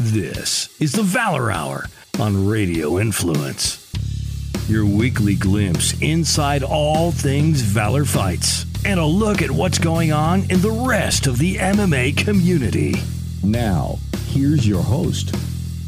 This 0.00 0.80
is 0.80 0.92
the 0.92 1.02
Valor 1.02 1.50
Hour 1.50 1.86
on 2.20 2.46
Radio 2.46 3.00
Influence. 3.00 3.84
Your 4.68 4.86
weekly 4.86 5.34
glimpse 5.34 6.00
inside 6.00 6.62
all 6.62 7.10
things 7.10 7.62
Valor 7.62 8.04
fights 8.04 8.64
and 8.84 9.00
a 9.00 9.04
look 9.04 9.42
at 9.42 9.50
what's 9.50 9.80
going 9.80 10.12
on 10.12 10.48
in 10.52 10.60
the 10.60 10.70
rest 10.70 11.26
of 11.26 11.38
the 11.38 11.56
MMA 11.56 12.16
community. 12.16 12.94
Now, 13.42 13.98
here's 14.26 14.68
your 14.68 14.84
host, 14.84 15.34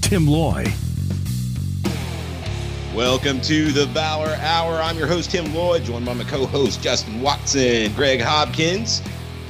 Tim 0.01 0.27
Loy. 0.27 0.67
Welcome 2.93 3.41
to 3.43 3.71
the 3.71 3.87
Valor 3.87 4.37
Hour. 4.41 4.81
I'm 4.83 4.99
your 4.99 5.07
host, 5.07 5.31
Tim 5.31 5.55
Loy, 5.55 5.79
joined 5.79 6.05
by 6.05 6.15
my 6.15 6.25
co 6.25 6.47
host, 6.47 6.83
Justin 6.83 7.23
Watson, 7.23 7.93
Greg 7.95 8.21
Hopkins, 8.21 9.03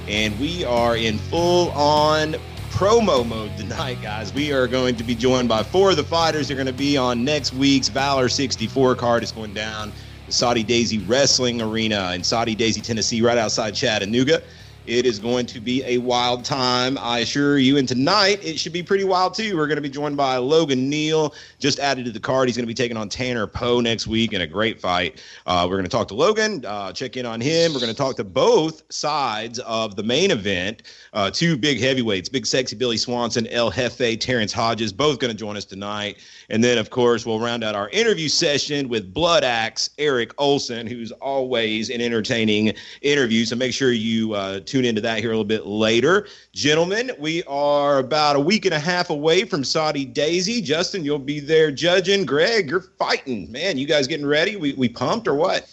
and 0.07 0.39
we 0.39 0.67
are 0.67 0.99
in 0.99 1.17
full 1.17 1.71
on 1.71 2.37
promo 2.81 3.29
mode 3.29 3.55
tonight, 3.59 4.01
guys. 4.01 4.33
We 4.33 4.53
are 4.53 4.67
going 4.67 4.97
to 4.97 5.05
be 5.05 5.15
joined 5.15 5.51
by 5.51 5.63
four 5.63 5.91
of 5.91 5.99
the 5.99 6.03
fighters. 6.03 6.49
They're 6.49 6.57
going 6.57 6.67
to 6.67 6.73
be 6.73 6.97
on 6.97 7.27
next 7.27 7.53
week's 7.53 7.89
Valor 7.89 8.31
64 8.31 8.95
card. 8.95 9.23
It's 9.23 9.33
going 9.33 9.53
down 9.53 9.93
the 10.25 10.33
Soddy 10.33 10.63
Daisy 10.63 10.97
Wrestling 11.01 11.61
Arena 11.61 12.13
in 12.15 12.25
Soddy 12.25 12.55
Daisy, 12.55 12.81
Tennessee, 12.81 13.21
right 13.21 13.37
outside 13.37 13.75
Chattanooga. 13.75 14.43
It 14.91 15.07
is 15.07 15.21
going 15.21 15.47
to 15.47 15.61
be 15.61 15.85
a 15.85 15.99
wild 15.99 16.45
time, 16.45 16.99
I 16.99 17.21
assure 17.21 17.59
you. 17.59 17.77
And 17.77 17.87
tonight, 17.87 18.45
it 18.45 18.59
should 18.59 18.73
be 18.73 18.83
pretty 18.83 19.05
wild, 19.05 19.35
too. 19.35 19.57
We're 19.57 19.69
going 19.69 19.77
to 19.77 19.83
be 19.83 19.89
joined 19.89 20.17
by 20.17 20.37
Logan 20.39 20.91
Neal, 20.91 21.33
just 21.61 21.79
added 21.79 22.07
to 22.07 22.11
the 22.11 22.19
card. 22.19 22.49
He's 22.49 22.57
going 22.57 22.65
to 22.65 22.67
be 22.67 22.75
taking 22.75 22.97
on 22.97 23.09
Tanner 23.09 23.47
Poe 23.47 23.79
next 23.79 24.09
week 24.09 24.33
in 24.33 24.41
a 24.41 24.49
great 24.49 24.81
fight. 24.81 25.23
Uh, 25.47 25.65
we're 25.71 25.77
going 25.77 25.85
to 25.85 25.91
talk 25.91 26.09
to 26.09 26.15
Logan, 26.15 26.65
uh, 26.65 26.93
check 26.93 27.17
in 27.17 27.25
on 27.25 27.41
him. 27.41 27.73
We're 27.73 27.79
going 27.79 27.93
to 27.93 27.97
talk 27.97 28.17
to 28.17 28.25
both 28.25 28.83
sides 28.93 29.61
of 29.61 29.95
the 29.95 30.03
main 30.03 30.33
event. 30.33 30.83
Uh, 31.13 31.31
two 31.31 31.57
big 31.57 31.81
heavyweights, 31.81 32.29
Big 32.29 32.45
Sexy 32.45 32.75
Billy 32.75 32.97
Swanson, 32.97 33.47
El 33.47 33.71
Hefe, 33.71 34.19
Terrance 34.19 34.53
Hodges, 34.53 34.93
both 34.93 35.21
going 35.21 35.31
to 35.31 35.39
join 35.39 35.57
us 35.57 35.65
tonight. 35.65 36.19
And 36.51 36.65
then, 36.65 36.79
of 36.79 36.91
course, 36.91 37.25
we'll 37.25 37.39
round 37.39 37.63
out 37.63 37.77
our 37.77 37.89
interview 37.91 38.29
session 38.29 38.89
with 38.89 39.15
Blood 39.15 39.45
Axe 39.45 39.91
Eric 39.99 40.33
Olsen, 40.37 40.85
who's 40.85 41.13
always 41.13 41.91
an 41.91 42.01
entertaining 42.01 42.75
interview. 43.03 43.45
So 43.45 43.55
make 43.55 43.73
sure 43.73 43.93
you 43.93 44.35
uh, 44.35 44.61
tune 44.67 44.85
into 44.85 45.01
that 45.01 45.21
here 45.21 45.29
a 45.29 45.33
little 45.33 45.45
bit 45.45 45.67
later. 45.67 46.27
Gentlemen, 46.53 47.13
we 47.21 47.45
are 47.45 47.99
about 47.99 48.35
a 48.35 48.41
week 48.41 48.65
and 48.65 48.75
a 48.75 48.81
half 48.81 49.11
away 49.11 49.45
from 49.45 49.63
Soddy 49.63 50.05
Daisy. 50.05 50.61
Justin, 50.61 51.05
you'll 51.05 51.21
be 51.21 51.39
there 51.39 51.71
judging. 51.71 52.27
Greg, 52.27 52.69
you're 52.69 52.81
fighting. 52.99 53.51
Man, 53.53 53.79
you 53.79 53.87
guys 53.87 54.09
getting 54.09 54.27
ready? 54.27 54.57
We, 54.57 54.73
we 54.73 54.89
pumped 54.89 55.29
or 55.29 55.37
what? 55.37 55.71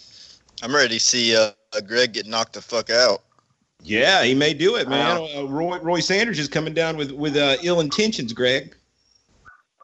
I'm 0.62 0.74
ready 0.74 0.98
to 0.98 1.04
see 1.04 1.36
uh, 1.36 1.50
Greg 1.86 2.12
get 2.12 2.26
knocked 2.26 2.52
the 2.52 2.62
fuck 2.62 2.88
out. 2.88 3.22
Yeah, 3.82 4.22
he 4.22 4.34
may 4.34 4.54
do 4.54 4.76
it, 4.76 4.88
man. 4.88 5.28
Uh, 5.36 5.44
Roy, 5.44 5.78
Roy 5.78 6.00
Sanders 6.00 6.38
is 6.38 6.48
coming 6.48 6.74
down 6.74 6.96
with, 6.96 7.10
with 7.12 7.36
uh, 7.36 7.56
ill 7.62 7.80
intentions, 7.80 8.32
Greg. 8.32 8.76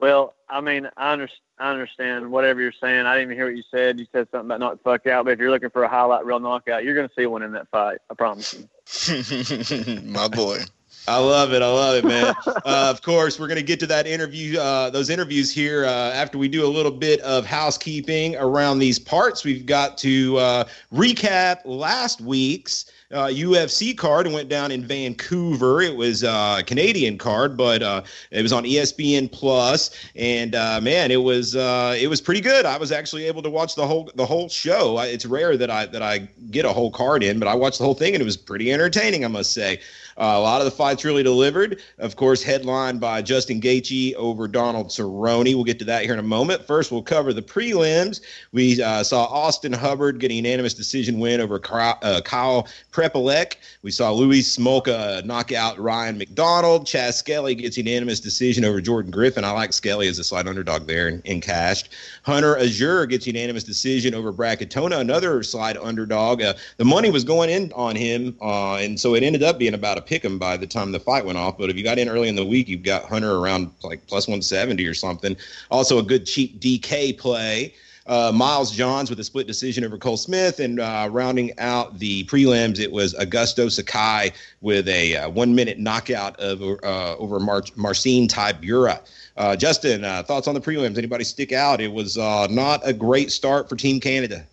Well, 0.00 0.34
I 0.54 0.60
mean, 0.60 0.88
I, 0.96 1.12
under, 1.12 1.28
I 1.58 1.72
understand 1.72 2.30
whatever 2.30 2.60
you're 2.60 2.70
saying. 2.70 3.06
I 3.06 3.14
didn't 3.14 3.32
even 3.32 3.36
hear 3.36 3.46
what 3.46 3.56
you 3.56 3.64
said. 3.72 3.98
You 3.98 4.06
said 4.12 4.28
something 4.30 4.46
about 4.46 4.60
knock 4.60 4.72
the 4.74 4.84
fuck 4.84 5.06
out. 5.08 5.24
But 5.24 5.32
if 5.32 5.40
you're 5.40 5.50
looking 5.50 5.70
for 5.70 5.82
a 5.82 5.88
highlight 5.88 6.24
reel 6.24 6.38
knockout, 6.38 6.84
you're 6.84 6.94
going 6.94 7.08
to 7.08 7.14
see 7.14 7.26
one 7.26 7.42
in 7.42 7.50
that 7.52 7.68
fight. 7.70 7.98
I 8.08 8.14
promise 8.14 8.54
you. 8.54 10.02
My 10.04 10.28
boy. 10.28 10.60
I 11.08 11.18
love 11.18 11.52
it. 11.52 11.60
I 11.60 11.66
love 11.66 11.96
it, 11.96 12.04
man. 12.06 12.34
uh, 12.46 12.62
of 12.64 13.02
course, 13.02 13.38
we're 13.38 13.48
going 13.48 13.58
to 13.58 13.64
get 13.64 13.78
to 13.80 13.86
that 13.88 14.06
interview, 14.06 14.58
uh, 14.58 14.88
those 14.88 15.10
interviews 15.10 15.50
here 15.50 15.84
uh, 15.84 16.12
after 16.12 16.38
we 16.38 16.48
do 16.48 16.64
a 16.64 16.68
little 16.70 16.92
bit 16.92 17.20
of 17.20 17.44
housekeeping 17.44 18.36
around 18.36 18.78
these 18.78 18.98
parts. 18.98 19.44
We've 19.44 19.66
got 19.66 19.98
to 19.98 20.38
uh, 20.38 20.64
recap 20.92 21.60
last 21.66 22.22
week's 22.22 22.86
uh, 23.12 23.26
UFC 23.26 23.96
card 23.96 24.26
and 24.26 24.34
went 24.34 24.48
down 24.48 24.70
in 24.70 24.84
Vancouver. 24.84 25.80
It 25.82 25.96
was 25.96 26.24
uh, 26.24 26.56
a 26.60 26.62
Canadian 26.62 27.18
card, 27.18 27.56
but 27.56 27.82
uh, 27.82 28.02
it 28.30 28.42
was 28.42 28.52
on 28.52 28.64
ESPN 28.64 29.30
Plus, 29.30 29.90
and 30.16 30.54
uh, 30.54 30.80
man, 30.82 31.10
it 31.10 31.22
was 31.22 31.54
uh, 31.54 31.96
it 31.98 32.08
was 32.08 32.20
pretty 32.20 32.40
good. 32.40 32.66
I 32.66 32.76
was 32.76 32.92
actually 32.92 33.24
able 33.26 33.42
to 33.42 33.50
watch 33.50 33.74
the 33.74 33.86
whole 33.86 34.10
the 34.14 34.26
whole 34.26 34.48
show. 34.48 34.98
It's 35.00 35.26
rare 35.26 35.56
that 35.56 35.70
I 35.70 35.86
that 35.86 36.02
I 36.02 36.28
get 36.50 36.64
a 36.64 36.72
whole 36.72 36.90
card 36.90 37.22
in, 37.22 37.38
but 37.38 37.48
I 37.48 37.54
watched 37.54 37.78
the 37.78 37.84
whole 37.84 37.94
thing 37.94 38.14
and 38.14 38.22
it 38.22 38.24
was 38.24 38.36
pretty 38.36 38.72
entertaining, 38.72 39.24
I 39.24 39.28
must 39.28 39.52
say. 39.52 39.80
Uh, 40.16 40.34
a 40.36 40.40
lot 40.40 40.60
of 40.60 40.64
the 40.64 40.70
fights 40.70 41.04
really 41.04 41.22
delivered. 41.22 41.80
Of 41.98 42.16
course, 42.16 42.42
headlined 42.42 43.00
by 43.00 43.22
Justin 43.22 43.60
Gaethje 43.60 44.14
over 44.14 44.46
Donald 44.48 44.88
Cerrone. 44.88 45.54
We'll 45.54 45.64
get 45.64 45.78
to 45.80 45.84
that 45.86 46.04
here 46.04 46.12
in 46.12 46.18
a 46.18 46.22
moment. 46.22 46.66
First, 46.66 46.92
we'll 46.92 47.02
cover 47.02 47.32
the 47.32 47.42
prelims. 47.42 48.20
We 48.52 48.80
uh, 48.82 49.02
saw 49.02 49.24
Austin 49.24 49.72
Hubbard 49.72 50.20
get 50.20 50.30
a 50.30 50.34
unanimous 50.34 50.74
decision 50.74 51.18
win 51.18 51.40
over 51.40 51.60
uh, 51.74 52.20
Kyle 52.24 52.68
Prepolec. 52.92 53.56
We 53.82 53.90
saw 53.90 54.12
Louis 54.12 54.42
Smolka 54.42 55.24
knock 55.24 55.52
out 55.52 55.78
Ryan 55.78 56.18
McDonald. 56.18 56.86
Chas 56.86 57.18
Skelly 57.18 57.54
gets 57.54 57.76
unanimous 57.76 58.20
decision 58.20 58.64
over 58.64 58.80
Jordan 58.80 59.10
Griffin. 59.10 59.44
I 59.44 59.50
like 59.50 59.72
Skelly 59.72 60.08
as 60.08 60.18
a 60.18 60.24
slight 60.24 60.46
underdog 60.46 60.86
there 60.86 61.08
and, 61.08 61.22
and 61.26 61.42
cashed. 61.42 61.90
Hunter 62.22 62.56
Azure 62.58 63.06
gets 63.06 63.26
unanimous 63.26 63.64
decision 63.64 64.14
over 64.14 64.32
Brad 64.32 64.60
Katona, 64.60 65.00
another 65.00 65.42
slight 65.42 65.76
underdog. 65.76 66.42
Uh, 66.42 66.54
the 66.76 66.84
money 66.84 67.10
was 67.10 67.24
going 67.24 67.50
in 67.50 67.72
on 67.74 67.96
him, 67.96 68.36
uh, 68.40 68.76
and 68.76 68.98
so 68.98 69.14
it 69.14 69.22
ended 69.22 69.42
up 69.42 69.58
being 69.58 69.74
about 69.74 69.98
a 69.98 70.02
pick 70.06 70.24
him 70.24 70.38
by 70.38 70.56
the 70.56 70.66
time 70.66 70.92
the 70.92 71.00
fight 71.00 71.24
went 71.24 71.38
off. 71.38 71.58
But 71.58 71.70
if 71.70 71.76
you 71.76 71.84
got 71.84 71.98
in 71.98 72.08
early 72.08 72.28
in 72.28 72.36
the 72.36 72.44
week, 72.44 72.68
you've 72.68 72.82
got 72.82 73.04
Hunter 73.04 73.36
around 73.36 73.70
like 73.82 74.06
plus 74.06 74.26
170 74.26 74.86
or 74.86 74.94
something. 74.94 75.36
Also, 75.70 75.98
a 75.98 76.02
good 76.02 76.26
cheap 76.26 76.60
DK 76.60 77.18
play. 77.18 77.74
Uh, 78.06 78.30
Miles 78.34 78.70
Johns 78.70 79.08
with 79.08 79.18
a 79.18 79.24
split 79.24 79.46
decision 79.46 79.82
over 79.82 79.96
Cole 79.96 80.18
Smith, 80.18 80.60
and 80.60 80.78
uh, 80.78 81.08
rounding 81.10 81.58
out 81.58 81.98
the 81.98 82.24
prelims, 82.24 82.78
it 82.78 82.92
was 82.92 83.14
Augusto 83.14 83.70
Sakai 83.70 84.30
with 84.60 84.88
a 84.88 85.16
uh, 85.16 85.30
one-minute 85.30 85.78
knockout 85.78 86.38
of 86.38 86.60
uh, 86.60 87.16
over 87.16 87.40
Mar- 87.40 87.64
Marcin 87.76 88.28
Tybura. 88.28 89.00
Uh, 89.38 89.56
Justin, 89.56 90.04
uh, 90.04 90.22
thoughts 90.22 90.46
on 90.46 90.54
the 90.54 90.60
prelims? 90.60 90.98
Anybody 90.98 91.24
stick 91.24 91.52
out? 91.52 91.80
It 91.80 91.92
was 91.92 92.18
not 92.18 92.82
a 92.84 92.92
great 92.92 93.32
start 93.32 93.70
for 93.70 93.76
Team 93.76 94.00
Canada. 94.00 94.44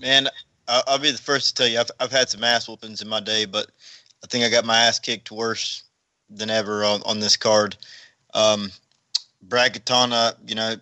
Man, 0.00 0.28
I'll 0.66 0.98
be 0.98 1.10
the 1.10 1.18
first 1.18 1.48
to 1.48 1.54
tell 1.54 1.70
you 1.70 1.78
I've, 1.78 1.90
I've 2.00 2.12
had 2.12 2.30
some 2.30 2.42
ass 2.42 2.68
whoopings 2.68 3.02
in 3.02 3.08
my 3.08 3.20
day, 3.20 3.44
but 3.44 3.66
I 4.24 4.26
think 4.26 4.42
I 4.42 4.48
got 4.48 4.64
my 4.64 4.78
ass 4.78 4.98
kicked 4.98 5.30
worse 5.30 5.84
than 6.30 6.48
ever 6.48 6.82
on, 6.82 7.02
on 7.04 7.20
this 7.20 7.36
card. 7.36 7.76
Um, 8.32 8.72
Brad 9.42 9.74
Katona, 9.74 10.34
you 10.46 10.54
know, 10.54 10.76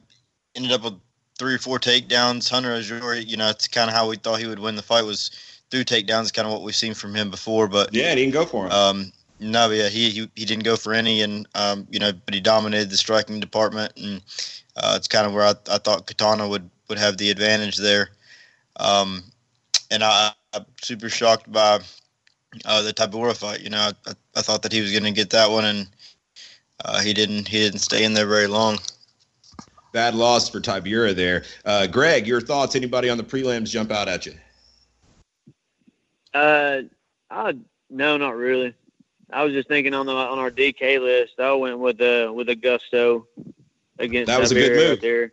ended 0.55 0.71
up 0.71 0.85
with 0.85 0.95
three 1.39 1.55
or 1.55 1.59
four 1.59 1.81
takedowns. 1.81 2.49
Hunter 2.49 2.73
Azure, 2.73 3.17
you 3.17 3.37
know, 3.37 3.51
it's 3.51 3.67
kind 3.67 3.91
of 3.91 3.97
how 3.97 4.09
we 4.09 4.17
thought 4.17 4.39
he 4.39 4.47
would 4.47 4.61
win 4.61 4.77
the 4.77 4.83
fight 4.83 5.05
was 5.05 5.33
through 5.73 5.83
takedowns, 5.83 6.33
kind 6.33 6.47
of 6.47 6.53
what 6.53 6.63
we've 6.63 6.77
seen 6.77 6.95
from 6.95 7.17
him 7.17 7.31
before. 7.31 7.67
But 7.67 7.93
yeah, 7.93 8.11
he 8.11 8.15
didn't 8.15 8.33
go 8.33 8.47
for 8.47 8.67
him. 8.67 8.73
Um, 8.73 9.13
no, 9.41 9.69
yeah, 9.71 9.89
he, 9.89 10.11
he 10.11 10.31
he 10.37 10.45
didn't 10.45 10.63
go 10.63 10.77
for 10.77 10.95
any, 10.95 11.23
and 11.23 11.49
um, 11.57 11.89
you 11.91 11.99
know, 11.99 12.13
but 12.13 12.35
he 12.35 12.41
dominated 12.41 12.91
the 12.91 12.97
striking 12.97 13.41
department, 13.41 13.93
and 13.97 14.23
uh, 14.77 14.95
it's 14.97 15.09
kind 15.09 15.27
of 15.27 15.33
where 15.33 15.45
I, 15.45 15.55
I 15.69 15.79
thought 15.79 16.07
Katona 16.07 16.49
would 16.49 16.71
would 16.89 16.99
have 16.99 17.17
the 17.17 17.31
advantage 17.31 17.77
there. 17.77 18.11
Um, 18.77 19.25
and 19.91 20.05
I, 20.05 20.33
I'm 20.55 20.65
super 20.81 21.09
shocked 21.09 21.51
by 21.51 21.81
uh, 22.65 22.83
the 22.83 22.93
Tybura 22.93 23.37
fight. 23.37 23.61
You 23.61 23.71
know, 23.71 23.91
I, 24.07 24.13
I 24.35 24.43
thought 24.43 24.63
that 24.63 24.73
he 24.73 24.81
was 24.81 24.91
going 24.91 25.05
to 25.05 25.13
get 25.13 25.31
that 25.31 25.51
one, 25.51 25.65
and 25.65 25.89
uh, 26.85 27.01
he 27.01 27.13
didn't. 27.15 27.49
He 27.49 27.59
didn't 27.59 27.81
stay 27.81 28.05
in 28.05 28.15
there 28.15 28.27
very 28.27 28.47
long. 28.47 28.79
Bad 29.93 30.15
loss 30.15 30.49
for 30.49 30.61
Tybura 30.61 31.15
there. 31.15 31.45
Uh, 31.65 31.87
Greg, 31.87 32.27
your 32.27 32.41
thoughts? 32.41 32.77
Anybody 32.77 33.11
on 33.11 33.19
the 33.19 33.25
prelims 33.25 33.69
jump 33.69 33.91
out 33.91 34.09
at 34.09 34.27
you? 34.27 34.35
Uh, 36.35 36.83
I 37.31 37.57
no, 37.91 38.17
not 38.17 38.37
really. 38.37 38.75
I 39.31 39.45
was 39.45 39.53
just 39.53 39.69
thinking 39.69 39.95
on 39.95 40.07
the 40.07 40.13
on 40.13 40.39
our 40.39 40.51
DK 40.51 41.01
list. 41.01 41.39
I 41.39 41.53
went 41.53 41.79
with 41.79 42.01
uh 42.01 42.33
with 42.33 42.49
Augusto 42.49 43.27
against 43.99 44.29
that 44.29 44.41
was 44.41 44.51
Tybura 44.51 44.57
a 44.57 44.69
good 44.69 44.77
move 44.77 44.91
right 44.91 45.01
there. 45.01 45.33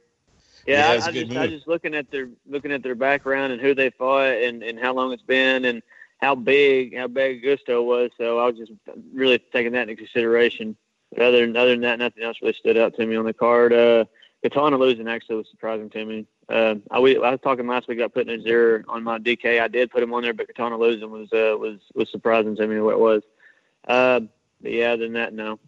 Yeah, 0.67 0.93
yeah 0.93 1.03
I, 1.03 1.07
I 1.07 1.11
just 1.11 1.29
move. 1.29 1.37
I 1.37 1.47
just 1.47 1.67
looking 1.67 1.95
at 1.95 2.11
their 2.11 2.29
looking 2.47 2.71
at 2.71 2.83
their 2.83 2.95
background 2.95 3.53
and 3.53 3.61
who 3.61 3.73
they 3.73 3.89
fought 3.91 4.33
and 4.33 4.61
and 4.61 4.77
how 4.77 4.93
long 4.93 5.13
it's 5.13 5.23
been 5.23 5.65
and 5.65 5.81
how 6.19 6.35
big 6.35 6.95
how 6.95 7.07
big 7.07 7.43
Gusto 7.43 7.81
was. 7.81 8.11
So 8.17 8.39
I 8.39 8.45
was 8.45 8.57
just 8.57 8.71
really 9.13 9.39
taking 9.51 9.71
that 9.73 9.89
into 9.89 9.95
consideration. 9.95 10.75
But 11.11 11.23
other 11.23 11.45
than 11.45 11.55
other 11.55 11.71
than 11.71 11.81
that, 11.81 11.99
nothing 11.99 12.23
else 12.23 12.37
really 12.41 12.53
stood 12.53 12.77
out 12.77 12.95
to 12.95 13.05
me 13.05 13.15
on 13.15 13.25
the 13.25 13.33
card. 13.33 13.73
Uh, 13.73 14.05
Katona 14.43 14.79
losing 14.79 15.07
actually 15.07 15.37
was 15.37 15.49
surprising 15.49 15.89
to 15.89 16.05
me. 16.05 16.25
Uh, 16.47 16.75
I, 16.91 16.97
I 16.97 16.99
was 17.31 17.39
talking 17.43 17.67
last 17.67 17.87
week 17.87 17.99
about 17.99 18.13
putting 18.13 18.39
a 18.39 18.41
zero 18.41 18.83
on 18.87 19.03
my 19.03 19.19
DK. 19.19 19.61
I 19.61 19.67
did 19.67 19.91
put 19.91 20.03
him 20.03 20.13
on 20.13 20.23
there, 20.23 20.33
but 20.33 20.47
Katona 20.53 20.79
losing 20.79 21.11
was 21.11 21.31
uh, 21.33 21.57
was 21.57 21.79
was 21.93 22.09
surprising 22.11 22.55
to 22.55 22.67
me 22.67 22.79
what 22.79 22.93
it 22.93 22.99
was. 22.99 23.23
Uh, 23.87 24.21
but 24.61 24.71
yeah, 24.71 24.91
other 24.91 25.03
than 25.03 25.13
that, 25.13 25.33
no. 25.33 25.59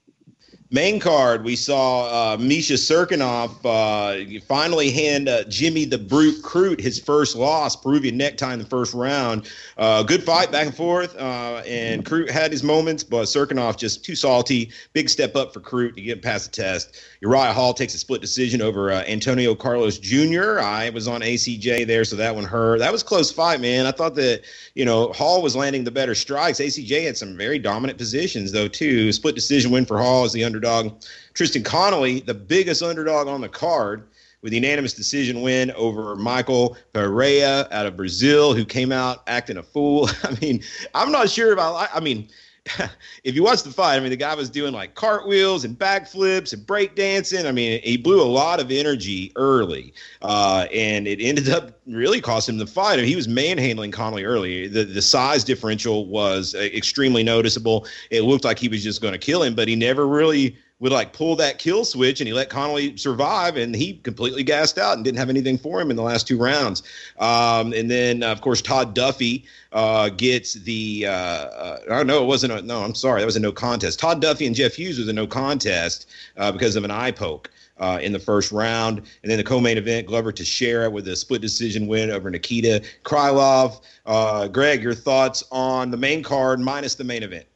Main 0.73 1.01
card, 1.01 1.44
we 1.44 1.57
saw 1.57 2.06
uh, 2.06 2.38
Misha 2.38 2.75
Cirkunov 2.75 3.57
uh, 3.65 4.39
finally 4.47 4.89
hand 4.89 5.27
uh, 5.27 5.44
Jimmy 5.50 5.83
the 5.83 5.97
Brute 5.97 6.41
Crute 6.44 6.79
his 6.79 6.97
first 6.97 7.35
loss, 7.35 7.75
Peruvian 7.75 8.15
necktie 8.15 8.53
in 8.53 8.59
the 8.59 8.65
first 8.65 8.94
round. 8.94 9.51
Uh, 9.77 10.01
good 10.01 10.23
fight 10.23 10.50
back 10.50 10.68
and 10.68 10.75
forth, 10.75 11.13
uh, 11.18 11.62
and 11.68 12.06
Crute 12.06 12.29
had 12.29 12.53
his 12.53 12.63
moments, 12.63 13.03
but 13.03 13.23
Cirkunov 13.23 13.75
just 13.75 14.06
too 14.06 14.15
salty. 14.15 14.71
Big 14.94 15.09
step 15.09 15.35
up 15.35 15.53
for 15.53 15.59
Crute 15.59 15.94
to 15.95 16.01
get 16.01 16.21
past 16.21 16.45
the 16.45 16.62
test. 16.63 17.01
Uriah 17.19 17.51
Hall 17.51 17.73
takes 17.73 17.94
a 17.94 17.97
split 17.97 18.21
decision 18.21 18.62
over 18.62 18.94
uh, 18.94 19.03
Antonio 19.09 19.53
Carlos 19.53 20.00
Jr. 20.00 20.62
I 20.62 20.89
was 20.91 21.06
on 21.06 21.19
ACJ 21.19 21.85
there, 21.85 22.06
so 22.06 22.15
that 22.15 22.33
one 22.33 22.45
hurt. 22.45 22.79
That 22.79 22.94
was 22.94 23.03
close 23.03 23.29
fight, 23.29 23.59
man. 23.59 23.88
I 23.88 23.91
thought 23.91 24.15
that 24.15 24.44
you 24.75 24.85
know 24.85 25.12
Hall 25.12 25.41
was 25.41 25.53
landing 25.53 25.83
the 25.83 25.91
better 25.91 26.15
strikes. 26.15 26.59
ACJ 26.59 27.03
had 27.03 27.18
some 27.18 27.35
very 27.35 27.59
dominant 27.59 27.97
positions 27.97 28.53
though 28.53 28.69
too. 28.69 29.12
Split 29.12 29.35
decision 29.35 29.69
win 29.69 29.85
for 29.85 29.97
Hall 29.97 30.21
was 30.21 30.31
the 30.31 30.60
underdog. 30.65 31.01
Tristan 31.33 31.63
Connolly, 31.63 32.19
the 32.21 32.33
biggest 32.33 32.83
underdog 32.83 33.27
on 33.27 33.41
the 33.41 33.49
card, 33.49 34.07
with 34.41 34.51
the 34.51 34.57
unanimous 34.57 34.93
decision 34.93 35.41
win 35.41 35.71
over 35.71 36.15
Michael 36.15 36.75
Pereira 36.93 37.67
out 37.71 37.85
of 37.85 37.95
Brazil, 37.95 38.55
who 38.55 38.65
came 38.65 38.91
out 38.91 39.21
acting 39.27 39.57
a 39.57 39.63
fool. 39.63 40.09
I 40.23 40.35
mean, 40.41 40.63
I'm 40.95 41.11
not 41.11 41.29
sure 41.29 41.47
if 41.47 41.53
about. 41.53 41.89
I 41.93 41.99
mean, 41.99 42.27
if 43.23 43.33
you 43.33 43.43
watch 43.43 43.63
the 43.63 43.71
fight, 43.71 43.95
I 43.95 43.99
mean, 43.99 44.11
the 44.11 44.15
guy 44.15 44.35
was 44.35 44.49
doing 44.49 44.73
like 44.73 44.93
cartwheels 44.93 45.65
and 45.65 45.77
backflips 45.77 46.53
and 46.53 46.61
breakdancing. 46.65 47.45
I 47.45 47.51
mean, 47.51 47.81
he 47.81 47.97
blew 47.97 48.21
a 48.21 48.25
lot 48.25 48.59
of 48.59 48.69
energy 48.69 49.31
early, 49.35 49.93
uh, 50.21 50.67
and 50.71 51.07
it 51.07 51.19
ended 51.21 51.49
up 51.49 51.79
really 51.87 52.21
cost 52.21 52.47
him 52.47 52.59
the 52.59 52.67
fight. 52.67 52.93
I 52.93 52.97
mean, 52.97 53.07
he 53.07 53.15
was 53.15 53.27
manhandling 53.27 53.91
Connolly 53.91 54.25
early. 54.25 54.67
The 54.67 54.83
the 54.83 55.01
size 55.01 55.43
differential 55.43 56.05
was 56.05 56.53
uh, 56.53 56.59
extremely 56.59 57.23
noticeable. 57.23 57.87
It 58.11 58.21
looked 58.21 58.43
like 58.43 58.59
he 58.59 58.67
was 58.69 58.83
just 58.83 59.01
going 59.01 59.13
to 59.13 59.19
kill 59.19 59.41
him, 59.41 59.55
but 59.55 59.67
he 59.67 59.75
never 59.75 60.07
really 60.07 60.55
would 60.81 60.92
like 60.92 61.13
pull 61.13 61.36
that 61.36 61.60
kill 61.60 61.86
switch 61.86 62.19
and 62.19 62.28
he 62.28 62.33
let 62.33 62.50
Connolly 62.50 62.98
survive 62.98 63.56
and 63.56 63.74
he 63.74 63.94
completely 64.04 64.44
gassed 64.44 64.78
out 64.78 64.95
and 64.95 65.06
didn't 65.06 65.19
have 65.19 65.30
anything 65.30 65.57
for 65.57 65.80
him 65.80 65.92
in 65.92 65.95
the 65.95 66.01
last 66.01 66.28
two 66.28 66.38
rounds. 66.38 66.83
Um, 67.19 67.72
and 67.72 67.89
then 67.89 68.24
of 68.24 68.42
course 68.42 68.62
Todd 68.62 68.94
Duffy 68.95 69.45
uh, 69.72 70.10
gets 70.10 70.56
the 70.56 71.06
uh, 71.06 71.12
uh, 71.12 71.80
I 71.86 71.98
don't 71.98 72.07
know 72.07 72.22
it 72.22 72.25
wasn't 72.25 72.54
a 72.54 72.62
no 72.63 72.83
I'm 72.83 72.95
sorry 72.95 73.22
that 73.22 73.25
was 73.25 73.38
a 73.38 73.39
no 73.39 73.51
contest. 73.51 74.00
Todd 74.00 74.22
Duffy 74.22 74.48
and 74.48 74.56
Jeff 74.56 74.74
Hughes 74.74 74.98
was 74.98 75.07
a 75.07 75.13
no 75.13 75.28
contest 75.28 76.10
uh, 76.36 76.51
because 76.51 76.75
of 76.75 76.83
an 76.83 76.92
eye 76.92 77.12
poke. 77.12 77.50
Uh, 77.78 77.98
in 78.00 78.12
the 78.12 78.19
first 78.19 78.51
round. 78.51 79.00
And 79.00 79.31
then 79.31 79.39
the 79.39 79.44
co-main 79.44 79.75
event, 79.75 80.06
Glover 80.06 80.31
to 80.31 80.44
Teixeira 80.44 80.88
with 80.88 81.07
a 81.07 81.16
split 81.16 81.42
decision 81.42 81.88
win 81.88 82.12
over 82.12 82.30
Nikita 82.30 82.83
Krylov. 83.04 83.81
Uh, 84.06 84.48
Greg, 84.50 84.83
your 84.83 84.94
thoughts 84.94 85.44
on 85.51 85.89
the 85.89 85.98
main 85.98 86.22
card 86.22 86.60
minus 86.60 86.94
the 86.94 87.04
main 87.04 87.24
event? 87.24 87.48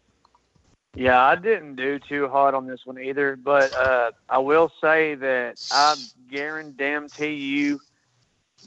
Yeah, 0.95 1.21
I 1.21 1.35
didn't 1.35 1.75
do 1.75 1.99
too 1.99 2.29
hard 2.29 2.55
on 2.55 2.67
this 2.67 2.85
one 2.85 2.99
either, 2.99 3.35
but 3.35 3.73
uh, 3.75 4.11
I 4.29 4.37
will 4.37 4.71
say 4.79 5.15
that 5.15 5.57
I 5.69 5.95
guarantee 6.31 7.33
you, 7.33 7.81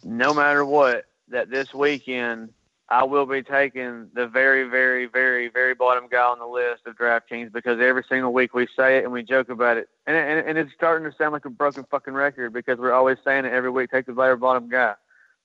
no 0.04 0.34
matter 0.34 0.64
what, 0.64 1.06
that 1.28 1.50
this 1.50 1.72
weekend 1.72 2.50
I 2.90 3.04
will 3.04 3.26
be 3.26 3.42
taking 3.42 4.08
the 4.14 4.26
very, 4.26 4.64
very, 4.64 5.06
very, 5.06 5.48
very 5.48 5.74
bottom 5.74 6.06
guy 6.08 6.22
on 6.22 6.38
the 6.38 6.46
list 6.46 6.86
of 6.86 6.96
DraftKings 6.96 7.52
because 7.52 7.80
every 7.80 8.04
single 8.08 8.32
week 8.32 8.54
we 8.54 8.66
say 8.76 8.98
it 8.98 9.04
and 9.04 9.12
we 9.12 9.22
joke 9.22 9.48
about 9.48 9.76
it, 9.76 9.88
and, 10.06 10.16
and, 10.16 10.46
and 10.46 10.58
it's 10.58 10.72
starting 10.74 11.10
to 11.10 11.16
sound 11.16 11.32
like 11.32 11.44
a 11.44 11.50
broken 11.50 11.84
fucking 11.90 12.14
record 12.14 12.52
because 12.52 12.78
we're 12.78 12.92
always 12.92 13.18
saying 13.24 13.44
it 13.44 13.52
every 13.52 13.70
week. 13.70 13.90
Take 13.90 14.06
the 14.06 14.12
very 14.12 14.36
bottom 14.36 14.68
guy. 14.68 14.94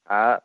Right, 0.10 0.40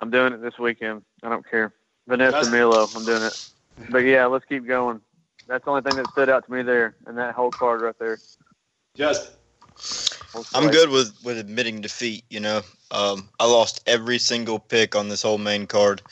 I'm 0.00 0.10
doing 0.10 0.32
it 0.32 0.42
this 0.42 0.58
weekend. 0.58 1.02
I 1.22 1.28
don't 1.28 1.48
care. 1.48 1.72
Vanessa 2.06 2.48
Milo, 2.50 2.88
I'm 2.94 3.04
doing 3.04 3.22
it. 3.22 3.50
But 3.90 3.98
yeah, 3.98 4.26
let's 4.26 4.44
keep 4.44 4.66
going. 4.66 5.00
That's 5.46 5.64
the 5.64 5.70
only 5.70 5.82
thing 5.82 5.96
that 5.96 6.10
stood 6.10 6.28
out 6.28 6.44
to 6.46 6.52
me 6.52 6.62
there, 6.62 6.96
and 7.06 7.16
that 7.18 7.34
whole 7.34 7.50
card 7.50 7.80
right 7.80 7.98
there. 7.98 8.18
Just. 8.94 9.32
I'm 10.54 10.70
good 10.70 10.90
with, 10.90 11.14
with 11.22 11.38
admitting 11.38 11.80
defeat. 11.80 12.24
You 12.30 12.40
know, 12.40 12.62
um, 12.90 13.28
I 13.38 13.46
lost 13.46 13.82
every 13.86 14.18
single 14.18 14.58
pick 14.58 14.96
on 14.96 15.08
this 15.08 15.22
whole 15.22 15.38
main 15.38 15.66
card. 15.66 16.02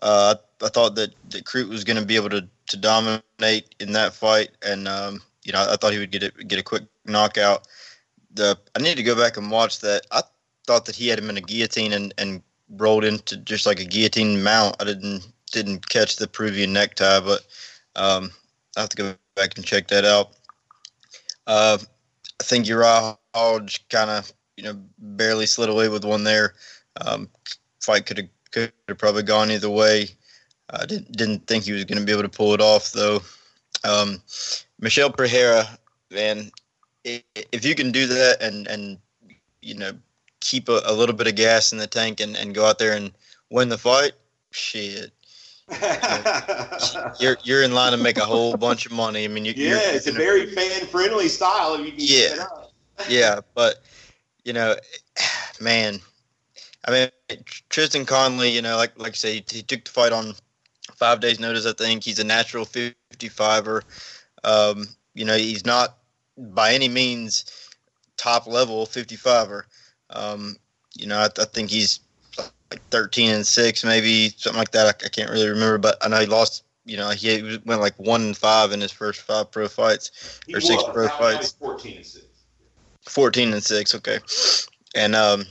Uh, 0.00 0.34
I, 0.60 0.66
I 0.66 0.68
thought 0.68 0.94
that 0.96 1.14
that 1.30 1.44
Crute 1.44 1.68
was 1.68 1.84
going 1.84 1.98
to 1.98 2.06
be 2.06 2.16
able 2.16 2.30
to, 2.30 2.48
to 2.68 2.76
dominate 2.76 3.74
in 3.78 3.92
that 3.92 4.14
fight, 4.14 4.50
and 4.64 4.88
um, 4.88 5.20
you 5.44 5.52
know, 5.52 5.66
I 5.68 5.76
thought 5.76 5.92
he 5.92 5.98
would 5.98 6.10
get 6.10 6.22
it, 6.22 6.48
get 6.48 6.58
a 6.58 6.62
quick 6.62 6.84
knockout. 7.04 7.66
The 8.34 8.58
I 8.74 8.80
need 8.80 8.96
to 8.96 9.02
go 9.02 9.16
back 9.16 9.36
and 9.36 9.50
watch 9.50 9.80
that. 9.80 10.06
I 10.10 10.22
thought 10.66 10.86
that 10.86 10.96
he 10.96 11.08
had 11.08 11.18
him 11.18 11.30
in 11.30 11.36
a 11.36 11.42
guillotine 11.42 11.92
and, 11.92 12.14
and 12.18 12.42
rolled 12.70 13.04
into 13.04 13.36
just 13.36 13.66
like 13.66 13.80
a 13.80 13.84
guillotine 13.84 14.42
mount. 14.42 14.76
I 14.80 14.84
didn't 14.84 15.26
didn't 15.50 15.88
catch 15.88 16.16
the 16.16 16.26
Peruvian 16.26 16.72
necktie, 16.72 17.20
but 17.20 17.44
um, 17.96 18.30
I 18.76 18.80
have 18.80 18.90
to 18.90 18.96
go 18.96 19.14
back 19.34 19.56
and 19.56 19.64
check 19.64 19.88
that 19.88 20.04
out. 20.04 20.32
Uh, 21.46 21.78
I 22.40 22.44
think 22.44 22.66
Uriah 22.66 23.18
Hodge 23.34 23.86
kind 23.88 24.10
of 24.10 24.32
you 24.56 24.64
know 24.64 24.80
barely 24.98 25.46
slid 25.46 25.68
away 25.68 25.88
with 25.88 26.04
one 26.04 26.24
there. 26.24 26.54
Um, 27.00 27.28
fight 27.80 28.06
could 28.06 28.18
have 28.18 28.28
could 28.50 28.72
have 28.88 28.98
probably 28.98 29.22
gone 29.22 29.50
either 29.50 29.70
way. 29.70 30.08
I 30.70 30.86
didn't 30.86 31.12
didn't 31.12 31.46
think 31.46 31.64
he 31.64 31.72
was 31.72 31.84
going 31.84 31.98
to 31.98 32.04
be 32.04 32.12
able 32.12 32.22
to 32.22 32.28
pull 32.28 32.54
it 32.54 32.60
off 32.60 32.92
though. 32.92 33.20
Um, 33.84 34.22
Michel 34.80 35.10
Pereira, 35.10 35.66
man, 36.10 36.50
if 37.04 37.64
you 37.64 37.74
can 37.74 37.92
do 37.92 38.06
that 38.06 38.38
and 38.40 38.66
and 38.68 38.98
you 39.60 39.74
know 39.74 39.92
keep 40.40 40.68
a, 40.68 40.80
a 40.84 40.92
little 40.92 41.14
bit 41.14 41.26
of 41.26 41.34
gas 41.34 41.72
in 41.72 41.78
the 41.78 41.86
tank 41.86 42.20
and, 42.20 42.36
and 42.36 42.54
go 42.54 42.64
out 42.64 42.78
there 42.78 42.96
and 42.96 43.12
win 43.50 43.68
the 43.68 43.78
fight, 43.78 44.12
shit, 44.50 45.12
you're 47.20 47.36
you're 47.44 47.62
in 47.62 47.72
line 47.72 47.92
to 47.92 47.98
make 47.98 48.18
a 48.18 48.24
whole 48.24 48.56
bunch 48.56 48.86
of 48.86 48.92
money. 48.92 49.24
I 49.24 49.28
mean, 49.28 49.44
you, 49.44 49.54
yeah, 49.56 49.78
it's 49.82 50.06
a 50.06 50.12
very 50.12 50.46
fan 50.46 50.86
friendly 50.86 51.28
style. 51.28 51.74
If 51.74 51.86
you 51.86 51.92
can 51.92 52.36
yeah, 52.38 52.46
yeah, 53.08 53.40
but 53.54 53.82
you 54.44 54.52
know, 54.52 54.76
man, 55.60 56.00
I 56.86 56.90
mean, 56.90 57.38
Tristan 57.68 58.04
Connolly, 58.04 58.50
you 58.50 58.62
know, 58.62 58.76
like 58.76 58.98
like 58.98 59.12
I 59.12 59.14
say, 59.14 59.34
he, 59.34 59.44
he 59.50 59.62
took 59.62 59.84
the 59.84 59.90
fight 59.90 60.12
on 60.12 60.34
five 60.96 61.20
days' 61.20 61.40
notice. 61.40 61.66
I 61.66 61.72
think 61.72 62.04
he's 62.04 62.18
a 62.18 62.24
natural 62.24 62.66
55er. 62.66 63.82
Um, 64.44 64.86
you 65.14 65.24
know, 65.24 65.36
he's 65.36 65.64
not 65.64 65.98
by 66.36 66.74
any 66.74 66.88
means 66.88 67.44
top 68.16 68.46
level 68.46 68.86
55er. 68.86 69.62
Um, 70.10 70.56
you 70.94 71.06
know, 71.06 71.18
I, 71.18 71.26
I 71.40 71.44
think 71.44 71.70
he's 71.70 72.00
like 72.72 72.88
13 72.88 73.30
and 73.30 73.46
six, 73.46 73.84
maybe 73.84 74.30
something 74.36 74.58
like 74.58 74.70
that. 74.70 74.86
I, 74.86 75.06
I, 75.06 75.08
can't 75.08 75.30
really 75.30 75.48
remember, 75.48 75.76
but 75.76 75.98
I 76.02 76.08
know 76.08 76.20
he 76.20 76.26
lost. 76.26 76.64
You 76.84 76.96
know, 76.96 77.10
he 77.10 77.60
went 77.64 77.80
like 77.80 77.94
one 77.98 78.22
and 78.22 78.36
five 78.36 78.72
in 78.72 78.80
his 78.80 78.90
first 78.90 79.20
five 79.20 79.50
pro 79.50 79.68
fights 79.68 80.40
or 80.52 80.58
he 80.58 80.66
six 80.66 80.82
was. 80.82 80.92
pro 80.92 81.06
How 81.06 81.18
fights. 81.18 81.52
14 81.52 81.96
and 81.96 82.06
six. 82.06 82.26
14 83.08 83.52
and 83.52 83.62
six. 83.62 83.94
Okay, 83.94 84.18
and 84.94 85.14
um, 85.14 85.44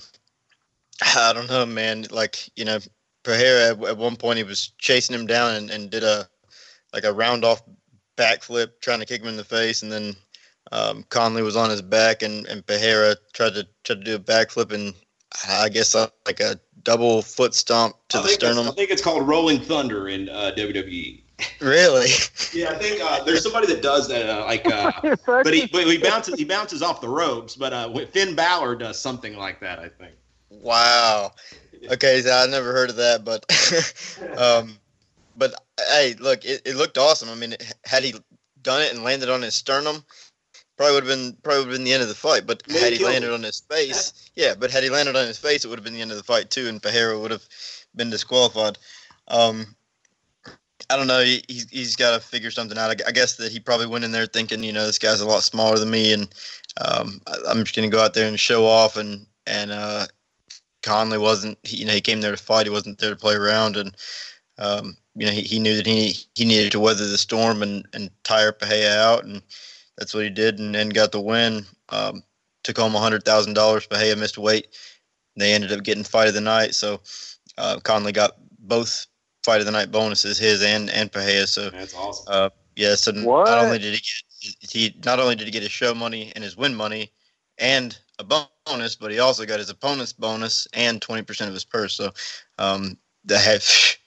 I 1.15 1.31
don't 1.33 1.47
know, 1.47 1.65
man. 1.65 2.05
Like 2.11 2.49
you 2.55 2.65
know, 2.65 2.79
Pereira 3.23 3.69
at, 3.69 3.83
at 3.83 3.97
one 3.97 4.17
point 4.17 4.37
he 4.37 4.43
was 4.43 4.73
chasing 4.77 5.15
him 5.15 5.25
down 5.25 5.55
and, 5.55 5.69
and 5.69 5.89
did 5.89 6.03
a 6.03 6.27
like 6.93 7.05
a 7.05 7.13
round 7.13 7.45
off 7.45 7.61
backflip 8.17 8.81
trying 8.81 8.99
to 8.99 9.05
kick 9.05 9.21
him 9.21 9.29
in 9.29 9.37
the 9.37 9.43
face, 9.43 9.83
and 9.83 9.91
then 9.91 10.15
um, 10.73 11.05
Connolly 11.09 11.43
was 11.43 11.55
on 11.55 11.69
his 11.69 11.81
back, 11.81 12.23
and 12.23 12.45
and 12.47 12.65
Pereira 12.65 13.15
tried 13.31 13.53
to 13.53 13.67
try 13.83 13.95
to 13.95 14.03
do 14.03 14.15
a 14.15 14.19
backflip 14.19 14.73
and 14.73 14.93
I 15.47 15.69
guess 15.69 15.95
uh, 15.95 16.07
like 16.25 16.39
a 16.39 16.59
double 16.83 17.21
foot 17.21 17.53
stomp 17.53 17.95
to 18.09 18.19
I 18.19 18.21
the 18.23 18.27
sternum. 18.29 18.67
I 18.67 18.71
think 18.71 18.89
it's 18.89 19.01
called 19.01 19.27
Rolling 19.27 19.59
Thunder 19.61 20.07
in 20.07 20.29
uh, 20.29 20.51
WWE. 20.57 21.21
Really? 21.59 22.09
yeah, 22.53 22.69
I 22.69 22.75
think 22.75 23.01
uh, 23.03 23.23
there's 23.23 23.43
somebody 23.43 23.67
that 23.67 23.81
does 23.81 24.07
that. 24.09 24.29
Uh, 24.29 24.45
like, 24.45 24.65
uh, 24.67 24.91
but 25.25 25.53
he 25.53 25.67
but 25.67 25.87
he 25.87 25.97
bounces 25.97 26.37
he 26.37 26.45
bounces 26.45 26.81
off 26.81 27.01
the 27.01 27.09
ropes. 27.09 27.55
But 27.55 27.73
uh, 27.73 28.05
Finn 28.07 28.35
Balor 28.35 28.75
does 28.75 28.99
something 28.99 29.35
like 29.37 29.59
that. 29.61 29.79
I 29.79 29.89
think. 29.89 30.13
Wow. 30.49 31.33
Okay, 31.91 32.21
so 32.21 32.31
I 32.31 32.45
never 32.45 32.73
heard 32.73 32.91
of 32.91 32.97
that, 32.97 33.25
but 33.25 33.43
um, 34.37 34.77
but 35.35 35.53
hey, 35.89 36.13
look, 36.19 36.45
it, 36.45 36.61
it 36.65 36.75
looked 36.75 36.97
awesome. 36.97 37.29
I 37.29 37.35
mean, 37.35 37.55
had 37.85 38.03
he 38.03 38.13
done 38.61 38.81
it 38.81 38.93
and 38.93 39.03
landed 39.03 39.29
on 39.29 39.41
his 39.41 39.55
sternum, 39.55 40.03
probably 40.77 40.95
would 40.95 41.07
have 41.07 41.17
been 41.17 41.37
probably 41.43 41.59
would 41.59 41.69
have 41.69 41.77
been 41.77 41.83
the 41.85 41.93
end 41.93 42.03
of 42.03 42.09
the 42.09 42.15
fight. 42.15 42.45
But 42.45 42.63
had 42.69 42.93
he 42.93 43.03
landed 43.03 43.27
him. 43.27 43.35
on 43.35 43.43
his 43.43 43.61
face, 43.61 44.31
yeah, 44.35 44.53
but 44.57 44.71
had 44.71 44.83
he 44.83 44.89
landed 44.89 45.15
on 45.15 45.27
his 45.27 45.37
face, 45.37 45.65
it 45.65 45.67
would 45.67 45.79
have 45.79 45.83
been 45.83 45.93
the 45.93 46.01
end 46.01 46.11
of 46.11 46.17
the 46.17 46.23
fight 46.23 46.49
too, 46.49 46.67
and 46.67 46.81
Pereira 46.81 47.19
would 47.19 47.31
have 47.31 47.45
been 47.95 48.09
disqualified. 48.09 48.77
Um, 49.27 49.75
I 50.89 50.97
don't 50.97 51.07
know. 51.07 51.23
He, 51.23 51.43
he's, 51.47 51.69
he's 51.69 51.95
got 51.95 52.13
to 52.13 52.19
figure 52.19 52.51
something 52.51 52.77
out. 52.77 53.01
I, 53.07 53.11
guess 53.11 53.35
that 53.37 53.51
he 53.51 53.59
probably 53.59 53.85
went 53.85 54.03
in 54.03 54.11
there 54.11 54.25
thinking, 54.25 54.63
you 54.63 54.73
know, 54.73 54.85
this 54.85 54.99
guy's 54.99 55.21
a 55.21 55.27
lot 55.27 55.43
smaller 55.43 55.77
than 55.77 55.89
me, 55.89 56.11
and 56.11 56.33
um, 56.81 57.21
I, 57.27 57.51
am 57.51 57.63
just 57.63 57.75
going 57.75 57.89
to 57.89 57.95
go 57.95 58.03
out 58.03 58.13
there 58.13 58.27
and 58.27 58.39
show 58.39 58.65
off. 58.65 58.97
And 58.97 59.25
and 59.45 59.71
uh, 59.71 60.07
Connolly 60.83 61.17
wasn't. 61.17 61.57
He, 61.63 61.77
you 61.77 61.85
know, 61.85 61.93
he 61.93 62.01
came 62.01 62.21
there 62.21 62.35
to 62.35 62.43
fight. 62.43 62.65
He 62.65 62.71
wasn't 62.71 62.97
there 62.97 63.11
to 63.11 63.15
play 63.15 63.35
around. 63.35 63.77
And 63.77 63.95
um, 64.57 64.97
you 65.15 65.25
know, 65.25 65.31
he, 65.31 65.41
he 65.41 65.59
knew 65.59 65.75
that 65.77 65.85
he 65.85 66.15
he 66.35 66.45
needed 66.45 66.71
to 66.71 66.79
weather 66.79 67.07
the 67.07 67.17
storm 67.17 67.61
and 67.63 67.85
and 67.93 68.09
tire 68.23 68.51
Pereira 68.51 68.95
out, 68.95 69.23
and 69.23 69.41
that's 70.01 70.15
what 70.15 70.23
he 70.23 70.31
did, 70.31 70.57
and 70.57 70.73
then 70.73 70.89
got 70.89 71.11
the 71.11 71.21
win. 71.21 71.63
Um, 71.89 72.23
took 72.63 72.79
home 72.79 72.93
hundred 72.93 73.23
thousand 73.23 73.53
dollars. 73.53 73.85
Pereira 73.85 74.15
missed 74.15 74.35
weight. 74.35 74.69
They 75.35 75.53
ended 75.53 75.71
up 75.71 75.83
getting 75.83 76.03
fight 76.03 76.27
of 76.27 76.33
the 76.33 76.41
night. 76.41 76.73
So 76.73 77.01
uh, 77.59 77.79
Connolly 77.83 78.11
got 78.11 78.31
both 78.57 79.05
fight 79.45 79.59
of 79.59 79.67
the 79.67 79.71
night 79.71 79.91
bonuses, 79.91 80.39
his 80.39 80.63
and 80.63 80.89
and 80.89 81.11
Pereira. 81.11 81.45
So 81.45 81.69
that's 81.69 81.93
awesome. 81.93 82.25
Uh, 82.27 82.49
yeah. 82.75 82.95
So 82.95 83.11
what? 83.11 83.45
not 83.45 83.59
only 83.59 83.77
did 83.77 83.93
he 83.93 83.99
get 83.99 84.71
he 84.71 84.95
not 85.05 85.19
only 85.19 85.35
did 85.35 85.45
he 85.45 85.51
get 85.51 85.61
his 85.61 85.71
show 85.71 85.93
money 85.93 86.31
and 86.33 86.43
his 86.43 86.57
win 86.57 86.73
money 86.73 87.11
and 87.59 87.95
a 88.17 88.23
bonus, 88.23 88.95
but 88.95 89.11
he 89.11 89.19
also 89.19 89.45
got 89.45 89.59
his 89.59 89.69
opponent's 89.69 90.13
bonus 90.13 90.67
and 90.73 90.99
twenty 90.99 91.21
percent 91.21 91.47
of 91.47 91.53
his 91.53 91.63
purse. 91.63 91.93
So 91.93 92.09
um, 92.57 92.97
that 93.25 93.61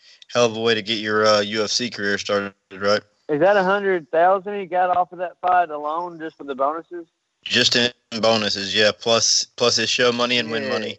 hell 0.32 0.46
of 0.46 0.56
a 0.56 0.60
way 0.60 0.74
to 0.74 0.82
get 0.82 0.98
your 0.98 1.24
uh, 1.24 1.42
UFC 1.42 1.94
career 1.94 2.18
started, 2.18 2.52
right? 2.72 3.02
Is 3.28 3.40
that 3.40 3.57
a 3.57 3.64
hundred 3.64 4.11
thousand 4.11 4.61
he 4.61 4.66
got 4.66 4.97
off 4.97 5.12
of 5.12 5.19
that 5.19 5.38
fight 5.40 5.71
alone, 5.71 6.19
just 6.19 6.37
for 6.37 6.45
the 6.45 6.54
bonuses? 6.54 7.07
Just 7.43 7.76
in 7.76 7.93
bonuses, 8.21 8.75
yeah. 8.75 8.90
Plus, 8.99 9.45
plus 9.45 9.76
his 9.76 9.88
show 9.88 10.12
money 10.12 10.38
and 10.38 10.49
yeah. 10.49 10.52
win 10.52 10.69
money. 10.69 10.99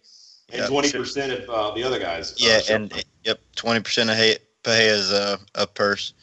And 0.51 0.65
twenty 0.67 0.91
percent 0.91 1.31
of 1.31 1.49
uh, 1.49 1.71
the 1.75 1.83
other 1.83 1.99
guys. 1.99 2.33
Uh, 2.33 2.35
yeah, 2.39 2.59
uh, 2.69 2.75
and 2.75 3.05
yep, 3.23 3.39
twenty 3.55 3.79
percent 3.79 4.09
of 4.09 4.17
Pereira's 4.63 5.11
uh, 5.11 5.37
a 5.55 5.67
purse. 5.67 6.13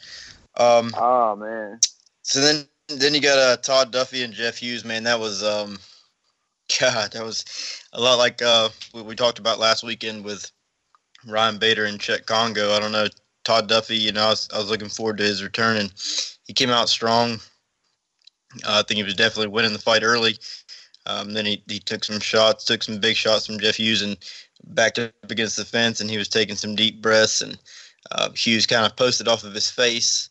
Um, 0.57 0.91
oh 0.97 1.35
man. 1.35 1.79
So 2.21 2.39
then 2.41 2.67
then 2.87 3.13
you 3.13 3.21
got 3.21 3.37
uh, 3.37 3.57
Todd 3.57 3.91
Duffy 3.91 4.23
and 4.23 4.33
Jeff 4.33 4.57
Hughes. 4.57 4.85
Man, 4.85 5.03
that 5.03 5.19
was 5.19 5.43
um, 5.43 5.79
God, 6.79 7.11
that 7.13 7.23
was 7.23 7.81
a 7.93 8.01
lot 8.01 8.15
like 8.15 8.41
uh, 8.41 8.69
what 8.91 9.05
we 9.05 9.15
talked 9.15 9.39
about 9.39 9.59
last 9.59 9.83
weekend 9.83 10.23
with 10.23 10.51
Ryan 11.27 11.57
Bader 11.57 11.85
and 11.85 11.99
Cheick 11.99 12.25
Kongo. 12.25 12.73
I 12.73 12.79
don't 12.79 12.91
know 12.91 13.07
Todd 13.43 13.67
Duffy. 13.67 13.97
You 13.97 14.11
know, 14.11 14.25
I 14.25 14.29
was, 14.29 14.49
I 14.53 14.57
was 14.57 14.69
looking 14.69 14.89
forward 14.89 15.17
to 15.17 15.23
his 15.23 15.43
return, 15.43 15.77
and 15.77 15.93
he 16.45 16.53
came 16.53 16.69
out 16.69 16.89
strong. 16.89 17.39
Uh, 18.65 18.79
I 18.79 18.83
think 18.83 18.97
he 18.97 19.03
was 19.03 19.15
definitely 19.15 19.47
winning 19.47 19.73
the 19.73 19.79
fight 19.79 20.03
early. 20.03 20.37
Um, 21.05 21.33
then 21.33 21.45
he, 21.45 21.63
he 21.67 21.79
took 21.79 22.03
some 22.03 22.19
shots, 22.19 22.65
took 22.65 22.83
some 22.83 22.99
big 22.99 23.15
shots 23.15 23.45
from 23.45 23.59
Jeff 23.59 23.75
Hughes, 23.75 24.01
and 24.01 24.17
backed 24.67 24.99
up 24.99 25.11
against 25.29 25.57
the 25.57 25.65
fence, 25.65 25.99
and 25.99 26.09
he 26.09 26.17
was 26.17 26.29
taking 26.29 26.55
some 26.55 26.75
deep 26.75 27.01
breaths. 27.01 27.41
And 27.41 27.57
uh, 28.11 28.29
Hughes 28.31 28.65
kind 28.67 28.85
of 28.85 28.95
posted 28.95 29.27
off 29.27 29.43
of 29.43 29.53
his 29.53 29.69
face. 29.69 30.29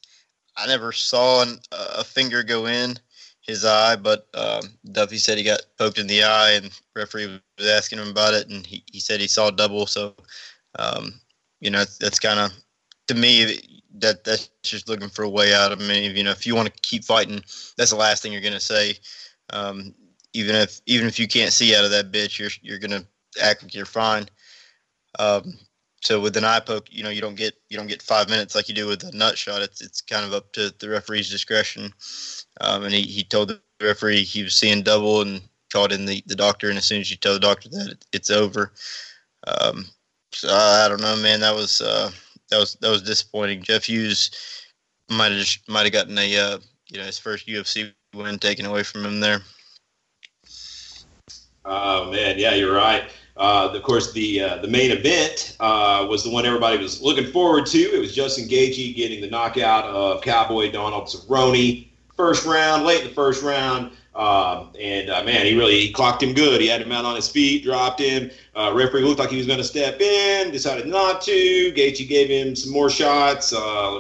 I 0.57 0.67
never 0.67 0.93
saw 0.93 1.43
an, 1.43 1.59
a 1.73 2.05
finger 2.05 2.43
go 2.43 2.67
in 2.67 2.99
his 3.41 3.65
eye, 3.65 3.97
but 3.97 4.29
um, 4.35 4.63
Duffy 4.93 5.19
said 5.19 5.37
he 5.37 5.45
got 5.45 5.61
poked 5.79 5.99
in 5.99 6.07
the 6.07 6.23
eye, 6.23 6.53
and 6.53 6.71
referee 6.95 7.41
was 7.59 7.69
asking 7.69 7.99
him 7.99 8.09
about 8.09 8.35
it, 8.35 8.49
and 8.49 8.65
he, 8.67 8.85
he 8.91 9.01
said 9.01 9.21
he 9.21 9.29
saw 9.29 9.51
double. 9.51 9.87
So, 9.87 10.15
um, 10.79 11.21
you 11.61 11.71
know, 11.71 11.79
that's, 11.79 11.99
that's 11.99 12.21
kind 12.21 12.39
of 12.39 12.53
to 13.09 13.15
me 13.15 13.61
that 13.99 14.25
that's 14.25 14.51
just 14.63 14.89
looking 14.89 15.09
for 15.09 15.23
a 15.23 15.29
way 15.29 15.55
out. 15.55 15.73
of 15.73 15.81
me. 15.81 16.09
you 16.09 16.25
know, 16.25 16.31
if 16.31 16.47
you 16.47 16.55
want 16.55 16.73
to 16.73 16.81
keep 16.83 17.05
fighting, 17.05 17.43
that's 17.77 17.91
the 17.91 17.97
last 17.97 18.23
thing 18.23 18.33
you're 18.33 18.41
to 18.41 18.61
say. 18.61 18.95
Um, 19.51 19.95
even 20.33 20.57
if 20.57 20.81
even 20.87 21.07
if 21.07 21.19
you 21.19 21.29
can't 21.29 21.53
see 21.53 21.77
out 21.77 21.85
of 21.85 21.91
that 21.91 22.11
bitch, 22.11 22.39
you're 22.39 22.51
you're 22.63 22.79
to 22.79 23.07
act 23.43 23.63
like 23.63 23.75
you're 23.75 23.85
fine. 23.85 24.29
Um, 25.19 25.59
so 26.03 26.21
with 26.21 26.37
an 26.37 26.45
eye 26.45 26.61
poke, 26.61 26.89
you 26.91 27.03
know, 27.03 27.11
you 27.11 27.21
don't 27.21 27.37
get 27.37 27.55
you 27.69 27.77
don't 27.77 27.87
get 27.87 28.03
five 28.03 28.29
minutes 28.29 28.55
like 28.55 28.69
you 28.69 28.75
do 28.75 28.87
with 28.87 29.05
a 29.05 29.17
nut 29.17 29.39
shot. 29.39 29.63
It's 29.63 29.81
it's 29.81 30.01
kind 30.01 30.25
of 30.25 30.33
up 30.33 30.53
to 30.55 30.75
the 30.79 30.89
referee's 30.89 31.31
discretion. 31.31 31.93
Um, 32.61 32.85
and 32.85 32.95
he, 32.95 33.03
he 33.03 33.25
told 33.25 33.49
the 33.49 33.61
referee 33.81 34.25
he 34.25 34.43
was 34.43 34.55
seeing 34.55 34.83
double 34.83 35.23
and 35.23 35.43
called 35.73 35.93
in 35.93 36.05
the, 36.05 36.23
the 36.27 36.35
doctor. 36.35 36.69
And 36.69 36.79
as 36.79 36.85
soon 36.85 37.01
as 37.01 37.11
you 37.11 37.17
tell 37.17 37.35
the 37.35 37.41
doctor 37.41 37.69
that 37.71 37.89
it, 37.93 38.05
it's 38.13 38.31
over, 38.31 38.73
um, 39.47 39.87
so 40.33 40.49
I, 40.51 40.85
I, 40.85 40.89
don't 40.89 41.01
know, 41.01 41.17
man. 41.17 41.41
That 41.41 41.55
was 41.55 41.81
uh, 41.81 42.11
that 42.53 42.59
was 42.59 42.75
that 42.75 42.91
was 42.91 43.03
disappointing. 43.03 43.63
Jeff 43.63 43.85
Hughes 43.85 44.31
might 45.11 45.33
have 45.33 45.49
might 45.69 45.85
have 45.85 45.93
gotten 45.93 46.17
a 46.19 46.37
uh, 46.37 46.59
you 46.91 46.99
know 46.99 47.05
his 47.05 47.19
first 47.19 47.49
UFC 47.49 47.93
win 48.15 48.39
taken 48.39 48.67
away 48.67 48.83
from 48.83 49.05
him 49.05 49.21
there. 49.21 49.41
Oh 51.65 52.11
man, 52.11 52.39
yeah, 52.39 52.55
you're 52.55 52.75
right. 52.75 53.05
Uh, 53.37 53.71
of 53.73 53.83
course, 53.83 54.13
the 54.13 54.43
uh, 54.43 54.57
the 54.59 54.69
main 54.69 54.91
event 54.91 55.57
uh, 55.61 56.07
was 56.09 56.23
the 56.25 56.31
one 56.31 56.45
everybody 56.45 56.77
was 56.77 57.01
looking 57.01 57.27
forward 57.27 57.65
to. 57.67 57.79
It 57.79 57.99
was 57.99 58.15
Justin 58.15 58.47
Gaethje 58.47 58.95
getting 58.95 59.23
the 59.23 59.31
knockout 59.31 59.85
of 59.87 60.21
Cowboy 60.23 60.71
Donald 60.71 61.07
Cerrone. 61.07 61.89
First 62.15 62.45
round, 62.45 62.85
late 62.85 63.01
in 63.01 63.09
the 63.09 63.15
first 63.15 63.43
round, 63.43 63.93
um, 64.15 64.71
and 64.79 65.09
uh, 65.11 65.23
man, 65.25 65.47
he 65.47 65.57
really 65.57 65.81
he 65.81 65.93
clocked 65.93 66.23
him 66.23 66.35
good. 66.35 66.61
He 66.61 66.67
had 66.67 66.83
him 66.83 66.93
out 66.93 67.05
on 67.05 67.17
his 67.17 67.29
feet, 67.29 67.65
dropped 67.65 68.01
him. 68.01 68.31
Uh, 68.55 68.73
referee 68.75 69.03
looked 69.03 69.19
like 69.19 69.31
he 69.31 69.39
was 69.39 69.47
going 69.47 69.59
to 69.59 69.65
step 69.65 70.01
in, 70.01 70.51
decided 70.51 70.87
not 70.87 71.23
to. 71.23 71.73
Gaethje 71.73 72.09
gave 72.09 72.29
him 72.29 72.55
some 72.55 72.73
more 72.73 72.91
shots. 72.91 73.53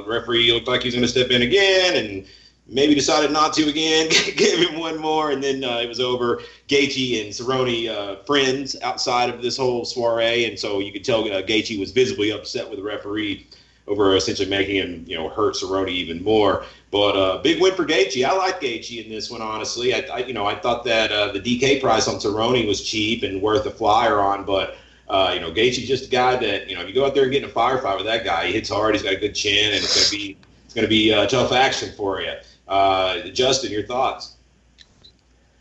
referee 0.06 0.52
looked 0.52 0.68
like 0.68 0.82
he 0.82 0.88
was 0.88 0.94
going 0.94 1.06
to 1.06 1.08
step 1.08 1.30
in 1.30 1.42
again, 1.42 1.96
and 1.96 2.26
maybe 2.72 2.94
decided 2.94 3.30
not 3.30 3.52
to 3.54 3.68
again, 3.68 4.08
gave 4.36 4.68
him 4.68 4.78
one 4.78 4.98
more, 4.98 5.30
and 5.30 5.42
then 5.42 5.62
uh, 5.64 5.78
it 5.78 5.88
was 5.88 6.00
over. 6.00 6.40
Gaethje 6.68 7.22
and 7.22 7.32
Cerrone 7.32 7.88
uh, 7.88 8.22
friends 8.24 8.76
outside 8.82 9.28
of 9.30 9.42
this 9.42 9.56
whole 9.56 9.84
soiree, 9.84 10.46
and 10.46 10.58
so 10.58 10.78
you 10.78 10.92
could 10.92 11.04
tell 11.04 11.24
uh, 11.24 11.42
Gaethje 11.42 11.78
was 11.78 11.90
visibly 11.90 12.30
upset 12.32 12.68
with 12.68 12.78
the 12.78 12.84
referee 12.84 13.46
over 13.88 14.16
essentially 14.16 14.48
making 14.48 14.76
him, 14.76 15.04
you 15.06 15.16
know, 15.16 15.28
hurt 15.28 15.54
Cerrone 15.54 15.88
even 15.88 16.22
more. 16.22 16.64
But 16.92 17.16
uh, 17.16 17.38
big 17.38 17.60
win 17.60 17.74
for 17.74 17.86
Gaethje. 17.86 18.22
I 18.22 18.36
like 18.36 18.60
Gaethje 18.60 19.02
in 19.02 19.10
this 19.10 19.30
one, 19.30 19.40
honestly. 19.40 19.94
I, 19.94 20.00
I 20.12 20.18
you 20.18 20.34
know, 20.34 20.46
I 20.46 20.54
thought 20.54 20.84
that 20.84 21.10
uh, 21.10 21.32
the 21.32 21.40
DK 21.40 21.80
price 21.80 22.06
on 22.06 22.16
Cerrone 22.16 22.68
was 22.68 22.82
cheap 22.82 23.22
and 23.22 23.42
worth 23.42 23.66
a 23.66 23.70
flyer 23.72 24.20
on, 24.20 24.44
but. 24.44 24.76
Uh, 25.08 25.32
you 25.34 25.40
know, 25.40 25.50
Gaethje 25.50 25.84
just 25.84 26.06
a 26.06 26.08
guy 26.08 26.36
that 26.36 26.70
you 26.70 26.74
know. 26.74 26.80
If 26.80 26.88
you 26.88 26.94
go 26.94 27.04
out 27.04 27.12
there 27.12 27.24
and 27.24 27.32
get 27.32 27.42
in 27.42 27.50
a 27.50 27.52
firefight 27.52 27.98
with 27.98 28.06
that 28.06 28.24
guy, 28.24 28.46
he 28.46 28.52
hits 28.54 28.70
hard. 28.70 28.94
He's 28.94 29.02
got 29.02 29.12
a 29.12 29.18
good 29.18 29.34
chin, 29.34 29.66
and 29.66 29.74
it's 29.74 30.08
to 30.08 30.16
be 30.16 30.38
it's 30.64 30.74
to 30.74 30.86
be 30.86 31.12
uh, 31.12 31.26
tough 31.26 31.52
action 31.52 31.92
for 31.98 32.22
you. 32.22 32.32
Uh, 32.66 33.20
Justin, 33.28 33.72
your 33.72 33.82
thoughts? 33.82 34.36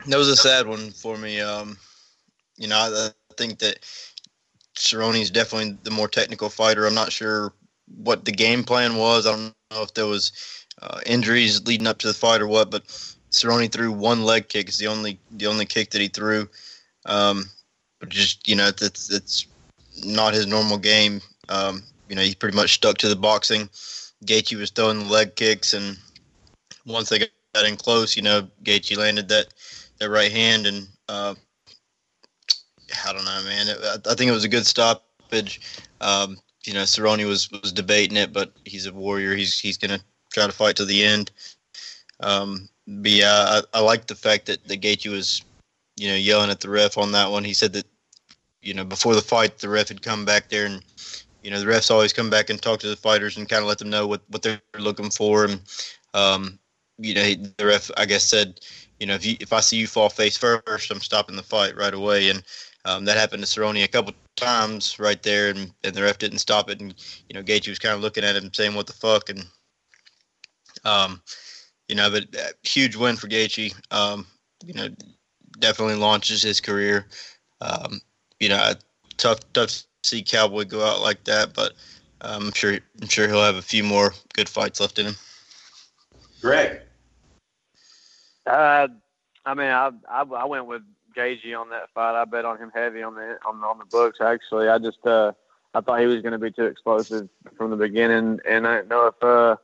That 0.08 0.16
was 0.16 0.30
a 0.30 0.38
sad 0.38 0.68
one 0.68 0.92
for 0.92 1.18
me. 1.18 1.42
Um, 1.42 1.78
you 2.56 2.70
know, 2.70 2.78
I, 2.78 3.08
I 3.08 3.34
think 3.36 3.60
that 3.60 3.80
Cerrone 4.76 5.20
is 5.20 5.32
definitely 5.32 5.78
the 5.84 5.92
more 5.92 6.08
technical 6.08 6.50
fighter. 6.50 6.86
I'm 6.86 6.96
not 6.96 7.12
sure 7.12 7.52
what 7.98 8.24
the 8.24 8.32
game 8.32 8.64
plan 8.64 8.96
was. 8.96 9.28
I 9.28 9.32
don't 9.32 9.54
know 9.72 9.82
if 9.82 9.94
there 9.96 10.06
was 10.06 10.32
uh, 10.82 11.00
injuries 11.06 11.66
leading 11.66 11.88
up 11.88 12.00
to 12.00 12.08
the 12.08 12.14
fight 12.14 12.42
or 12.42 12.48
what, 12.48 12.72
but 12.72 12.86
Cerrone 13.32 13.72
threw 13.72 13.92
one 13.92 14.24
leg 14.24 14.50
kick. 14.50 14.68
It's 14.68 14.78
the 14.78 14.88
only 14.88 15.20
the 15.32 15.48
only 15.48 15.66
kick 15.66 15.92
that 15.92 16.02
he 16.02 16.08
threw. 16.08 16.50
Um, 17.06 17.46
but 18.00 18.10
just 18.10 18.48
you 18.48 18.56
know, 18.56 18.68
it's 18.68 19.12
it's 19.12 19.48
not 20.04 20.34
his 20.34 20.48
normal 20.48 20.78
game. 20.78 21.22
Um, 21.50 21.84
you 22.10 22.16
know, 22.16 22.22
he 22.22 22.36
pretty 22.36 22.56
much 22.56 22.74
stuck 22.74 22.98
to 23.00 23.10
the 23.10 23.16
boxing. 23.16 23.70
Gaethje 24.26 24.58
was 24.58 24.72
throwing 24.72 25.00
the 25.00 25.06
leg 25.06 25.36
kicks, 25.36 25.74
and 25.74 25.98
once 26.86 27.10
they 27.10 27.20
got 27.20 27.66
in 27.66 27.76
close, 27.76 28.16
you 28.16 28.22
know, 28.22 28.48
Gaethje 28.64 28.98
landed 28.98 29.30
that 29.30 29.48
that 30.00 30.10
right 30.10 30.32
hand, 30.32 30.68
and 30.68 30.88
uh, 31.08 31.36
I 33.06 33.14
don't 33.14 33.26
know, 33.26 33.42
man. 33.46 33.68
It, 33.70 34.08
I, 34.08 34.16
think 34.16 34.30
it 34.30 34.34
was 34.34 34.44
a 34.44 34.50
good 34.50 34.66
stoppage. 34.66 35.62
Um, 36.02 36.38
you 36.66 36.74
know, 36.74 36.84
Cerrone 36.84 37.26
was 37.28 37.50
was 37.52 37.72
debating 37.72 38.18
it, 38.18 38.34
but 38.34 38.52
he's 38.66 38.86
a 38.86 38.94
warrior. 38.94 39.36
He's 39.36 39.60
he's 39.60 39.78
gonna 39.78 40.00
try 40.32 40.46
to 40.46 40.52
fight 40.52 40.76
to 40.78 40.86
the 40.86 41.04
end. 41.04 41.32
Um, 42.20 42.70
but 42.88 43.12
yeah, 43.12 43.62
I, 43.74 43.78
I 43.78 43.80
like 43.82 44.08
the 44.08 44.16
fact 44.16 44.46
that 44.48 44.68
the 44.68 44.78
Gaethje 44.78 45.12
was, 45.12 45.44
you 45.98 46.10
know, 46.10 46.16
yelling 46.16 46.50
at 46.50 46.60
the 46.60 46.70
ref 46.70 46.98
on 46.98 47.12
that 47.14 47.30
one. 47.32 47.44
He 47.44 47.54
said 47.54 47.74
that, 47.74 47.86
you 48.62 48.74
know, 48.74 48.84
before 48.84 49.16
the 49.16 49.22
fight, 49.22 49.58
the 49.58 49.70
ref 49.70 49.90
had 49.90 50.02
come 50.02 50.26
back 50.26 50.50
there 50.50 50.66
and 50.66 50.84
you 51.44 51.50
know 51.50 51.60
the 51.60 51.66
refs 51.66 51.90
always 51.90 52.14
come 52.14 52.30
back 52.30 52.52
and 52.52 52.62
talk 52.62 52.80
to 52.80 52.88
the 52.88 52.96
fighters 52.96 53.36
and 53.36 53.50
kind 53.50 53.64
of 53.64 53.68
let 53.68 53.80
them 53.80 53.90
know 53.90 54.06
what, 54.06 54.22
what 54.30 54.44
they're 54.44 54.62
looking 54.78 55.10
for 55.10 55.46
and 55.46 55.60
um, 56.14 56.60
you 57.02 57.14
know, 57.14 57.34
the 57.58 57.66
ref, 57.66 57.90
I 57.98 58.06
guess, 58.06 58.24
said, 58.24 58.60
you 59.00 59.08
know, 59.08 59.16
if 59.16 59.26
you 59.26 59.36
if 59.40 59.52
I 59.54 59.60
see 59.60 59.78
you 59.78 59.88
fall 59.88 60.10
face 60.10 60.38
first, 60.38 60.92
I'm 60.92 61.00
stopping 61.00 61.36
the 61.36 61.44
fight 61.44 61.76
right 61.76 61.94
away. 61.94 62.30
And 62.30 62.44
um, 62.86 63.06
that 63.06 63.18
happened 63.18 63.44
to 63.44 63.48
Cerrone 63.48 63.84
a 63.84 63.88
couple 63.88 64.14
times 64.36 65.00
right 65.00 65.22
there, 65.24 65.50
and, 65.50 65.74
and 65.84 65.96
the 65.96 66.04
ref 66.04 66.20
didn't 66.20 66.40
stop 66.40 66.70
it. 66.70 66.80
And 66.80 66.94
you 67.28 67.34
know, 67.34 67.44
Gaethje 67.44 67.70
was 67.70 67.80
kind 67.80 67.96
of 67.96 68.02
looking 68.02 68.24
at 68.24 68.36
him, 68.36 68.54
saying, 68.54 68.76
"What 68.76 68.88
the 68.88 68.94
fuck?" 68.94 69.30
And 69.30 69.46
um, 70.84 71.22
you 71.88 71.96
know, 71.96 72.10
but 72.10 72.24
uh, 72.36 72.50
huge 72.64 72.96
win 72.96 73.16
for 73.16 73.28
Gaethje. 73.28 73.74
Um, 73.92 74.26
you 74.66 74.74
know, 74.74 74.88
definitely 75.60 75.96
launches 75.96 76.42
his 76.42 76.62
career. 76.62 77.08
Um, 77.60 78.02
you 78.40 78.50
know, 78.50 78.74
tough 79.18 79.40
tough 79.54 79.70
to 79.70 79.84
see 80.04 80.24
Cowboy 80.24 80.66
go 80.66 80.86
out 80.86 81.02
like 81.02 81.24
that, 81.26 81.54
but 81.54 81.74
um, 82.22 82.48
I'm 82.48 82.52
sure 82.54 82.78
I'm 83.02 83.08
sure 83.08 83.28
he'll 83.28 83.44
have 83.44 83.56
a 83.56 83.62
few 83.62 83.84
more 83.84 84.14
good 84.34 84.50
fights 84.50 84.80
left 84.80 85.00
in 85.00 85.08
him. 85.08 85.16
Greg. 86.42 86.82
Uh, 88.46 88.88
I 89.46 89.54
mean, 89.54 89.68
I, 89.68 89.92
I, 90.10 90.24
I 90.24 90.46
went 90.46 90.66
with 90.66 90.82
Gaethje 91.16 91.60
on 91.60 91.70
that 91.70 91.90
fight. 91.94 92.20
I 92.20 92.26
bet 92.26 92.46
on 92.46 92.58
him 92.58 92.72
heavy 92.74 93.04
on 93.04 93.16
the 93.16 93.38
on 93.46 93.64
on 93.64 93.78
the 93.78 93.86
books. 93.86 94.20
Actually, 94.22 94.70
I 94.70 94.78
just 94.78 95.06
uh, 95.06 95.34
I 95.74 95.82
thought 95.82 96.00
he 96.00 96.08
was 96.08 96.22
going 96.22 96.34
to 96.34 96.40
be 96.40 96.52
too 96.52 96.66
explosive 96.66 97.30
from 97.58 97.72
the 97.72 97.78
beginning, 97.78 98.40
and 98.48 98.68
I 98.68 98.78
didn't 98.78 98.90
know 98.90 99.08
if 99.08 99.24
uh, 99.24 99.56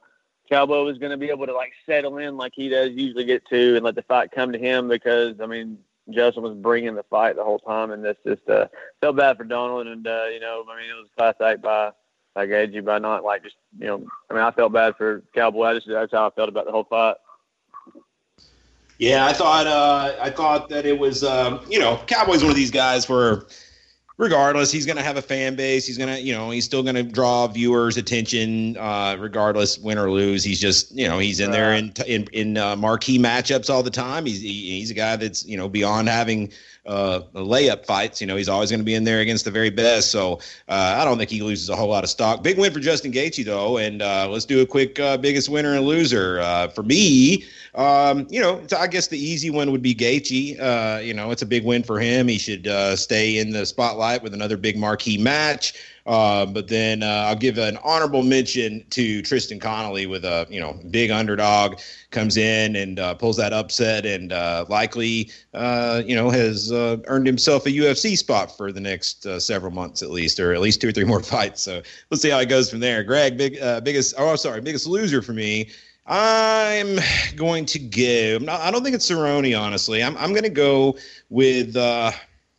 Cowboy 0.50 0.84
was 0.84 0.98
going 0.98 1.12
to 1.12 1.18
be 1.18 1.30
able 1.30 1.46
to 1.46 1.54
like 1.54 1.74
settle 1.86 2.18
in 2.18 2.38
like 2.38 2.54
he 2.56 2.70
does 2.70 2.92
usually 2.92 3.26
get 3.26 3.46
to, 3.48 3.76
and 3.76 3.84
let 3.84 3.96
the 3.96 4.02
fight 4.04 4.32
come 4.32 4.52
to 4.52 4.60
him. 4.60 4.88
Because 4.88 5.36
I 5.42 5.46
mean, 5.46 5.78
Justin 6.10 6.44
was 6.44 6.56
bringing 6.56 6.96
the 6.96 7.04
fight 7.04 7.36
the 7.36 7.44
whole 7.44 7.60
time, 7.60 7.92
and 7.92 8.04
this 8.04 8.18
just 8.26 8.48
uh, 8.50 8.68
felt 9.02 9.18
bad 9.18 9.38
for 9.38 9.44
Donald. 9.44 9.88
And 9.88 10.06
uh, 10.08 10.26
you 10.32 10.40
know, 10.40 10.64
I 10.70 10.80
mean, 10.80 10.90
it 10.90 10.94
was 10.94 11.08
a 11.12 11.18
class 11.18 11.36
act 11.44 11.62
by 11.62 11.92
by 12.34 12.48
Gaethje 12.48 12.84
by 12.86 13.00
not 13.00 13.24
like 13.24 13.44
just 13.44 13.56
you 13.78 13.88
know. 13.88 14.08
I 14.30 14.34
mean, 14.34 14.44
I 14.44 14.52
felt 14.52 14.74
bad 14.74 14.96
for 14.96 15.24
Cowboy. 15.36 15.64
I 15.64 15.74
just 15.76 15.88
that's 15.88 16.12
how 16.12 16.28
I 16.28 16.30
felt 16.32 16.50
about 16.50 16.66
the 16.66 16.72
whole 16.72 16.86
fight. 16.86 17.16
Yeah, 19.00 19.26
I 19.26 19.34
thought 19.34 19.68
uh, 19.68 20.16
I 20.20 20.30
thought 20.30 20.70
that 20.70 20.86
it 20.86 20.98
was 20.98 21.24
um, 21.24 21.62
you 21.70 21.80
know 21.80 22.02
Cowboys 22.08 22.42
one 22.42 22.50
of 22.50 22.56
these 22.56 22.72
guys 22.72 23.08
where 23.08 23.46
regardless 24.18 24.72
he's 24.72 24.86
going 24.86 24.98
to 24.98 25.04
have 25.04 25.18
a 25.18 25.22
fan 25.22 25.56
base. 25.56 25.86
He's 25.86 25.98
going 25.98 26.14
to 26.14 26.22
you 26.22 26.34
know 26.34 26.50
he's 26.50 26.66
still 26.66 26.84
going 26.84 26.96
to 26.96 27.04
draw 27.04 27.48
viewers 27.48 27.98
attention 27.98 28.78
uh, 28.78 29.16
regardless 29.20 29.78
win 29.78 29.98
or 29.98 30.12
lose. 30.12 30.44
He's 30.44 30.60
just 30.60 30.96
you 30.96 31.08
know 31.08 31.20
he's 31.20 31.40
in 31.40 31.52
there 31.52 31.74
in 31.74 31.94
in, 32.06 32.28
in 32.34 32.58
uh, 32.58 32.76
marquee 32.76 33.20
matchups 33.20 33.70
all 33.70 33.84
the 33.84 33.92
time. 33.92 34.26
He's 34.26 34.42
he, 34.42 34.80
he's 34.80 34.92
a 34.92 34.96
guy 34.96 35.16
that's 35.16 35.46
you 35.46 35.58
know 35.58 35.70
beyond 35.70 36.10
having 36.10 36.52
uh, 36.88 37.22
layup 37.34 37.86
fights. 37.86 38.22
You 38.22 38.28
know, 38.28 38.36
he's 38.36 38.50
always 38.50 38.70
going 38.70 38.80
to 38.80 38.86
be 38.86 38.96
in 38.96 39.04
there 39.04 39.20
against 39.20 39.46
the 39.46 39.52
very 39.52 39.70
best. 39.70 40.12
So 40.12 40.40
uh, 40.68 40.96
I 40.98 41.06
don't 41.06 41.18
think 41.18 41.30
he 41.30 41.42
loses 41.42 41.70
a 41.70 41.76
whole 41.76 41.90
lot 41.90 42.04
of 42.04 42.10
stock. 42.10 42.44
Big 42.44 42.58
win 42.58 42.72
for 42.72 42.80
Justin 42.80 43.12
Gaethje, 43.12 43.46
though. 43.46 43.78
And 43.78 44.02
uh, 44.02 44.28
let's 44.30 44.46
do 44.46 44.62
a 44.62 44.66
quick 44.66 45.00
uh, 45.00 45.18
biggest 45.18 45.50
winner 45.50 45.76
and 45.76 45.86
loser. 45.86 46.40
Uh, 46.40 46.68
for 46.70 46.84
me, 46.84 47.44
um, 47.76 48.26
you 48.30 48.42
know, 48.42 48.62
I 48.78 48.88
guess 48.88 49.08
the 49.08 49.20
easy 49.20 49.50
one 49.50 49.72
would 49.72 49.82
be 49.82 49.94
Gaethje. 49.94 50.60
Uh, 50.60 51.00
you 51.02 51.14
know, 51.14 51.32
it's 51.32 51.42
a 51.42 51.46
big 51.46 51.64
win 51.64 51.84
for 51.84 52.00
him. 52.00 52.28
He 52.28 52.38
should 52.38 52.68
stay 52.98 53.38
in 53.38 53.52
the 53.52 53.66
spotlight 53.66 54.24
with 54.24 54.34
another 54.34 54.58
big 54.58 54.78
marquee 54.78 55.18
match. 55.18 55.74
Uh, 56.08 56.46
but 56.46 56.70
then 56.70 57.04
uh, 57.04 57.26
I'll 57.28 57.36
give 57.36 57.58
an 57.58 57.78
honorable 57.84 58.24
mention 58.24 58.86
to 58.92 59.22
Tristan 59.22 59.60
Connolly 59.60 60.06
with 60.06 60.24
a 60.24 60.48
you 60.50 60.60
know 60.60 60.80
big 60.90 61.12
underdog 61.12 61.80
comes 62.12 62.38
in 62.38 62.78
and 62.78 62.98
uh, 62.98 63.14
pulls 63.14 63.36
that 63.38 63.52
upset 63.52 64.06
and 64.06 64.32
uh, 64.32 64.66
likely 64.70 65.30
uh, 65.54 66.02
you 66.06 66.16
know 66.16 66.30
has 66.30 66.72
earned 66.72 67.28
himself 67.28 67.66
a 67.66 67.72
UFC 67.72 68.18
spot 68.18 68.56
for 68.56 68.72
the 68.72 68.80
next 68.80 69.28
several 69.42 69.72
months 69.72 70.02
at 70.02 70.10
least, 70.10 70.40
or 70.40 70.54
at 70.54 70.62
least 70.62 70.80
two 70.80 70.88
or 70.88 70.92
three 70.94 71.04
more 71.04 71.22
fights. 71.24 71.62
So 71.62 71.82
let's 72.10 72.22
see 72.22 72.30
how 72.30 72.40
it 72.40 72.48
goes 72.48 72.70
from 72.70 72.80
there. 72.80 73.04
Greg, 73.04 73.38
big 73.38 73.60
biggest 73.84 74.16
oh 74.18 74.36
sorry 74.38 74.62
biggest 74.62 74.88
loser 74.88 75.22
for 75.22 75.34
me. 75.34 75.70
I'm 76.10 77.00
going 77.36 77.66
to 77.66 77.80
give. 77.80 78.48
I 78.48 78.72
don't 78.72 78.82
think 78.82 78.96
it's 78.96 79.12
Cerrone, 79.12 79.60
honestly. 79.60 80.02
I'm 80.02 80.16
I'm 80.16 80.32
going 80.32 80.44
to 80.44 80.50
go 80.50 80.98
with 81.30 81.76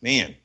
man 0.01 0.35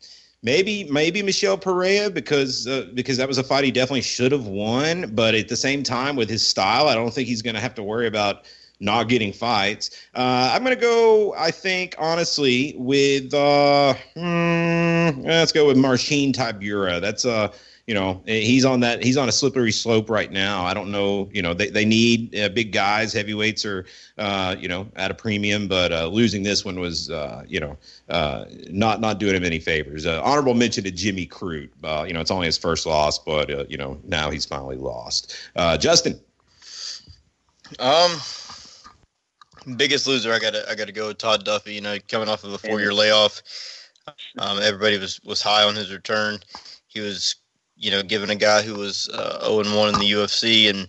maybe 0.45 0.85
maybe 0.85 1.23
Michel 1.23 1.59
Pereira 1.59 2.11
because 2.11 2.69
uh, 2.69 2.87
because 2.95 3.17
that 3.17 3.27
was 3.27 3.39
a 3.39 3.43
fight 3.43 3.65
he 3.65 3.73
definitely 3.73 4.03
should 4.03 4.31
have 4.31 4.47
won. 4.47 5.11
But 5.15 5.35
at 5.35 5.49
the 5.49 5.57
same 5.57 5.83
time, 5.83 6.15
with 6.15 6.31
his 6.31 6.47
style, 6.47 6.87
I 6.87 6.95
don't 6.95 7.13
think 7.13 7.27
he's 7.27 7.43
going 7.43 7.55
to 7.55 7.61
have 7.61 7.75
to 7.75 7.83
worry 7.83 8.07
about 8.07 8.45
not 8.79 9.09
getting 9.09 9.33
fights. 9.33 9.91
Uh, 10.15 10.53
I'm 10.53 10.63
going 10.63 10.77
to 10.77 10.81
go. 10.81 11.35
I 11.37 11.51
think 11.51 11.97
honestly 11.99 12.75
with 12.77 13.35
uh, 13.35 13.95
hmm, 14.15 15.23
let's 15.23 15.51
go 15.53 15.67
with 15.67 15.79
Marcin 15.79 16.33
Tybura. 16.33 17.01
That's 17.01 17.25
a 17.25 17.33
uh, 17.33 17.53
you 17.87 17.95
know 17.95 18.23
he's 18.25 18.65
on 18.65 18.81
that 18.81 19.03
he's 19.03 19.17
on 19.17 19.29
a 19.29 19.33
slippery 19.33 19.73
slope 19.73 20.09
right 20.09 20.33
now. 20.33 20.65
I 20.65 20.73
don't 20.73 20.91
know. 20.91 21.29
You 21.33 21.43
know 21.43 21.53
they 21.53 21.69
they 21.69 21.85
need 21.85 22.37
uh, 22.39 22.49
big 22.49 22.73
guys. 22.73 23.13
Heavyweights 23.13 23.65
are 23.65 23.85
uh, 24.17 24.57
you 24.59 24.69
know 24.69 24.89
at 24.97 25.11
a 25.11 25.15
premium, 25.15 25.69
but 25.69 25.93
uh, 25.93 26.07
losing 26.07 26.43
this 26.43 26.65
one 26.65 26.81
was 26.81 27.11
uh, 27.11 27.45
you 27.47 27.61
know 27.61 27.77
uh, 28.09 28.47
not 28.71 29.01
not 29.01 29.19
doing 29.19 29.35
him 29.35 29.45
any 29.45 29.59
favors. 29.59 30.07
Uh, 30.07 30.23
honorable 30.23 30.55
mention 30.55 30.85
to 30.85 30.91
Jimmy 30.91 31.27
Crute. 31.27 31.71
you 32.07 32.15
know 32.15 32.21
it's 32.21 32.31
only 32.31 32.47
his 32.47 32.57
first 32.57 32.87
loss, 32.87 33.19
but 33.19 33.71
you 33.71 33.77
know 33.77 34.01
now 34.05 34.31
he's 34.31 34.47
finally 34.47 34.77
lost. 34.77 35.37
Justin. 35.79 36.19
Um 37.79 38.19
biggest 39.77 40.07
loser 40.07 40.33
I 40.33 40.39
gotta 40.39 40.69
I 40.71 40.75
gotta 40.75 40.93
go 40.93 41.13
Todd 41.13 41.45
Duffy. 41.45 41.75
You 41.75 41.81
know, 41.81 41.97
coming 42.09 42.29
off 42.29 42.45
of 42.45 42.53
a 42.53 42.59
four 42.59 42.81
year 42.81 42.93
layoff, 42.93 43.43
um, 44.39 44.59
everybody 44.63 44.99
was 44.99 45.21
was 45.25 45.43
high 45.43 45.65
on 45.65 45.75
his 45.75 45.93
return. 45.93 46.39
He 46.87 47.01
was 47.01 47.37
you 47.77 47.91
know, 47.91 48.03
given 48.03 48.31
a 48.31 48.37
guy 48.37 48.63
who 48.63 48.75
was 48.75 49.09
uh, 49.11 49.41
0 49.45 49.61
and 49.61 49.77
1 49.77 49.95
in 49.95 50.01
the 50.01 50.13
UFC, 50.13 50.71
and 50.71 50.89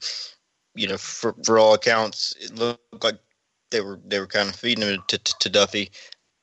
you 0.76 0.88
know, 0.88 0.98
for 0.98 1.36
for 1.44 1.58
all 1.58 1.74
accounts, 1.74 2.36
it 2.40 2.56
looked 2.56 3.04
like 3.04 3.20
they 3.72 3.82
were 3.82 4.00
they 4.06 4.20
were 4.20 4.28
kind 4.28 4.50
of 4.50 4.56
feeding 4.56 4.88
him 4.88 5.02
to, 5.08 5.18
to, 5.18 5.36
to 5.40 5.50
Duffy. 5.50 5.92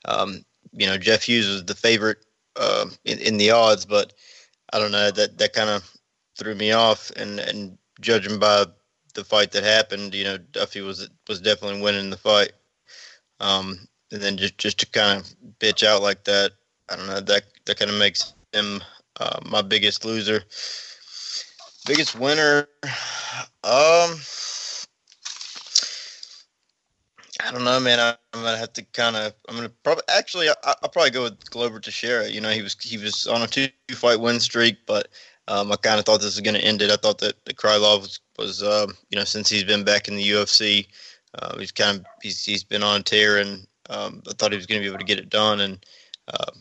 Um, 0.06 0.44
you 0.72 0.86
know, 0.86 0.98
Jeff 0.98 1.22
Hughes 1.22 1.48
was 1.48 1.64
the 1.64 1.74
favorite 1.74 2.18
uh, 2.56 2.86
in, 3.04 3.18
in 3.18 3.36
the 3.36 3.50
odds, 3.50 3.84
but 3.84 4.14
I 4.72 4.78
don't 4.78 4.92
know 4.92 5.10
that 5.10 5.38
that 5.38 5.52
kind 5.52 5.70
of 5.70 5.88
threw 6.36 6.54
me 6.54 6.72
off. 6.72 7.10
And 7.16 7.38
and 7.38 7.78
judging 8.00 8.38
by 8.38 8.66
the 9.14 9.24
fight 9.24 9.52
that 9.52 9.64
happened, 9.64 10.14
you 10.14 10.24
know, 10.24 10.38
Duffy 10.38 10.80
was 10.80 11.08
was 11.28 11.40
definitely 11.40 11.80
winning 11.80 12.10
the 12.10 12.16
fight. 12.16 12.52
Um, 13.40 13.88
and 14.10 14.22
then 14.22 14.36
just 14.36 14.58
just 14.58 14.78
to 14.80 14.86
kind 14.86 15.20
of 15.20 15.34
bitch 15.58 15.86
out 15.86 16.02
like 16.02 16.24
that, 16.24 16.52
I 16.88 16.96
don't 16.96 17.06
know 17.06 17.20
that 17.20 17.44
that 17.66 17.78
kind 17.78 17.90
of 17.90 17.98
makes 17.98 18.34
him 18.52 18.82
uh, 19.20 19.40
my 19.44 19.62
biggest 19.62 20.04
loser. 20.04 20.44
Biggest 21.86 22.18
winner. 22.18 22.68
Um, 23.64 24.18
I 27.44 27.50
don't 27.50 27.64
know, 27.64 27.80
man. 27.80 27.98
I, 27.98 28.10
am 28.34 28.42
gonna 28.42 28.56
have 28.56 28.72
to 28.74 28.82
kind 28.92 29.16
of. 29.16 29.34
I'm 29.48 29.56
gonna 29.56 29.68
probably 29.82 30.04
actually. 30.08 30.48
I, 30.48 30.74
will 30.82 30.88
probably 30.88 31.10
go 31.10 31.24
with 31.24 31.50
Glover 31.50 31.80
Teixeira. 31.80 32.28
You 32.28 32.40
know, 32.40 32.50
he 32.50 32.62
was 32.62 32.76
he 32.80 32.98
was 32.98 33.26
on 33.26 33.42
a 33.42 33.46
two 33.46 33.68
fight 33.92 34.20
win 34.20 34.38
streak, 34.38 34.78
but 34.86 35.08
um, 35.48 35.72
I 35.72 35.76
kind 35.76 35.98
of 35.98 36.04
thought 36.04 36.20
this 36.20 36.36
was 36.36 36.40
gonna 36.40 36.58
end 36.58 36.82
it. 36.82 36.90
I 36.90 36.96
thought 36.96 37.18
that 37.18 37.44
the 37.44 37.54
Krylov 37.54 38.00
was 38.02 38.20
was 38.38 38.62
um, 38.62 38.96
you 39.10 39.18
know 39.18 39.24
since 39.24 39.48
he's 39.48 39.64
been 39.64 39.84
back 39.84 40.08
in 40.08 40.16
the 40.16 40.30
UFC, 40.30 40.86
uh, 41.34 41.58
he's 41.58 41.72
kind 41.72 41.98
of 41.98 42.06
he's 42.22 42.44
he's 42.44 42.64
been 42.64 42.82
on 42.82 43.02
tear, 43.02 43.38
and 43.38 43.66
um, 43.90 44.22
I 44.28 44.32
thought 44.34 44.52
he 44.52 44.56
was 44.56 44.66
gonna 44.66 44.80
be 44.80 44.86
able 44.86 44.98
to 44.98 45.04
get 45.04 45.18
it 45.18 45.28
done, 45.28 45.60
and 45.60 45.84
uh, 46.28 46.52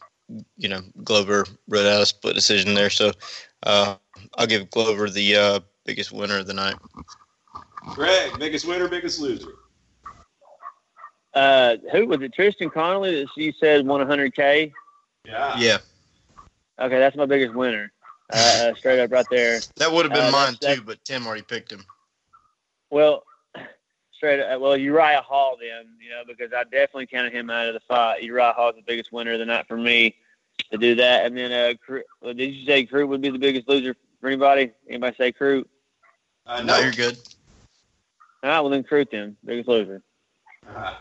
you 0.58 0.70
know, 0.70 0.82
Glover 1.04 1.46
wrote 1.68 1.86
out 1.86 2.02
a 2.02 2.06
split 2.06 2.36
decision 2.36 2.74
there. 2.74 2.90
So 2.90 3.12
uh, 3.64 3.96
I'll 4.38 4.48
give 4.48 4.70
Glover 4.70 5.10
the 5.10 5.36
uh, 5.36 5.60
biggest 5.86 6.12
winner 6.12 6.40
of 6.40 6.48
the 6.48 6.54
night. 6.54 6.76
Greg, 7.94 8.38
biggest 8.40 8.68
winner, 8.68 8.88
biggest 8.88 9.20
loser. 9.20 9.54
Uh, 11.34 11.78
who 11.92 12.06
was 12.08 12.22
it? 12.22 12.34
Tristan 12.34 12.70
Connolly 12.70 13.24
that 13.24 13.30
you 13.36 13.54
said 13.60 13.86
won 13.86 14.06
100k. 14.06 14.72
Yeah. 15.26 15.58
Yeah. 15.58 15.78
Okay, 16.80 17.00
that's 17.00 17.16
my 17.16 17.26
biggest 17.26 17.54
winner. 17.54 17.92
Uh, 18.34 18.72
uh 18.72 18.76
straight 18.76 19.00
up, 19.00 19.12
right 19.12 19.26
there. 19.30 19.60
That 19.78 19.92
would 19.92 20.06
have 20.06 20.14
been 20.14 20.26
uh, 20.26 20.32
mine 20.32 20.56
too, 20.60 20.82
but 20.82 21.04
Tim 21.06 21.26
already 21.26 21.42
picked 21.42 21.72
him. 21.72 21.84
Well, 22.90 23.24
straight 24.14 24.42
up, 24.42 24.60
well, 24.62 24.78
Uriah 24.78 25.22
Hall 25.22 25.58
then, 25.60 25.94
you 26.00 26.10
know, 26.10 26.24
because 26.28 26.52
I 26.54 26.64
definitely 26.64 27.08
counted 27.08 27.34
him 27.34 27.50
out 27.50 27.68
of 27.68 27.74
the 27.74 27.80
fight. 27.82 28.24
Uriah 28.24 28.54
Hall 28.54 28.70
is 28.70 28.76
the 28.76 28.84
biggest 28.84 29.12
winner 29.12 29.34
of 29.34 29.40
the 29.40 29.46
night 29.46 29.68
for 29.68 29.78
me 29.78 30.16
to 30.70 30.78
do 30.78 30.96
that. 30.96 31.26
And 31.26 31.38
then, 31.38 31.52
uh, 31.52 32.34
did 32.34 32.54
you 32.54 32.66
say 32.66 32.86
Crew 32.86 33.08
would 33.08 33.22
be 33.22 33.30
the 33.30 33.40
biggest 33.40 33.68
loser 33.68 33.96
for 34.20 34.28
anybody? 34.28 34.72
Anybody 34.88 35.16
say 35.18 35.32
Crew? 35.32 35.66
Uh, 36.46 36.62
no, 36.62 36.78
you're 36.80 36.92
good. 36.92 37.18
All 38.44 38.50
right, 38.50 38.60
well 38.60 38.70
then 38.70 38.84
Crute 38.84 39.12
then, 39.12 39.38
biggest 39.46 39.70
loser. 39.70 40.02
Uh, 40.68 40.96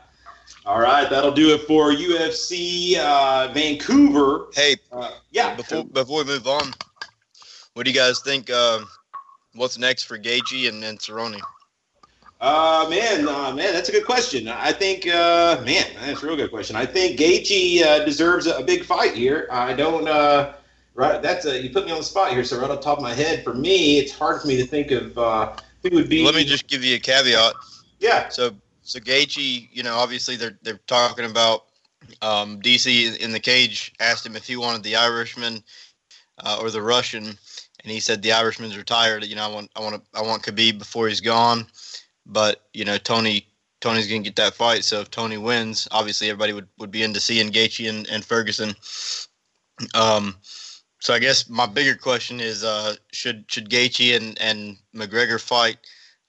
all 0.66 0.81
right, 0.81 1.09
that'll 1.09 1.33
do 1.33 1.55
it 1.55 1.62
for 1.62 1.90
UFC 1.90 2.96
uh, 2.99 3.51
Vancouver. 3.53 4.49
Hey, 4.53 4.77
uh, 4.92 5.12
yeah. 5.31 5.55
Before 5.55 5.85
before 5.85 6.25
we 6.25 6.25
move 6.25 6.46
on, 6.46 6.73
what 7.75 7.85
do 7.85 7.90
you 7.90 7.96
guys 7.96 8.20
think? 8.20 8.51
Uh, 8.51 8.81
what's 9.55 9.79
next 9.79 10.05
for 10.05 10.18
Gaethje 10.18 10.68
and, 10.68 10.83
then 10.83 10.99
Cerrone? 10.99 11.40
Uh, 12.40 12.87
man, 12.88 13.29
uh, 13.29 13.53
man, 13.53 13.74
that's 13.74 13.90
a 13.90 13.92
good 13.92 14.07
question. 14.07 14.48
I 14.48 14.72
think, 14.72 15.07
uh, 15.07 15.61
man, 15.62 15.85
that's 16.00 16.22
a 16.22 16.26
real 16.26 16.37
good 16.37 16.50
question. 16.50 16.74
I 16.74 16.87
think 16.87 17.20
Gaethje 17.20 17.83
uh, 17.83 18.05
deserves 18.07 18.46
a, 18.46 18.57
a, 18.57 18.64
big 18.64 18.83
fight 18.83 19.12
here. 19.12 19.46
I 19.50 19.74
don't, 19.74 20.09
uh, 20.09 20.55
right? 20.94 21.20
That's 21.20 21.44
a, 21.44 21.62
you 21.62 21.68
put 21.68 21.85
me 21.85 21.92
on 21.92 21.98
the 21.98 22.05
spot 22.05 22.33
here. 22.33 22.42
So 22.42 22.59
right 22.59 22.70
off 22.70 22.79
the 22.79 22.83
top 22.83 22.96
of 22.96 23.03
my 23.03 23.12
head, 23.12 23.44
for 23.44 23.53
me, 23.53 23.98
it's 23.98 24.11
hard 24.11 24.40
for 24.40 24.48
me 24.48 24.57
to 24.57 24.64
think 24.64 24.90
of 24.90 25.18
uh, 25.18 25.55
who 25.83 25.90
would 25.96 26.09
be. 26.09 26.24
Let 26.24 26.35
me 26.35 26.44
just 26.44 26.66
give 26.66 26.83
you 26.83 26.96
a 26.96 26.98
caveat. 26.98 27.53
Yeah. 27.98 28.31
So, 28.31 28.55
so 28.85 28.98
Gaethje, 29.00 29.68
you 29.70 29.83
know, 29.83 29.96
obviously 29.96 30.37
they're 30.37 30.59
they're 30.62 30.81
talking 30.87 31.26
about 31.26 31.66
um, 32.22 32.59
DC 32.62 33.18
in 33.18 33.33
the 33.33 33.40
cage 33.40 33.92
asked 34.00 34.24
him 34.24 34.35
if 34.35 34.46
he 34.46 34.57
wanted 34.57 34.83
the 34.83 34.96
Irishman 34.96 35.62
uh, 36.38 36.59
or 36.59 36.70
the 36.70 36.81
Russian, 36.81 37.24
and 37.24 37.37
he 37.92 38.00
said 38.00 38.22
the 38.22 38.33
Irishman's 38.33 38.79
retired. 38.79 39.26
You 39.26 39.37
know, 39.37 39.44
I 39.44 39.53
want 39.53 39.70
I 39.76 39.81
want 39.81 40.03
I 40.14 40.22
want 40.22 40.42
Khabib 40.42 40.79
before 40.79 41.07
he's 41.07 41.20
gone. 41.20 41.66
But 42.31 42.62
you 42.73 42.85
know, 42.85 42.97
Tony 42.97 43.47
Tony's 43.81 44.07
gonna 44.07 44.21
get 44.21 44.37
that 44.37 44.55
fight. 44.55 44.85
So 44.85 45.01
if 45.01 45.11
Tony 45.11 45.38
wins, 45.38 45.88
obviously 45.90 46.29
everybody 46.29 46.53
would, 46.53 46.69
would 46.79 46.90
be 46.90 47.03
into 47.03 47.21
seeing 47.21 47.51
Gaethje 47.51 47.88
and, 47.88 48.09
and 48.09 48.25
Ferguson. 48.25 48.75
Um, 49.95 50.37
so 51.01 51.14
I 51.14 51.19
guess 51.19 51.49
my 51.49 51.66
bigger 51.66 51.95
question 51.95 52.40
is, 52.40 52.62
uh, 52.62 52.95
should 53.12 53.45
should 53.49 53.71
Gaethje 53.71 54.16
and, 54.16 54.40
and 54.40 54.77
McGregor 54.95 55.40
fight? 55.40 55.79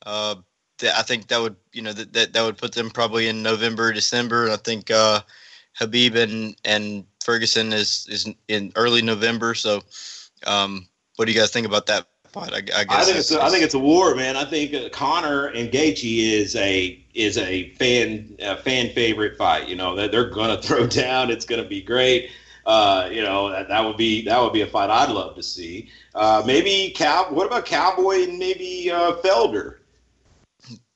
Uh, 0.06 0.36
I 0.84 1.04
think 1.04 1.28
that 1.28 1.42
would 1.42 1.56
you 1.74 1.82
know 1.82 1.94
that, 1.94 2.14
that 2.14 2.34
that 2.34 2.44
would 2.44 2.58
put 2.58 2.74
them 2.74 2.90
probably 2.90 3.28
in 3.28 3.44
November, 3.44 3.92
December. 3.92 4.46
And 4.46 4.54
I 4.54 4.58
think 4.58 4.90
uh, 4.90 5.22
Khabib 5.80 6.16
and 6.16 6.56
and 6.66 7.06
Ferguson 7.24 7.74
is 7.74 8.08
is 8.10 8.30
in 8.48 8.72
early 8.76 9.02
November. 9.02 9.54
So, 9.54 9.82
um, 10.48 10.88
what 11.18 11.26
do 11.26 11.34
you 11.34 11.40
guys 11.40 11.52
think 11.52 11.68
about 11.68 11.86
that 11.88 12.08
fight. 12.32 12.54
I, 12.54 12.58
I 12.58 12.84
guess 12.84 12.88
I 12.90 13.04
think 13.04 13.18
it's, 13.18 13.32
a, 13.32 13.42
I 13.42 13.50
think 13.50 13.64
it's 13.64 13.74
a 13.74 13.80
war, 13.80 14.16
man. 14.16 14.36
I 14.36 14.46
think 14.46 14.74
uh, 14.74 14.90
Conor 14.90 15.48
and 15.48 15.72
Gaethje 15.72 16.34
is 16.34 16.56
a 16.56 17.00
is 17.14 17.38
a 17.38 17.70
fan 17.72 18.36
a 18.40 18.58
fan 18.58 18.90
favorite 18.94 19.38
fight. 19.38 19.68
You 19.68 19.76
know 19.76 19.96
that 19.96 20.12
they're, 20.12 20.24
they're 20.24 20.32
gonna 20.32 20.62
throw 20.62 20.88
down. 20.88 21.30
It's 21.30 21.46
gonna 21.46 21.66
be 21.66 21.82
great. 21.82 22.32
Uh, 22.66 23.10
you 23.12 23.22
know 23.22 23.50
that, 23.50 23.68
that 23.68 23.84
would 23.84 23.98
be 23.98 24.24
that 24.26 24.40
would 24.42 24.54
be 24.54 24.62
a 24.62 24.68
fight 24.68 24.90
I'd 24.90 25.10
love 25.10 25.36
to 25.36 25.44
see. 25.44 25.90
Uh, 26.16 26.44
maybe 26.46 26.94
cow. 26.96 27.28
What 27.30 27.48
about 27.48 27.66
Cowboy 27.66 28.24
and 28.24 28.38
maybe 28.38 28.92
uh, 28.92 29.14
Felder? 29.18 29.78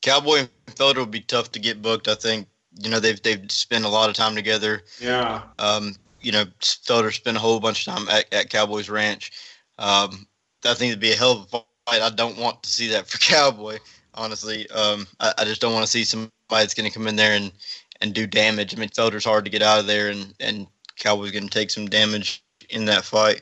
Cowboy 0.02 0.40
and 0.40 0.50
Felder 0.68 0.98
would 0.98 1.12
be 1.12 1.22
tough 1.22 1.52
to 1.54 1.60
get 1.60 1.82
booked. 1.82 2.08
I 2.08 2.16
think 2.16 2.48
you 2.82 2.90
know 2.90 3.00
they've 3.00 3.22
they've 3.22 3.52
spent 3.52 3.86
a 3.86 3.90
lot 3.90 4.10
of 4.10 4.16
time 4.16 4.36
together. 4.36 4.84
Yeah. 5.00 5.42
Um, 5.60 5.96
you 6.22 6.32
know 6.32 6.46
Felder 6.60 7.14
spent 7.14 7.38
a 7.38 7.40
whole 7.40 7.60
bunch 7.60 7.88
of 7.88 7.96
time 7.96 8.10
at, 8.10 8.32
at 8.34 8.50
Cowboys 8.50 8.90
Ranch. 8.90 9.32
Um, 9.78 10.28
I 10.66 10.74
think 10.74 10.90
it'd 10.90 11.00
be 11.00 11.12
a 11.12 11.16
hell 11.16 11.32
of 11.32 11.54
a 11.54 11.64
fight. 11.90 12.02
I 12.02 12.10
don't 12.10 12.38
want 12.38 12.64
to 12.64 12.70
see 12.70 12.88
that 12.90 13.08
for 13.08 13.18
Cowboy. 13.20 13.78
Honestly, 14.14 14.70
um, 14.70 15.08
I, 15.20 15.34
I, 15.40 15.44
just 15.44 15.60
don't 15.60 15.74
want 15.74 15.86
to 15.86 15.92
see 15.92 16.06
somebody 16.06 16.32
that's 16.50 16.74
going 16.74 16.90
to 16.90 16.98
come 16.98 17.08
in 17.08 17.18
there 17.18 17.36
and, 17.36 17.52
and 18.00 18.14
do 18.14 18.26
damage. 18.26 18.74
I 18.74 18.80
mean, 18.80 18.90
Felder's 18.90 19.26
hard 19.26 19.44
to 19.44 19.52
get 19.52 19.62
out 19.62 19.80
of 19.80 19.88
there, 19.88 20.10
and 20.10 20.34
and 20.40 20.68
Cowboy's 20.98 21.32
going 21.32 21.44
to 21.44 21.50
take 21.50 21.70
some 21.70 21.88
damage 21.88 22.42
in 22.70 22.86
that 22.86 23.04
fight. 23.04 23.42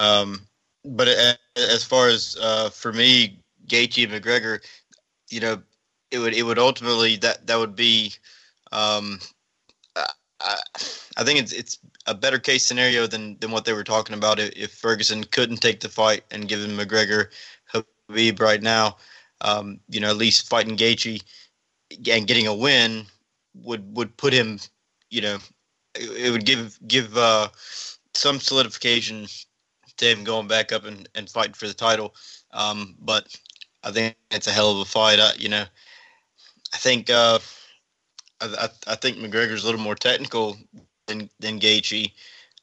Um, 0.00 0.40
but 0.84 1.08
as 1.56 1.84
far 1.84 2.08
as 2.08 2.36
uh, 2.40 2.70
for 2.70 2.92
me, 2.92 3.38
Gaethje 3.68 4.12
and 4.12 4.24
McGregor, 4.24 4.60
you 5.28 5.40
know, 5.40 5.62
it 6.10 6.18
would 6.18 6.34
it 6.34 6.42
would 6.42 6.58
ultimately 6.58 7.16
that 7.16 7.46
that 7.46 7.58
would 7.58 7.76
be. 7.76 8.12
Um, 8.72 9.20
I, 10.40 10.58
I 11.16 11.24
think 11.24 11.38
it's 11.38 11.52
it's 11.52 11.78
a 12.10 12.14
better 12.14 12.40
case 12.40 12.66
scenario 12.66 13.06
than 13.06 13.38
than 13.38 13.52
what 13.52 13.64
they 13.64 13.72
were 13.72 13.84
talking 13.84 14.16
about 14.16 14.40
if, 14.40 14.72
Ferguson 14.72 15.22
couldn't 15.22 15.58
take 15.58 15.78
the 15.78 15.88
fight 15.88 16.24
and 16.32 16.48
give 16.48 16.60
him 16.60 16.76
McGregor 16.76 17.28
Khabib 17.72 18.40
right 18.40 18.60
now. 18.60 18.96
Um, 19.42 19.80
you 19.88 20.00
know, 20.00 20.10
at 20.10 20.16
least 20.16 20.48
fighting 20.48 20.76
Gaethje 20.76 21.22
and 22.10 22.26
getting 22.26 22.48
a 22.48 22.54
win 22.54 23.06
would 23.54 23.96
would 23.96 24.16
put 24.16 24.32
him, 24.32 24.58
you 25.08 25.20
know, 25.20 25.38
it, 25.94 26.26
it 26.26 26.30
would 26.30 26.44
give 26.44 26.78
give 26.88 27.16
uh, 27.16 27.48
some 28.14 28.40
solidification 28.40 29.28
to 29.96 30.04
him 30.04 30.24
going 30.24 30.48
back 30.48 30.72
up 30.72 30.84
and, 30.84 31.08
and 31.14 31.30
fighting 31.30 31.54
for 31.54 31.68
the 31.68 31.74
title. 31.74 32.14
Um, 32.52 32.96
but 33.00 33.34
I 33.84 33.92
think 33.92 34.16
it's 34.32 34.48
a 34.48 34.52
hell 34.52 34.72
of 34.72 34.78
a 34.78 34.84
fight. 34.84 35.20
I, 35.20 35.32
you 35.38 35.48
know, 35.48 35.64
I 36.74 36.76
think 36.76 37.08
uh, 37.08 37.38
I, 38.40 38.68
I, 38.86 38.94
think 38.96 39.18
McGregor's 39.18 39.62
a 39.62 39.66
little 39.66 39.80
more 39.80 39.94
technical 39.94 40.56
than 41.10 41.28
than 41.40 41.60
Gaethje, 41.60 42.12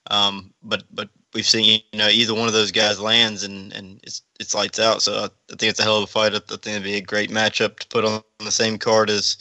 um, 0.09 0.53
but 0.63 0.83
but 0.91 1.09
we've 1.33 1.45
seen 1.45 1.81
you 1.91 1.99
know 1.99 2.07
either 2.07 2.33
one 2.33 2.47
of 2.47 2.53
those 2.53 2.71
guys 2.71 2.99
lands 2.99 3.43
and 3.43 3.71
and 3.73 3.99
it's 4.03 4.23
it's 4.39 4.55
lights 4.55 4.79
out. 4.79 5.01
So 5.01 5.25
I, 5.25 5.55
think 5.55 5.69
it's 5.69 5.79
a 5.79 5.83
hell 5.83 5.97
of 5.97 6.03
a 6.03 6.07
fight. 6.07 6.33
I, 6.33 6.39
think 6.39 6.67
it'd 6.67 6.83
be 6.83 6.95
a 6.95 7.01
great 7.01 7.29
matchup 7.29 7.79
to 7.79 7.87
put 7.87 8.05
on 8.05 8.23
the 8.39 8.51
same 8.51 8.77
card 8.77 9.09
as 9.09 9.37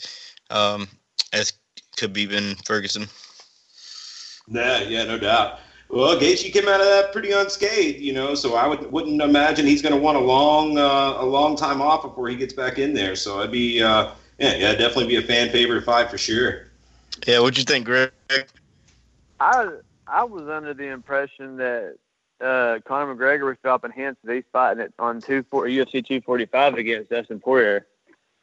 um, 0.49 0.87
as 1.33 1.53
Khabib 1.97 2.33
and 2.33 2.63
Ferguson. 2.65 3.07
Yeah, 4.47 4.81
yeah, 4.83 5.03
no 5.03 5.17
doubt. 5.17 5.59
Well, 5.89 6.19
Gaethje 6.19 6.51
came 6.51 6.67
out 6.67 6.81
of 6.81 6.87
that 6.87 7.13
pretty 7.13 7.31
unscathed, 7.31 7.99
you 7.99 8.11
know. 8.11 8.35
So 8.35 8.55
I 8.55 8.67
would 8.67 8.91
wouldn't 8.91 9.21
imagine 9.21 9.65
he's 9.65 9.81
going 9.81 9.95
to 9.95 10.01
want 10.01 10.17
a 10.17 10.21
long 10.21 10.77
uh, 10.77 11.15
a 11.17 11.25
long 11.25 11.55
time 11.55 11.81
off 11.81 12.03
before 12.03 12.27
he 12.27 12.35
gets 12.35 12.53
back 12.53 12.77
in 12.77 12.93
there. 12.93 13.15
So 13.15 13.41
I'd 13.41 13.51
be 13.51 13.81
uh, 13.81 14.11
yeah, 14.37 14.55
yeah, 14.55 14.71
definitely 14.73 15.07
be 15.07 15.15
a 15.15 15.21
fan 15.21 15.49
favorite 15.49 15.83
fight 15.83 16.11
for 16.11 16.17
sure. 16.17 16.67
Yeah, 17.25 17.39
what'd 17.39 17.57
you 17.57 17.63
think, 17.63 17.85
Greg? 17.85 18.11
I 19.39 19.67
I 20.07 20.23
was 20.23 20.47
under 20.47 20.73
the 20.73 20.87
impression 20.87 21.57
that 21.57 21.97
uh, 22.41 22.79
Conor 22.85 23.15
McGregor 23.15 23.45
was 23.45 23.57
dropping 23.63 23.91
that 23.95 24.17
he's 24.33 24.43
fighting 24.51 24.83
it 24.83 24.93
on 24.99 25.21
two 25.21 25.43
four, 25.43 25.65
UFC 25.65 26.05
245 26.05 26.75
against 26.75 27.09
Dustin 27.09 27.39
Poirier. 27.39 27.85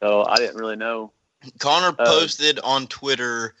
So 0.01 0.25
I 0.25 0.35
didn't 0.37 0.57
really 0.57 0.75
know. 0.75 1.11
Conor 1.59 1.95
uh, 1.97 2.05
posted 2.05 2.59
on 2.59 2.87
Twitter 2.87 3.55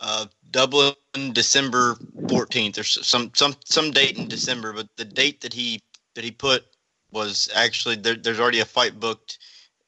uh, 0.00 0.26
Dublin 0.50 0.94
December 1.32 1.94
14th 2.26 2.78
or 2.78 2.84
some 2.84 3.30
some 3.34 3.54
some 3.64 3.90
date 3.90 4.18
in 4.18 4.28
December, 4.28 4.72
but 4.72 4.88
the 4.96 5.04
date 5.04 5.40
that 5.42 5.52
he 5.52 5.80
that 6.14 6.24
he 6.24 6.30
put 6.30 6.64
was 7.12 7.48
actually 7.54 7.96
there, 7.96 8.14
there's 8.14 8.40
already 8.40 8.60
a 8.60 8.64
fight 8.64 8.98
booked 8.98 9.38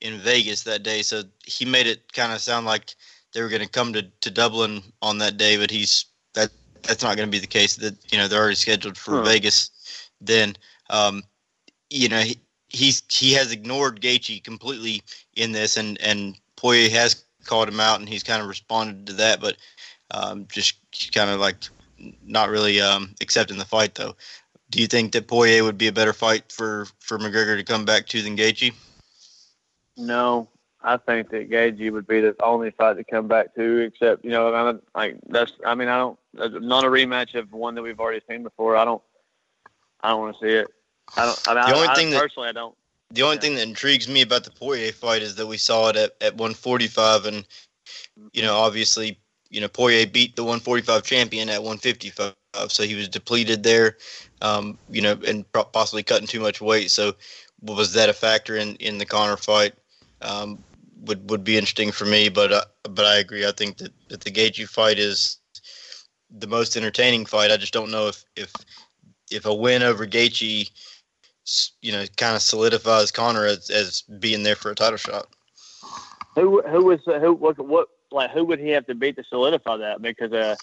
in 0.01 0.19
Vegas 0.19 0.63
that 0.63 0.83
day, 0.83 1.03
so 1.03 1.23
he 1.45 1.65
made 1.65 1.87
it 1.87 2.13
kind 2.13 2.33
of 2.33 2.41
sound 2.41 2.67
like 2.67 2.95
they 3.33 3.43
were 3.43 3.49
going 3.49 3.63
to 3.63 3.69
come 3.69 3.93
to, 3.93 4.03
to 4.21 4.31
Dublin 4.31 4.83
on 5.03 5.19
that 5.19 5.37
day, 5.37 5.57
but 5.57 5.71
he's 5.71 6.07
that's 6.83 7.03
not 7.03 7.17
going 7.17 7.29
to 7.29 7.31
be 7.31 7.41
the 7.41 7.47
case. 7.47 7.77
That 7.77 7.97
you 8.11 8.19
know 8.19 8.29
they're 8.29 8.41
already 8.41 8.57
scheduled 8.57 8.97
for 8.97 9.19
huh. 9.19 9.23
Vegas. 9.23 9.71
Then 10.21 10.57
um, 10.91 11.23
you 11.91 12.09
know 12.09 12.21
he 12.21 12.39
he's 12.69 13.03
he 13.11 13.33
has 13.33 13.53
ignored 13.53 14.01
Gaethje 14.01 14.43
completely 14.43 15.03
in 15.35 15.53
this, 15.53 15.77
and 15.77 16.01
and 16.01 16.37
Poirier 16.57 16.91
has 16.91 17.25
called 17.45 17.69
him 17.69 17.81
out, 17.81 18.01
and 18.01 18.09
he's 18.09 18.23
kind 18.23 18.43
of 18.43 18.49
responded 18.49 19.07
to 19.07 19.13
that, 19.15 19.41
but 19.41 19.57
um, 20.11 20.47
just 20.51 20.77
kind 21.13 21.31
of 21.31 21.41
like 21.41 21.57
not 22.25 22.49
really 22.49 22.81
um, 22.81 23.15
accepting 23.21 23.59
the 23.59 23.65
fight 23.65 23.95
though. 23.95 24.15
Do 24.71 24.81
you 24.81 24.87
think 24.87 25.13
that 25.13 25.27
Poirier 25.27 25.65
would 25.65 25.79
be 25.79 25.89
a 25.89 25.93
better 25.93 26.13
fight 26.13 26.53
for 26.53 26.87
for 27.01 27.19
McGregor 27.19 27.57
to 27.57 27.65
come 27.65 27.85
back 27.85 28.07
to 28.09 28.23
than 28.23 28.37
Gaethje? 28.37 28.75
No, 29.97 30.49
I 30.83 30.97
think 30.97 31.31
that 31.31 31.51
Gaethje 31.51 31.91
would 31.93 32.07
be 32.07 32.21
the 32.21 32.37
only 32.43 32.71
fight 32.71 32.97
to 32.97 33.05
come 33.05 33.27
back 33.27 33.55
to, 33.57 33.79
except 33.79 34.25
you 34.25 34.31
know, 34.31 34.55
I 34.55 34.99
like 34.99 35.19
that's. 35.29 35.53
I 35.67 35.75
mean, 35.75 35.89
I 35.89 35.99
don't. 35.99 36.19
Not 36.35 36.85
a 36.85 36.89
rematch 36.89 37.35
of 37.35 37.53
one 37.53 37.75
that 37.75 37.83
we've 37.83 37.99
already 37.99 38.21
seen 38.29 38.45
before. 38.45 38.77
I 38.77 38.85
don't. 38.85 39.03
I 40.03 40.11
don't 40.11 40.21
want 40.21 40.39
to 40.39 40.47
see 40.47 40.55
it. 40.55 40.69
I 41.17 41.27
don't. 41.27 41.49
I 41.49 41.55
mean, 41.55 41.71
the 41.71 41.75
only 41.75 41.89
I, 41.89 41.95
thing 41.95 42.09
I, 42.09 42.11
that, 42.13 42.23
personally, 42.23 42.49
I 42.51 42.53
don't. 42.53 42.77
The 43.11 43.23
only 43.23 43.37
yeah. 43.37 43.41
thing 43.41 43.55
that 43.57 43.67
intrigues 43.67 44.09
me 44.09 44.23
about 44.23 44.45
the 44.45 44.51
Poirier 44.51 44.93
fight 44.93 45.23
is 45.23 45.35
that 45.35 45.47
we 45.47 45.57
saw 45.57 45.89
it 45.89 45.97
at, 45.97 46.13
at 46.21 46.35
145, 46.35 47.27
and 47.27 47.47
you 48.33 48.43
know, 48.43 48.55
obviously, 48.55 49.19
you 49.51 49.61
know, 49.61 49.69
Poirier 49.69 50.07
beat 50.07 50.37
the 50.37 50.45
145 50.45 51.03
champion 51.03 51.49
at 51.49 51.63
155, 51.63 52.35
so 52.69 52.83
he 52.85 52.95
was 52.95 53.09
depleted 53.09 53.65
there, 53.65 53.97
um, 54.43 54.79
you 54.91 55.03
know, 55.03 55.19
and 55.27 55.45
possibly 55.53 56.05
cutting 56.05 56.29
too 56.29 56.41
much 56.41 56.61
weight. 56.61 56.93
So, 56.93 57.15
was 57.63 57.95
that 57.95 58.09
a 58.09 58.15
factor 58.15 58.57
in 58.57 58.77
in 58.77 58.99
the 58.99 59.07
Conor 59.07 59.37
fight? 59.37 59.75
Um, 60.21 60.63
would 61.03 61.31
would 61.31 61.45
be 61.45 61.57
interesting 61.57 61.93
for 61.93 62.05
me, 62.05 62.29
but 62.29 62.53
uh, 62.53 62.65
but 62.85 63.05
I 63.05 63.17
agree. 63.17 63.47
I 63.47 63.53
think 63.53 63.79
that, 63.79 63.93
that 64.09 64.21
the 64.23 64.31
Gaethje 64.31 64.69
fight 64.69 64.99
is 64.99 65.39
the 66.31 66.47
most 66.47 66.77
entertaining 66.77 67.27
fight. 67.27 67.51
I 67.51 67.57
just 67.57 67.73
don't 67.73 67.91
know 67.91 68.09
if 68.09 68.25
if 68.37 68.53
if 69.31 69.47
a 69.47 69.55
win 69.55 69.83
over 69.83 70.07
Gaethje, 70.07 70.71
you 71.83 71.93
know, 71.93 72.05
kind 72.17 72.35
of 72.35 72.43
solidifies 72.43 73.11
Conor 73.11 73.45
as, 73.47 73.71
as 73.71 74.03
being 74.03 74.43
there 74.43 74.57
for 74.57 74.71
a 74.71 74.75
title 74.75 74.99
shot. 74.99 75.29
Who 76.35 76.63
who 76.63 76.85
was 76.85 77.01
who 77.05 77.33
what 77.35 77.59
what 77.59 77.89
like 78.11 78.31
who 78.31 78.45
would 78.45 78.59
he 78.59 78.71
have 78.71 78.87
to 78.87 78.95
beat 78.95 79.17
to 79.17 79.25
solidify 79.25 79.77
that? 79.79 80.03
Because 80.03 80.33
uh, 80.33 80.57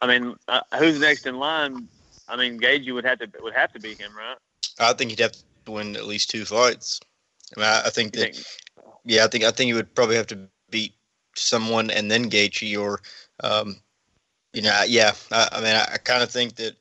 I 0.00 0.06
mean, 0.06 0.34
uh, 0.48 0.60
who's 0.78 0.98
next 0.98 1.26
in 1.26 1.38
line? 1.38 1.88
I 2.28 2.36
mean, 2.36 2.58
Gaethje 2.58 2.92
would 2.92 3.04
have 3.04 3.18
to 3.20 3.28
would 3.40 3.54
have 3.54 3.72
to 3.72 3.80
beat 3.80 4.00
him, 4.00 4.12
right? 4.16 4.36
I 4.78 4.92
think 4.92 5.10
he'd 5.10 5.20
have 5.20 5.36
to 5.64 5.72
win 5.72 5.96
at 5.96 6.06
least 6.06 6.30
two 6.30 6.44
fights. 6.44 7.00
I 7.56 7.60
mean, 7.60 7.68
I, 7.68 7.82
I 7.86 7.90
think 7.90 8.12
that. 8.14 8.34
Think? 8.34 8.46
Yeah, 9.06 9.24
I 9.24 9.28
think 9.28 9.44
I 9.44 9.52
think 9.52 9.68
he 9.68 9.74
would 9.74 9.94
probably 9.94 10.16
have 10.16 10.26
to 10.28 10.48
beat 10.68 10.92
someone 11.36 11.90
and 11.90 12.10
then 12.10 12.28
Gaethje, 12.28 12.78
or 12.78 13.00
um, 13.42 13.76
you 14.52 14.62
know, 14.62 14.82
yeah. 14.86 15.12
I, 15.30 15.48
I 15.52 15.60
mean, 15.60 15.76
I, 15.76 15.88
I 15.94 15.98
kind 15.98 16.22
of 16.22 16.30
think 16.30 16.56
that 16.56 16.74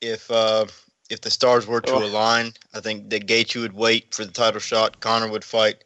if 0.00 0.30
uh, 0.30 0.66
if 1.10 1.20
the 1.20 1.30
stars 1.30 1.66
were 1.66 1.80
to 1.80 1.92
oh. 1.92 2.04
align, 2.04 2.52
I 2.72 2.80
think 2.80 3.10
that 3.10 3.26
Gaethje 3.26 3.60
would 3.60 3.72
wait 3.72 4.14
for 4.14 4.24
the 4.24 4.32
title 4.32 4.60
shot. 4.60 5.00
Conor 5.00 5.28
would 5.28 5.44
fight 5.44 5.82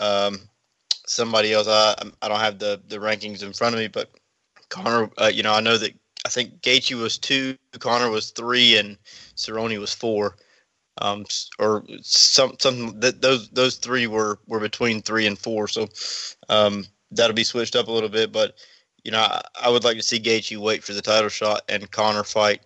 um, 0.00 0.40
somebody 1.06 1.52
else. 1.52 1.68
I 1.68 1.94
I 2.20 2.28
don't 2.28 2.40
have 2.40 2.58
the 2.58 2.80
the 2.88 2.98
rankings 2.98 3.44
in 3.44 3.52
front 3.52 3.76
of 3.76 3.80
me, 3.80 3.86
but 3.86 4.10
Conor, 4.68 5.10
uh, 5.18 5.30
you 5.32 5.44
know, 5.44 5.54
I 5.54 5.60
know 5.60 5.78
that 5.78 5.94
I 6.26 6.28
think 6.28 6.60
Gaethje 6.60 7.00
was 7.00 7.18
two, 7.18 7.56
Conor 7.78 8.10
was 8.10 8.30
three, 8.30 8.76
and 8.76 8.98
Cerrone 9.36 9.78
was 9.78 9.94
four 9.94 10.36
um, 11.00 11.24
or 11.58 11.84
some 12.02 12.54
some 12.58 12.98
that 13.00 13.22
those 13.22 13.48
those 13.50 13.76
three 13.76 14.06
were 14.06 14.38
were 14.46 14.60
between 14.60 15.02
three 15.02 15.26
and 15.26 15.38
four. 15.38 15.68
So 15.68 15.88
um, 16.48 16.84
that'll 17.10 17.34
be 17.34 17.44
switched 17.44 17.76
up 17.76 17.88
a 17.88 17.92
little 17.92 18.08
bit, 18.08 18.32
but 18.32 18.54
you 19.04 19.10
know 19.10 19.20
I, 19.20 19.42
I 19.62 19.70
would 19.70 19.84
like 19.84 19.96
to 19.96 20.02
see 20.02 20.20
Gaethje 20.20 20.56
wait 20.56 20.82
for 20.82 20.92
the 20.92 21.02
title 21.02 21.28
shot 21.28 21.62
and 21.68 21.90
Conor 21.90 22.24
fight 22.24 22.62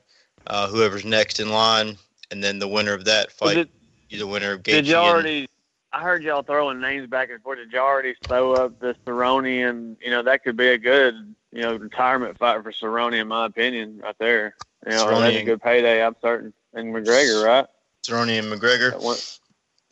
uh, 0.46 0.68
whoever's 0.68 1.04
next 1.04 1.40
in 1.40 1.50
line, 1.50 1.96
and 2.30 2.42
then 2.42 2.58
the 2.58 2.68
winner 2.68 2.94
of 2.94 3.04
that 3.04 3.32
fight, 3.32 3.58
it, 3.58 4.18
the 4.18 4.26
winner 4.26 4.52
of 4.52 4.62
Gaethje. 4.62 4.74
Did 4.74 4.88
you 4.88 4.96
already? 4.96 5.48
I 5.92 6.00
heard 6.00 6.22
y'all 6.22 6.42
throwing 6.42 6.80
names 6.80 7.06
back 7.06 7.28
and 7.30 7.42
forth. 7.42 7.58
Did 7.58 7.72
y'all 7.72 7.82
already 7.82 8.14
throw 8.26 8.54
up 8.54 8.80
the 8.80 8.96
Cerrone, 9.06 9.68
and 9.68 9.96
you 10.02 10.10
know 10.10 10.22
that 10.22 10.42
could 10.42 10.56
be 10.56 10.68
a 10.68 10.78
good 10.78 11.34
you 11.52 11.60
know 11.60 11.76
retirement 11.76 12.38
fight 12.38 12.62
for 12.62 12.72
Cerrone, 12.72 13.18
in 13.18 13.28
my 13.28 13.46
opinion, 13.46 14.00
right 14.02 14.16
there. 14.18 14.56
You 14.86 14.92
know 14.92 15.06
Cerrone 15.06 15.20
that's 15.20 15.36
a 15.36 15.44
good 15.44 15.62
payday. 15.62 16.04
I'm 16.04 16.16
certain. 16.22 16.52
And 16.74 16.94
McGregor, 16.94 17.44
right? 17.44 17.66
Cerrone 18.02 18.38
and 18.38 18.52
McGregor. 18.52 19.00
One, 19.02 19.16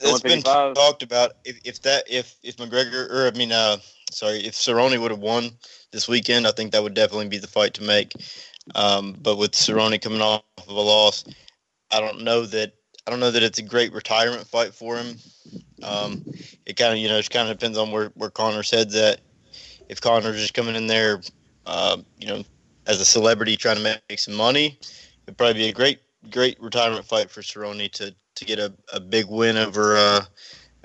it's 0.00 0.20
been 0.20 0.42
talked 0.42 1.02
about 1.02 1.32
if, 1.44 1.60
if 1.64 1.82
that 1.82 2.04
if 2.08 2.36
if 2.42 2.56
McGregor 2.56 3.10
or 3.10 3.26
I 3.26 3.36
mean 3.36 3.52
uh 3.52 3.76
sorry 4.10 4.38
if 4.38 4.54
Cerrone 4.54 4.98
would 5.00 5.10
have 5.10 5.20
won 5.20 5.50
this 5.92 6.08
weekend, 6.08 6.46
I 6.46 6.52
think 6.52 6.72
that 6.72 6.82
would 6.82 6.94
definitely 6.94 7.28
be 7.28 7.38
the 7.38 7.46
fight 7.46 7.74
to 7.74 7.82
make. 7.82 8.12
Um, 8.74 9.16
but 9.20 9.36
with 9.36 9.52
Cerrone 9.52 10.00
coming 10.00 10.20
off 10.20 10.42
of 10.58 10.68
a 10.68 10.80
loss, 10.80 11.24
I 11.90 12.00
don't 12.00 12.22
know 12.22 12.46
that 12.46 12.72
I 13.06 13.10
don't 13.10 13.20
know 13.20 13.30
that 13.30 13.42
it's 13.42 13.58
a 13.58 13.62
great 13.62 13.92
retirement 13.92 14.46
fight 14.46 14.74
for 14.74 14.96
him. 14.96 15.16
Um, 15.82 16.24
it 16.66 16.76
kind 16.76 16.92
of 16.92 16.98
you 16.98 17.08
know 17.08 17.18
it 17.18 17.30
kind 17.30 17.48
of 17.48 17.58
depends 17.58 17.78
on 17.78 17.90
where 17.90 18.08
where 18.14 18.30
Conor's 18.30 18.70
head's 18.70 18.94
at. 18.96 19.20
If 19.88 20.00
Conor's 20.00 20.36
just 20.36 20.54
coming 20.54 20.76
in 20.76 20.86
there, 20.86 21.20
uh, 21.66 21.98
you 22.18 22.28
know, 22.28 22.44
as 22.86 23.00
a 23.00 23.04
celebrity 23.04 23.56
trying 23.56 23.76
to 23.76 23.82
make, 23.82 24.00
make 24.08 24.18
some 24.20 24.34
money, 24.34 24.78
it'd 25.26 25.36
probably 25.36 25.54
be 25.54 25.68
a 25.68 25.72
great 25.72 26.00
great 26.30 26.60
retirement 26.60 27.04
fight 27.04 27.30
for 27.30 27.40
Cerrone 27.40 27.90
to 27.92 28.14
to 28.36 28.44
get 28.44 28.58
a, 28.58 28.72
a 28.92 29.00
big 29.00 29.26
win 29.28 29.56
over 29.56 29.96
uh, 29.96 30.20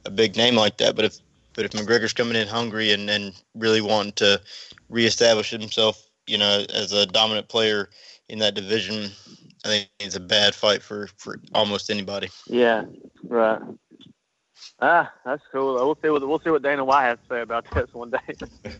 a 0.05 0.11
big 0.11 0.35
name 0.35 0.55
like 0.55 0.77
that. 0.77 0.95
But 0.95 1.05
if 1.05 1.17
but 1.53 1.65
if 1.65 1.71
McGregor's 1.71 2.13
coming 2.13 2.35
in 2.35 2.47
hungry 2.47 2.91
and, 2.91 3.09
and 3.09 3.33
really 3.55 3.81
wanting 3.81 4.13
to 4.13 4.41
reestablish 4.89 5.49
himself, 5.49 6.09
you 6.27 6.37
know, 6.37 6.65
as 6.73 6.91
a 6.91 7.05
dominant 7.05 7.47
player 7.47 7.89
in 8.27 8.39
that 8.39 8.55
division, 8.55 9.11
I 9.63 9.67
think 9.67 9.89
it's 9.99 10.15
a 10.15 10.19
bad 10.19 10.53
fight 10.53 10.83
for, 10.83 11.07
for 11.17 11.39
almost 11.53 11.89
anybody. 11.89 12.29
Yeah, 12.47 12.83
right. 13.23 13.61
Ah, 14.81 15.11
that's 15.23 15.43
cool. 15.51 15.75
We'll 15.75 15.97
see 16.01 16.09
what 16.09 16.27
we'll 16.27 16.39
see 16.39 16.49
what 16.49 16.61
Dana 16.61 16.83
White 16.83 17.03
has 17.03 17.17
to 17.19 17.35
say 17.35 17.41
about 17.41 17.65
this 17.73 17.87
one 17.93 18.11
day. 18.11 18.35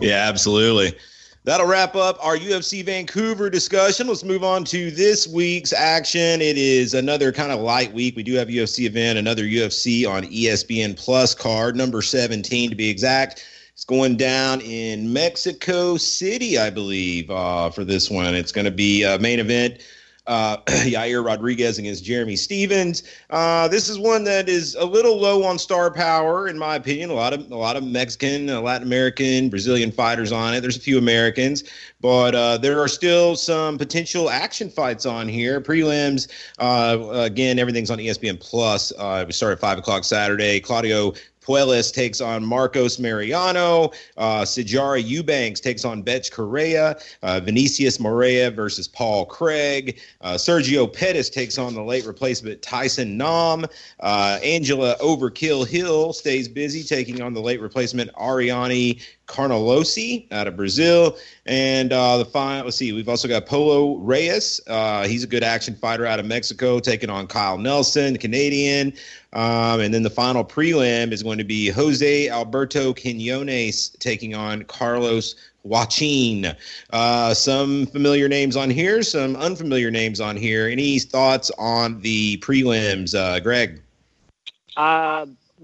yeah, 0.00 0.28
absolutely. 0.28 0.98
That'll 1.44 1.66
wrap 1.66 1.94
up 1.94 2.16
our 2.24 2.38
UFC 2.38 2.82
Vancouver 2.82 3.50
discussion. 3.50 4.06
Let's 4.06 4.24
move 4.24 4.42
on 4.42 4.64
to 4.64 4.90
this 4.90 5.28
week's 5.28 5.74
action. 5.74 6.40
It 6.40 6.56
is 6.56 6.94
another 6.94 7.32
kind 7.32 7.52
of 7.52 7.60
light 7.60 7.92
week. 7.92 8.16
We 8.16 8.22
do 8.22 8.32
have 8.36 8.48
UFC 8.48 8.86
event, 8.86 9.18
another 9.18 9.44
UFC 9.44 10.08
on 10.08 10.22
ESPN 10.24 10.96
Plus 10.96 11.34
card, 11.34 11.76
number 11.76 12.00
17 12.00 12.70
to 12.70 12.76
be 12.76 12.88
exact. 12.88 13.44
It's 13.74 13.84
going 13.84 14.16
down 14.16 14.62
in 14.62 15.12
Mexico 15.12 15.98
City, 15.98 16.56
I 16.56 16.70
believe, 16.70 17.30
uh, 17.30 17.68
for 17.68 17.84
this 17.84 18.10
one. 18.10 18.34
It's 18.34 18.52
going 18.52 18.64
to 18.64 18.70
be 18.70 19.02
a 19.02 19.18
main 19.18 19.38
event 19.38 19.82
uh, 20.26 20.56
Yair 20.66 21.24
Rodriguez 21.24 21.78
against 21.78 22.04
Jeremy 22.04 22.36
Stephens. 22.36 23.02
Uh, 23.30 23.68
this 23.68 23.88
is 23.88 23.98
one 23.98 24.24
that 24.24 24.48
is 24.48 24.74
a 24.74 24.84
little 24.84 25.18
low 25.18 25.44
on 25.44 25.58
star 25.58 25.90
power, 25.90 26.48
in 26.48 26.58
my 26.58 26.76
opinion. 26.76 27.10
A 27.10 27.14
lot 27.14 27.32
of 27.32 27.50
a 27.50 27.56
lot 27.56 27.76
of 27.76 27.84
Mexican, 27.84 28.48
uh, 28.48 28.60
Latin 28.60 28.86
American, 28.86 29.48
Brazilian 29.48 29.92
fighters 29.92 30.32
on 30.32 30.54
it. 30.54 30.60
There's 30.60 30.76
a 30.76 30.80
few 30.80 30.98
Americans, 30.98 31.64
but 32.00 32.34
uh, 32.34 32.58
there 32.58 32.80
are 32.80 32.88
still 32.88 33.36
some 33.36 33.78
potential 33.78 34.30
action 34.30 34.70
fights 34.70 35.06
on 35.06 35.28
here. 35.28 35.60
Prelims, 35.60 36.28
uh, 36.58 36.98
again, 37.12 37.58
everything's 37.58 37.90
on 37.90 37.98
ESPN 37.98 38.40
Plus. 38.40 38.92
Uh, 38.98 39.24
we 39.26 39.32
start 39.32 39.52
at 39.52 39.60
five 39.60 39.78
o'clock 39.78 40.04
Saturday. 40.04 40.60
Claudio 40.60 41.12
Puelles 41.44 41.92
takes 41.92 42.20
on 42.20 42.44
Marcos 42.44 42.98
Mariano. 42.98 43.90
Uh, 44.16 44.44
Eubanks 44.44 45.60
takes 45.60 45.84
on 45.84 46.02
Bethe 46.02 46.30
Correia. 46.30 46.96
Uh, 47.22 47.40
Vinicius 47.40 48.00
Moreira 48.00 48.50
versus 48.50 48.88
Paul 48.88 49.26
Craig. 49.26 50.00
Uh, 50.20 50.34
Sergio 50.34 50.90
Pettis 50.90 51.28
takes 51.28 51.58
on 51.58 51.74
the 51.74 51.82
late 51.82 52.06
replacement 52.06 52.62
Tyson 52.62 53.16
Nam. 53.16 53.66
Uh, 54.00 54.38
Angela 54.42 54.96
Overkill 55.00 55.66
Hill 55.66 56.12
stays 56.12 56.48
busy 56.48 56.82
taking 56.82 57.20
on 57.20 57.34
the 57.34 57.40
late 57.40 57.60
replacement 57.60 58.10
Ariane 58.20 58.96
Carnelossi 59.26 60.30
out 60.32 60.46
of 60.46 60.56
Brazil. 60.56 61.16
And 61.46 61.92
uh, 61.92 62.18
the 62.18 62.24
final, 62.24 62.64
let's 62.64 62.76
see, 62.76 62.92
we've 62.92 63.08
also 63.08 63.28
got 63.28 63.46
Polo 63.46 63.96
Reyes. 63.96 64.60
Uh, 64.66 65.06
he's 65.06 65.24
a 65.24 65.26
good 65.26 65.42
action 65.42 65.74
fighter 65.74 66.06
out 66.06 66.20
of 66.20 66.26
Mexico, 66.26 66.78
taking 66.80 67.10
on 67.10 67.26
Kyle 67.26 67.58
Nelson, 67.58 68.12
the 68.12 68.18
Canadian. 68.18 68.92
Um, 69.32 69.80
and 69.80 69.92
then 69.92 70.02
the 70.02 70.10
final 70.10 70.44
prelim 70.44 71.12
is 71.12 71.22
going 71.22 71.38
to 71.38 71.44
be 71.44 71.68
Jose 71.68 72.28
Alberto 72.28 72.94
Quinones 72.94 73.90
taking 73.98 74.34
on 74.34 74.62
Carlos 74.64 75.34
Joaquin. 75.64 76.54
Uh, 76.90 77.34
some 77.34 77.86
familiar 77.86 78.28
names 78.28 78.56
on 78.56 78.70
here, 78.70 79.02
some 79.02 79.34
unfamiliar 79.36 79.90
names 79.90 80.20
on 80.20 80.36
here. 80.36 80.68
Any 80.68 80.98
thoughts 80.98 81.50
on 81.58 82.00
the 82.00 82.36
prelims, 82.38 83.14
uh, 83.14 83.40
Greg? 83.40 83.82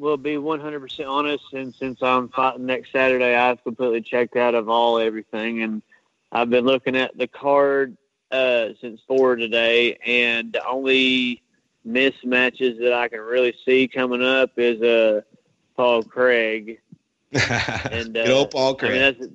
Uh, 0.01 0.03
will 0.03 0.17
be 0.17 0.37
100% 0.37 1.09
honest, 1.09 1.45
and 1.53 1.75
since 1.75 2.03
I'm 2.03 2.29
fighting 2.29 2.67
next 2.67 2.93
Saturday, 2.93 3.35
I've 3.35 3.63
completely 3.63 4.01
checked 4.01 4.37
out 4.37 4.55
of 4.55 4.69
all 4.69 4.99
everything, 4.99 5.63
and 5.63 5.83
I've 6.33 6.51
been 6.51 6.65
looking 6.65 6.97
at 6.97 7.17
the 7.17 7.27
card 7.27 7.97
uh, 8.31 8.69
since 8.81 9.01
four 9.07 9.37
today, 9.37 9.99
and 10.05 10.53
the 10.53 10.67
only 10.67 11.43
mismatches 11.87 12.79
that 12.81 12.93
I 12.93 13.09
can 13.09 13.21
really 13.21 13.55
see 13.65 13.89
coming 13.89 14.23
up 14.23 14.53
is 14.57 14.81
uh, 14.83 15.23
Paul 15.77 16.03
Craig. 16.03 16.81
and 17.33 18.17
uh, 18.17 18.25
Good 18.25 18.31
old 18.31 18.51
Paul 18.51 18.75
Craig. 18.75 18.91
I 18.91 18.95
mean, 18.95 19.19
that's, 19.19 19.33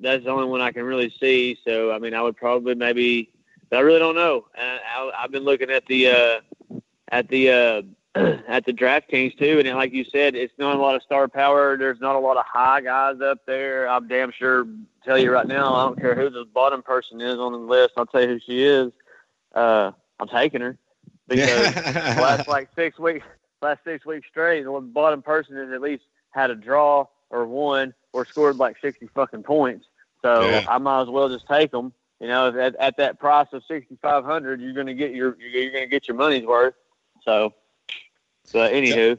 that's 0.00 0.24
the 0.24 0.30
only 0.30 0.46
one 0.46 0.60
I 0.60 0.72
can 0.72 0.84
really 0.84 1.12
see. 1.20 1.58
So 1.66 1.92
I 1.92 1.98
mean, 1.98 2.14
I 2.14 2.22
would 2.22 2.36
probably 2.36 2.74
maybe, 2.74 3.30
but 3.68 3.78
I 3.78 3.80
really 3.80 3.98
don't 3.98 4.14
know. 4.14 4.46
I, 4.56 5.10
I've 5.16 5.30
been 5.30 5.44
looking 5.44 5.70
at 5.70 5.86
the 5.86 6.08
uh, 6.08 6.80
at 7.08 7.28
the 7.28 7.50
uh, 7.50 7.82
at 8.14 8.64
the 8.64 8.72
DraftKings 8.72 9.38
too, 9.38 9.60
and 9.64 9.68
like 9.76 9.92
you 9.92 10.04
said, 10.04 10.34
it's 10.34 10.54
not 10.58 10.74
a 10.74 10.78
lot 10.80 10.96
of 10.96 11.02
star 11.02 11.28
power. 11.28 11.76
There's 11.76 12.00
not 12.00 12.16
a 12.16 12.18
lot 12.18 12.36
of 12.36 12.44
high 12.44 12.80
guys 12.80 13.20
up 13.20 13.38
there. 13.46 13.88
I'm 13.88 14.08
damn 14.08 14.32
sure 14.32 14.66
tell 15.04 15.18
you 15.18 15.30
right 15.32 15.46
now, 15.46 15.74
I 15.74 15.84
don't 15.84 16.00
care 16.00 16.14
who 16.14 16.28
the 16.28 16.44
bottom 16.44 16.82
person 16.82 17.20
is 17.20 17.38
on 17.38 17.52
the 17.52 17.58
list. 17.58 17.92
I'll 17.96 18.06
tell 18.06 18.22
you 18.22 18.28
who 18.28 18.40
she 18.40 18.64
is. 18.64 18.92
Uh, 19.54 19.92
I'm 20.18 20.28
taking 20.28 20.60
her 20.60 20.76
because 21.28 21.74
last 21.76 22.48
like 22.48 22.68
six 22.74 22.98
weeks, 22.98 23.24
last 23.62 23.80
six 23.84 24.04
weeks 24.04 24.26
straight, 24.28 24.64
the 24.64 24.80
bottom 24.80 25.22
person 25.22 25.56
has 25.56 25.72
at 25.72 25.80
least 25.80 26.02
had 26.30 26.50
a 26.50 26.54
draw 26.54 27.06
or 27.30 27.46
won 27.46 27.94
or 28.12 28.26
scored 28.26 28.56
like 28.56 28.76
60 28.82 29.08
fucking 29.14 29.44
points. 29.44 29.86
So 30.22 30.42
yeah. 30.42 30.66
I 30.68 30.78
might 30.78 31.02
as 31.02 31.08
well 31.08 31.28
just 31.28 31.46
take 31.46 31.70
them. 31.70 31.92
You 32.20 32.26
know, 32.26 32.48
at, 32.48 32.76
at 32.76 32.96
that 32.98 33.18
price 33.18 33.46
of 33.52 33.62
6,500, 33.66 34.60
you're 34.60 34.74
going 34.74 34.88
to 34.88 34.94
get 34.94 35.12
your 35.12 35.36
you're 35.40 35.70
going 35.70 35.84
to 35.84 35.90
get 35.90 36.06
your 36.06 36.16
money's 36.16 36.44
worth. 36.44 36.74
So 37.24 37.54
but 38.52 38.72
anywho, 38.72 39.18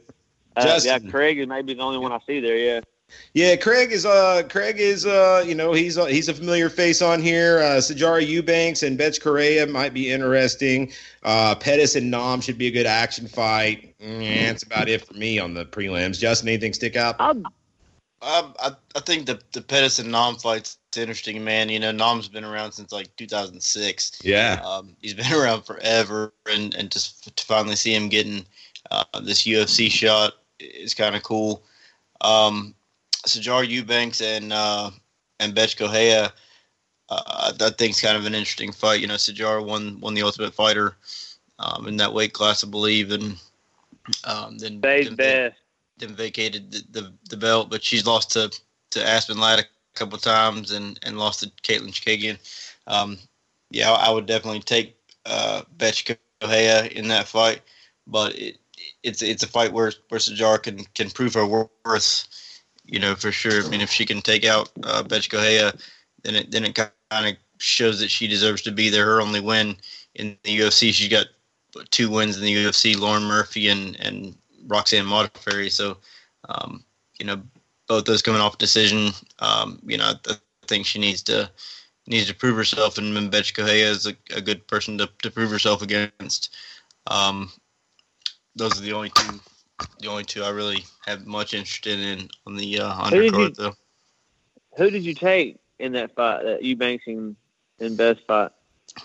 uh, 0.56 0.80
yeah, 0.82 0.98
Craig 0.98 1.38
is 1.38 1.48
maybe 1.48 1.74
the 1.74 1.82
only 1.82 1.98
one 1.98 2.12
I 2.12 2.18
see 2.26 2.40
there. 2.40 2.56
Yeah. 2.56 2.80
Yeah, 3.34 3.56
Craig 3.56 3.92
is 3.92 4.06
uh 4.06 4.42
Craig 4.48 4.78
is 4.78 5.06
uh 5.06 5.44
you 5.46 5.54
know 5.54 5.72
he's 5.72 5.98
uh, 5.98 6.06
he's 6.06 6.28
a 6.28 6.34
familiar 6.34 6.68
face 6.68 7.02
on 7.02 7.20
here. 7.20 7.58
Uh 7.58 7.76
Sijara 7.76 8.26
Eubanks 8.26 8.82
and 8.82 8.98
Bethe 8.98 9.20
Correia 9.20 9.66
might 9.66 9.94
be 9.94 10.10
interesting. 10.10 10.92
Uh 11.22 11.54
Pettis 11.54 11.94
and 11.94 12.10
Nam 12.10 12.40
should 12.40 12.58
be 12.58 12.68
a 12.68 12.70
good 12.70 12.86
action 12.86 13.28
fight. 13.28 13.94
Mm, 13.98 14.46
that's 14.46 14.62
about 14.62 14.88
it 14.88 15.06
for 15.06 15.14
me 15.14 15.38
on 15.38 15.54
the 15.54 15.64
prelims. 15.64 16.18
Justin, 16.18 16.48
anything 16.48 16.72
stick 16.72 16.96
out? 16.96 17.20
Um, 17.20 17.46
I, 18.20 18.50
I 18.58 18.70
I 18.96 19.00
think 19.00 19.26
the 19.26 19.40
the 19.52 19.62
Pettis 19.62 19.98
and 19.98 20.10
Nam 20.10 20.36
fight's 20.36 20.78
interesting, 20.96 21.42
man. 21.42 21.68
You 21.68 21.80
know, 21.80 21.92
Nam's 21.92 22.28
been 22.28 22.44
around 22.44 22.72
since 22.72 22.92
like 22.92 23.14
2006. 23.16 24.20
Yeah. 24.22 24.60
Um, 24.64 24.96
he's 25.00 25.14
been 25.14 25.32
around 25.32 25.62
forever, 25.62 26.32
and 26.50 26.74
and 26.74 26.90
just 26.90 27.36
to 27.36 27.44
finally 27.44 27.76
see 27.76 27.94
him 27.94 28.08
getting 28.08 28.46
uh, 28.92 29.20
this 29.20 29.44
UFC 29.44 29.90
shot 29.90 30.34
is 30.60 30.94
kind 30.94 31.16
of 31.16 31.22
cool. 31.22 31.62
Um, 32.20 32.74
Sajar 33.26 33.66
Eubanks 33.66 34.20
and 34.20 34.52
uh, 34.52 34.90
and 35.40 35.54
Bethe 35.54 35.76
Correia, 35.76 36.32
uh, 37.08 37.52
that 37.52 37.78
thing's 37.78 38.00
kind 38.00 38.16
of 38.16 38.26
an 38.26 38.34
interesting 38.34 38.72
fight. 38.72 39.00
You 39.00 39.06
know, 39.06 39.14
Sajar 39.14 39.64
won 39.64 39.98
won 40.00 40.14
the 40.14 40.22
Ultimate 40.22 40.54
Fighter 40.54 40.96
um, 41.58 41.88
in 41.88 41.96
that 41.96 42.12
weight 42.12 42.32
class, 42.32 42.64
I 42.64 42.68
believe, 42.68 43.12
and 43.12 43.36
um, 44.24 44.58
then 44.58 44.80
then, 44.80 45.16
then, 45.16 45.52
then, 45.98 46.14
vacated 46.14 46.72
the, 46.72 47.00
the, 47.00 47.12
the 47.30 47.36
belt. 47.36 47.70
But 47.70 47.82
she's 47.82 48.06
lost 48.06 48.32
to 48.32 48.52
to 48.90 49.08
Aspen 49.08 49.38
Ladd 49.38 49.60
a 49.60 49.64
couple 49.94 50.18
times 50.18 50.72
and 50.72 50.98
and 51.02 51.18
lost 51.18 51.40
to 51.40 51.50
Katlyn 51.62 51.92
Chookagian. 51.92 52.38
Um, 52.86 53.18
yeah, 53.70 53.90
I 53.90 54.10
would 54.10 54.26
definitely 54.26 54.60
take 54.60 54.96
uh, 55.24 55.62
Bethe 55.78 56.16
Correia 56.40 56.86
in 56.86 57.08
that 57.08 57.28
fight, 57.28 57.62
but 58.06 58.36
it, 58.36 58.58
it's 59.02 59.22
it's 59.22 59.42
a 59.42 59.48
fight 59.48 59.72
where 59.72 59.92
where 60.08 60.20
Sajar 60.20 60.62
can 60.62 60.84
can 60.94 61.10
prove 61.10 61.34
her 61.34 61.46
worth, 61.46 62.28
you 62.84 62.98
know, 62.98 63.14
for 63.14 63.32
sure. 63.32 63.64
I 63.64 63.68
mean, 63.68 63.80
if 63.80 63.90
she 63.90 64.06
can 64.06 64.22
take 64.22 64.44
out 64.44 64.70
uh, 64.84 65.02
Bethe 65.02 65.28
Correia, 65.28 65.72
then 66.22 66.34
it 66.36 66.50
then 66.50 66.64
it 66.64 66.74
kind 66.74 67.26
of 67.26 67.36
shows 67.58 68.00
that 68.00 68.10
she 68.10 68.26
deserves 68.26 68.62
to 68.62 68.72
be 68.72 68.88
there. 68.88 69.04
Her 69.04 69.20
only 69.20 69.40
win 69.40 69.76
in 70.14 70.36
the 70.44 70.58
UFC, 70.60 70.92
she's 70.92 71.08
got 71.08 71.26
two 71.90 72.10
wins 72.10 72.36
in 72.36 72.44
the 72.44 72.54
UFC: 72.54 72.98
Lauren 72.98 73.24
Murphy 73.24 73.68
and 73.68 73.98
and 74.00 74.36
Roxanne 74.66 75.06
Modafferi. 75.06 75.70
So, 75.70 75.98
um, 76.48 76.84
you 77.18 77.26
know, 77.26 77.42
both 77.88 78.04
those 78.04 78.22
coming 78.22 78.40
off 78.40 78.58
decision. 78.58 79.12
Um, 79.40 79.80
you 79.84 79.98
know, 79.98 80.12
I 80.28 80.36
think 80.66 80.86
she 80.86 80.98
needs 80.98 81.22
to 81.24 81.50
needs 82.06 82.26
to 82.26 82.34
prove 82.34 82.56
herself, 82.56 82.98
and 82.98 83.30
Bethe 83.30 83.54
Correia 83.54 83.90
is 83.90 84.06
a, 84.06 84.16
a 84.34 84.40
good 84.40 84.66
person 84.66 84.98
to, 84.98 85.08
to 85.22 85.30
prove 85.30 85.50
herself 85.50 85.82
against. 85.82 86.54
Um, 87.06 87.50
those 88.56 88.78
are 88.78 88.82
the 88.82 88.92
only 88.92 89.10
two 89.10 89.40
the 90.00 90.08
only 90.08 90.24
two 90.24 90.42
I 90.42 90.50
really 90.50 90.84
have 91.06 91.26
much 91.26 91.54
interest 91.54 91.86
in 91.86 92.28
on 92.46 92.56
the 92.56 92.80
uh, 92.80 92.92
undercard 92.94 93.56
though. 93.56 93.74
Who 94.76 94.90
did 94.90 95.04
you 95.04 95.14
take 95.14 95.58
in 95.78 95.92
that 95.92 96.14
fight, 96.14 96.44
that 96.44 96.62
Eubanks 96.62 97.04
and, 97.06 97.36
and 97.80 97.96
Best 97.96 98.20
fight? 98.26 98.50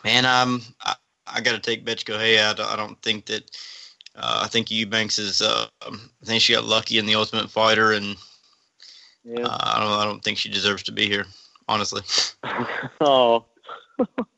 Man, 0.04 0.26
um, 0.26 0.62
I, 0.82 0.96
I 1.26 1.42
got 1.42 1.54
to 1.54 1.60
take 1.60 1.86
Bethe 1.86 2.06
Correia. 2.06 2.54
I, 2.58 2.74
I 2.74 2.76
don't 2.76 3.02
think 3.02 3.26
that. 3.26 3.50
Uh, 4.16 4.42
I 4.44 4.48
think 4.48 4.72
Eubanks 4.72 5.20
is. 5.20 5.42
Uh, 5.42 5.68
I 5.82 6.26
think 6.26 6.42
she 6.42 6.54
got 6.54 6.66
lucky 6.66 6.98
in 6.98 7.06
the 7.06 7.16
Ultimate 7.16 7.52
Fighter, 7.52 7.94
and 7.94 8.16
yeah. 9.24 9.46
uh, 9.46 9.58
I 9.76 9.80
don't. 9.80 9.92
I 9.92 10.06
don't 10.06 10.24
think 10.24 10.38
she 10.38 10.50
deserves 10.50 10.84
to 10.84 10.92
be 10.92 11.08
here. 11.08 11.26
Honestly. 11.68 12.02
oh. 13.02 13.46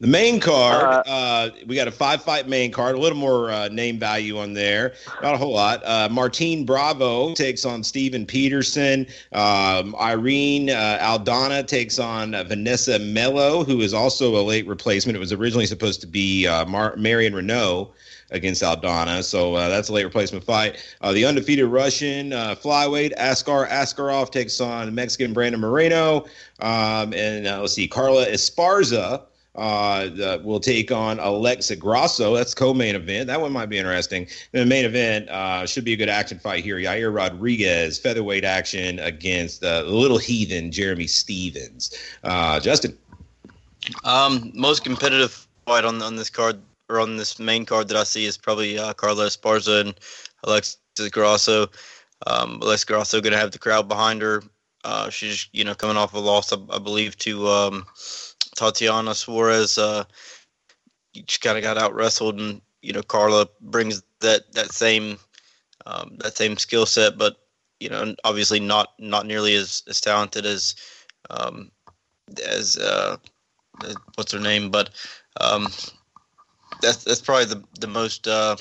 The 0.00 0.06
main 0.06 0.40
card, 0.40 0.82
uh, 0.82 1.10
uh, 1.10 1.50
we 1.66 1.76
got 1.76 1.86
a 1.86 1.90
five 1.90 2.22
fight 2.22 2.48
main 2.48 2.72
card, 2.72 2.94
a 2.94 2.98
little 2.98 3.18
more 3.18 3.50
uh, 3.50 3.68
name 3.68 3.98
value 3.98 4.38
on 4.38 4.54
there, 4.54 4.94
not 5.22 5.34
a 5.34 5.36
whole 5.36 5.52
lot. 5.52 5.84
Uh, 5.84 6.08
Martine 6.10 6.64
Bravo 6.64 7.34
takes 7.34 7.66
on 7.66 7.84
Steven 7.84 8.24
Peterson. 8.24 9.06
Um, 9.32 9.94
Irene 9.96 10.70
uh, 10.70 10.98
Aldana 11.02 11.66
takes 11.66 11.98
on 11.98 12.30
Vanessa 12.30 12.98
Mello, 12.98 13.62
who 13.62 13.82
is 13.82 13.92
also 13.92 14.36
a 14.36 14.42
late 14.42 14.66
replacement. 14.66 15.16
It 15.16 15.20
was 15.20 15.34
originally 15.34 15.66
supposed 15.66 16.00
to 16.00 16.06
be 16.06 16.46
uh, 16.46 16.64
Mar- 16.64 16.96
Marion 16.96 17.34
Reneau 17.34 17.90
against 18.30 18.62
Aldana. 18.62 19.22
So 19.22 19.54
uh, 19.54 19.68
that's 19.68 19.90
a 19.90 19.92
late 19.92 20.04
replacement 20.04 20.44
fight. 20.44 20.82
Uh, 21.02 21.12
the 21.12 21.26
undefeated 21.26 21.66
Russian 21.66 22.32
uh, 22.32 22.54
flyweight 22.54 23.12
Askar 23.18 23.68
Askarov 23.68 24.30
takes 24.30 24.62
on 24.62 24.94
Mexican 24.94 25.34
Brandon 25.34 25.60
Moreno. 25.60 26.24
Um, 26.60 27.12
and 27.12 27.44
let's 27.44 27.74
see, 27.74 27.86
Carla 27.86 28.24
Esparza 28.24 29.24
uh, 29.56 30.04
the, 30.06 30.40
will 30.44 30.60
take 30.60 30.92
on 30.92 31.18
Alexa 31.18 31.76
Grasso. 31.76 32.34
That's 32.34 32.54
co-main 32.54 32.94
event. 32.94 33.26
That 33.26 33.40
one 33.40 33.52
might 33.52 33.68
be 33.68 33.78
interesting. 33.78 34.28
the 34.52 34.64
main 34.64 34.84
event 34.84 35.28
uh, 35.28 35.66
should 35.66 35.84
be 35.84 35.92
a 35.92 35.96
good 35.96 36.08
action 36.08 36.38
fight 36.38 36.62
here. 36.62 36.76
Yair 36.76 37.14
Rodriguez, 37.14 37.98
featherweight 37.98 38.44
action 38.44 38.98
against 39.00 39.60
the 39.60 39.82
little 39.82 40.18
heathen 40.18 40.70
Jeremy 40.70 41.06
Stephens. 41.06 41.92
Uh, 42.22 42.60
Justin. 42.60 42.96
Um, 44.04 44.52
most 44.54 44.84
competitive 44.84 45.46
fight 45.66 45.84
on 45.84 46.00
on 46.02 46.16
this 46.16 46.30
card 46.30 46.60
or 46.88 47.00
on 47.00 47.16
this 47.16 47.38
main 47.38 47.64
card 47.64 47.88
that 47.88 47.96
I 47.96 48.04
see 48.04 48.26
is 48.26 48.36
probably 48.36 48.78
uh, 48.78 48.92
Carla 48.92 49.26
Esparza 49.26 49.80
and 49.80 49.94
Alexa 50.44 50.78
Grasso. 51.10 51.68
Um, 52.26 52.60
Alexa 52.62 52.86
Grasso 52.86 53.20
going 53.20 53.32
to 53.32 53.38
have 53.38 53.52
the 53.52 53.58
crowd 53.58 53.88
behind 53.88 54.22
her. 54.22 54.42
Uh, 54.84 55.10
she's 55.10 55.48
you 55.52 55.64
know 55.64 55.74
coming 55.74 55.96
off 55.96 56.14
a 56.14 56.18
loss, 56.18 56.52
I, 56.52 56.56
I 56.70 56.78
believe, 56.78 57.16
to 57.18 57.48
um, 57.48 57.86
Tatiana 58.54 59.14
Suarez. 59.14 59.78
Uh, 59.78 60.04
she 61.26 61.38
kind 61.40 61.58
of 61.58 61.64
got 61.64 61.78
out 61.78 61.94
wrestled, 61.94 62.38
and 62.38 62.60
you 62.82 62.92
know 62.92 63.02
Carla 63.02 63.46
brings 63.60 64.02
that 64.20 64.52
that 64.52 64.72
same 64.72 65.18
um, 65.86 66.16
that 66.18 66.36
same 66.36 66.56
skill 66.56 66.86
set, 66.86 67.18
but 67.18 67.36
you 67.80 67.88
know 67.88 68.14
obviously 68.24 68.60
not 68.60 68.92
not 68.98 69.26
nearly 69.26 69.54
as, 69.54 69.82
as 69.88 70.00
talented 70.00 70.46
as 70.46 70.74
um, 71.30 71.70
as 72.46 72.76
uh, 72.76 73.16
what's 74.14 74.32
her 74.32 74.40
name, 74.40 74.70
but 74.70 74.90
um, 75.40 75.68
that's 76.80 77.04
that's 77.04 77.20
probably 77.20 77.46
the 77.46 77.62
the 77.80 77.86
most 77.86 78.26
uh, 78.28 78.56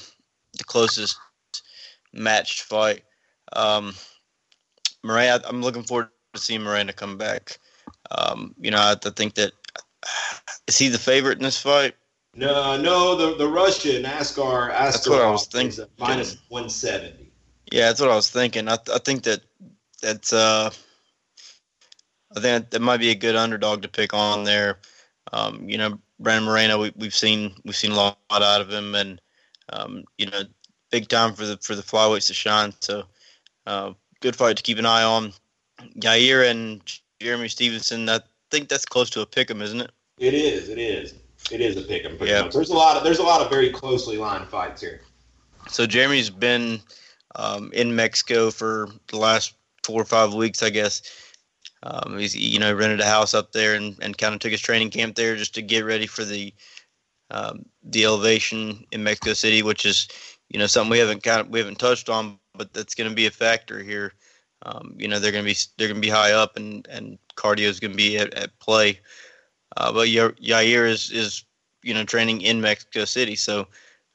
the 0.57 0.63
closest 0.63 1.17
matched 2.13 2.61
fight. 2.63 3.03
Um, 3.53 3.93
Miranda, 5.03 5.47
I'm 5.47 5.61
looking 5.61 5.83
forward 5.83 6.09
to 6.33 6.39
seeing 6.41 6.61
Miranda 6.61 6.93
come 6.93 7.17
back. 7.17 7.57
Um, 8.11 8.55
you 8.59 8.71
know, 8.71 8.77
I, 8.77 8.91
I 8.93 9.09
think 9.11 9.35
that 9.35 9.53
is 10.67 10.77
he 10.77 10.89
the 10.89 10.97
favorite 10.97 11.37
in 11.37 11.43
this 11.43 11.59
fight? 11.59 11.95
No, 12.35 12.79
no, 12.79 13.15
the 13.15 13.35
the 13.37 13.47
Russian 13.47 14.05
Askar. 14.05 14.69
Askar 14.71 14.91
that's 14.91 15.09
what 15.09 15.21
I 15.21 15.31
was 15.31 15.47
thinking. 15.47 15.85
Minus 15.97 16.37
one 16.49 16.69
seventy. 16.69 17.31
Yeah, 17.71 17.87
that's 17.87 17.99
what 17.99 18.11
I 18.11 18.15
was 18.15 18.29
thinking. 18.29 18.67
I 18.67 18.77
I 18.93 18.99
think 18.99 19.23
that 19.23 19.41
that's 20.01 20.31
uh, 20.31 20.69
I 22.35 22.39
think 22.39 22.69
that 22.69 22.81
might 22.81 22.99
be 22.99 23.09
a 23.09 23.15
good 23.15 23.35
underdog 23.35 23.81
to 23.81 23.87
pick 23.87 24.13
on 24.13 24.43
there. 24.43 24.77
Um, 25.33 25.67
you 25.69 25.77
know, 25.77 25.99
Brandon 26.19 26.45
Moreno, 26.45 26.81
we, 26.81 26.93
we've 26.95 27.15
seen 27.15 27.53
we've 27.65 27.75
seen 27.75 27.91
a 27.91 27.95
lot 27.95 28.17
out 28.31 28.61
of 28.61 28.71
him, 28.71 28.95
and 28.95 29.21
um, 29.69 30.03
you 30.17 30.27
know, 30.27 30.43
big 30.91 31.07
time 31.07 31.33
for 31.33 31.45
the 31.45 31.57
for 31.57 31.75
the 31.75 31.81
flyweights 31.81 32.27
to 32.27 32.33
shine. 32.33 32.73
So, 32.81 33.03
uh, 33.65 33.93
good 34.19 34.35
fight 34.35 34.57
to 34.57 34.63
keep 34.63 34.77
an 34.77 34.85
eye 34.85 35.03
on. 35.03 35.33
Yair 35.97 36.49
and 36.49 36.81
Jeremy 37.19 37.47
Stephens, 37.47 37.91
I 37.91 38.19
think 38.51 38.69
that's 38.69 38.85
close 38.85 39.09
to 39.11 39.21
a 39.21 39.25
pick 39.25 39.49
'em, 39.51 39.61
isn't 39.61 39.81
it? 39.81 39.91
It 40.17 40.33
is. 40.33 40.69
It 40.69 40.77
is. 40.77 41.13
It 41.51 41.61
is 41.61 41.77
a 41.77 41.81
pick 41.81 42.05
'em. 42.05 42.17
Yeah. 42.21 42.47
There's 42.47 42.69
a 42.69 42.75
lot 42.75 42.97
of 42.97 43.03
there's 43.03 43.19
a 43.19 43.23
lot 43.23 43.41
of 43.41 43.49
very 43.49 43.69
closely 43.69 44.17
lined 44.17 44.47
fights 44.47 44.81
here. 44.81 45.01
So 45.69 45.85
Jeremy's 45.85 46.29
been 46.29 46.81
um, 47.35 47.71
in 47.73 47.95
Mexico 47.95 48.51
for 48.51 48.89
the 49.07 49.17
last 49.17 49.53
four 49.83 50.01
or 50.01 50.05
five 50.05 50.33
weeks, 50.33 50.63
I 50.63 50.69
guess. 50.69 51.01
Um, 51.83 52.17
he's 52.17 52.35
you 52.35 52.59
know 52.59 52.73
rented 52.73 52.99
a 52.99 53.05
house 53.05 53.33
up 53.33 53.51
there 53.51 53.75
and, 53.75 53.97
and 54.01 54.17
kind 54.17 54.33
of 54.33 54.39
took 54.39 54.51
his 54.51 54.61
training 54.61 54.89
camp 54.89 55.15
there 55.15 55.35
just 55.35 55.55
to 55.55 55.61
get 55.61 55.85
ready 55.85 56.07
for 56.07 56.25
the 56.25 56.53
um, 57.31 57.65
the 57.83 58.05
elevation 58.05 58.85
in 58.91 59.03
Mexico 59.03 59.33
City, 59.33 59.61
which 59.61 59.85
is 59.85 60.07
you 60.49 60.59
know 60.59 60.67
something 60.67 60.91
we 60.91 60.99
haven't 60.99 61.23
kind 61.23 61.41
of 61.41 61.49
we 61.49 61.59
haven't 61.59 61.79
touched 61.79 62.09
on, 62.09 62.37
but 62.53 62.73
that's 62.73 62.95
going 62.95 63.09
to 63.09 63.15
be 63.15 63.27
a 63.27 63.31
factor 63.31 63.81
here. 63.81 64.13
Um, 64.63 64.93
you 64.97 65.07
know 65.07 65.19
they're 65.19 65.31
going 65.31 65.45
to 65.45 65.49
be 65.49 65.57
they're 65.77 65.87
going 65.87 66.01
to 66.01 66.05
be 66.05 66.09
high 66.09 66.33
up 66.33 66.57
and 66.57 66.85
and 66.89 67.17
cardio 67.39 67.67
is 67.67 67.79
going 67.79 67.91
to 67.91 67.97
be 67.97 68.17
at, 68.17 68.33
at 68.33 68.57
play. 68.59 68.99
Uh, 69.77 69.91
but 69.93 70.07
Yair 70.09 70.89
is 70.89 71.11
is 71.11 71.45
you 71.83 71.93
know 71.93 72.03
training 72.03 72.41
in 72.41 72.61
Mexico 72.61 73.05
City, 73.05 73.35
so 73.35 73.67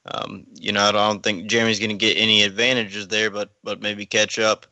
um, 0.05 0.45
you 0.53 0.71
know 0.71 0.83
I 0.83 0.91
don't 0.91 1.23
think 1.23 1.47
Jeremy's 1.49 1.79
going 1.79 1.89
to 1.89 1.95
get 1.95 2.17
any 2.17 2.43
advantages 2.43 3.07
there, 3.07 3.31
but 3.31 3.51
but 3.63 3.81
maybe 3.81 4.05
catch 4.05 4.37
up. 4.37 4.67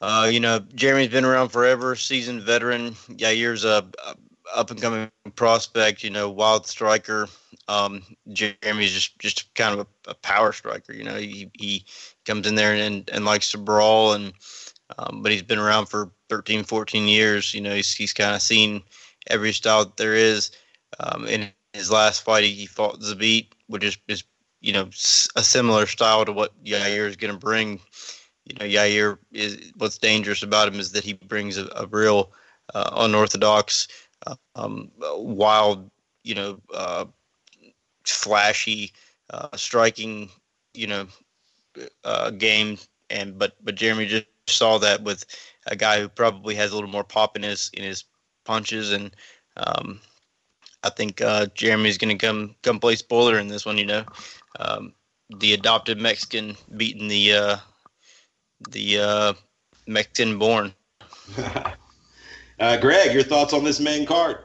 Uh, 0.00 0.28
you 0.30 0.40
know, 0.40 0.58
Jeremy's 0.74 1.08
been 1.08 1.24
around 1.24 1.50
forever, 1.50 1.96
seasoned 1.96 2.42
veteran. 2.42 2.92
Yair's 3.08 3.64
a, 3.64 3.86
a 4.04 4.14
up 4.54 4.70
and 4.70 4.80
coming 4.80 5.10
prospect. 5.36 6.02
You 6.02 6.10
know, 6.10 6.30
wild 6.30 6.66
striker. 6.66 7.28
Um, 7.68 8.02
Jeremy's 8.32 8.92
just 8.92 9.18
just 9.18 9.54
kind 9.54 9.78
of 9.78 9.86
a, 9.86 10.10
a, 10.10 10.14
power 10.14 10.52
striker. 10.52 10.92
You 10.92 11.04
know, 11.04 11.16
he 11.16 11.50
he 11.54 11.84
comes 12.24 12.46
in 12.46 12.54
there 12.54 12.74
and 12.74 13.08
and 13.10 13.24
likes 13.24 13.52
to 13.52 13.58
brawl, 13.58 14.12
and 14.12 14.32
um, 14.98 15.22
but 15.22 15.32
he's 15.32 15.42
been 15.42 15.58
around 15.58 15.86
for 15.86 16.10
13, 16.28 16.64
14 16.64 17.08
years. 17.08 17.54
You 17.54 17.60
know, 17.60 17.74
he's 17.74 17.94
he's 17.94 18.12
kind 18.12 18.34
of 18.34 18.42
seen 18.42 18.82
every 19.28 19.52
style 19.52 19.84
that 19.84 19.96
there 19.96 20.14
is. 20.14 20.50
Um, 21.00 21.26
in 21.26 21.42
his 21.42 21.90
last 21.90 22.22
fight, 22.22 22.44
he 22.44 22.66
fought 22.66 22.68
Zabit, 23.00 23.18
which 23.66 23.84
is 23.84 23.98
is 24.08 24.24
you 24.60 24.72
know 24.72 24.88
a 25.36 25.42
similar 25.42 25.86
style 25.86 26.24
to 26.24 26.32
what 26.32 26.52
Yair 26.64 27.06
is 27.08 27.16
going 27.16 27.32
to 27.32 27.38
bring 27.38 27.80
you 28.44 28.56
know, 28.58 28.66
Yair 28.66 29.18
is 29.32 29.72
what's 29.76 29.98
dangerous 29.98 30.42
about 30.42 30.68
him 30.68 30.78
is 30.78 30.92
that 30.92 31.04
he 31.04 31.14
brings 31.14 31.56
a, 31.56 31.68
a 31.76 31.86
real 31.86 32.32
uh, 32.74 32.90
unorthodox, 32.96 33.88
uh, 34.26 34.34
um, 34.54 34.90
wild, 35.00 35.90
you 36.22 36.34
know, 36.34 36.60
uh, 36.74 37.06
flashy, 38.04 38.92
uh, 39.30 39.56
striking, 39.56 40.28
you 40.74 40.86
know, 40.86 41.06
uh, 42.04 42.30
game. 42.30 42.78
And 43.10 43.38
but 43.38 43.54
but 43.64 43.74
Jeremy 43.74 44.06
just 44.06 44.26
saw 44.48 44.78
that 44.78 45.02
with 45.02 45.24
a 45.66 45.76
guy 45.76 46.00
who 46.00 46.08
probably 46.08 46.54
has 46.54 46.72
a 46.72 46.74
little 46.74 46.90
more 46.90 47.04
pop 47.04 47.36
in 47.36 47.42
his 47.42 47.70
in 47.74 47.82
his 47.82 48.04
punches, 48.44 48.92
and 48.92 49.14
um, 49.56 50.00
I 50.82 50.90
think 50.90 51.20
uh, 51.20 51.46
Jeremy's 51.54 51.98
going 51.98 52.16
to 52.16 52.26
come 52.26 52.54
come 52.62 52.78
play 52.78 52.96
spoiler 52.96 53.38
in 53.38 53.48
this 53.48 53.66
one. 53.66 53.78
You 53.78 53.86
know, 53.86 54.04
um, 54.60 54.92
the 55.38 55.54
adopted 55.54 55.98
Mexican 55.98 56.56
beating 56.76 57.08
the 57.08 57.58
the 58.70 58.98
uh, 58.98 59.32
Mexican 59.86 60.38
born. 60.38 60.74
uh, 62.60 62.76
Greg, 62.76 63.14
your 63.14 63.22
thoughts 63.22 63.52
on 63.52 63.64
this 63.64 63.80
main 63.80 64.06
card? 64.06 64.43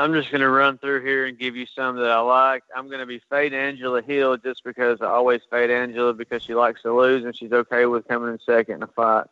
I'm 0.00 0.14
just 0.14 0.30
going 0.30 0.40
to 0.40 0.48
run 0.48 0.78
through 0.78 1.04
here 1.04 1.26
and 1.26 1.38
give 1.38 1.56
you 1.56 1.66
some 1.66 1.96
that 1.96 2.10
I 2.10 2.20
like. 2.20 2.64
I'm 2.74 2.86
going 2.86 3.00
to 3.00 3.06
be 3.06 3.20
fade 3.28 3.52
Angela 3.52 4.00
Hill 4.00 4.38
just 4.38 4.64
because 4.64 5.02
I 5.02 5.06
always 5.06 5.42
fade 5.50 5.70
Angela 5.70 6.14
because 6.14 6.42
she 6.42 6.54
likes 6.54 6.80
to 6.82 6.96
lose 6.96 7.24
and 7.24 7.36
she's 7.36 7.52
okay 7.52 7.84
with 7.84 8.08
coming 8.08 8.32
in 8.32 8.38
second 8.46 8.76
in 8.76 8.82
a 8.82 8.86
fight. 8.86 9.26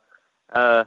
Uh, 0.52 0.84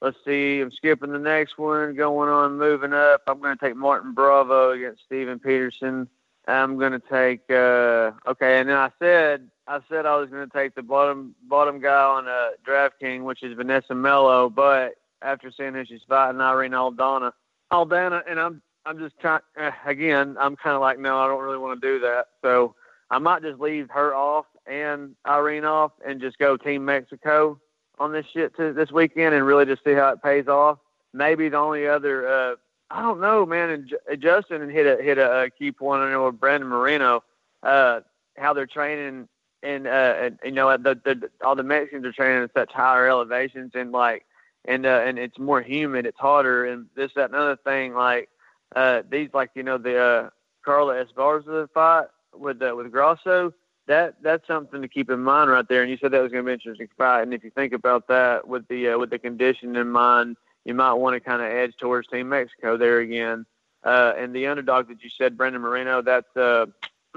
let's 0.00 0.16
see. 0.24 0.60
I'm 0.60 0.72
skipping 0.72 1.12
the 1.12 1.18
next 1.18 1.58
one, 1.58 1.94
going 1.94 2.30
on, 2.30 2.56
moving 2.56 2.94
up. 2.94 3.20
I'm 3.26 3.40
going 3.40 3.56
to 3.56 3.62
take 3.62 3.76
Martin 3.76 4.14
Bravo 4.14 4.70
against 4.70 5.04
Steven 5.04 5.38
Peterson. 5.38 6.08
I'm 6.48 6.78
going 6.78 6.92
to 6.92 7.00
take, 7.00 7.42
uh, 7.50 8.12
okay, 8.26 8.58
and 8.58 8.70
then 8.70 8.76
I 8.76 8.90
said 8.98 9.50
I 9.66 9.80
said 9.88 10.06
I 10.06 10.16
was 10.16 10.30
going 10.30 10.48
to 10.48 10.52
take 10.52 10.74
the 10.74 10.82
bottom 10.82 11.34
bottom 11.42 11.78
guy 11.78 12.02
on 12.04 12.26
uh, 12.26 12.50
DraftKings, 12.66 13.22
which 13.22 13.42
is 13.42 13.54
Vanessa 13.54 13.94
Melo, 13.94 14.48
but 14.48 14.94
after 15.22 15.52
seeing 15.52 15.74
who 15.74 15.84
she's 15.84 16.00
fighting, 16.08 16.40
Irene 16.40 16.72
Aldana, 16.72 17.32
Aldana, 17.70 18.22
and 18.26 18.40
I'm 18.40 18.62
I'm 18.86 18.98
just 18.98 19.18
trying 19.20 19.40
uh, 19.60 19.70
again. 19.86 20.36
I'm 20.38 20.56
kind 20.56 20.74
of 20.74 20.80
like, 20.80 20.98
no, 20.98 21.18
I 21.18 21.26
don't 21.26 21.42
really 21.42 21.58
want 21.58 21.80
to 21.80 21.86
do 21.86 22.00
that. 22.00 22.26
So 22.42 22.74
I 23.10 23.18
might 23.18 23.42
just 23.42 23.60
leave 23.60 23.88
her 23.90 24.14
off 24.14 24.46
and 24.66 25.14
Irene 25.26 25.64
off, 25.64 25.92
and 26.06 26.20
just 26.20 26.38
go 26.38 26.56
Team 26.56 26.84
Mexico 26.84 27.58
on 27.98 28.12
this 28.12 28.26
shit 28.32 28.56
to 28.56 28.72
this 28.72 28.92
weekend, 28.92 29.34
and 29.34 29.44
really 29.44 29.66
just 29.66 29.84
see 29.84 29.92
how 29.92 30.10
it 30.10 30.22
pays 30.22 30.46
off. 30.48 30.78
Maybe 31.12 31.48
the 31.48 31.56
only 31.56 31.88
other, 31.88 32.28
uh, 32.28 32.54
I 32.90 33.02
don't 33.02 33.20
know, 33.20 33.44
man. 33.44 33.70
And 33.70 33.88
J- 33.88 34.16
Justin 34.16 34.68
hit 34.70 34.86
a 34.86 35.02
hit 35.02 35.18
a, 35.18 35.42
a 35.42 35.50
key 35.50 35.72
point 35.72 36.02
on 36.02 36.10
know 36.10 36.26
with 36.26 36.38
Brandon 36.38 36.68
Moreno, 36.68 37.24
uh, 37.62 38.00
how 38.36 38.52
they're 38.52 38.66
training 38.66 39.28
and 39.62 39.86
uh, 39.86 40.14
and, 40.20 40.38
you 40.44 40.52
know 40.52 40.76
the, 40.76 40.98
the 41.04 41.30
all 41.44 41.54
the 41.54 41.62
Mexicans 41.62 42.06
are 42.06 42.12
training 42.12 42.44
at 42.44 42.52
such 42.54 42.72
higher 42.72 43.08
elevations 43.08 43.72
and 43.74 43.92
like 43.92 44.24
and 44.64 44.86
uh, 44.86 45.02
and 45.04 45.18
it's 45.18 45.38
more 45.38 45.62
humid, 45.62 46.06
it's 46.06 46.18
hotter, 46.18 46.66
and 46.66 46.86
this 46.94 47.10
that 47.16 47.30
another 47.30 47.56
thing 47.64 47.94
like 47.94 48.28
uh, 48.74 49.02
these 49.10 49.30
like 49.32 49.50
you 49.54 49.62
know 49.62 49.78
the 49.78 49.98
uh, 49.98 50.30
Carla 50.64 51.04
Esparza 51.04 51.68
fight 51.72 52.06
with 52.34 52.62
uh, 52.62 52.74
with 52.76 52.90
Grasso. 52.92 53.52
That 53.86 54.16
that's 54.22 54.46
something 54.46 54.82
to 54.82 54.88
keep 54.88 55.10
in 55.10 55.20
mind 55.20 55.50
right 55.50 55.66
there. 55.68 55.82
And 55.82 55.90
you 55.90 55.96
said 55.96 56.12
that 56.12 56.22
was 56.22 56.30
going 56.30 56.44
to 56.44 56.48
be 56.48 56.52
an 56.52 56.60
interesting 56.60 56.88
fight. 56.96 57.22
And 57.22 57.34
if 57.34 57.42
you 57.42 57.50
think 57.50 57.72
about 57.72 58.06
that 58.08 58.46
with 58.46 58.68
the 58.68 58.90
uh, 58.90 58.98
with 58.98 59.10
the 59.10 59.18
condition 59.18 59.74
in 59.76 59.88
mind, 59.88 60.36
you 60.64 60.74
might 60.74 60.92
want 60.94 61.14
to 61.14 61.20
kind 61.20 61.42
of 61.42 61.50
edge 61.50 61.74
towards 61.76 62.08
Team 62.08 62.28
Mexico 62.28 62.76
there 62.76 63.00
again. 63.00 63.46
Uh, 63.82 64.12
and 64.16 64.34
the 64.34 64.46
underdog 64.46 64.88
that 64.88 65.02
you 65.02 65.08
said, 65.08 65.36
Brandon 65.36 65.62
Moreno, 65.62 66.02
that's 66.02 66.36
uh, 66.36 66.66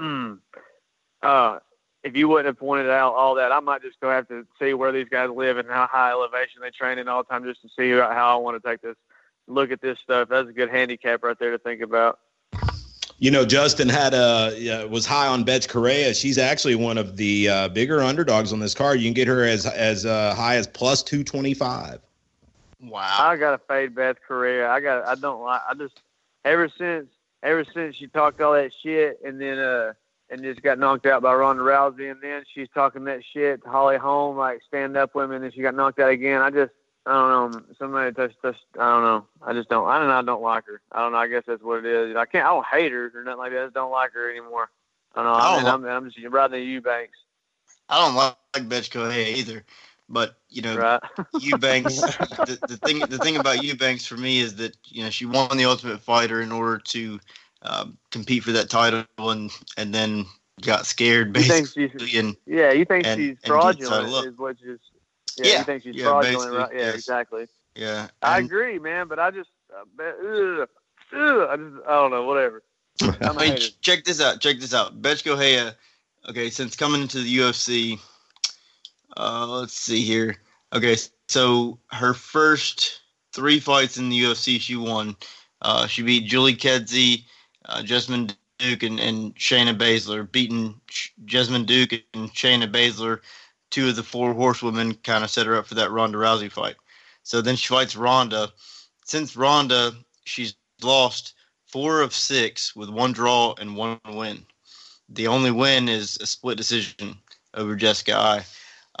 mm, 0.00 0.38
uh, 1.22 1.58
if 2.02 2.16
you 2.16 2.28
wouldn't 2.28 2.46
have 2.46 2.58
pointed 2.58 2.90
out 2.90 3.14
all 3.14 3.34
that, 3.36 3.52
I 3.52 3.60
might 3.60 3.82
just 3.82 4.00
go 4.00 4.10
have 4.10 4.28
to 4.28 4.46
see 4.58 4.74
where 4.74 4.90
these 4.90 5.08
guys 5.08 5.30
live 5.30 5.58
and 5.58 5.68
how 5.68 5.86
high 5.86 6.10
elevation 6.10 6.62
they 6.62 6.70
train 6.70 6.98
in 6.98 7.06
all 7.06 7.22
the 7.22 7.28
time 7.28 7.44
just 7.44 7.62
to 7.62 7.68
see 7.78 7.90
how 7.90 8.34
I 8.34 8.36
want 8.36 8.62
to 8.62 8.68
take 8.68 8.80
this 8.80 8.96
look 9.46 9.70
at 9.70 9.80
this 9.80 9.98
stuff. 9.98 10.28
That's 10.28 10.48
a 10.48 10.52
good 10.52 10.70
handicap 10.70 11.22
right 11.22 11.38
there 11.38 11.50
to 11.50 11.58
think 11.58 11.80
about. 11.80 12.20
You 13.18 13.30
know, 13.30 13.44
Justin 13.44 13.88
had 13.88 14.12
a 14.12 14.86
was 14.90 15.06
high 15.06 15.28
on 15.28 15.44
Bethe 15.44 15.68
Correia. 15.68 16.12
She's 16.14 16.36
actually 16.36 16.74
one 16.74 16.98
of 16.98 17.16
the 17.16 17.48
uh, 17.48 17.68
bigger 17.68 18.02
underdogs 18.02 18.52
on 18.52 18.58
this 18.58 18.74
card. 18.74 19.00
You 19.00 19.06
can 19.06 19.14
get 19.14 19.28
her 19.28 19.44
as 19.44 19.66
as 19.66 20.04
uh, 20.04 20.34
high 20.34 20.56
as 20.56 20.66
plus 20.66 21.02
two 21.02 21.22
twenty 21.22 21.54
five. 21.54 22.00
Wow! 22.80 23.16
I 23.18 23.36
got 23.36 23.52
to 23.52 23.58
fade 23.66 23.94
Bethe 23.94 24.16
Correia. 24.26 24.68
I 24.68 24.80
got. 24.80 25.06
I 25.06 25.14
don't 25.14 25.42
like. 25.42 25.60
I 25.68 25.74
just 25.74 26.00
ever 26.44 26.68
since 26.76 27.06
ever 27.42 27.64
since 27.72 27.96
she 27.96 28.08
talked 28.08 28.40
all 28.40 28.54
that 28.54 28.72
shit, 28.82 29.20
and 29.24 29.40
then 29.40 29.58
uh 29.58 29.92
and 30.30 30.42
just 30.42 30.62
got 30.62 30.78
knocked 30.78 31.06
out 31.06 31.22
by 31.22 31.34
Ronda 31.34 31.62
Rousey. 31.62 32.10
And 32.10 32.20
then 32.20 32.42
she's 32.52 32.68
talking 32.74 33.04
that 33.04 33.20
shit 33.32 33.62
to 33.62 33.68
Holly 33.68 33.96
Holm, 33.96 34.36
like 34.36 34.60
stand 34.66 34.96
up 34.96 35.14
women, 35.14 35.44
and 35.44 35.52
she 35.54 35.62
got 35.62 35.74
knocked 35.74 36.00
out 36.00 36.10
again. 36.10 36.40
I 36.40 36.50
just, 36.50 36.72
I 37.06 37.12
don't 37.12 37.52
know. 37.52 37.62
Somebody 37.78 38.14
just, 38.14 38.34
just, 38.42 38.60
I 38.78 38.90
don't 38.90 39.02
know. 39.02 39.26
I 39.42 39.52
just 39.52 39.68
don't. 39.68 39.86
I 39.88 39.98
don't 39.98 40.08
know. 40.08 40.18
I 40.18 40.22
don't 40.22 40.42
like 40.42 40.66
her. 40.66 40.80
I 40.90 41.00
don't 41.00 41.12
know. 41.12 41.18
I 41.18 41.28
guess 41.28 41.44
that's 41.46 41.62
what 41.62 41.84
it 41.84 41.86
is. 41.86 42.16
I 42.16 42.24
can't. 42.24 42.46
I 42.46 42.50
don't 42.50 42.66
hate 42.66 42.92
her 42.92 43.12
or 43.14 43.24
nothing 43.24 43.38
like 43.38 43.52
that. 43.52 43.60
I 43.60 43.64
just 43.64 43.74
don't 43.74 43.92
like 43.92 44.12
her 44.12 44.30
anymore. 44.30 44.70
I 45.14 45.22
don't 45.22 45.32
know. 45.32 45.38
I, 45.38 45.38
I 45.38 45.62
don't 45.62 45.82
mean, 45.82 45.90
I'm, 45.90 46.04
I'm 46.04 46.10
just 46.10 46.26
riding 46.26 46.58
the 46.58 46.64
Eubanks. 46.64 47.18
I 47.88 48.04
don't 48.04 48.14
like 48.14 48.68
Bethe 48.68 48.90
Correia 48.90 49.36
either. 49.36 49.64
But 50.08 50.36
you 50.48 50.62
know, 50.62 50.76
right. 50.76 51.00
Eubanks. 51.40 52.00
the, 52.00 52.58
the 52.68 52.76
thing, 52.78 53.00
the 53.00 53.18
thing 53.18 53.36
about 53.36 53.62
Eubanks 53.62 54.06
for 54.06 54.16
me 54.16 54.40
is 54.40 54.56
that 54.56 54.76
you 54.86 55.02
know 55.02 55.10
she 55.10 55.24
won 55.26 55.56
the 55.56 55.64
Ultimate 55.64 56.00
Fighter 56.00 56.42
in 56.42 56.52
order 56.52 56.78
to 56.78 57.20
um, 57.62 57.96
compete 58.10 58.44
for 58.44 58.52
that 58.52 58.68
title, 58.68 59.04
and 59.18 59.50
and 59.76 59.94
then 59.94 60.26
got 60.60 60.86
scared 60.86 61.32
basically. 61.32 61.90
and, 62.16 62.36
yeah, 62.46 62.70
you 62.70 62.84
think 62.84 63.06
and, 63.06 63.20
she's 63.20 63.36
fraudulent? 63.44 64.26
Is 64.26 64.38
what 64.38 64.58
just 64.58 64.82
yeah, 65.38 65.46
yeah, 65.46 65.58
you 65.58 65.64
think 65.64 65.82
she's 65.82 65.96
yeah, 65.96 66.04
fraudulent, 66.04 66.52
right? 66.52 66.70
Yeah, 66.72 66.80
yes. 66.80 66.94
exactly. 66.94 67.46
Yeah, 67.74 68.08
I 68.22 68.38
agree, 68.38 68.78
man. 68.78 69.08
But 69.08 69.18
I 69.18 69.30
just, 69.30 69.50
uh, 69.72 70.02
ugh, 70.02 70.68
ugh, 71.12 71.48
I 71.50 71.56
just, 71.56 71.86
I 71.86 71.90
don't 71.90 72.10
know, 72.10 72.24
whatever. 72.24 72.62
I 73.20 73.32
mean, 73.32 73.58
check 73.80 74.04
this 74.04 74.20
out. 74.20 74.40
Check 74.40 74.60
this 74.60 74.74
out. 74.74 75.00
Bethe 75.02 75.24
Correia. 75.24 75.74
Okay, 76.28 76.48
since 76.50 76.76
coming 76.76 77.02
into 77.02 77.20
the 77.20 77.36
UFC, 77.38 77.98
uh, 79.16 79.46
let's 79.46 79.74
see 79.74 80.02
here. 80.02 80.36
Okay, 80.72 80.96
so 81.28 81.78
her 81.90 82.14
first 82.14 83.02
three 83.32 83.60
fights 83.60 83.98
in 83.98 84.08
the 84.08 84.22
UFC, 84.22 84.60
she 84.60 84.76
won. 84.76 85.16
Uh, 85.60 85.86
she 85.86 86.02
beat 86.02 86.26
Julie 86.26 86.56
Kedzie, 86.56 87.24
uh, 87.66 87.82
Jessamyn 87.82 88.34
Duke, 88.58 88.82
and, 88.82 89.00
and 89.00 89.34
Shayna 89.36 89.76
Baszler, 89.76 90.30
beating 90.30 90.80
Jessamyn 91.24 91.66
Duke 91.66 92.04
and 92.14 92.32
Shayna 92.32 92.70
Baszler, 92.70 93.20
two 93.74 93.88
of 93.88 93.96
the 93.96 94.04
four 94.04 94.32
horsewomen, 94.34 94.94
kind 94.94 95.24
of 95.24 95.30
set 95.30 95.46
her 95.46 95.56
up 95.56 95.66
for 95.66 95.74
that 95.74 95.90
Ronda 95.90 96.16
Rousey 96.16 96.48
fight. 96.48 96.76
So 97.24 97.42
then 97.42 97.56
she 97.56 97.66
fights 97.66 97.96
Ronda. 97.96 98.52
Since 99.04 99.36
Ronda, 99.36 99.92
she's 100.24 100.54
lost 100.80 101.34
four 101.66 102.00
of 102.00 102.14
six 102.14 102.76
with 102.76 102.88
one 102.88 103.12
draw 103.12 103.52
and 103.58 103.76
one 103.76 103.98
win. 104.08 104.46
The 105.08 105.26
only 105.26 105.50
win 105.50 105.88
is 105.88 106.16
a 106.20 106.26
split 106.26 106.56
decision 106.56 107.18
over 107.54 107.74
Jessica 107.74 108.14
Eye. 108.14 108.44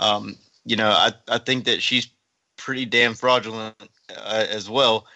Um, 0.00 0.36
you 0.64 0.74
know, 0.74 0.90
I, 0.90 1.12
I 1.28 1.38
think 1.38 1.66
that 1.66 1.80
she's 1.80 2.08
pretty 2.56 2.84
damn 2.84 3.14
fraudulent 3.14 3.76
uh, 4.10 4.46
as 4.50 4.68
well. 4.68 5.06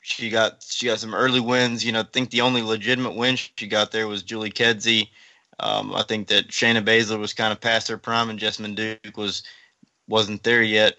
She 0.00 0.28
got 0.28 0.64
she 0.68 0.86
got 0.86 0.98
some 0.98 1.14
early 1.14 1.40
wins. 1.40 1.84
You 1.84 1.92
know, 1.92 2.00
I 2.00 2.06
think 2.12 2.30
the 2.30 2.40
only 2.40 2.62
legitimate 2.62 3.14
win 3.14 3.36
she 3.36 3.68
got 3.68 3.92
there 3.92 4.08
was 4.08 4.24
Julie 4.24 4.50
Kedzie. 4.50 5.08
Um, 5.60 5.94
I 5.94 6.02
think 6.02 6.28
that 6.28 6.48
Shayna 6.48 6.84
Baszler 6.84 7.18
was 7.18 7.34
kind 7.34 7.52
of 7.52 7.60
past 7.60 7.88
her 7.88 7.98
prime, 7.98 8.30
and 8.30 8.38
Jessamyn 8.38 8.74
Duke 8.74 9.16
was 9.16 9.42
wasn't 10.06 10.42
there 10.42 10.62
yet. 10.62 10.96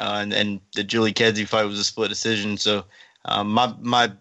Uh, 0.00 0.18
and, 0.22 0.32
and 0.32 0.60
the 0.74 0.82
Julie 0.82 1.12
Kedzie 1.12 1.46
fight 1.46 1.64
was 1.64 1.78
a 1.78 1.84
split 1.84 2.08
decision. 2.08 2.56
So 2.56 2.84
um, 3.24 3.50
my 3.50 3.74
my 3.80 4.12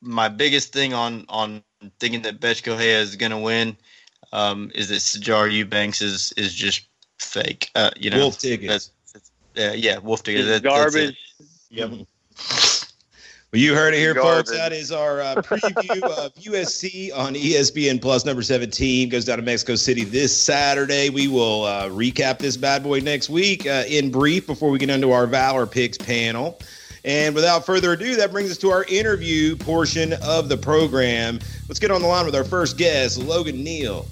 my 0.00 0.28
biggest 0.28 0.72
thing 0.72 0.94
on 0.94 1.24
on 1.28 1.62
thinking 2.00 2.22
that 2.22 2.40
Bethe 2.40 2.62
Correia 2.62 3.00
is 3.00 3.16
going 3.16 3.30
to 3.30 3.38
win 3.38 3.76
um, 4.32 4.70
is 4.74 4.88
that 4.88 4.96
Sijara 4.96 5.52
Eubanks 5.52 6.02
is 6.02 6.32
is 6.36 6.54
just 6.54 6.86
fake. 7.18 7.70
Uh, 7.74 7.90
you 7.96 8.10
know, 8.10 8.18
wolf 8.18 8.38
tickets. 8.38 8.90
Uh, 9.56 9.72
yeah, 9.74 9.98
wolf 9.98 10.22
tickets. 10.22 10.48
That, 10.48 10.62
garbage. 10.62 11.16
Yep. 11.70 12.06
Well, 13.50 13.62
you 13.62 13.74
heard 13.74 13.94
it 13.94 13.96
here, 13.96 14.12
Garbage. 14.12 14.48
folks. 14.48 14.50
That 14.50 14.74
is 14.74 14.92
our 14.92 15.22
uh, 15.22 15.36
preview 15.36 16.02
of 16.02 16.34
UFC 16.34 17.10
on 17.16 17.34
ESPN 17.34 17.98
Plus. 17.98 18.26
Number 18.26 18.42
17 18.42 19.08
goes 19.08 19.24
down 19.24 19.38
to 19.38 19.42
Mexico 19.42 19.74
City 19.74 20.04
this 20.04 20.38
Saturday. 20.38 21.08
We 21.08 21.28
will 21.28 21.64
uh, 21.64 21.88
recap 21.88 22.40
this 22.40 22.58
bad 22.58 22.82
boy 22.82 23.00
next 23.00 23.30
week 23.30 23.66
uh, 23.66 23.84
in 23.88 24.10
brief 24.10 24.46
before 24.46 24.68
we 24.68 24.78
get 24.78 24.90
into 24.90 25.12
our 25.12 25.26
Valor 25.26 25.66
Picks 25.66 25.96
panel. 25.96 26.60
And 27.06 27.34
without 27.34 27.64
further 27.64 27.92
ado, 27.92 28.16
that 28.16 28.32
brings 28.32 28.50
us 28.50 28.58
to 28.58 28.68
our 28.68 28.84
interview 28.84 29.56
portion 29.56 30.12
of 30.22 30.50
the 30.50 30.58
program. 30.58 31.38
Let's 31.68 31.78
get 31.78 31.90
on 31.90 32.02
the 32.02 32.06
line 32.06 32.26
with 32.26 32.34
our 32.34 32.44
first 32.44 32.76
guest, 32.76 33.16
Logan 33.16 33.64
Neal. 33.64 34.06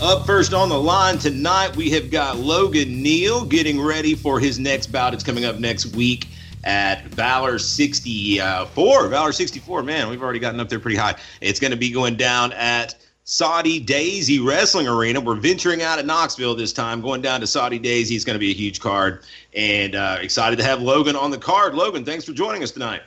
Up 0.00 0.26
first 0.26 0.54
on 0.54 0.68
the 0.68 0.80
line 0.80 1.18
tonight, 1.18 1.74
we 1.74 1.90
have 1.90 2.12
got 2.12 2.36
Logan 2.36 3.02
Neal 3.02 3.44
getting 3.44 3.80
ready 3.80 4.14
for 4.14 4.38
his 4.38 4.60
next 4.60 4.92
bout. 4.92 5.12
It's 5.12 5.24
coming 5.24 5.44
up 5.44 5.58
next 5.58 5.96
week 5.96 6.28
at 6.64 7.04
Valor 7.06 7.58
64. 7.58 9.08
Valor 9.08 9.32
64, 9.32 9.82
man, 9.82 10.08
we've 10.08 10.22
already 10.22 10.38
gotten 10.38 10.60
up 10.60 10.68
there 10.68 10.80
pretty 10.80 10.96
high. 10.96 11.14
It's 11.40 11.60
going 11.60 11.70
to 11.70 11.76
be 11.76 11.90
going 11.90 12.16
down 12.16 12.52
at 12.52 12.94
Soddy 13.24 13.78
Daisy 13.78 14.40
Wrestling 14.40 14.88
Arena. 14.88 15.20
We're 15.20 15.36
venturing 15.36 15.82
out 15.82 15.98
at 15.98 16.06
Knoxville 16.06 16.54
this 16.54 16.72
time, 16.72 17.00
going 17.00 17.22
down 17.22 17.40
to 17.40 17.46
Soddy 17.46 17.78
Daisy. 17.78 18.16
It's 18.16 18.24
going 18.24 18.34
to 18.34 18.40
be 18.40 18.50
a 18.50 18.54
huge 18.54 18.80
card, 18.80 19.24
and 19.54 19.94
uh, 19.94 20.18
excited 20.20 20.56
to 20.56 20.64
have 20.64 20.82
Logan 20.82 21.16
on 21.16 21.30
the 21.30 21.38
card. 21.38 21.74
Logan, 21.74 22.04
thanks 22.04 22.24
for 22.24 22.32
joining 22.32 22.62
us 22.62 22.72
tonight. 22.72 23.02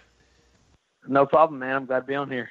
No 1.07 1.25
problem, 1.25 1.59
man. 1.59 1.75
I'm 1.75 1.85
glad 1.85 2.01
to 2.01 2.05
be 2.05 2.15
on 2.15 2.31
here. 2.31 2.49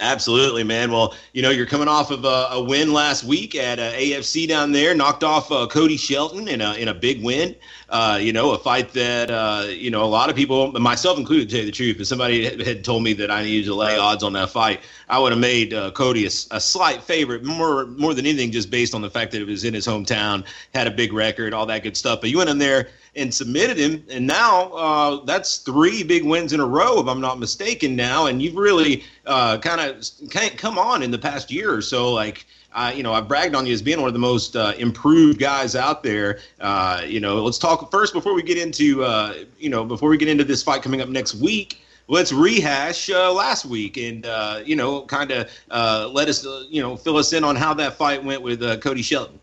Absolutely, 0.00 0.64
man. 0.64 0.90
Well, 0.90 1.14
you 1.34 1.42
know, 1.42 1.50
you're 1.50 1.66
coming 1.66 1.86
off 1.86 2.10
of 2.10 2.24
a, 2.24 2.48
a 2.52 2.62
win 2.62 2.94
last 2.94 3.24
week 3.24 3.54
at 3.54 3.78
uh, 3.78 3.92
AFC 3.92 4.48
down 4.48 4.72
there, 4.72 4.94
knocked 4.94 5.22
off 5.22 5.52
uh, 5.52 5.66
Cody 5.66 5.98
Shelton 5.98 6.48
in 6.48 6.62
a 6.62 6.72
in 6.74 6.88
a 6.88 6.94
big 6.94 7.22
win. 7.22 7.54
Uh, 7.90 8.18
you 8.20 8.32
know, 8.32 8.52
a 8.52 8.58
fight 8.58 8.94
that 8.94 9.30
uh, 9.30 9.66
you 9.68 9.90
know 9.90 10.02
a 10.02 10.06
lot 10.06 10.30
of 10.30 10.36
people, 10.36 10.72
myself 10.72 11.18
included, 11.18 11.50
to 11.50 11.54
tell 11.54 11.60
you 11.60 11.66
the 11.66 11.76
truth, 11.76 12.00
if 12.00 12.06
somebody 12.06 12.64
had 12.64 12.82
told 12.84 13.02
me 13.02 13.12
that 13.12 13.30
I 13.30 13.42
needed 13.42 13.66
to 13.66 13.74
lay 13.74 13.98
odds 13.98 14.22
on 14.22 14.32
that 14.32 14.48
fight, 14.48 14.80
I 15.10 15.18
would 15.18 15.30
have 15.30 15.40
made 15.40 15.74
uh, 15.74 15.90
Cody 15.90 16.24
a, 16.24 16.30
a, 16.52 16.60
slight 16.60 17.02
favorite, 17.02 17.44
more 17.44 17.84
more 17.84 18.14
than 18.14 18.24
anything, 18.24 18.50
just 18.50 18.70
based 18.70 18.94
on 18.94 19.02
the 19.02 19.10
fact 19.10 19.30
that 19.32 19.42
it 19.42 19.46
was 19.46 19.62
in 19.62 19.74
his 19.74 19.86
hometown, 19.86 20.46
had 20.72 20.86
a 20.86 20.90
big 20.90 21.12
record, 21.12 21.52
all 21.52 21.66
that 21.66 21.82
good 21.82 21.98
stuff. 21.98 22.22
But 22.22 22.30
you 22.30 22.38
went 22.38 22.48
in 22.48 22.56
there 22.56 22.88
and 23.14 23.32
submitted 23.32 23.76
him. 23.76 24.04
And 24.10 24.26
now 24.26 24.72
uh, 24.72 25.24
that's 25.24 25.58
three 25.58 26.02
big 26.02 26.24
wins 26.24 26.52
in 26.52 26.60
a 26.60 26.66
row, 26.66 27.00
if 27.00 27.06
I'm 27.06 27.20
not 27.20 27.38
mistaken. 27.38 27.94
Now, 27.94 28.26
and 28.26 28.40
you've 28.40 28.56
really 28.56 29.04
uh, 29.26 29.58
kind 29.58 29.80
of 29.80 30.56
come 30.56 30.78
on 30.78 31.02
in 31.02 31.10
the 31.10 31.18
past 31.18 31.50
year 31.50 31.74
or 31.74 31.82
so. 31.82 32.10
Like, 32.10 32.46
uh, 32.74 32.92
you 32.94 33.02
know, 33.02 33.12
I've 33.12 33.28
bragged 33.28 33.54
on 33.54 33.66
you 33.66 33.74
as 33.74 33.82
being 33.82 34.00
one 34.00 34.08
of 34.08 34.14
the 34.14 34.18
most 34.18 34.56
uh, 34.56 34.72
improved 34.78 35.38
guys 35.38 35.76
out 35.76 36.02
there. 36.02 36.40
Uh, 36.60 37.02
you 37.06 37.20
know, 37.20 37.42
let's 37.42 37.58
talk 37.58 37.90
first 37.90 38.14
before 38.14 38.34
we 38.34 38.42
get 38.42 38.56
into, 38.56 39.04
uh, 39.04 39.34
you 39.58 39.68
know, 39.68 39.84
before 39.84 40.08
we 40.08 40.16
get 40.16 40.28
into 40.28 40.44
this 40.44 40.62
fight 40.62 40.82
coming 40.82 41.00
up 41.00 41.08
next 41.08 41.34
week 41.34 41.78
let's 42.08 42.32
rehash 42.32 43.08
uh, 43.10 43.32
last 43.32 43.64
week 43.64 43.96
and 43.96 44.26
uh, 44.26 44.60
you 44.64 44.74
know 44.74 45.02
kind 45.02 45.30
of 45.30 45.48
uh, 45.70 46.10
let 46.12 46.28
us 46.28 46.44
you 46.68 46.82
know 46.82 46.96
fill 46.96 47.16
us 47.16 47.32
in 47.32 47.44
on 47.44 47.54
how 47.54 47.72
that 47.72 47.94
fight 47.94 48.22
went 48.22 48.42
with 48.42 48.60
Cody 48.80 49.02
Shelton. 49.02 49.38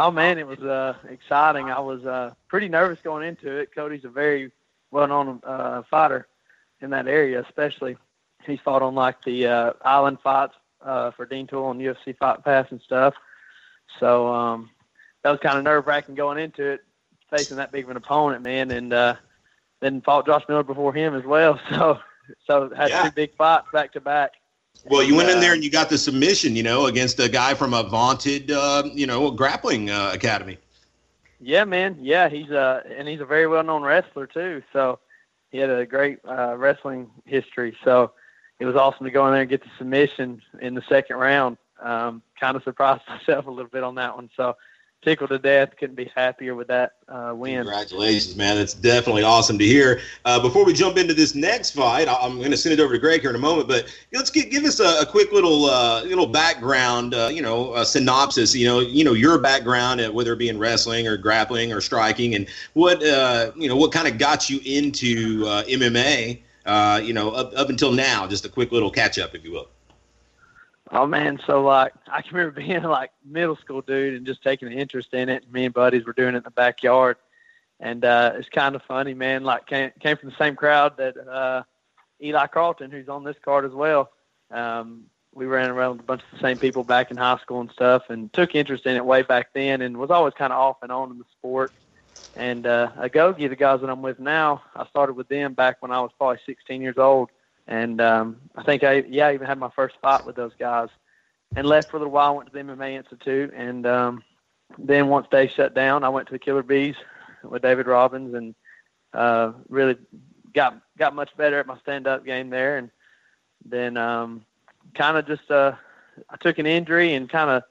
Oh 0.00 0.10
man, 0.10 0.38
it 0.38 0.46
was 0.46 0.60
uh, 0.60 0.94
exciting. 1.08 1.70
I 1.70 1.80
was 1.80 2.04
uh, 2.06 2.32
pretty 2.46 2.68
nervous 2.68 2.98
going 3.02 3.26
into 3.26 3.50
it. 3.50 3.74
Cody's 3.74 4.04
a 4.04 4.08
very 4.08 4.52
well-known 4.90 5.40
uh, 5.44 5.82
fighter 5.90 6.28
in 6.80 6.90
that 6.90 7.08
area, 7.08 7.40
especially. 7.40 7.96
He's 8.46 8.60
fought 8.60 8.82
on 8.82 8.94
like 8.94 9.22
the 9.24 9.46
uh, 9.46 9.72
island 9.82 10.18
fights 10.22 10.54
uh, 10.82 11.10
for 11.10 11.26
Dean 11.26 11.46
Tool 11.46 11.70
and 11.70 11.80
UFC 11.80 12.16
Fight 12.16 12.44
Pass 12.44 12.68
and 12.70 12.80
stuff. 12.80 13.14
So 13.98 14.32
um, 14.32 14.70
that 15.22 15.30
was 15.30 15.40
kind 15.40 15.58
of 15.58 15.64
nerve-wracking 15.64 16.14
going 16.14 16.38
into 16.38 16.64
it, 16.64 16.80
facing 17.30 17.56
that 17.56 17.72
big 17.72 17.84
of 17.84 17.90
an 17.90 17.96
opponent, 17.96 18.44
man. 18.44 18.70
And 18.70 18.92
uh, 18.92 19.16
then 19.80 20.00
fought 20.02 20.26
Josh 20.26 20.44
Miller 20.48 20.62
before 20.62 20.94
him 20.94 21.14
as 21.14 21.24
well. 21.24 21.60
So 21.70 21.98
so 22.46 22.68
had 22.76 22.90
yeah. 22.90 23.04
two 23.04 23.10
big 23.12 23.34
fights 23.36 23.68
back 23.72 23.92
to 23.94 24.02
back. 24.02 24.32
Well, 24.86 25.02
you 25.02 25.14
went 25.14 25.28
in 25.28 25.40
there 25.40 25.52
and 25.52 25.62
you 25.62 25.70
got 25.70 25.90
the 25.90 25.98
submission, 25.98 26.56
you 26.56 26.62
know, 26.62 26.86
against 26.86 27.18
a 27.20 27.28
guy 27.28 27.54
from 27.54 27.74
a 27.74 27.82
vaunted, 27.82 28.50
uh, 28.50 28.84
you 28.92 29.06
know, 29.06 29.30
grappling 29.30 29.90
uh, 29.90 30.12
academy. 30.14 30.58
Yeah, 31.40 31.64
man. 31.64 31.98
Yeah, 32.00 32.28
he's 32.28 32.50
a 32.50 32.82
and 32.96 33.06
he's 33.06 33.20
a 33.20 33.26
very 33.26 33.46
well 33.46 33.62
known 33.62 33.82
wrestler 33.82 34.26
too. 34.26 34.62
So 34.72 34.98
he 35.50 35.58
had 35.58 35.70
a 35.70 35.86
great 35.86 36.18
uh, 36.28 36.56
wrestling 36.56 37.10
history. 37.24 37.76
So 37.84 38.12
it 38.58 38.64
was 38.64 38.76
awesome 38.76 39.04
to 39.04 39.10
go 39.10 39.26
in 39.26 39.32
there 39.32 39.42
and 39.42 39.50
get 39.50 39.62
the 39.62 39.70
submission 39.78 40.42
in 40.60 40.74
the 40.74 40.82
second 40.88 41.16
round. 41.16 41.58
Um, 41.80 42.22
kind 42.40 42.56
of 42.56 42.62
surprised 42.64 43.02
myself 43.08 43.46
a 43.46 43.50
little 43.50 43.70
bit 43.70 43.84
on 43.84 43.94
that 43.96 44.16
one. 44.16 44.30
So 44.36 44.56
tickled 45.02 45.30
to 45.30 45.38
death. 45.38 45.76
Couldn't 45.78 45.96
be 45.96 46.10
happier 46.14 46.54
with 46.54 46.68
that 46.68 46.92
uh, 47.08 47.32
win. 47.34 47.56
Congratulations, 47.56 48.36
man! 48.36 48.56
That's 48.56 48.74
definitely 48.74 49.22
awesome 49.22 49.58
to 49.58 49.64
hear. 49.64 50.00
Uh, 50.24 50.40
before 50.40 50.64
we 50.64 50.72
jump 50.72 50.96
into 50.96 51.14
this 51.14 51.34
next 51.34 51.72
fight, 51.72 52.08
I'm 52.08 52.38
going 52.38 52.50
to 52.50 52.56
send 52.56 52.78
it 52.78 52.82
over 52.82 52.92
to 52.94 52.98
Greg 52.98 53.20
here 53.20 53.30
in 53.30 53.36
a 53.36 53.40
moment. 53.40 53.68
But 53.68 53.94
let's 54.12 54.30
get, 54.30 54.50
give 54.50 54.64
us 54.64 54.80
a, 54.80 55.00
a 55.02 55.06
quick 55.06 55.32
little 55.32 55.66
uh, 55.66 56.02
little 56.04 56.26
background, 56.26 57.14
uh, 57.14 57.30
you 57.32 57.42
know, 57.42 57.82
synopsis. 57.84 58.54
You 58.54 58.66
know, 58.66 58.80
you 58.80 59.04
know 59.04 59.14
your 59.14 59.38
background, 59.38 60.00
whether 60.12 60.32
it 60.32 60.38
be 60.38 60.48
in 60.48 60.58
wrestling 60.58 61.06
or 61.06 61.16
grappling 61.16 61.72
or 61.72 61.80
striking, 61.80 62.34
and 62.34 62.48
what 62.74 63.02
uh, 63.02 63.52
you 63.56 63.68
know, 63.68 63.76
what 63.76 63.92
kind 63.92 64.08
of 64.08 64.18
got 64.18 64.50
you 64.50 64.60
into 64.64 65.44
uh, 65.46 65.62
MMA. 65.64 66.40
you 67.04 67.12
know, 67.12 67.30
up, 67.30 67.52
up 67.56 67.68
until 67.70 67.92
now, 67.92 68.26
just 68.26 68.44
a 68.44 68.48
quick 68.48 68.72
little 68.72 68.90
catch 68.90 69.18
up, 69.18 69.34
if 69.34 69.44
you 69.44 69.52
will. 69.52 69.68
Oh 70.90 71.06
man, 71.06 71.38
so 71.46 71.62
like 71.62 71.92
I 72.10 72.22
can 72.22 72.36
remember 72.36 72.60
being 72.60 72.82
like 72.82 73.10
middle 73.24 73.56
school 73.56 73.82
dude 73.82 74.14
and 74.14 74.26
just 74.26 74.42
taking 74.42 74.68
an 74.68 74.78
interest 74.78 75.12
in 75.14 75.28
it. 75.28 75.50
Me 75.52 75.64
and 75.66 75.74
buddies 75.74 76.04
were 76.04 76.12
doing 76.12 76.34
it 76.34 76.38
in 76.38 76.42
the 76.42 76.50
backyard, 76.50 77.16
and 77.80 78.04
uh, 78.04 78.32
it's 78.36 78.48
kind 78.48 78.74
of 78.74 78.82
funny, 78.82 79.14
man. 79.14 79.44
Like 79.44 79.66
came 79.66 79.90
came 80.00 80.16
from 80.16 80.30
the 80.30 80.36
same 80.36 80.56
crowd 80.56 80.96
that 80.96 81.16
uh, 81.16 81.62
Eli 82.22 82.46
Carlton, 82.46 82.90
who's 82.90 83.08
on 83.08 83.24
this 83.24 83.36
card 83.44 83.64
as 83.64 83.72
well. 83.72 84.10
Um, 84.50 85.04
we 85.34 85.46
ran 85.46 85.70
around 85.70 85.92
with 85.92 86.00
a 86.00 86.04
bunch 86.04 86.22
of 86.22 86.38
the 86.38 86.42
same 86.46 86.58
people 86.58 86.82
back 86.82 87.10
in 87.10 87.16
high 87.16 87.38
school 87.38 87.60
and 87.60 87.70
stuff, 87.70 88.04
and 88.08 88.32
took 88.32 88.54
interest 88.54 88.86
in 88.86 88.96
it 88.96 89.04
way 89.04 89.22
back 89.22 89.50
then, 89.52 89.82
and 89.82 89.96
was 89.96 90.10
always 90.10 90.34
kind 90.34 90.52
of 90.52 90.58
off 90.58 90.78
and 90.82 90.90
on 90.90 91.10
in 91.10 91.18
the 91.18 91.24
sport. 91.38 91.72
And 92.34 92.66
uh, 92.66 92.92
Agogi, 92.98 93.48
the 93.48 93.56
guys 93.56 93.80
that 93.80 93.90
I'm 93.90 94.00
with 94.00 94.20
now, 94.20 94.62
I 94.74 94.86
started 94.86 95.14
with 95.14 95.28
them 95.28 95.54
back 95.54 95.78
when 95.80 95.90
I 95.90 96.00
was 96.00 96.12
probably 96.18 96.38
16 96.46 96.80
years 96.80 96.96
old 96.96 97.30
and 97.68 98.00
um, 98.00 98.36
I 98.56 98.64
think 98.64 98.82
I 98.82 99.04
yeah 99.08 99.28
I 99.28 99.34
even 99.34 99.46
had 99.46 99.58
my 99.58 99.70
first 99.76 99.96
fight 100.02 100.26
with 100.26 100.34
those 100.34 100.52
guys, 100.58 100.88
and 101.54 101.66
left 101.66 101.90
for 101.90 101.98
a 101.98 102.00
little 102.00 102.12
while. 102.12 102.34
Went 102.34 102.50
to 102.50 102.52
the 102.52 102.64
MMA 102.64 102.96
Institute, 102.96 103.52
and 103.54 103.86
um, 103.86 104.24
then 104.78 105.08
once 105.08 105.26
they 105.30 105.46
shut 105.48 105.74
down, 105.74 106.02
I 106.02 106.08
went 106.08 106.26
to 106.28 106.32
the 106.32 106.38
Killer 106.38 106.62
Bees 106.62 106.96
with 107.44 107.62
David 107.62 107.86
Robbins 107.86 108.34
and 108.34 108.54
uh, 109.12 109.52
really 109.68 109.96
got 110.54 110.80
got 110.98 111.14
much 111.14 111.30
better 111.36 111.60
at 111.60 111.66
my 111.66 111.78
stand 111.78 112.06
up 112.06 112.24
game 112.24 112.50
there. 112.50 112.78
And 112.78 112.90
then 113.64 113.96
um, 113.96 114.44
kind 114.94 115.16
of 115.16 115.26
just 115.26 115.50
uh, 115.50 115.72
I 116.28 116.36
took 116.36 116.58
an 116.58 116.66
injury 116.66 117.14
and 117.14 117.28
kind 117.28 117.50
of 117.50 117.62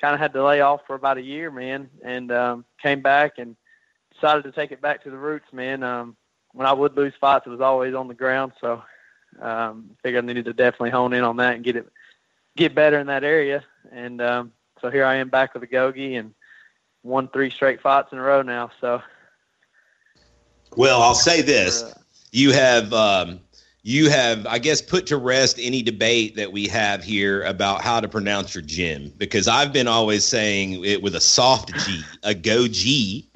kind 0.00 0.14
of 0.14 0.20
had 0.20 0.32
to 0.32 0.44
lay 0.44 0.60
off 0.60 0.82
for 0.86 0.94
about 0.94 1.18
a 1.18 1.22
year, 1.22 1.50
man, 1.50 1.90
and 2.04 2.32
um, 2.32 2.64
came 2.82 3.02
back 3.02 3.38
and 3.38 3.56
decided 4.14 4.44
to 4.44 4.52
take 4.52 4.72
it 4.72 4.80
back 4.80 5.02
to 5.04 5.10
the 5.10 5.18
roots, 5.18 5.52
man. 5.52 5.82
Um, 5.82 6.16
when 6.52 6.66
I 6.66 6.72
would 6.72 6.96
lose 6.96 7.12
fights, 7.20 7.46
it 7.46 7.50
was 7.50 7.60
always 7.60 7.94
on 7.94 8.08
the 8.08 8.14
ground, 8.14 8.52
so 8.60 8.82
um, 9.40 9.90
figured 10.02 10.24
I 10.24 10.26
needed 10.26 10.44
to 10.46 10.52
definitely 10.52 10.90
hone 10.90 11.12
in 11.12 11.24
on 11.24 11.36
that 11.36 11.54
and 11.54 11.64
get 11.64 11.76
it 11.76 11.86
get 12.56 12.74
better 12.74 12.98
in 12.98 13.06
that 13.06 13.24
area. 13.24 13.64
And 13.92 14.20
um, 14.20 14.52
so 14.80 14.90
here 14.90 15.04
I 15.04 15.16
am 15.16 15.28
back 15.28 15.54
with 15.54 15.62
a 15.62 15.66
Gogi 15.66 16.18
and 16.18 16.34
won 17.02 17.28
three 17.28 17.50
straight 17.50 17.80
fights 17.80 18.12
in 18.12 18.18
a 18.18 18.22
row 18.22 18.42
now. 18.42 18.70
So, 18.80 19.02
well, 20.76 21.02
I'll 21.02 21.14
say 21.14 21.42
this: 21.42 21.82
uh, 21.82 21.94
you 22.32 22.52
have 22.52 22.92
um, 22.92 23.40
you 23.82 24.10
have, 24.10 24.46
I 24.46 24.58
guess, 24.58 24.82
put 24.82 25.06
to 25.06 25.16
rest 25.16 25.58
any 25.58 25.82
debate 25.82 26.36
that 26.36 26.52
we 26.52 26.66
have 26.68 27.02
here 27.02 27.42
about 27.44 27.82
how 27.82 28.00
to 28.00 28.08
pronounce 28.08 28.54
your 28.54 28.62
gym 28.62 29.12
because 29.16 29.48
I've 29.48 29.72
been 29.72 29.88
always 29.88 30.24
saying 30.24 30.84
it 30.84 31.02
with 31.02 31.14
a 31.14 31.20
soft 31.20 31.74
G, 31.86 32.02
a 32.22 32.34
go 32.34 32.68
G, 32.68 33.29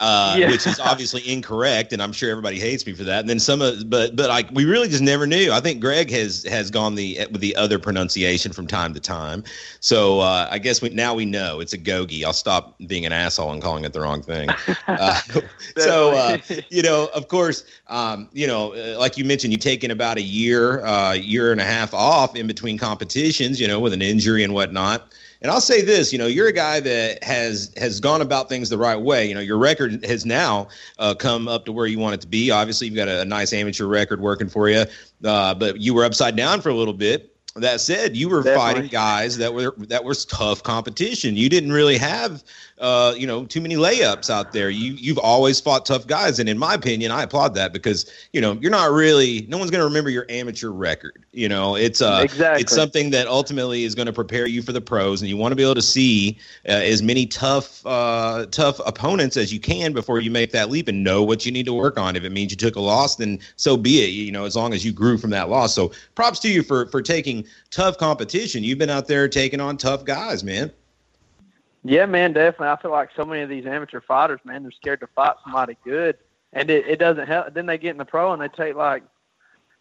uh, 0.00 0.34
yeah. 0.38 0.50
which 0.50 0.66
is 0.66 0.80
obviously 0.80 1.26
incorrect, 1.30 1.92
and 1.92 2.02
I'm 2.02 2.12
sure 2.12 2.30
everybody 2.30 2.58
hates 2.58 2.86
me 2.86 2.94
for 2.94 3.04
that. 3.04 3.20
And 3.20 3.28
then 3.28 3.38
some 3.38 3.60
of, 3.60 3.88
but 3.90 4.16
but 4.16 4.28
like 4.28 4.50
we 4.50 4.64
really 4.64 4.88
just 4.88 5.02
never 5.02 5.26
knew. 5.26 5.52
I 5.52 5.60
think 5.60 5.80
Greg 5.80 6.10
has 6.10 6.42
has 6.44 6.70
gone 6.70 6.94
the 6.94 7.18
with 7.30 7.42
the 7.42 7.54
other 7.54 7.78
pronunciation 7.78 8.52
from 8.52 8.66
time 8.66 8.94
to 8.94 9.00
time. 9.00 9.44
So 9.80 10.20
uh, 10.20 10.48
I 10.50 10.58
guess 10.58 10.80
we, 10.80 10.88
now 10.88 11.14
we 11.14 11.26
know 11.26 11.60
it's 11.60 11.74
a 11.74 11.78
gogi. 11.78 12.24
I'll 12.24 12.32
stop 12.32 12.76
being 12.86 13.04
an 13.04 13.12
asshole 13.12 13.52
and 13.52 13.62
calling 13.62 13.84
it 13.84 13.92
the 13.92 14.00
wrong 14.00 14.22
thing. 14.22 14.48
Uh, 14.86 15.20
so 15.76 16.10
uh, 16.10 16.38
you 16.68 16.82
know, 16.82 17.08
of 17.14 17.28
course, 17.28 17.64
um, 17.88 18.28
you 18.32 18.46
know, 18.46 18.74
uh, 18.74 18.98
like 18.98 19.16
you 19.16 19.24
mentioned, 19.24 19.52
you've 19.52 19.62
taken 19.62 19.90
about 19.90 20.16
a 20.16 20.22
year, 20.22 20.84
uh, 20.84 21.12
year 21.12 21.52
and 21.52 21.60
a 21.60 21.64
half 21.64 21.94
off 21.94 22.34
in 22.34 22.46
between 22.46 22.76
competitions. 22.76 23.60
You 23.60 23.68
know, 23.68 23.78
with 23.78 23.92
an 23.92 24.02
injury 24.02 24.42
and 24.42 24.52
whatnot. 24.52 25.12
And 25.42 25.50
I'll 25.50 25.60
say 25.60 25.80
this, 25.80 26.12
you 26.12 26.18
know, 26.18 26.26
you're 26.26 26.48
a 26.48 26.52
guy 26.52 26.80
that 26.80 27.24
has 27.24 27.72
has 27.76 27.98
gone 27.98 28.20
about 28.20 28.48
things 28.48 28.68
the 28.68 28.76
right 28.76 29.00
way. 29.00 29.26
You 29.26 29.34
know, 29.34 29.40
your 29.40 29.56
record 29.56 30.04
has 30.04 30.26
now 30.26 30.68
uh, 30.98 31.14
come 31.14 31.48
up 31.48 31.64
to 31.64 31.72
where 31.72 31.86
you 31.86 31.98
want 31.98 32.14
it 32.14 32.20
to 32.22 32.26
be. 32.26 32.50
Obviously, 32.50 32.88
you've 32.88 32.96
got 32.96 33.08
a, 33.08 33.22
a 33.22 33.24
nice 33.24 33.52
amateur 33.52 33.86
record 33.86 34.20
working 34.20 34.48
for 34.48 34.68
you, 34.68 34.84
uh, 35.24 35.54
but 35.54 35.80
you 35.80 35.94
were 35.94 36.04
upside 36.04 36.36
down 36.36 36.60
for 36.60 36.68
a 36.68 36.74
little 36.74 36.94
bit. 36.94 37.34
That 37.56 37.80
said, 37.80 38.16
you 38.16 38.28
were 38.28 38.42
Definitely. 38.42 38.72
fighting 38.74 38.90
guys 38.90 39.38
that 39.38 39.52
were 39.52 39.74
that 39.88 40.04
was 40.04 40.24
tough 40.26 40.62
competition. 40.62 41.36
You 41.36 41.48
didn't 41.48 41.72
really 41.72 41.98
have 41.98 42.44
uh, 42.80 43.14
you 43.16 43.26
know, 43.26 43.44
too 43.44 43.60
many 43.60 43.76
layups 43.76 44.30
out 44.30 44.52
there. 44.52 44.70
You 44.70 44.92
you've 44.92 45.18
always 45.18 45.60
fought 45.60 45.84
tough 45.84 46.06
guys, 46.06 46.38
and 46.38 46.48
in 46.48 46.56
my 46.56 46.74
opinion, 46.74 47.12
I 47.12 47.24
applaud 47.24 47.54
that 47.54 47.74
because 47.74 48.10
you 48.32 48.40
know 48.40 48.52
you're 48.52 48.70
not 48.70 48.90
really 48.90 49.46
no 49.48 49.58
one's 49.58 49.70
going 49.70 49.80
to 49.80 49.84
remember 49.84 50.08
your 50.08 50.24
amateur 50.30 50.70
record. 50.70 51.24
You 51.32 51.48
know, 51.48 51.76
it's 51.76 52.00
uh 52.00 52.20
exactly. 52.24 52.62
it's 52.62 52.74
something 52.74 53.10
that 53.10 53.26
ultimately 53.26 53.84
is 53.84 53.94
going 53.94 54.06
to 54.06 54.12
prepare 54.14 54.46
you 54.46 54.62
for 54.62 54.72
the 54.72 54.80
pros, 54.80 55.20
and 55.20 55.28
you 55.28 55.36
want 55.36 55.52
to 55.52 55.56
be 55.56 55.62
able 55.62 55.74
to 55.74 55.82
see 55.82 56.38
uh, 56.66 56.72
as 56.72 57.02
many 57.02 57.26
tough 57.26 57.84
uh, 57.86 58.46
tough 58.46 58.80
opponents 58.86 59.36
as 59.36 59.52
you 59.52 59.60
can 59.60 59.92
before 59.92 60.18
you 60.18 60.30
make 60.30 60.50
that 60.52 60.70
leap 60.70 60.88
and 60.88 61.04
know 61.04 61.22
what 61.22 61.44
you 61.44 61.52
need 61.52 61.66
to 61.66 61.74
work 61.74 61.98
on. 61.98 62.16
If 62.16 62.24
it 62.24 62.30
means 62.30 62.50
you 62.50 62.56
took 62.56 62.76
a 62.76 62.80
loss, 62.80 63.16
then 63.16 63.40
so 63.56 63.76
be 63.76 64.02
it. 64.02 64.08
You 64.08 64.32
know, 64.32 64.46
as 64.46 64.56
long 64.56 64.72
as 64.72 64.86
you 64.86 64.92
grew 64.92 65.18
from 65.18 65.30
that 65.30 65.50
loss. 65.50 65.74
So 65.74 65.92
props 66.14 66.38
to 66.40 66.48
you 66.48 66.62
for 66.62 66.86
for 66.86 67.02
taking 67.02 67.44
tough 67.70 67.98
competition. 67.98 68.64
You've 68.64 68.78
been 68.78 68.90
out 68.90 69.06
there 69.06 69.28
taking 69.28 69.60
on 69.60 69.76
tough 69.76 70.06
guys, 70.06 70.42
man. 70.42 70.72
Yeah, 71.82 72.06
man, 72.06 72.32
definitely. 72.32 72.68
I 72.68 72.80
feel 72.80 72.90
like 72.90 73.10
so 73.16 73.24
many 73.24 73.42
of 73.42 73.48
these 73.48 73.66
amateur 73.66 74.00
fighters, 74.00 74.40
man, 74.44 74.62
they're 74.62 74.72
scared 74.72 75.00
to 75.00 75.06
fight 75.08 75.36
somebody 75.44 75.76
good, 75.84 76.18
and 76.52 76.68
it, 76.68 76.86
it 76.86 76.98
doesn't 76.98 77.26
help. 77.26 77.54
Then 77.54 77.66
they 77.66 77.78
get 77.78 77.90
in 77.90 77.96
the 77.98 78.04
pro 78.04 78.32
and 78.32 78.42
they 78.42 78.48
take 78.48 78.74
like 78.74 79.02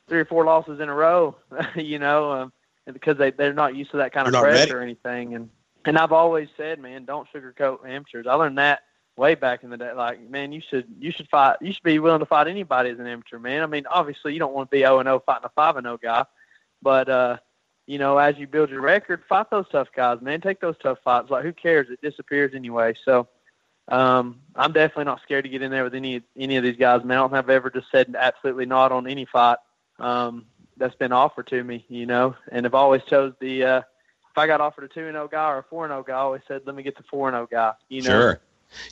three 0.07 0.19
or 0.19 0.25
four 0.25 0.45
losses 0.45 0.79
in 0.79 0.89
a 0.89 0.93
row, 0.93 1.35
you 1.75 1.99
know, 1.99 2.31
um, 2.31 2.53
because 2.91 3.17
they 3.17 3.31
they're 3.31 3.53
not 3.53 3.75
used 3.75 3.91
to 3.91 3.97
that 3.97 4.13
kind 4.13 4.27
they're 4.27 4.35
of 4.35 4.43
pressure 4.43 4.59
ready. 4.59 4.71
or 4.71 4.81
anything. 4.81 5.35
And 5.35 5.49
and 5.85 5.97
I've 5.97 6.11
always 6.11 6.47
said, 6.55 6.79
man, 6.79 7.05
don't 7.05 7.27
sugarcoat 7.33 7.85
amateurs. 7.87 8.27
I 8.27 8.33
learned 8.33 8.57
that 8.57 8.81
way 9.17 9.35
back 9.35 9.63
in 9.63 9.69
the 9.69 9.77
day. 9.77 9.91
Like, 9.93 10.21
man, 10.29 10.51
you 10.51 10.61
should 10.69 10.87
you 10.99 11.11
should 11.11 11.27
fight. 11.29 11.57
You 11.61 11.73
should 11.73 11.83
be 11.83 11.99
willing 11.99 12.19
to 12.19 12.25
fight 12.25 12.47
anybody 12.47 12.89
as 12.89 12.99
an 12.99 13.07
amateur, 13.07 13.39
man. 13.39 13.61
I 13.61 13.67
mean, 13.67 13.85
obviously, 13.87 14.33
you 14.33 14.39
don't 14.39 14.53
want 14.53 14.71
to 14.71 14.75
be 14.75 14.81
0 14.81 14.99
and 14.99 15.07
0 15.07 15.21
fighting 15.25 15.45
a 15.45 15.49
5 15.49 15.75
and 15.77 15.85
0 15.85 15.99
guy, 16.01 16.25
but 16.81 17.09
uh, 17.09 17.37
you 17.89 17.97
know, 17.97 18.19
as 18.19 18.37
you 18.37 18.45
build 18.45 18.69
your 18.69 18.81
record, 18.81 19.23
fight 19.27 19.49
those 19.49 19.65
tough 19.71 19.87
guys, 19.95 20.21
man. 20.21 20.41
Take 20.41 20.61
those 20.61 20.75
tough 20.77 20.99
fights. 21.03 21.31
Like, 21.31 21.43
who 21.43 21.51
cares? 21.51 21.87
It 21.89 21.99
disappears 22.03 22.53
anyway. 22.53 22.93
So, 23.03 23.27
um, 23.87 24.41
I'm 24.55 24.73
definitely 24.73 25.05
not 25.05 25.23
scared 25.23 25.45
to 25.45 25.49
get 25.49 25.63
in 25.63 25.71
there 25.71 25.83
with 25.83 25.95
any 25.95 26.21
any 26.37 26.57
of 26.57 26.63
these 26.63 26.77
guys, 26.77 27.03
man. 27.03 27.17
I 27.17 27.21
don't 27.21 27.33
have 27.33 27.49
ever 27.49 27.71
just 27.71 27.87
said 27.91 28.15
absolutely 28.15 28.67
not 28.67 28.91
on 28.91 29.07
any 29.07 29.25
fight 29.25 29.57
um, 29.97 30.45
that's 30.77 30.93
been 30.97 31.11
offered 31.11 31.47
to 31.47 31.63
me, 31.63 31.83
you 31.89 32.05
know. 32.05 32.35
And 32.51 32.67
I've 32.67 32.75
always 32.75 33.01
chose 33.05 33.33
the 33.41 33.63
uh, 33.63 33.79
if 33.79 34.37
I 34.37 34.45
got 34.45 34.61
offered 34.61 34.83
a 34.83 34.87
two 34.87 35.07
and 35.07 35.15
zero 35.15 35.23
oh 35.23 35.27
guy 35.27 35.49
or 35.49 35.57
a 35.57 35.63
four 35.63 35.85
and 35.85 35.91
zero 35.91 36.01
oh 36.01 36.03
guy, 36.03 36.13
I 36.13 36.17
always 36.17 36.43
said 36.47 36.61
let 36.67 36.75
me 36.75 36.83
get 36.83 36.95
the 36.95 37.03
four 37.09 37.27
and 37.27 37.33
zero 37.33 37.45
oh 37.45 37.47
guy, 37.49 37.73
you 37.89 38.03
know. 38.03 38.09
Sure. 38.09 38.41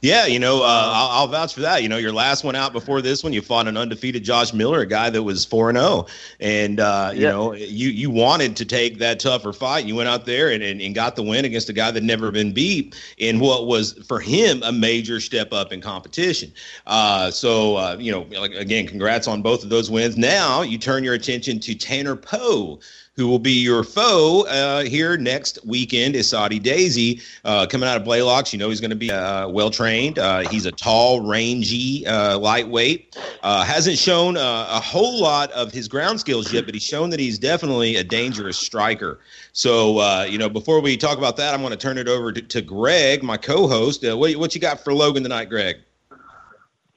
Yeah, 0.01 0.25
you 0.25 0.39
know, 0.39 0.63
uh, 0.63 0.91
I'll, 0.93 1.09
I'll, 1.09 1.27
vouch 1.27 1.53
for 1.53 1.61
that. 1.61 1.83
You 1.83 1.89
know, 1.89 1.97
your 1.97 2.11
last 2.11 2.43
one 2.43 2.55
out 2.55 2.73
before 2.73 3.01
this 3.01 3.23
one, 3.23 3.31
you 3.31 3.41
fought 3.41 3.67
an 3.67 3.77
undefeated 3.77 4.23
Josh 4.23 4.53
Miller, 4.53 4.81
a 4.81 4.85
guy 4.85 5.09
that 5.09 5.21
was 5.21 5.45
four 5.45 5.69
and 5.69 5.77
zero, 5.77 5.87
oh. 5.89 6.07
and 6.39 6.79
uh, 6.79 7.11
you 7.13 7.21
know, 7.21 7.53
you 7.53 7.89
you 7.89 8.09
wanted 8.09 8.55
to 8.57 8.65
take 8.65 8.97
that 8.99 9.19
tougher 9.19 9.53
fight. 9.53 9.85
You 9.85 9.95
went 9.95 10.09
out 10.09 10.25
there 10.25 10.49
and, 10.49 10.63
and, 10.63 10.81
and 10.81 10.95
got 10.95 11.15
the 11.15 11.23
win 11.23 11.45
against 11.45 11.69
a 11.69 11.73
guy 11.73 11.91
that 11.91 12.03
never 12.03 12.31
been 12.31 12.53
beat 12.53 12.95
in 13.17 13.39
what 13.39 13.67
was 13.67 13.93
for 14.07 14.19
him 14.19 14.61
a 14.63 14.71
major 14.71 15.19
step 15.19 15.53
up 15.53 15.71
in 15.71 15.81
competition. 15.81 16.51
Uh, 16.87 17.29
so 17.29 17.75
uh, 17.77 17.97
you 17.99 18.11
know, 18.11 18.25
like 18.39 18.53
again, 18.53 18.87
congrats 18.87 19.27
on 19.27 19.41
both 19.41 19.63
of 19.63 19.69
those 19.69 19.91
wins. 19.91 20.17
Now 20.17 20.61
you 20.61 20.77
turn 20.77 21.03
your 21.03 21.13
attention 21.13 21.59
to 21.59 21.75
Tanner 21.75 22.15
Poe 22.15 22.79
who 23.17 23.27
will 23.27 23.39
be 23.39 23.51
your 23.51 23.83
foe 23.83 24.45
uh, 24.47 24.83
here 24.83 25.17
next 25.17 25.57
weekend 25.65 26.15
is 26.15 26.29
Soddy 26.29 26.59
Daisy 26.59 27.19
uh, 27.43 27.65
coming 27.65 27.89
out 27.89 27.97
of 27.97 28.03
Blaylock. 28.03 28.53
You 28.53 28.59
know 28.59 28.69
he's 28.69 28.79
going 28.79 28.91
to 28.91 28.95
be 28.95 29.11
uh, 29.11 29.49
well 29.49 29.71
trained. 29.71 30.19
Uh, 30.19 30.47
he's 30.49 30.67
a 30.67 30.71
tall, 30.71 31.25
rangy, 31.27 32.05
uh, 32.05 32.37
lightweight. 32.37 33.17
Uh, 33.41 33.65
hasn't 33.65 33.97
shown 33.97 34.37
a 34.37 34.79
whole 34.79 35.19
lot 35.19 35.51
of 35.51 35.71
his 35.71 35.87
ground 35.87 36.19
skills 36.19 36.53
yet, 36.53 36.65
but 36.65 36.75
he's 36.75 36.83
shown 36.83 37.09
that 37.09 37.19
he's 37.19 37.39
definitely 37.39 37.95
a 37.95 38.03
dangerous 38.03 38.57
striker. 38.57 39.19
So 39.51 40.23
you 40.25 40.37
know, 40.37 40.47
before 40.47 40.79
we 40.79 40.95
talk 40.95 41.17
about 41.17 41.35
that, 41.37 41.55
I'm 41.55 41.61
going 41.61 41.71
to 41.71 41.77
turn 41.77 41.97
it 41.97 42.07
over 42.07 42.31
to, 42.31 42.41
to 42.41 42.61
Greg, 42.61 43.23
my 43.23 43.37
co-host. 43.37 44.03
what, 44.03 44.35
what 44.35 44.53
you 44.53 44.61
got 44.61 44.83
for 44.83 44.93
Logan 44.93 45.23
tonight, 45.23 45.45
Greg? 45.49 45.77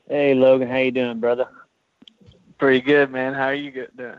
Hey 0.07 0.35
Logan, 0.35 0.69
how 0.69 0.77
you 0.77 0.91
doing, 0.91 1.19
brother? 1.19 1.49
Pretty 2.59 2.81
good, 2.81 3.11
man. 3.11 3.33
How 3.33 3.47
are 3.47 3.55
you 3.55 3.89
doing? 3.97 4.19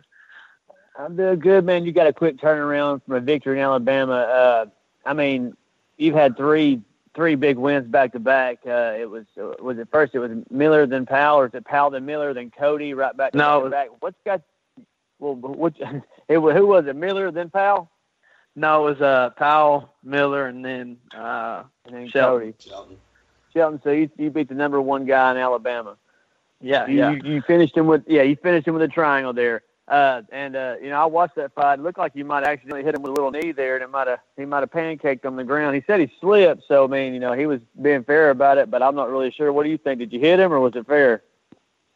I'm 1.01 1.15
doing 1.15 1.39
good, 1.39 1.65
man. 1.65 1.85
You 1.85 1.91
got 1.91 2.07
a 2.07 2.13
quick 2.13 2.37
turnaround 2.37 3.03
from 3.03 3.15
a 3.15 3.19
victory 3.19 3.57
in 3.57 3.63
Alabama. 3.63 4.13
Uh, 4.13 4.65
I 5.05 5.13
mean, 5.13 5.55
you've 5.97 6.15
had 6.15 6.37
three 6.37 6.81
three 7.15 7.35
big 7.35 7.57
wins 7.57 7.87
back 7.87 8.13
to 8.13 8.19
back. 8.19 8.59
Uh, 8.65 8.93
it 8.97 9.09
was 9.09 9.25
uh, 9.39 9.53
was 9.59 9.77
it 9.79 9.87
first? 9.91 10.13
It 10.13 10.19
was 10.19 10.31
Miller 10.49 10.85
then 10.85 11.05
Powell, 11.05 11.39
or 11.39 11.47
is 11.47 11.53
it 11.53 11.65
Powell 11.65 11.89
then 11.89 12.05
Miller 12.05 12.33
then 12.33 12.51
Cody? 12.51 12.93
Right 12.93 13.15
back. 13.17 13.33
No, 13.33 13.67
back. 13.69 13.89
What's 13.99 14.17
got? 14.25 14.41
Well, 15.19 15.35
which 15.35 15.79
it 16.29 16.39
who 16.39 16.67
was 16.67 16.85
it? 16.85 16.95
Miller 16.95 17.31
then 17.31 17.49
Powell. 17.49 17.89
No, 18.55 18.87
it 18.87 18.91
was 18.91 19.01
uh 19.01 19.31
Powell, 19.31 19.93
Miller, 20.03 20.45
and 20.45 20.63
then 20.63 20.97
uh 21.17 21.63
and 21.85 21.95
then 21.95 22.09
Shelton. 22.09 22.53
Cody. 22.53 22.53
Shelton. 22.59 22.97
Shelton. 23.53 23.81
So 23.83 23.91
you 23.91 24.09
you 24.17 24.29
beat 24.29 24.49
the 24.49 24.55
number 24.55 24.79
one 24.79 25.05
guy 25.05 25.31
in 25.31 25.37
Alabama. 25.37 25.97
Yeah, 26.63 26.85
you, 26.85 26.97
yeah. 26.97 27.11
You, 27.11 27.21
you 27.23 27.41
finished 27.41 27.75
him 27.75 27.87
with 27.87 28.03
yeah. 28.07 28.21
You 28.21 28.35
finished 28.35 28.67
him 28.67 28.75
with 28.75 28.83
a 28.83 28.87
triangle 28.87 29.33
there. 29.33 29.63
Uh, 29.87 30.21
and 30.31 30.55
uh, 30.55 30.75
you 30.81 30.89
know, 30.89 31.01
I 31.01 31.05
watched 31.05 31.35
that 31.35 31.53
fight. 31.53 31.79
It 31.79 31.81
looked 31.81 31.97
like 31.97 32.13
you 32.15 32.23
might 32.23 32.43
accidentally 32.43 32.83
hit 32.83 32.95
him 32.95 33.01
with 33.01 33.11
a 33.11 33.13
little 33.13 33.31
knee 33.31 33.51
there, 33.51 33.75
and 33.75 33.83
it 33.83 33.89
might 33.89 34.07
have 34.07 34.19
he 34.37 34.45
might 34.45 34.59
have 34.61 34.71
pancaked 34.71 35.25
on 35.25 35.35
the 35.35 35.43
ground. 35.43 35.75
He 35.75 35.83
said 35.85 35.99
he 35.99 36.11
slipped, 36.19 36.63
so 36.67 36.85
I 36.85 36.87
mean, 36.87 37.13
you 37.13 37.19
know, 37.19 37.33
he 37.33 37.45
was 37.45 37.61
being 37.81 38.03
fair 38.03 38.29
about 38.29 38.57
it. 38.57 38.71
But 38.71 38.81
I'm 38.81 38.95
not 38.95 39.09
really 39.09 39.31
sure. 39.31 39.51
What 39.51 39.63
do 39.63 39.69
you 39.69 39.77
think? 39.77 39.99
Did 39.99 40.13
you 40.13 40.19
hit 40.19 40.39
him, 40.39 40.53
or 40.53 40.59
was 40.59 40.75
it 40.75 40.87
fair? 40.87 41.23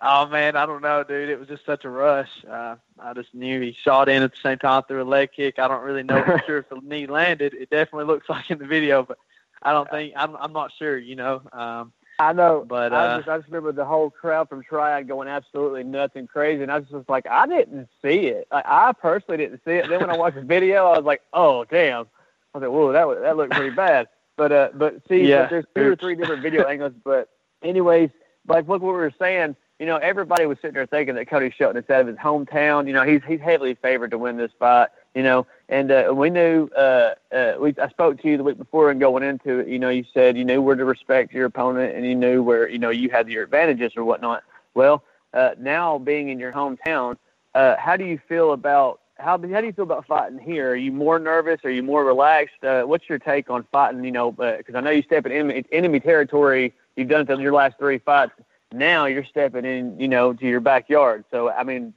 Oh 0.02 0.28
man, 0.28 0.56
I 0.58 0.66
don't 0.66 0.82
know, 0.82 1.04
dude. 1.04 1.30
It 1.30 1.40
was 1.40 1.48
just 1.48 1.66
such 1.66 1.86
a 1.86 1.90
rush. 1.90 2.30
Uh, 2.50 2.76
I 3.00 3.14
just 3.14 3.34
knew 3.34 3.62
he 3.62 3.76
shot 3.82 4.10
in 4.10 4.24
at 4.24 4.32
the 4.32 4.38
same 4.44 4.58
time 4.58 4.84
through 4.84 5.04
a 5.04 5.06
leg 5.06 5.30
kick. 5.34 5.58
I 5.58 5.68
don't 5.68 5.84
really 5.84 6.04
know 6.04 6.22
for 6.24 6.42
sure 6.46 6.58
if 6.60 6.70
the 6.70 6.82
knee 6.84 7.08
landed. 7.08 7.54
It 7.54 7.70
definitely 7.70 8.06
looks 8.06 8.28
like 8.28 8.52
in 8.52 8.58
the 8.58 8.68
video, 8.68 9.04
but 9.04 9.18
I 9.62 9.72
don't 9.72 9.90
think 9.90 10.14
I'm. 10.18 10.36
I'm 10.36 10.54
not 10.54 10.72
sure. 10.78 10.98
You 10.98 11.16
know. 11.16 11.42
Um, 11.54 11.94
I 12.18 12.34
know, 12.34 12.66
but 12.68 12.94
uh, 12.94 12.96
I, 12.96 13.18
just, 13.18 13.28
I 13.28 13.38
just 13.38 13.50
remember 13.50 13.72
the 13.74 13.86
whole 13.86 14.10
crowd 14.10 14.48
from 14.48 14.64
Triad 14.64 15.08
going 15.08 15.28
absolutely 15.28 15.84
nuts 15.84 16.14
and 16.16 16.30
crazy, 16.30 16.64
and 16.64 16.72
I 16.72 16.80
just 16.80 16.92
was 16.92 17.02
just 17.02 17.10
like, 17.10 17.28
I 17.28 17.46
didn't 17.46 17.90
see 18.02 18.28
it. 18.28 18.48
Like, 18.52 18.66
I 18.66 18.94
personally 18.94 19.38
didn't 19.38 19.62
see 19.66 19.72
it. 19.72 19.90
Then 19.90 20.00
when 20.00 20.10
I 20.10 20.18
watched 20.18 20.36
the 20.36 20.42
video, 20.42 20.86
I 20.86 20.98
was 20.98 21.06
like, 21.06 21.22
oh 21.34 21.66
damn. 21.66 22.06
I 22.54 22.58
was 22.58 22.62
like, 22.62 22.72
whoa, 22.72 22.92
that 22.94 23.22
that 23.22 23.38
looked 23.38 23.54
pretty 23.54 23.76
bad. 23.76 24.08
But 24.38 24.52
uh, 24.52 24.70
but 24.74 25.02
see, 25.10 25.28
yeah. 25.28 25.44
but 25.44 25.50
there's 25.50 25.66
two 25.76 25.92
or 25.92 25.96
three 25.96 26.16
different 26.16 26.42
video 26.42 26.64
angles. 26.68 26.94
But 27.04 27.30
anyways, 27.62 28.10
like 28.48 28.68
look 28.68 28.82
what 28.82 28.94
we 28.94 29.00
were 29.00 29.14
saying. 29.20 29.56
You 29.80 29.86
know, 29.86 29.98
everybody 29.98 30.46
was 30.46 30.58
sitting 30.60 30.74
there 30.74 30.86
thinking 30.86 31.16
that 31.16 31.28
Cody 31.28 31.54
Shelton 31.56 31.84
is 31.84 31.90
out 31.90 32.02
of 32.02 32.08
his 32.08 32.16
hometown. 32.16 32.88
You 32.88 32.94
know, 32.94 33.04
he's 33.04 33.22
he's 33.28 33.42
heavily 33.42 33.76
favored 33.76 34.12
to 34.12 34.18
win 34.18 34.38
this 34.38 34.52
fight. 34.58 34.88
You 35.16 35.24
know. 35.24 35.48
And 35.68 35.92
uh, 35.92 36.14
we 36.16 36.30
knew 36.30 36.70
uh, 36.78 37.16
uh, 37.34 37.54
we 37.60 37.74
I 37.82 37.90
spoke 37.90 38.22
to 38.22 38.30
you 38.30 38.38
the 38.38 38.44
week 38.44 38.60
before 38.60 38.92
and 38.92 39.00
going 39.00 39.24
into 39.24 39.60
it, 39.60 39.68
you 39.68 39.80
know, 39.80 39.90
you 39.90 40.06
said 40.14 40.38
you 40.38 40.46
knew 40.46 40.62
where 40.62 40.76
to 40.76 40.86
respect 40.86 41.34
your 41.34 41.46
opponent 41.46 41.96
and 41.96 42.06
you 42.06 42.14
knew 42.14 42.44
where 42.44 42.70
you 42.70 42.78
know 42.78 42.92
you 42.92 43.10
had 43.10 43.28
your 43.30 43.44
advantages 43.44 43.94
or 43.98 44.04
whatnot. 44.04 44.44
Well, 44.76 45.04
uh, 45.34 45.52
now 45.58 45.98
being 45.98 46.30
in 46.30 46.38
your 46.38 46.52
hometown, 46.52 47.18
uh, 47.56 47.78
how 47.78 47.98
do 47.98 48.06
you 48.06 48.20
feel 48.28 48.52
about 48.52 49.00
how 49.16 49.40
how 49.40 49.62
do 49.62 49.66
you 49.66 49.74
feel 49.74 49.86
about 49.86 50.06
fighting 50.06 50.38
here? 50.38 50.72
Are 50.72 50.76
you 50.76 50.92
more 50.92 51.18
nervous? 51.18 51.62
Are 51.64 51.72
you 51.72 51.82
more 51.82 52.06
relaxed? 52.06 52.64
Uh, 52.64 52.84
what's 52.84 53.10
your 53.10 53.18
take 53.18 53.50
on 53.50 53.66
fighting? 53.72 54.04
You 54.04 54.12
know, 54.12 54.32
because 54.32 54.76
uh, 54.76 54.78
I 54.78 54.82
know 54.82 54.92
you 54.92 55.02
step 55.02 55.26
in 55.26 55.32
enemy, 55.32 55.66
enemy 55.72 56.00
territory. 56.00 56.74
You've 56.96 57.08
done 57.08 57.22
it 57.22 57.30
in 57.30 57.40
your 57.40 57.54
last 57.54 57.78
three 57.80 57.98
fights. 57.98 58.34
Now 58.72 59.06
you're 59.06 59.26
stepping 59.26 59.66
in, 59.66 60.00
you 60.00 60.08
know, 60.08 60.34
to 60.34 60.46
your 60.46 60.60
backyard. 60.60 61.24
So 61.32 61.50
I 61.50 61.64
mean, 61.64 61.94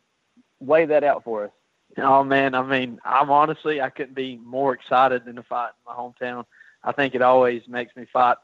weigh 0.60 0.86
that 0.86 1.04
out 1.04 1.24
for 1.24 1.44
us. 1.44 1.50
Oh 1.98 2.24
man, 2.24 2.54
I 2.54 2.62
mean, 2.62 2.98
I'm 3.04 3.30
honestly 3.30 3.80
I 3.80 3.90
couldn't 3.90 4.14
be 4.14 4.36
more 4.36 4.74
excited 4.74 5.24
than 5.24 5.36
to 5.36 5.42
fight 5.42 5.70
in 5.70 5.92
my 5.92 5.94
hometown. 5.94 6.44
I 6.82 6.92
think 6.92 7.14
it 7.14 7.22
always 7.22 7.62
makes 7.68 7.94
me 7.96 8.06
fight 8.12 8.36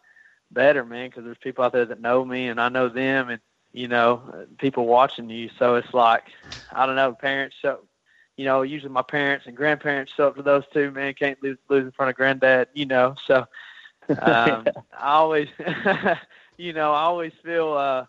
better, 0.51 0.85
man, 0.85 1.09
because 1.09 1.25
there's 1.25 1.39
people 1.39 1.65
out 1.65 1.73
there 1.73 1.85
that 1.87 2.01
know 2.01 2.25
me 2.25 2.49
and 2.49 2.61
I 2.61 2.69
know 2.69 2.89
them, 2.89 3.31
and 3.31 3.41
you 3.73 3.89
know, 3.89 4.47
people 4.59 4.87
watching 4.87 5.29
you. 5.29 5.51
So 5.59 5.75
it's 5.75 5.93
like, 5.93 6.25
I 6.73 6.87
don't 6.87 6.97
know, 6.97 7.13
parents 7.13 7.57
show, 7.61 7.81
you 8.37 8.45
know, 8.45 8.63
usually 8.63 8.93
my 8.93 9.03
parents 9.03 9.47
and 9.47 9.57
grandparents 9.57 10.13
show 10.17 10.29
up 10.29 10.37
to 10.37 10.43
those 10.43 10.65
two, 10.73 10.91
man, 10.93 11.15
can't 11.15 11.43
lose, 11.43 11.59
lose 11.69 11.85
in 11.85 11.91
front 11.91 12.11
of 12.11 12.17
granddad, 12.17 12.69
you 12.73 12.87
know. 12.87 13.17
So 13.27 13.47
um, 14.21 14.73
I 14.97 15.15
always, 15.15 15.49
you 16.57 16.73
know, 16.73 16.93
I 16.93 17.03
always 17.03 17.33
feel, 17.45 17.73
uh, 17.73 18.07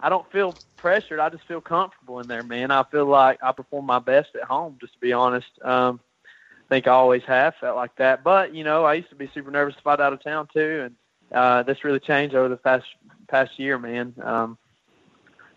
I 0.00 0.08
don't 0.08 0.30
feel 0.30 0.56
pressured. 0.76 1.20
I 1.20 1.28
just 1.28 1.46
feel 1.46 1.60
comfortable 1.60 2.20
in 2.20 2.28
there, 2.28 2.42
man. 2.42 2.70
I 2.70 2.84
feel 2.84 3.06
like 3.06 3.42
I 3.42 3.52
perform 3.52 3.86
my 3.86 3.98
best 3.98 4.30
at 4.34 4.44
home, 4.44 4.76
just 4.80 4.92
to 4.94 4.98
be 5.00 5.12
honest. 5.12 5.48
Um, 5.62 6.00
I 6.24 6.68
think 6.68 6.86
I 6.86 6.92
always 6.92 7.22
have 7.24 7.54
felt 7.56 7.76
like 7.76 7.96
that. 7.96 8.24
But, 8.24 8.54
you 8.54 8.64
know, 8.64 8.84
I 8.84 8.94
used 8.94 9.10
to 9.10 9.14
be 9.14 9.30
super 9.32 9.50
nervous 9.50 9.76
to 9.76 9.82
fight 9.82 10.00
out 10.00 10.12
of 10.12 10.22
town 10.22 10.48
too. 10.52 10.82
And 10.86 10.96
uh, 11.32 11.62
this 11.62 11.84
really 11.84 12.00
changed 12.00 12.34
over 12.34 12.48
the 12.48 12.56
past, 12.56 12.86
past 13.28 13.58
year, 13.58 13.78
man. 13.78 14.14
Um, 14.22 14.58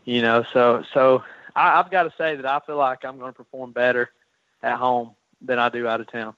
you 0.06 0.22
know, 0.22 0.44
so 0.54 0.84
so 0.94 1.24
I, 1.56 1.80
I've 1.80 1.92
got 1.92 2.04
to 2.04 2.14
say 2.18 2.36
that 2.36 2.46
I 2.46 2.60
feel 2.66 2.78
like 2.78 3.06
I'm 3.06 3.20
going 3.20 3.32
to 3.32 3.38
perform 3.38 3.72
better 3.72 4.10
at 4.64 4.78
home 4.78 5.12
than 5.42 5.60
I 5.60 5.70
do 5.70 5.88
out 5.88 6.02
of 6.02 6.12
town. 6.12 6.36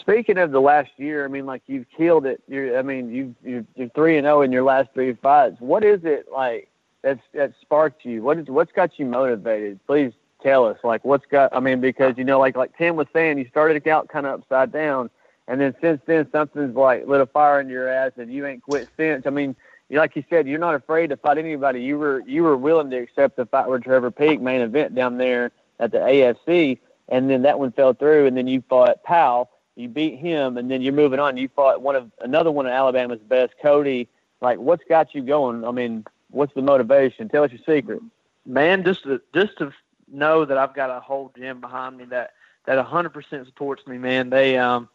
Speaking 0.00 0.38
of 0.38 0.50
the 0.50 0.60
last 0.60 0.90
year, 0.96 1.24
I 1.24 1.28
mean, 1.28 1.46
like 1.46 1.62
you've 1.66 1.86
killed 1.96 2.26
it. 2.26 2.42
You're, 2.48 2.78
I 2.78 2.82
mean, 2.82 3.10
you 3.12 3.34
you 3.44 3.66
you're 3.74 3.88
three 3.90 4.16
and 4.16 4.24
zero 4.24 4.38
oh 4.38 4.42
in 4.42 4.52
your 4.52 4.64
last 4.64 4.88
three 4.94 5.12
fights. 5.14 5.56
What 5.60 5.84
is 5.84 6.00
it 6.04 6.26
like 6.32 6.68
that's 7.02 7.20
that 7.34 7.52
sparked 7.60 8.04
you? 8.04 8.22
What 8.22 8.38
is 8.38 8.46
what's 8.48 8.72
got 8.72 8.98
you 8.98 9.06
motivated? 9.06 9.78
Please 9.86 10.12
tell 10.42 10.66
us. 10.66 10.78
Like, 10.84 11.04
what's 11.04 11.26
got? 11.26 11.54
I 11.54 11.60
mean, 11.60 11.80
because 11.80 12.14
you 12.16 12.24
know, 12.24 12.38
like 12.38 12.56
like 12.56 12.76
Tim 12.76 12.96
was 12.96 13.06
saying, 13.12 13.38
you 13.38 13.48
started 13.48 13.86
out 13.88 14.08
kind 14.08 14.26
of 14.26 14.40
upside 14.40 14.72
down, 14.72 15.10
and 15.48 15.60
then 15.60 15.74
since 15.80 16.00
then 16.06 16.28
something's 16.30 16.76
like 16.76 17.06
lit 17.06 17.20
a 17.20 17.26
fire 17.26 17.60
in 17.60 17.68
your 17.68 17.88
ass, 17.88 18.12
and 18.16 18.32
you 18.32 18.46
ain't 18.46 18.62
quit 18.62 18.88
since. 18.96 19.26
I 19.26 19.30
mean, 19.30 19.56
like 19.90 20.16
you 20.16 20.24
said, 20.30 20.46
you're 20.46 20.58
not 20.58 20.74
afraid 20.74 21.10
to 21.10 21.16
fight 21.16 21.38
anybody. 21.38 21.82
You 21.82 21.98
were 21.98 22.22
you 22.26 22.42
were 22.42 22.56
willing 22.56 22.90
to 22.90 22.98
accept 22.98 23.36
the 23.36 23.46
fight 23.46 23.68
with 23.68 23.84
Trevor 23.84 24.10
Peak 24.10 24.40
main 24.40 24.60
event 24.60 24.94
down 24.94 25.18
there 25.18 25.50
at 25.80 25.92
the 25.92 25.98
AFC, 25.98 26.78
and 27.08 27.28
then 27.28 27.42
that 27.42 27.58
one 27.58 27.72
fell 27.72 27.94
through, 27.94 28.26
and 28.26 28.36
then 28.36 28.46
you 28.46 28.62
fought 28.68 29.02
Powell. 29.02 29.50
You 29.76 29.88
beat 29.88 30.18
him, 30.18 30.56
and 30.56 30.70
then 30.70 30.82
you're 30.82 30.92
moving 30.92 31.18
on. 31.18 31.36
You 31.36 31.48
fought 31.48 31.82
one 31.82 31.96
of 31.96 32.10
another 32.20 32.50
one 32.50 32.66
of 32.66 32.72
Alabama's 32.72 33.20
best, 33.20 33.54
Cody. 33.60 34.08
Like, 34.40 34.58
what's 34.58 34.84
got 34.88 35.14
you 35.14 35.22
going? 35.22 35.64
I 35.64 35.70
mean, 35.72 36.04
what's 36.30 36.54
the 36.54 36.62
motivation? 36.62 37.28
Tell 37.28 37.44
us 37.44 37.50
your 37.50 37.60
secret. 37.66 38.00
Man, 38.46 38.84
just 38.84 39.02
to 39.04 39.20
just 39.34 39.58
to 39.58 39.72
know 40.10 40.44
that 40.44 40.58
I've 40.58 40.74
got 40.74 40.90
a 40.90 41.00
whole 41.00 41.32
gym 41.36 41.60
behind 41.60 41.96
me 41.96 42.04
that 42.06 42.34
that 42.66 42.84
100% 42.84 43.46
supports 43.46 43.86
me. 43.86 43.98
Man, 43.98 44.30
they 44.30 44.56
um, 44.58 44.88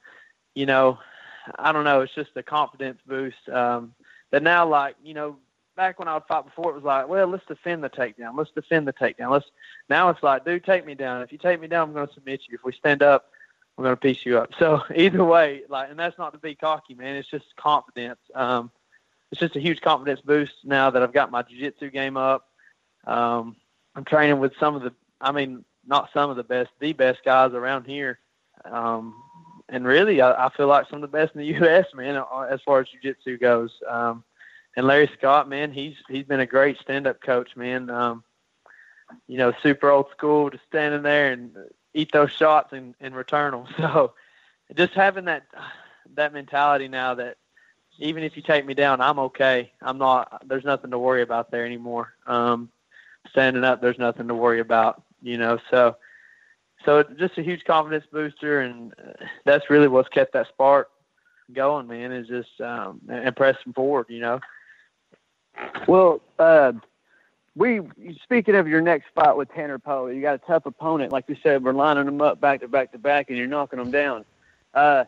you 0.56 0.66
know, 0.66 1.00
I 1.58 1.72
don't 1.72 1.84
know. 1.84 2.02
It's 2.02 2.16
just 2.16 2.32
a 2.36 2.44
confidence 2.44 3.00
boost. 3.06 3.50
Um, 3.50 3.94
that 4.32 4.44
now, 4.44 4.68
like 4.68 4.96
you 5.04 5.14
know, 5.14 5.38
back 5.76 6.00
when 6.00 6.08
I 6.08 6.14
would 6.14 6.26
fight 6.28 6.46
before, 6.46 6.72
it 6.72 6.76
was 6.76 6.84
like, 6.84 7.08
well, 7.08 7.28
let's 7.28 7.46
defend 7.48 7.84
the 7.84 7.90
takedown. 7.90 8.38
Let's 8.38 8.52
defend 8.52 8.88
the 8.88 8.94
takedown. 8.94 9.32
Let's 9.32 9.46
now 9.90 10.10
it's 10.10 10.24
like, 10.24 10.46
dude, 10.46 10.64
take 10.64 10.86
me 10.86 10.96
down. 10.96 11.22
If 11.22 11.32
you 11.32 11.38
take 11.38 11.60
me 11.60 11.68
down, 11.68 11.90
I'm 11.90 11.94
going 11.94 12.08
to 12.08 12.14
submit 12.14 12.42
you. 12.48 12.56
If 12.56 12.64
we 12.64 12.72
stand 12.74 13.02
up, 13.02 13.32
I'm 13.80 13.86
going 13.86 13.96
to 13.96 14.02
piece 14.02 14.26
you 14.26 14.38
up. 14.38 14.50
So 14.60 14.84
either 14.94 15.24
way, 15.24 15.62
like, 15.70 15.90
and 15.90 15.98
that's 15.98 16.18
not 16.18 16.34
to 16.34 16.38
be 16.38 16.54
cocky, 16.54 16.96
man. 16.96 17.16
It's 17.16 17.30
just 17.30 17.46
confidence. 17.56 18.20
Um, 18.36 18.72
it's 19.32 19.40
just 19.40 19.56
a 19.56 19.62
huge 19.62 19.80
confidence 19.80 20.20
boost 20.20 20.52
now 20.66 20.90
that 20.90 21.02
I've 21.02 21.14
got 21.14 21.32
my 21.32 21.44
jiu-jitsu 21.44 21.90
game 21.92 22.18
up. 22.18 22.50
Um, 23.08 23.56
I'm 23.96 24.04
training 24.04 24.40
with 24.40 24.52
some 24.60 24.76
of 24.76 24.82
the, 24.82 24.94
I 25.22 25.32
mean, 25.32 25.64
not 25.88 26.10
some 26.14 26.30
of 26.30 26.36
the 26.36 26.44
best, 26.44 26.72
the 26.82 26.92
best 26.92 27.20
guys 27.24 27.54
around 27.54 27.86
here. 27.86 28.20
Um, 28.66 29.16
and 29.70 29.88
really, 29.88 30.20
I, 30.20 30.48
I 30.48 30.50
feel 30.50 30.68
like 30.68 30.90
some 30.90 31.02
of 31.02 31.10
the 31.10 31.18
best 31.18 31.34
in 31.34 31.40
the 31.40 31.48
U.S. 31.62 31.86
man, 31.94 32.18
uh, 32.18 32.48
as 32.52 32.60
far 32.66 32.82
as 32.82 32.90
jiu-jitsu 32.90 33.38
goes. 33.38 33.72
Um, 33.88 34.26
and 34.76 34.88
Larry 34.88 35.10
Scott, 35.18 35.48
man, 35.48 35.72
he's 35.72 35.96
he's 36.10 36.26
been 36.26 36.42
a 36.42 36.46
great 36.46 36.78
stand-up 36.82 37.22
coach, 37.22 37.56
man. 37.56 37.90
Um, 37.90 38.26
you 39.28 39.38
know, 39.38 39.54
super 39.64 39.90
old 39.90 40.08
school, 40.12 40.50
just 40.50 40.66
standing 40.68 41.02
there 41.02 41.32
and 41.32 41.56
eat 41.94 42.12
those 42.12 42.32
shots 42.32 42.74
and, 42.74 42.96
and 43.00 43.16
return 43.16 43.52
them. 43.52 43.66
So, 43.78 44.14
just 44.76 44.94
having 44.94 45.26
that 45.26 45.48
that 46.16 46.34
mentality 46.34 46.88
now 46.88 47.16
that 47.16 47.38
even 47.98 48.24
if 48.24 48.36
you 48.36 48.44
take 48.44 48.66
me 48.66 48.74
down, 48.74 49.02
I'm 49.02 49.20
okay. 49.20 49.72
I'm 49.82 49.98
not. 49.98 50.44
There's 50.48 50.64
nothing 50.64 50.92
to 50.92 51.00
worry 51.00 51.22
about 51.22 51.52
there 51.52 51.66
anymore. 51.66 52.14
Um, 52.28 52.70
standing 53.30 53.64
up, 53.64 53.82
there's 53.82 54.00
nothing 54.00 54.28
to 54.28 54.36
worry 54.36 54.60
about. 54.60 55.04
You 55.22 55.38
know, 55.38 55.60
so 55.70 55.98
so 56.86 57.04
just 57.04 57.38
a 57.38 57.44
huge 57.44 57.66
confidence 57.66 58.06
booster, 58.12 58.62
and 58.62 58.94
uh, 58.94 59.26
that's 59.46 59.70
really 59.70 59.88
what's 59.88 60.10
kept 60.10 60.34
that 60.34 60.48
spark 60.48 60.90
going, 61.52 61.88
man. 61.88 62.12
Is 62.12 62.28
just 62.28 62.62
um, 62.62 63.02
and 63.10 63.36
pressing 63.36 63.74
forward, 63.74 64.06
you 64.10 64.20
know. 64.20 64.40
Well, 65.88 66.22
uh, 66.38 66.74
we 67.60 67.82
speaking 68.24 68.56
of 68.56 68.70
your 68.70 68.80
next 68.80 69.08
fight 69.14 69.36
with 69.36 69.54
Tanner 69.54 69.78
Poe, 69.78 70.08
you 70.08 70.22
got 70.22 70.36
a 70.36 70.38
tough 70.40 70.66
opponent, 70.66 71.12
like 71.12 71.26
you 71.28 71.36
said. 71.44 71.62
We're 71.62 71.74
lining 71.74 72.06
them 72.06 72.22
up 72.22 72.40
back 72.40 72.62
to 72.62 72.70
back 72.70 72.94
to 72.94 72.98
back, 72.98 73.30
and 73.30 73.38
you're 73.38 73.48
knocking 73.48 73.80
them 73.80 73.92
down. 73.92 74.24
Uh, 74.74 75.04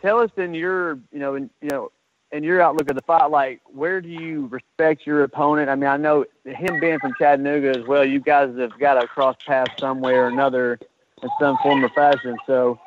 tell 0.00 0.18
us 0.18 0.30
in 0.38 0.54
your, 0.54 0.94
you 1.12 1.18
know, 1.18 1.34
in, 1.34 1.50
you 1.60 1.68
know, 1.68 1.92
in 2.32 2.42
your 2.42 2.62
outlook 2.62 2.88
of 2.88 2.96
the 2.96 3.02
fight, 3.02 3.30
like 3.30 3.60
where 3.66 4.00
do 4.00 4.08
you 4.08 4.46
respect 4.46 5.06
your 5.06 5.24
opponent? 5.24 5.68
I 5.68 5.74
mean, 5.74 5.90
I 5.90 5.98
know 5.98 6.24
him 6.46 6.80
being 6.80 6.98
from 7.00 7.12
Chattanooga 7.18 7.78
as 7.78 7.86
well. 7.86 8.04
You 8.04 8.18
guys 8.18 8.56
have 8.58 8.78
got 8.78 8.98
to 8.98 9.06
cross 9.06 9.36
paths 9.46 9.72
somewhere 9.78 10.24
or 10.24 10.28
another 10.28 10.78
in 11.22 11.28
some 11.38 11.58
form 11.58 11.84
or 11.84 11.90
fashion. 11.90 12.38
So, 12.46 12.80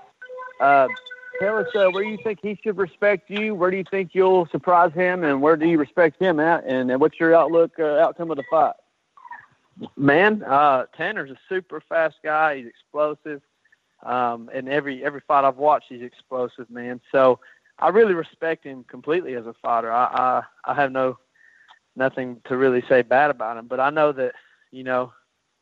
uh, 0.60 0.88
tell 1.40 1.60
us 1.60 1.68
uh, 1.76 1.90
where 1.92 2.04
you 2.04 2.18
think 2.24 2.40
he 2.42 2.58
should 2.64 2.78
respect 2.78 3.30
you. 3.30 3.54
Where 3.54 3.70
do 3.70 3.78
you 3.78 3.86
think 3.92 4.16
you'll 4.16 4.48
surprise 4.48 4.92
him, 4.94 5.24
and 5.24 5.40
where 5.40 5.56
do 5.56 5.68
you 5.68 5.78
respect 5.78 6.20
him 6.20 6.40
at? 6.40 6.64
And, 6.66 6.90
and 6.90 7.00
what's 7.00 7.20
your 7.20 7.36
outlook 7.36 7.74
uh, 7.78 7.98
outcome 8.00 8.32
of 8.32 8.38
the 8.38 8.44
fight? 8.50 8.74
Man, 9.98 10.44
uh, 10.44 10.86
Tanner's 10.96 11.32
a 11.32 11.38
super 11.50 11.82
fast 11.82 12.16
guy. 12.24 12.58
He's 12.58 12.68
explosive. 12.68 13.42
Um, 14.04 14.50
and 14.54 14.68
every 14.68 15.04
every 15.04 15.22
fight 15.28 15.46
I've 15.46 15.58
watched, 15.58 15.86
he's 15.90 16.02
explosive, 16.02 16.70
man. 16.70 17.00
So 17.12 17.40
I 17.80 17.90
really 17.90 18.14
respect 18.14 18.66
him 18.66 18.84
completely 18.84 19.36
as 19.36 19.46
a 19.46 19.54
fighter. 19.62 19.92
I 19.92 20.06
I, 20.66 20.72
I 20.72 20.74
have 20.76 20.92
no 20.92 21.18
nothing 21.96 22.42
to 22.46 22.58
really 22.58 22.84
say 22.90 23.02
bad 23.02 23.32
about 23.32 23.58
him, 23.58 23.68
but 23.68 23.80
I 23.80 23.90
know 23.90 24.12
that 24.12 24.34
you 24.72 24.84
know 24.84 25.14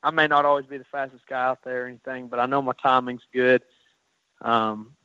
I 0.03 0.11
may 0.11 0.27
not 0.27 0.45
always 0.45 0.65
be 0.65 0.77
the 0.77 0.85
fastest 0.85 1.27
guy 1.27 1.45
out 1.45 1.63
there 1.63 1.83
or 1.83 1.87
anything, 1.87 2.27
but 2.27 2.39
I 2.39 2.47
know 2.47 2.61
my 2.61 2.73
timing's 2.81 3.21
good. 3.31 3.61
Um, 4.41 4.95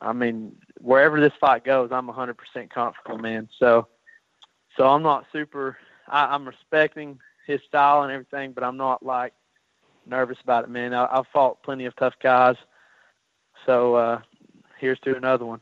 I 0.00 0.14
mean, 0.14 0.56
wherever 0.80 1.20
this 1.20 1.34
fight 1.38 1.64
goes, 1.64 1.90
I'm 1.92 2.08
100% 2.08 2.34
comfortable, 2.70 3.18
man. 3.18 3.50
So, 3.58 3.88
so 4.76 4.88
I'm 4.88 5.02
not 5.02 5.26
super. 5.30 5.76
I, 6.08 6.34
I'm 6.34 6.48
respecting 6.48 7.18
his 7.46 7.60
style 7.66 8.02
and 8.02 8.12
everything, 8.12 8.52
but 8.52 8.64
I'm 8.64 8.76
not 8.76 9.04
like 9.04 9.32
nervous 10.06 10.38
about 10.42 10.64
it, 10.64 10.70
man. 10.70 10.94
I, 10.94 11.06
I've 11.10 11.26
fought 11.32 11.62
plenty 11.62 11.86
of 11.86 11.96
tough 11.96 12.14
guys, 12.22 12.56
so 13.66 13.94
uh, 13.94 14.20
here's 14.78 15.00
to 15.00 15.16
another 15.16 15.44
one. 15.44 15.60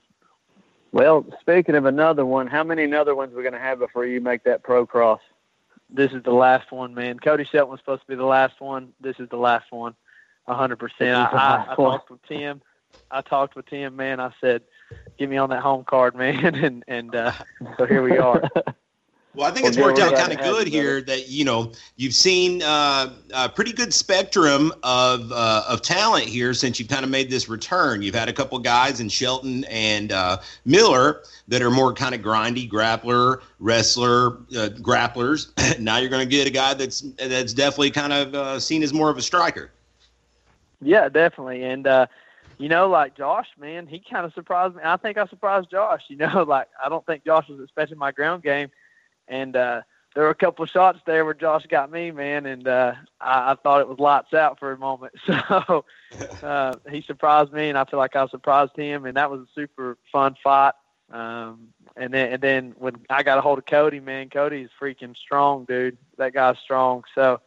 Well, 0.93 1.27
speaking 1.41 1.75
of 1.75 1.85
another 1.85 2.25
one, 2.25 2.47
how 2.47 2.65
many 2.65 2.85
another 2.85 3.15
ones 3.15 3.33
we're 3.33 3.39
we 3.39 3.43
going 3.43 3.53
to 3.53 3.59
have 3.59 3.79
before 3.79 4.07
you 4.07 4.21
make 4.21 4.45
that 4.45 4.63
pro 4.63 4.87
cross? 4.87 5.21
this 5.91 6.13
is 6.13 6.23
the 6.23 6.33
last 6.33 6.71
one, 6.71 6.95
man. 6.95 7.19
Cody 7.19 7.45
Shelton 7.45 7.71
was 7.71 7.81
supposed 7.81 8.03
to 8.03 8.07
be 8.09 8.15
the 8.15 8.25
last 8.25 8.61
one. 8.61 8.93
This 9.01 9.19
is 9.19 9.29
the 9.29 9.37
last 9.37 9.71
one, 9.71 9.95
hundred 10.47 10.77
percent. 10.77 11.17
I, 11.17 11.67
I 11.71 11.75
talked 11.75 12.11
with 12.11 12.23
Tim. 12.27 12.61
I 13.11 13.23
talked 13.23 13.57
with 13.57 13.67
Tim, 13.67 13.97
man. 13.97 14.21
I 14.21 14.33
said, 14.41 14.63
"Get 15.19 15.29
me 15.29 15.37
on 15.37 15.51
that 15.51 15.63
home 15.63 15.85
card, 15.85 16.15
man," 16.17 16.55
and 16.55 16.85
and 16.89 17.15
uh, 17.15 17.33
so 17.77 17.87
here 17.87 18.03
we 18.03 18.19
are. 18.19 18.43
Well, 19.39 19.47
I 19.47 19.53
think 19.53 19.69
it's 19.69 19.79
worked 19.79 20.01
out 20.01 20.17
kind 20.17 20.33
of 20.33 20.41
good 20.41 20.67
here 20.67 21.01
that 21.03 21.29
you 21.29 21.45
know 21.45 21.71
you've 21.95 22.13
seen 22.13 22.61
uh, 22.61 23.13
a 23.33 23.49
pretty 23.49 23.73
good 23.73 23.95
spectrum 23.95 24.73
of 24.83 25.31
uh, 25.31 25.63
of 25.69 25.81
talent 25.81 26.25
here 26.25 26.53
since 26.53 26.81
you've 26.81 26.89
kind 26.89 27.05
of 27.05 27.11
made 27.11 27.31
this 27.31 27.49
return. 27.49 28.03
You've 28.03 28.17
had 28.17 28.29
a 28.29 28.33
couple 28.33 28.59
guys 28.59 28.99
in 28.99 29.09
Shelton 29.09 29.63
and 29.67 30.11
uh, 30.11 30.39
Miller 30.65 31.23
that 31.47 31.63
are 31.63 31.71
more 31.71 31.93
kind 31.93 32.17
of 32.17 32.21
grindy 32.21 32.69
grappler, 32.69 33.41
wrestler, 33.61 34.39
uh, 34.57 34.71
grapplers. 34.81 35.53
now 35.79 35.99
you're 35.99 36.11
going 36.11 36.29
to 36.29 36.29
get 36.29 36.49
a 36.49 36.51
guy 36.51 36.75
that's 36.75 37.03
that's 37.17 37.53
definitely 37.53 37.93
kind 37.93 38.13
of 38.13 38.35
uh, 38.35 38.59
seen 38.59 38.83
as 38.83 38.93
more 38.93 39.09
of 39.09 39.19
a 39.19 39.23
striker. 39.23 39.71
Yeah, 40.83 41.09
definitely. 41.09 41.63
And 41.63 41.87
uh, 41.87 42.07
you 42.59 42.69
know, 42.69 42.89
like 42.89 43.17
Josh, 43.17 43.51
man, 43.57 43.87
he 43.87 44.01
kind 44.01 44.27
of 44.27 44.35
surprised 44.35 44.75
me. 44.75 44.83
I 44.85 44.97
think 44.97 45.17
I 45.17 45.27
surprised 45.29 45.71
Josh. 45.71 46.03
You 46.09 46.17
know, 46.17 46.43
like 46.49 46.67
I 46.85 46.89
don't 46.89 47.07
think 47.07 47.25
Josh 47.25 47.49
was 47.49 47.61
expecting 47.61 47.99
my 47.99 48.11
ground 48.11 48.43
game, 48.43 48.71
and 49.29 49.57
uh, 49.57 49.83
there 50.15 50.25
were 50.25 50.31
a 50.31 50.35
couple 50.35 50.63
of 50.63 50.71
shots 50.71 51.01
there 51.07 51.25
where 51.25 51.35
Josh 51.35 51.67
got 51.67 51.91
me, 51.91 52.11
man, 52.11 52.47
and 52.47 52.67
uh, 52.67 52.95
I, 53.21 53.53
I 53.53 53.55
thought 53.63 53.81
it 53.81 53.89
was 53.89 53.99
lights 53.99 54.35
out 54.35 54.59
for 54.59 54.73
a 54.73 54.79
moment. 54.79 55.15
So 55.27 55.85
uh, 56.43 56.77
he 56.91 57.03
surprised 57.03 57.53
me, 57.53 57.69
and 57.69 57.79
I 57.79 57.85
feel 57.85 57.99
like 57.99 58.17
I 58.17 58.27
surprised 58.29 58.77
him, 58.77 59.05
and 59.05 59.17
that 59.17 59.31
was 59.31 59.41
a 59.41 59.47
super 59.55 59.99
fun 60.11 60.37
fight. 60.43 60.75
Um, 61.11 61.69
and 61.97 62.13
then 62.13 62.33
and 62.33 62.43
then 62.43 62.75
when 62.79 62.97
I 63.09 63.23
got 63.23 63.39
a 63.39 63.41
hold 63.41 63.59
of 63.59 63.67
Cody, 63.67 64.01
man, 64.01 64.29
Cody's 64.29 64.69
freaking 64.81 65.17
strong, 65.17 65.65
dude. 65.65 65.97
That 66.17 66.35
guy's 66.35 66.59
strong. 66.59 67.05
So 67.15 67.41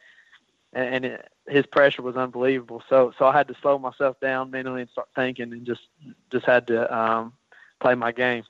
and, 0.74 0.96
and 0.96 1.06
it, 1.06 1.32
his 1.48 1.66
pressure 1.66 2.02
was 2.02 2.16
unbelievable. 2.16 2.84
So 2.90 3.14
so 3.18 3.26
I 3.26 3.34
had 3.34 3.48
to 3.50 3.56
slow 3.62 3.78
myself 3.78 4.20
down 4.20 4.52
mentally 4.52 4.82
and 4.82 4.90
start 4.90 5.10
thinking, 5.16 5.52
and 5.54 5.66
just 5.66 5.88
just 6.32 6.46
had 6.46 6.68
to 6.68 6.96
um, 6.96 7.34
play 7.80 7.96
my 7.96 8.12
game. 8.12 8.44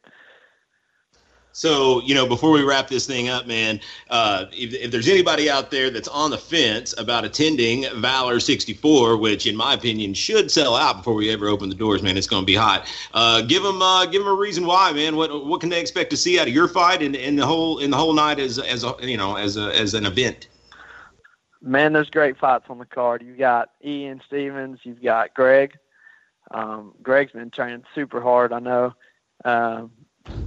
So, 1.54 2.02
you 2.04 2.16
know, 2.16 2.26
before 2.26 2.52
we 2.52 2.64
wrap 2.64 2.88
this 2.88 3.06
thing 3.06 3.28
up, 3.28 3.46
man, 3.46 3.82
uh, 4.10 4.46
if, 4.52 4.74
if, 4.74 4.92
there's 4.92 5.10
anybody 5.10 5.50
out 5.50 5.70
there 5.70 5.90
that's 5.90 6.08
on 6.08 6.32
the 6.32 6.38
fence 6.38 6.94
about 6.98 7.26
attending 7.26 7.86
Valor 8.00 8.40
64, 8.40 9.18
which 9.18 9.46
in 9.46 9.56
my 9.56 9.74
opinion 9.74 10.14
should 10.14 10.50
sell 10.50 10.76
out 10.76 10.98
before 10.98 11.14
we 11.14 11.30
ever 11.30 11.48
open 11.48 11.68
the 11.68 11.76
doors, 11.76 12.02
man, 12.02 12.18
it's 12.18 12.28
going 12.28 12.44
to 12.44 12.46
be 12.46 12.56
hot. 12.56 12.88
Uh, 13.14 13.42
give 13.42 13.64
them, 13.64 13.82
uh, 13.82 14.06
give 14.06 14.24
them 14.24 14.32
a 14.32 14.36
reason 14.36 14.66
why, 14.66 14.94
man. 14.94 15.16
What, 15.18 15.46
what 15.46 15.60
can 15.60 15.70
they 15.70 15.82
expect 15.82 16.10
to 16.12 16.18
see 16.18 16.40
out 16.40 16.48
of 16.48 16.54
your 16.54 16.70
fight 16.70 17.02
and, 17.02 17.16
and 17.16 17.38
the 17.38 17.46
whole, 17.46 17.80
in 17.80 17.92
the 17.92 17.98
whole 17.98 18.14
night 18.14 18.40
as, 18.40 18.58
as 18.58 18.86
a, 18.86 18.96
you 19.02 19.18
know, 19.18 19.36
as 19.36 19.58
a, 19.58 19.78
as 19.78 19.94
an 19.94 20.06
event? 20.06 20.48
Man, 21.62 21.94
there's 21.94 22.10
great 22.10 22.38
fights 22.38 22.66
on 22.70 22.80
the 22.80 22.86
card. 22.86 23.22
You've 23.22 23.38
got 23.38 23.72
Ian 23.84 24.22
Stevens, 24.26 24.80
you've 24.84 25.04
got 25.04 25.34
Greg. 25.34 25.78
Um, 26.50 26.94
Greg's 27.04 27.34
been 27.34 27.52
training 27.52 27.84
super 27.94 28.22
hard, 28.22 28.52
I 28.52 28.60
know. 28.60 28.94
Um, 29.46 29.92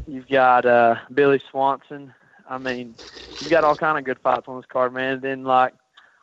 You've 0.07 0.29
got 0.29 0.67
uh, 0.67 0.97
Billy 1.13 1.41
Swanson. 1.51 2.15
I 2.49 2.59
mean, 2.59 2.97
you've 3.39 3.51
got 3.51 3.65
all 3.65 3.77
kind 3.77 3.99
of 3.99 4.05
good 4.05 4.19
fights 4.21 4.45
on 4.49 4.57
this 4.57 4.67
card, 4.71 4.93
man. 4.93 5.15
And 5.15 5.23
then, 5.23 5.45
like, 5.45 5.75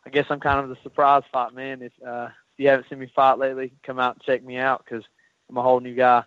I 0.05 0.09
guess 0.09 0.25
I'm 0.29 0.39
kind 0.39 0.59
of 0.63 0.69
the 0.69 0.77
surprise 0.83 1.23
fight, 1.31 1.53
man. 1.53 1.81
If 1.81 1.93
uh, 2.05 2.29
if 2.53 2.59
you 2.59 2.67
haven't 2.67 2.87
seen 2.89 2.99
me 2.99 3.11
fight 3.15 3.39
lately, 3.39 3.73
come 3.83 3.99
out 3.99 4.15
and 4.15 4.23
check 4.23 4.43
me 4.43 4.57
out 4.57 4.83
because 4.83 5.03
I'm 5.49 5.57
a 5.57 5.61
whole 5.63 5.79
new 5.79 5.95
guy 5.95 6.23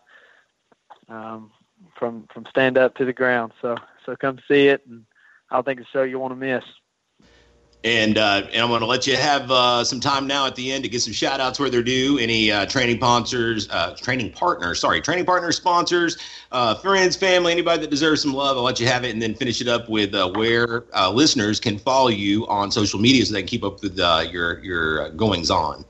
um, 1.08 1.50
from 1.98 2.26
from 2.32 2.46
stand 2.50 2.78
up 2.78 2.96
to 2.96 3.04
the 3.04 3.12
ground. 3.12 3.52
So 3.60 3.76
so 4.04 4.16
come 4.16 4.38
see 4.48 4.68
it, 4.68 4.86
and 4.86 5.04
I 5.50 5.56
don't 5.56 5.64
think 5.64 5.80
it's 5.80 5.88
a 5.90 5.92
show 5.92 6.02
you 6.02 6.18
want 6.18 6.32
to 6.32 6.36
miss. 6.36 6.64
And 7.84 8.16
uh, 8.16 8.46
and 8.50 8.62
I'm 8.62 8.68
going 8.68 8.80
to 8.80 8.86
let 8.86 9.06
you 9.06 9.14
have 9.14 9.50
uh, 9.50 9.84
some 9.84 10.00
time 10.00 10.26
now 10.26 10.46
at 10.46 10.56
the 10.56 10.72
end 10.72 10.84
to 10.84 10.88
get 10.88 11.02
some 11.02 11.12
shout 11.12 11.38
outs 11.38 11.60
where 11.60 11.68
they're 11.68 11.82
due. 11.82 12.18
Any 12.18 12.50
uh, 12.50 12.64
training 12.64 12.96
sponsors, 12.96 13.68
uh, 13.68 13.94
training 13.94 14.32
partners, 14.32 14.80
sorry, 14.80 15.02
training 15.02 15.26
partners, 15.26 15.58
sponsors, 15.58 16.16
uh, 16.50 16.76
friends, 16.76 17.14
family, 17.14 17.52
anybody 17.52 17.82
that 17.82 17.90
deserves 17.90 18.22
some 18.22 18.32
love. 18.32 18.56
I'll 18.56 18.62
let 18.62 18.80
you 18.80 18.86
have 18.86 19.04
it, 19.04 19.10
and 19.10 19.20
then 19.20 19.34
finish 19.34 19.60
it 19.60 19.68
up 19.68 19.90
with 19.90 20.14
uh, 20.14 20.30
where 20.30 20.84
listeners 21.12 21.60
can 21.60 21.78
follow 21.78 22.08
you 22.08 22.46
on 22.46 22.70
social 22.70 22.98
media 22.98 23.22
so 23.26 23.34
they 23.34 23.42
can 23.42 23.48
keep 23.48 23.64
up 23.64 23.82
with 23.82 23.98
your 23.98 24.60
your 24.60 25.10
goings 25.10 25.50
on. 25.50 25.84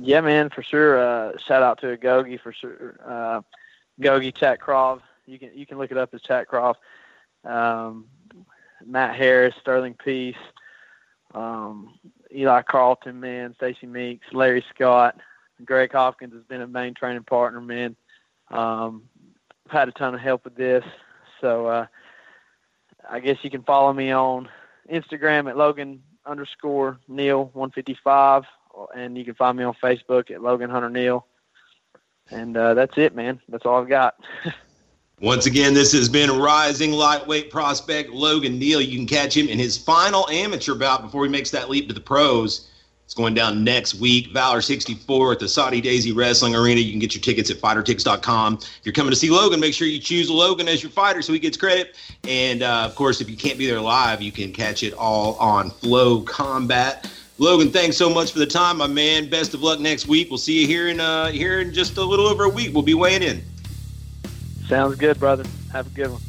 Yeah, 0.00 0.20
man, 0.20 0.50
for 0.50 0.64
sure. 0.64 1.32
shout 1.46 1.62
out 1.62 1.80
to 1.82 1.96
Gogi 1.96 2.40
for 2.40 2.52
sure. 2.52 3.44
Gogi 4.00 4.34
Chat 4.34 4.58
Krov. 4.58 5.00
You 5.26 5.38
can 5.38 5.50
you 5.54 5.64
can 5.64 5.78
look 5.78 5.92
it 5.92 5.96
up 5.96 6.12
as 6.12 6.22
Chat 6.22 6.48
Krov. 6.48 6.74
Um, 7.44 8.06
Matt 8.84 9.14
Harris, 9.14 9.54
Sterling 9.60 9.94
Peace 9.94 10.34
um, 11.34 11.98
Eli 12.34 12.62
Carlton, 12.62 13.20
man, 13.20 13.54
Stacy 13.54 13.86
Meeks, 13.86 14.26
Larry 14.32 14.64
Scott, 14.74 15.18
Greg 15.64 15.92
Hopkins 15.92 16.32
has 16.34 16.42
been 16.44 16.60
a 16.60 16.66
main 16.66 16.94
training 16.94 17.24
partner, 17.24 17.60
man. 17.60 17.96
Um, 18.50 19.04
I've 19.66 19.72
had 19.72 19.88
a 19.88 19.92
ton 19.92 20.14
of 20.14 20.20
help 20.20 20.44
with 20.44 20.56
this, 20.56 20.84
so 21.40 21.66
uh, 21.66 21.86
I 23.08 23.20
guess 23.20 23.38
you 23.42 23.50
can 23.50 23.62
follow 23.62 23.92
me 23.92 24.10
on 24.10 24.48
Instagram 24.90 25.48
at 25.48 25.56
Logan 25.56 26.02
underscore 26.26 26.98
Neal 27.08 27.50
one 27.54 27.70
fifty 27.70 27.96
five, 28.02 28.44
and 28.94 29.16
you 29.16 29.24
can 29.24 29.34
find 29.34 29.56
me 29.56 29.64
on 29.64 29.74
Facebook 29.74 30.30
at 30.30 30.42
Logan 30.42 30.70
Hunter 30.70 30.90
Neal. 30.90 31.26
And 32.30 32.56
uh, 32.56 32.74
that's 32.74 32.96
it, 32.98 33.14
man. 33.14 33.40
That's 33.48 33.66
all 33.66 33.80
I've 33.80 33.88
got. 33.88 34.16
Once 35.22 35.46
again, 35.46 35.72
this 35.72 35.92
has 35.92 36.08
been 36.08 36.28
rising 36.36 36.90
lightweight 36.90 37.48
prospect 37.48 38.10
Logan 38.10 38.58
Neal. 38.58 38.80
You 38.80 38.96
can 38.96 39.06
catch 39.06 39.36
him 39.36 39.46
in 39.46 39.56
his 39.56 39.78
final 39.78 40.28
amateur 40.28 40.74
bout 40.74 41.00
before 41.00 41.24
he 41.24 41.30
makes 41.30 41.48
that 41.52 41.70
leap 41.70 41.86
to 41.86 41.94
the 41.94 42.00
pros. 42.00 42.68
It's 43.04 43.14
going 43.14 43.32
down 43.32 43.62
next 43.62 43.94
week. 43.94 44.32
Valor 44.32 44.60
64 44.60 45.32
at 45.32 45.38
the 45.38 45.48
Soddy 45.48 45.80
Daisy 45.80 46.10
Wrestling 46.10 46.56
Arena. 46.56 46.80
You 46.80 46.90
can 46.90 46.98
get 46.98 47.14
your 47.14 47.22
tickets 47.22 47.52
at 47.52 47.58
fightertix.com. 47.58 48.54
If 48.54 48.80
you're 48.82 48.92
coming 48.92 49.12
to 49.12 49.16
see 49.16 49.30
Logan, 49.30 49.60
make 49.60 49.74
sure 49.74 49.86
you 49.86 50.00
choose 50.00 50.28
Logan 50.28 50.66
as 50.66 50.82
your 50.82 50.90
fighter 50.90 51.22
so 51.22 51.32
he 51.32 51.38
gets 51.38 51.56
credit. 51.56 51.94
And 52.26 52.64
uh, 52.64 52.82
of 52.84 52.96
course, 52.96 53.20
if 53.20 53.30
you 53.30 53.36
can't 53.36 53.58
be 53.58 53.68
there 53.68 53.80
live, 53.80 54.22
you 54.22 54.32
can 54.32 54.52
catch 54.52 54.82
it 54.82 54.92
all 54.92 55.36
on 55.36 55.70
FloCombat. 55.70 57.08
Logan, 57.38 57.70
thanks 57.70 57.96
so 57.96 58.10
much 58.10 58.32
for 58.32 58.40
the 58.40 58.46
time, 58.46 58.78
my 58.78 58.88
man. 58.88 59.30
Best 59.30 59.54
of 59.54 59.62
luck 59.62 59.78
next 59.78 60.08
week. 60.08 60.30
We'll 60.30 60.38
see 60.38 60.62
you 60.62 60.66
here 60.66 60.88
in 60.88 60.98
uh, 60.98 61.28
here 61.28 61.60
in 61.60 61.72
just 61.72 61.96
a 61.96 62.02
little 62.02 62.26
over 62.26 62.42
a 62.42 62.48
week. 62.48 62.74
We'll 62.74 62.82
be 62.82 62.94
weighing 62.94 63.22
in. 63.22 63.44
Sounds 64.72 64.96
good, 64.96 65.20
brother. 65.20 65.44
Have 65.70 65.86
a 65.86 65.90
good 65.90 66.08
one. 66.10 66.22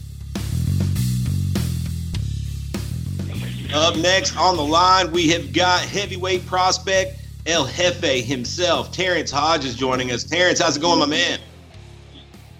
Up 3.73 3.95
next 3.95 4.35
on 4.35 4.57
the 4.57 4.63
line, 4.63 5.13
we 5.13 5.29
have 5.29 5.53
got 5.53 5.79
heavyweight 5.79 6.45
prospect 6.45 7.21
El 7.45 7.65
Hefe 7.65 8.21
himself. 8.21 8.91
Terrance 8.91 9.31
Hodges 9.31 9.67
is 9.67 9.75
joining 9.77 10.11
us. 10.11 10.25
Terrance, 10.25 10.59
how's 10.59 10.75
it 10.75 10.81
going, 10.81 10.99
my 10.99 11.05
man? 11.05 11.39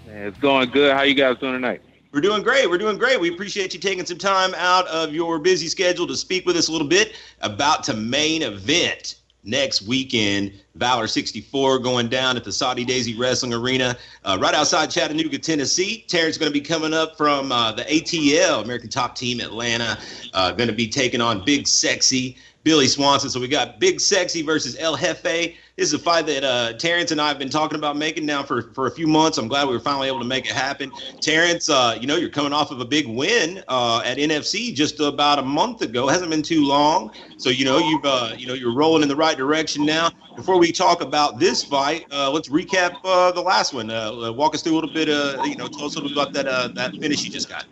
man? 0.06 0.26
It's 0.26 0.38
going 0.38 0.70
good. 0.70 0.96
How 0.96 1.02
you 1.02 1.12
guys 1.12 1.36
doing 1.36 1.52
tonight? 1.52 1.82
We're 2.12 2.22
doing 2.22 2.42
great. 2.42 2.70
We're 2.70 2.78
doing 2.78 2.96
great. 2.96 3.20
We 3.20 3.34
appreciate 3.34 3.74
you 3.74 3.80
taking 3.80 4.06
some 4.06 4.16
time 4.16 4.54
out 4.56 4.88
of 4.88 5.12
your 5.12 5.38
busy 5.38 5.68
schedule 5.68 6.06
to 6.06 6.16
speak 6.16 6.46
with 6.46 6.56
us 6.56 6.68
a 6.68 6.72
little 6.72 6.88
bit 6.88 7.14
about 7.42 7.84
to 7.84 7.92
main 7.92 8.40
event 8.40 9.16
next 9.44 9.82
weekend. 9.82 10.52
Valor 10.74 11.06
64 11.06 11.78
going 11.78 12.08
down 12.08 12.36
at 12.36 12.44
the 12.44 12.52
Soddy 12.52 12.84
Daisy 12.84 13.16
Wrestling 13.16 13.54
Arena 13.54 13.96
uh, 14.24 14.36
right 14.40 14.54
outside 14.54 14.90
Chattanooga, 14.90 15.38
Tennessee. 15.38 16.04
Terrance 16.08 16.36
going 16.36 16.50
to 16.50 16.58
be 16.58 16.64
coming 16.64 16.92
up 16.92 17.16
from 17.16 17.52
uh, 17.52 17.72
the 17.72 17.84
ATL, 17.84 18.64
American 18.64 18.88
Top 18.88 19.14
Team 19.14 19.40
Atlanta, 19.40 19.98
uh, 20.32 20.52
going 20.52 20.68
to 20.68 20.74
be 20.74 20.88
taking 20.88 21.20
on 21.20 21.44
Big 21.44 21.68
Sexy 21.68 22.36
Billy 22.64 22.88
Swanson. 22.88 23.30
So 23.30 23.38
we 23.38 23.46
got 23.46 23.78
Big 23.78 24.00
Sexy 24.00 24.42
versus 24.42 24.76
El 24.78 24.96
Hefe. 24.96 25.54
This 25.76 25.88
is 25.88 25.94
a 25.94 25.98
fight 25.98 26.26
that 26.26 26.44
uh, 26.44 26.72
Terrance 26.74 27.10
and 27.10 27.20
I 27.20 27.26
have 27.26 27.38
been 27.40 27.50
talking 27.50 27.76
about 27.76 27.96
making 27.96 28.24
now 28.24 28.44
for, 28.44 28.62
for 28.62 28.86
a 28.86 28.92
few 28.92 29.08
months. 29.08 29.38
I'm 29.38 29.48
glad 29.48 29.66
we 29.66 29.74
were 29.74 29.80
finally 29.80 30.06
able 30.06 30.20
to 30.20 30.24
make 30.24 30.46
it 30.46 30.52
happen. 30.52 30.92
Terrance, 31.20 31.68
uh, 31.68 31.98
you 32.00 32.06
know, 32.06 32.14
you're 32.14 32.30
coming 32.30 32.52
off 32.52 32.70
of 32.70 32.78
a 32.78 32.84
big 32.84 33.08
win 33.08 33.60
uh, 33.66 34.00
at 34.04 34.16
NFC 34.16 34.72
just 34.72 35.00
about 35.00 35.40
a 35.40 35.42
month 35.42 35.82
ago. 35.82 36.08
It 36.08 36.12
hasn't 36.12 36.30
been 36.30 36.42
too 36.42 36.64
long. 36.64 37.10
So, 37.38 37.50
you 37.50 37.64
know, 37.64 37.78
you've, 37.78 38.04
uh, 38.04 38.34
you 38.36 38.46
know, 38.46 38.54
you're 38.54 38.72
rolling 38.72 39.02
in 39.02 39.08
the 39.08 39.16
right 39.16 39.36
direction 39.36 39.84
now. 39.84 40.12
Before 40.36 40.60
we 40.60 40.70
talk 40.70 41.00
about 41.00 41.40
this 41.40 41.64
fight, 41.64 42.06
uh, 42.12 42.30
let's 42.30 42.48
recap 42.48 42.94
uh, 43.04 43.32
the 43.32 43.42
last 43.42 43.74
one. 43.74 43.88
walk 44.36 44.54
us 44.54 44.62
through 44.62 44.74
a 44.74 44.78
little 44.78 44.94
bit, 44.94 45.08
you 45.08 45.56
know, 45.56 45.66
tell 45.66 45.86
us 45.86 45.96
a 45.96 46.00
little 46.00 46.08
bit 46.08 46.12
about 46.12 46.32
that, 46.34 46.74
that 46.76 46.92
finish 47.00 47.24
you 47.24 47.30
just 47.30 47.48
got. 47.48 47.66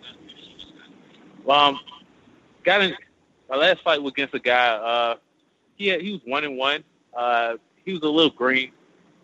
Well, 1.44 1.60
um, 1.60 1.80
got 2.64 2.82
in 2.82 2.96
my 3.48 3.56
last 3.56 3.80
fight 3.82 4.02
was 4.02 4.12
against 4.12 4.34
a 4.34 4.40
guy. 4.40 4.70
Uh, 4.70 5.16
he 5.76 5.86
had, 5.86 6.00
he 6.00 6.12
was 6.12 6.20
one 6.24 6.42
and 6.42 6.56
one. 6.56 6.82
He 7.84 7.92
was 7.92 8.02
a 8.02 8.08
little 8.08 8.30
green. 8.30 8.72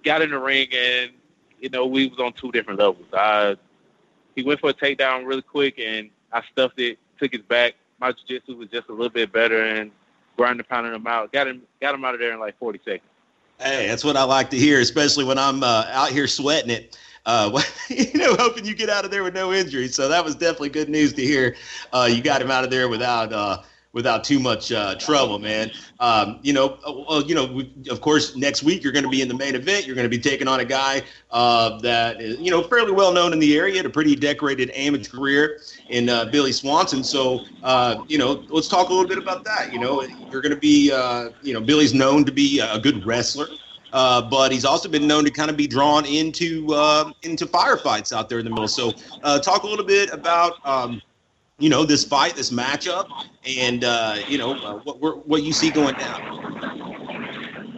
Got 0.05 0.23
in 0.23 0.31
the 0.31 0.39
ring 0.39 0.69
and 0.73 1.11
you 1.61 1.69
know 1.71 1.87
we 1.87 2.07
was 2.09 2.19
on 2.19 2.33
two 2.33 2.53
different 2.53 2.79
levels. 2.79 3.07
I 3.13 3.57
he 4.35 4.43
went 4.43 4.61
for 4.61 4.71
a 4.71 4.75
takedown 4.75 5.27
really 5.27 5.43
quick 5.43 5.79
and 5.79 6.11
I 6.33 6.43
stuffed 6.53 6.79
it, 6.79 6.99
took 7.19 7.33
his 7.33 7.43
back. 7.43 7.75
My 8.01 8.13
jiu-jitsu 8.13 8.57
was 8.57 8.69
just 8.69 8.89
a 8.89 8.93
little 8.93 9.09
bit 9.09 9.33
better 9.33 9.65
and 9.65 9.91
grinding 10.37 10.65
pounding 10.69 10.95
him 10.95 11.07
out. 11.07 11.33
Got 11.33 11.49
him 11.49 11.63
got 11.81 11.95
him 11.95 12.05
out 12.05 12.15
of 12.15 12.21
there 12.21 12.33
in 12.33 12.41
like 12.41 12.59
40 12.59 12.81
seconds. 12.85 13.03
Hey, 13.59 13.89
that's 13.89 14.05
what 14.05 14.17
I 14.17 14.23
like 14.23 14.51
to 14.51 14.57
hear, 14.57 14.81
especially 14.81 15.25
when 15.25 15.37
I'm 15.37 15.65
uh, 15.65 15.87
out 15.91 16.11
here 16.11 16.29
sweating 16.29 16.71
it. 16.71 16.97
Uh, 17.27 17.61
you 17.89 18.15
know, 18.15 18.37
hoping 18.37 18.65
you 18.65 18.75
get 18.75 18.89
out 18.89 19.05
of 19.05 19.11
there 19.11 19.25
with 19.25 19.35
no 19.35 19.53
injuries. 19.53 19.95
So 19.97 20.09
that 20.09 20.25
was 20.25 20.37
definitely 20.37 20.69
good 20.71 20.89
news 20.89 21.13
to 21.15 21.23
hear. 21.23 21.57
Uh, 21.93 22.09
you 22.11 22.23
got 22.23 22.41
him 22.41 22.53
out 22.53 22.63
of 22.63 22.71
there 22.71 22.89
without 22.89 23.33
uh, 23.33 23.63
without 23.93 24.23
too 24.23 24.39
much 24.39 24.71
uh, 24.71 24.95
trouble, 24.97 25.39
man. 25.39 25.71
Um, 26.01 26.39
you 26.43 26.53
know, 26.53 26.79
uh, 26.85 27.23
you 27.27 27.35
know, 27.35 27.47
we, 27.47 27.73
of 27.91 28.01
course, 28.01 28.37
next 28.37 28.63
week 28.63 28.83
you're 28.83 28.93
going 28.93 29.05
to 29.05 29.11
be 29.11 29.23
in 29.23 29.29
the 29.29 29.35
main 29.35 29.55
event. 29.55 29.87
You're 29.87 29.97
going 29.97 30.05
to 30.05 30.15
be 30.15 30.19
taking 30.19 30.47
on 30.47 30.61
a 30.61 30.65
guy 30.65 31.03
uh, 31.31 31.79
that 31.81 32.21
is, 32.21 32.39
you 32.39 32.51
know, 32.51 32.63
fairly 32.63 32.93
well 32.93 33.13
known 33.13 33.33
in 33.33 33.39
the 33.39 33.57
area, 33.57 33.77
had 33.77 33.87
a 33.87 33.91
pretty 33.91 34.15
decorated 34.15 34.71
amateur 34.75 35.17
career 35.17 35.61
in 35.89 36.09
uh, 36.09 36.27
Billy 36.27 36.53
Swanson. 36.53 37.03
So, 37.03 37.41
uh, 37.63 38.05
you 38.09 38.19
know, 38.19 38.45
let's 38.49 38.69
talk 38.69 38.91
a 38.91 38.93
little 38.93 39.09
bit 39.09 39.19
about 39.19 39.45
that. 39.45 39.73
You 39.73 39.79
know, 39.79 40.03
you're 40.31 40.43
going 40.43 40.55
to 40.55 40.61
be, 40.61 40.93
uh, 40.93 41.31
you 41.43 41.55
know, 41.55 41.61
Billy's 41.61 41.95
known 41.95 42.25
to 42.25 42.33
be 42.33 42.61
a 42.61 42.79
good 42.79 43.05
wrestler. 43.07 43.49
Uh, 43.91 44.21
but 44.21 44.53
he's 44.53 44.67
also 44.67 44.87
been 44.87 45.07
known 45.07 45.25
to 45.25 45.31
kind 45.31 45.51
of 45.51 45.57
be 45.57 45.67
drawn 45.67 46.05
into 46.05 46.67
uh, 46.75 47.11
into 47.23 47.47
firefights 47.47 48.15
out 48.15 48.29
there 48.29 48.39
in 48.39 48.45
the 48.45 48.51
middle. 48.51 48.69
So, 48.69 48.93
uh, 49.23 49.39
talk 49.39 49.63
a 49.63 49.67
little 49.67 49.85
bit 49.85 50.13
about 50.13 50.57
um, 50.67 51.01
you 51.59 51.69
know, 51.69 51.85
this 51.85 52.05
fight, 52.05 52.37
this 52.37 52.51
matchup, 52.51 53.09
and 53.47 53.85
uh, 53.85 54.17
you 54.29 54.39
know 54.39 54.53
uh, 54.53 54.79
what 54.79 55.27
what 55.27 55.43
you 55.43 55.53
see 55.53 55.71
going 55.71 55.95
down. 55.97 56.39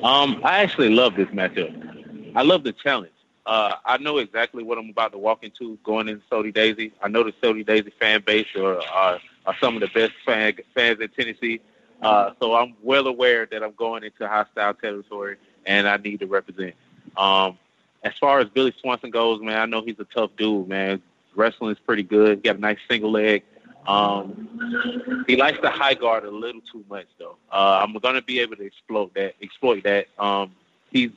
Um, 0.02 0.40
I 0.44 0.62
actually 0.62 0.90
love 0.90 1.14
this 1.14 1.28
matchup. 1.28 2.32
I 2.34 2.42
love 2.42 2.64
the 2.64 2.72
challenge. 2.72 3.12
Uh, 3.46 3.74
I 3.84 3.98
know 3.98 4.18
exactly 4.18 4.62
what 4.62 4.78
I'm 4.78 4.90
about 4.90 5.12
to 5.12 5.18
walk 5.18 5.42
into 5.42 5.78
going 5.82 6.08
into 6.08 6.22
Soddy 6.28 6.52
Daisy. 6.52 6.92
I 7.02 7.08
know 7.08 7.24
the 7.24 7.34
Soddy 7.42 7.64
Daisy 7.64 7.92
fan 7.98 8.22
base 8.24 8.46
are, 8.56 8.80
are, 8.92 9.18
are 9.46 9.56
some 9.60 9.74
of 9.74 9.80
the 9.80 9.88
best 9.88 10.12
fan, 10.24 10.54
fans 10.74 11.00
in 11.00 11.08
Tennessee. 11.08 11.60
Uh, 12.00 12.30
so 12.40 12.54
I'm 12.54 12.76
well 12.82 13.06
aware 13.06 13.46
that 13.46 13.62
I'm 13.62 13.72
going 13.72 14.04
into 14.04 14.28
hostile 14.28 14.74
territory 14.74 15.36
and 15.66 15.88
I 15.88 15.96
need 15.96 16.20
to 16.20 16.26
represent. 16.26 16.74
Um, 17.16 17.58
as 18.02 18.12
far 18.20 18.38
as 18.38 18.48
Billy 18.48 18.72
Swanson 18.80 19.10
goes, 19.10 19.42
man, 19.42 19.58
I 19.58 19.66
know 19.66 19.82
he's 19.82 19.98
a 19.98 20.04
tough 20.04 20.30
dude, 20.38 20.68
man. 20.68 21.02
Wrestling 21.34 21.72
is 21.72 21.78
pretty 21.78 22.02
good. 22.02 22.38
He 22.38 22.42
got 22.42 22.56
a 22.56 22.60
nice 22.60 22.78
single 22.88 23.10
leg. 23.10 23.42
Um, 23.86 25.24
he 25.26 25.36
likes 25.36 25.58
the 25.62 25.70
high 25.70 25.94
guard 25.94 26.24
a 26.24 26.30
little 26.30 26.60
too 26.60 26.84
much, 26.88 27.06
though. 27.18 27.36
Uh, 27.50 27.84
I'm 27.84 27.94
gonna 27.94 28.22
be 28.22 28.40
able 28.40 28.56
to 28.56 28.66
exploit 28.66 29.14
that. 29.14 29.34
Exploit 29.42 29.82
that. 29.84 30.06
Um, 30.18 30.52
he's 30.90 31.10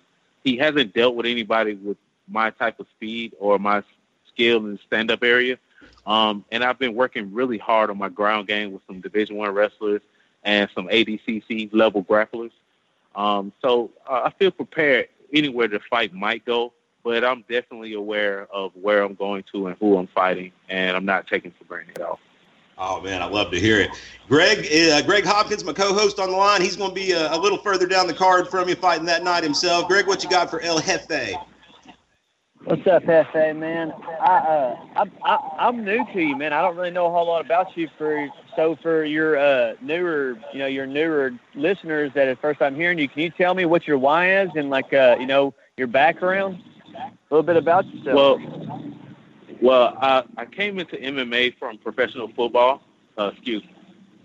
he 0.43 0.57
hasn't 0.57 0.93
dealt 0.93 1.15
with 1.15 1.25
anybody 1.25 1.75
with 1.75 1.97
my 2.27 2.49
type 2.51 2.79
of 2.79 2.87
speed 2.95 3.33
or 3.39 3.59
my 3.59 3.83
skill 4.33 4.65
in 4.65 4.73
the 4.73 4.79
stand-up 4.87 5.23
area. 5.23 5.57
Um, 6.05 6.43
and 6.51 6.63
I've 6.63 6.79
been 6.79 6.95
working 6.95 7.33
really 7.33 7.57
hard 7.57 7.89
on 7.89 7.97
my 7.97 8.09
ground 8.09 8.47
game 8.47 8.73
with 8.73 8.81
some 8.87 8.99
Division 8.99 9.37
One 9.37 9.51
wrestlers 9.51 10.01
and 10.43 10.69
some 10.75 10.87
ADCC 10.87 11.69
level 11.73 12.03
grapplers. 12.03 12.51
Um, 13.15 13.53
so 13.61 13.91
uh, 14.07 14.23
I 14.25 14.31
feel 14.31 14.51
prepared 14.51 15.07
anywhere 15.33 15.67
the 15.67 15.79
fight 15.89 16.13
might 16.13 16.45
go, 16.45 16.73
but 17.03 17.23
I'm 17.23 17.41
definitely 17.49 17.93
aware 17.93 18.47
of 18.51 18.71
where 18.75 19.03
I'm 19.03 19.13
going 19.13 19.43
to 19.53 19.67
and 19.67 19.77
who 19.79 19.97
I'm 19.97 20.07
fighting, 20.07 20.51
and 20.67 20.95
I'm 20.95 21.05
not 21.05 21.27
taking 21.27 21.51
for 21.51 21.63
granted 21.65 21.99
at 21.99 22.05
all. 22.05 22.19
Oh 22.77 23.01
man, 23.01 23.21
I 23.21 23.25
love 23.25 23.51
to 23.51 23.59
hear 23.59 23.79
it. 23.79 23.91
Greg, 24.27 24.65
uh, 24.91 25.01
Greg 25.03 25.25
Hopkins, 25.25 25.63
my 25.63 25.73
co-host 25.73 26.19
on 26.19 26.31
the 26.31 26.37
line. 26.37 26.61
He's 26.61 26.75
going 26.75 26.89
to 26.89 26.95
be 26.95 27.11
a, 27.11 27.33
a, 27.33 27.37
little 27.37 27.57
further 27.57 27.85
down 27.85 28.07
the 28.07 28.13
card 28.13 28.47
from 28.47 28.67
you, 28.67 28.75
fighting 28.75 29.05
that 29.05 29.23
night 29.23 29.43
himself. 29.43 29.87
Greg, 29.87 30.07
what 30.07 30.23
you 30.23 30.29
got 30.29 30.49
for 30.49 30.59
El 30.61 30.79
Hefe? 30.79 31.35
What's 32.63 32.87
up, 32.87 33.03
Hefe, 33.03 33.55
man? 33.57 33.91
I, 34.21 34.37
uh, 34.37 34.85
I, 34.95 35.03
I, 35.23 35.67
I'm 35.67 35.83
new 35.83 36.05
to 36.13 36.21
you, 36.21 36.37
man. 36.37 36.53
I 36.53 36.61
don't 36.61 36.77
really 36.77 36.91
know 36.91 37.07
a 37.07 37.11
whole 37.11 37.27
lot 37.27 37.45
about 37.45 37.75
you. 37.75 37.89
For 37.97 38.29
so 38.55 38.77
for 38.81 39.03
your 39.03 39.37
uh, 39.37 39.73
newer, 39.81 40.39
you 40.53 40.59
know, 40.59 40.67
your 40.67 40.87
newer 40.87 41.31
listeners 41.55 42.11
that 42.15 42.27
are 42.27 42.35
first 42.37 42.59
time 42.59 42.75
hearing 42.75 42.97
you, 42.97 43.09
can 43.09 43.21
you 43.21 43.29
tell 43.29 43.53
me 43.53 43.65
what 43.65 43.85
your 43.85 43.97
why 43.97 44.41
is 44.41 44.49
and 44.55 44.69
like, 44.69 44.93
uh, 44.93 45.17
you 45.19 45.25
know, 45.25 45.53
your 45.77 45.87
background? 45.87 46.63
A 46.95 47.11
little 47.29 47.43
bit 47.43 47.57
about 47.57 47.85
yourself. 47.87 48.39
Well, 48.39 48.92
well, 49.63 49.97
I, 50.01 50.23
I 50.35 50.45
came 50.45 50.77
into 50.77 50.97
MMA 50.97 51.57
from 51.57 51.77
professional 51.77 52.27
football. 52.27 52.83
Uh, 53.17 53.31
excuse, 53.33 53.63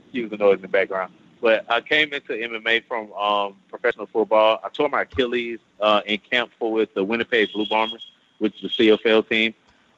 excuse 0.05 0.31
the 0.31 0.37
noise 0.37 0.57
in 0.57 0.63
the 0.63 0.69
background. 0.69 1.13
But 1.41 1.65
I 1.71 1.81
came 1.81 2.13
into 2.13 2.33
MMA 2.33 2.85
from 2.89 3.13
um, 3.13 3.55
professional 3.69 4.07
football. 4.07 4.61
I 4.65 4.69
tore 4.71 4.89
my 4.89 5.03
Achilles 5.03 5.61
uh, 5.81 6.01
in 6.05 6.19
camp 6.19 6.51
for 6.59 6.73
with 6.73 6.93
the 6.95 7.05
Winnipeg 7.05 7.53
Blue 7.53 7.67
Bombers, 7.67 8.11
which 8.39 8.65
is 8.65 8.77
the 8.77 8.89
CFL 8.89 9.29
team. 9.29 9.55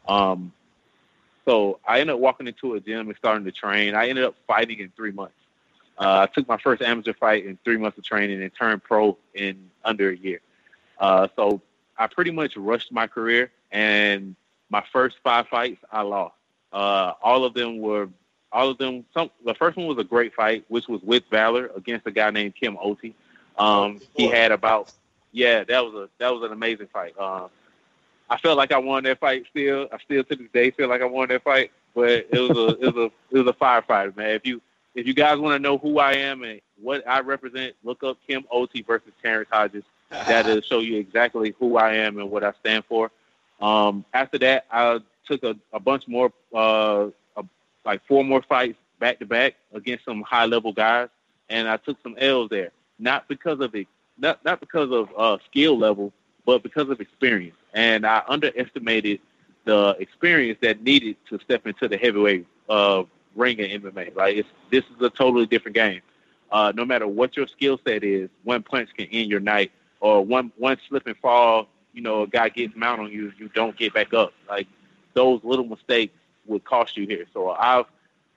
Um, 0.07 0.53
so 1.47 1.81
I 1.89 2.01
ended 2.01 2.17
up 2.17 2.21
walking 2.21 2.47
into 2.47 2.75
a 2.75 2.81
gym 2.81 3.09
and 3.09 3.17
starting 3.17 3.47
to 3.47 3.53
train. 3.53 3.95
I 3.95 4.09
ended 4.11 4.25
up 4.25 4.35
fighting 4.47 4.81
in 4.81 4.93
three 4.95 5.13
months. 5.13 5.33
Uh, 5.99 6.27
I 6.29 6.35
took 6.35 6.49
my 6.49 6.59
first 6.59 6.83
amateur 6.83 7.15
fight 7.15 7.47
in 7.47 7.59
three 7.65 7.79
months 7.79 7.97
of 7.97 8.05
training 8.05 8.43
and 8.43 8.53
turned 8.55 8.83
pro 8.83 9.17
in 9.33 9.71
under 9.87 10.11
a 10.11 10.17
year. 10.17 10.43
Uh, 10.99 11.29
so 11.35 11.63
I 11.97 12.09
pretty 12.09 12.31
much 12.31 12.59
rushed 12.59 12.93
my 12.93 13.07
career, 13.07 13.51
and 13.73 14.37
my 14.71 14.83
first 14.93 15.17
five 15.23 15.49
fights 15.49 15.83
I 15.93 16.03
lost. 16.03 16.35
Uh, 16.73 17.13
all 17.23 17.45
of 17.45 17.53
them 17.55 17.81
were, 17.81 18.09
all 18.53 18.71
of 18.71 18.79
them. 18.79 19.05
Some 19.13 19.31
the 19.45 19.55
first 19.55 19.77
one 19.77 19.87
was 19.87 19.99
a 19.99 20.05
great 20.05 20.35
fight, 20.35 20.65
which 20.69 20.89
was 20.89 21.03
with 21.03 21.25
Valor 21.31 21.71
against 21.77 22.07
a 22.07 22.11
guy 22.11 22.31
named 22.31 22.55
Kim 22.55 22.79
Oti. 22.81 23.15
Um, 23.59 24.01
he 24.17 24.27
had 24.29 24.53
about, 24.53 24.93
yeah, 25.33 25.65
that 25.65 25.85
was 25.85 25.95
a 25.95 26.09
that 26.19 26.33
was 26.33 26.45
an 26.45 26.53
amazing 26.53 26.89
fight. 26.93 27.15
Uh, 27.19 27.49
I 28.31 28.39
felt 28.39 28.57
like 28.57 28.73
I 28.73 28.79
won 28.79 29.03
that 29.05 29.19
fight. 29.19 29.47
Still, 29.51 29.89
I 29.93 29.99
still 29.99 30.25
to 30.25 30.37
this 30.37 30.49
day 30.53 30.71
feel 30.71 30.89
like 30.89 31.03
I 31.03 31.07
won 31.07 31.29
that 31.29 31.43
fight. 31.43 31.73
But 31.95 32.29
it 32.31 32.39
was 32.39 32.51
a 32.51 32.69
it 32.81 32.95
was 32.95 33.11
a 33.11 33.37
it 33.37 33.39
was 33.45 33.47
a 33.49 33.53
firefighter, 33.53 34.17
man. 34.17 34.31
If 34.31 34.47
you 34.47 34.63
if 34.95 35.07
you 35.07 35.15
guys 35.15 35.39
want 35.39 35.55
to 35.55 35.59
know 35.59 35.79
who 35.79 35.99
I 35.99 36.13
am 36.13 36.43
and 36.45 36.61
what 36.81 37.07
I 37.07 37.21
represent, 37.21 37.75
look 37.83 38.03
up 38.05 38.19
Kim 38.27 38.45
Oti 38.51 38.83
versus 38.83 39.13
Terrance 39.23 39.49
Hodges. 39.51 39.85
That'll 40.11 40.61
show 40.61 40.81
you 40.81 40.99
exactly 40.99 41.55
who 41.59 41.77
I 41.77 41.95
am 41.95 42.19
and 42.19 42.31
what 42.31 42.43
I 42.43 42.53
stand 42.61 42.85
for. 42.87 43.11
Um, 43.61 44.05
after 44.15 44.39
that, 44.39 44.67
I 44.71 45.01
took 45.27 45.43
a, 45.45 45.57
a 45.73 45.81
bunch 45.81 46.09
more, 46.09 46.33
uh, 46.55 47.09
a, 47.37 47.45
like 47.85 48.05
four 48.07 48.25
more 48.25 48.43
fights 48.43 48.79
back 48.99 49.19
to 49.21 49.27
back 49.27 49.55
against 49.73 50.05
some 50.05 50.23
high 50.23 50.47
level 50.47 50.73
guys, 50.73 51.09
and 51.49 51.69
I 51.69 51.77
took 51.77 51.99
some 52.03 52.17
L's 52.19 52.49
there. 52.51 52.71
Not 52.99 53.29
because 53.29 53.61
of 53.61 53.75
it, 53.75 53.87
not 54.19 54.45
not 54.45 54.61
because 54.61 54.91
of 54.91 55.09
uh, 55.17 55.39
skill 55.47 55.79
level, 55.79 56.13
but 56.45 56.63
because 56.63 56.89
of 56.91 57.01
experience. 57.01 57.57
And 57.75 58.07
I 58.07 58.23
underestimated 58.29 59.21
the 59.65 59.97
experience 59.99 60.59
that 60.63 60.83
needed 60.83 61.17
to 61.29 61.39
step 61.41 61.67
into 61.67 61.89
the 61.89 61.97
heavyweight 61.97 62.47
uh, 62.69 63.05
ring 63.35 63.59
in 63.59 63.83
MMA. 63.83 64.15
Like 64.15 64.45
this 64.71 64.85
is 64.85 65.01
a 65.01 65.11
totally 65.11 65.47
different 65.47 65.75
game. 65.75 66.03
Uh, 66.51 66.73
no 66.75 66.85
matter 66.85 67.07
what 67.07 67.37
your 67.37 67.47
skill 67.47 67.79
set 67.87 68.03
is, 68.03 68.29
one 68.43 68.63
punch 68.63 68.91
can 68.97 69.07
end 69.07 69.31
your 69.31 69.41
night, 69.41 69.71
or 70.01 70.25
one 70.25 70.53
one 70.57 70.77
slip 70.89 71.07
and 71.07 71.17
fall 71.19 71.69
you 71.93 72.03
know, 72.03 72.23
a 72.23 72.27
guy 72.27 72.49
gets 72.49 72.75
mount 72.77 73.01
on 73.01 73.11
you, 73.11 73.33
you 73.39 73.49
don't 73.49 73.77
get 73.77 73.95
back 73.95 74.15
up. 74.15 74.33
Like 74.49 74.67
those 75.15 75.41
little 75.45 75.67
mistakes 75.67 76.15
would 76.47 76.65
cost 76.65 76.97
you 76.97 77.07
here. 77.07 77.27
So 77.33 77.51
I've 77.51 77.87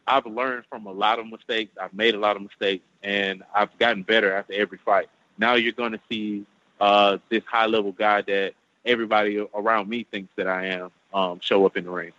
I've 0.05 0.25
learned 0.25 0.65
from 0.69 0.85
a 0.85 0.91
lot 0.91 1.19
of 1.19 1.27
mistakes. 1.27 1.71
I've 1.81 1.93
made 1.93 2.15
a 2.15 2.19
lot 2.19 2.35
of 2.35 2.41
mistakes, 2.41 2.83
and 3.01 3.43
I've 3.55 3.77
gotten 3.79 4.03
better 4.03 4.33
after 4.33 4.53
every 4.53 4.77
fight. 4.77 5.09
Now 5.37 5.55
you're 5.55 5.71
going 5.71 5.93
to 5.93 5.99
see 6.09 6.45
uh, 6.81 7.17
this 7.29 7.43
high 7.45 7.67
level 7.67 7.91
guy 7.91 8.21
that 8.21 8.53
everybody 8.85 9.45
around 9.53 9.89
me 9.89 10.05
thinks 10.09 10.31
that 10.35 10.47
I 10.47 10.67
am 10.67 10.91
um, 11.13 11.39
show 11.39 11.65
up 11.65 11.77
in 11.77 11.85
the 11.85 11.89
ring. 11.89 12.11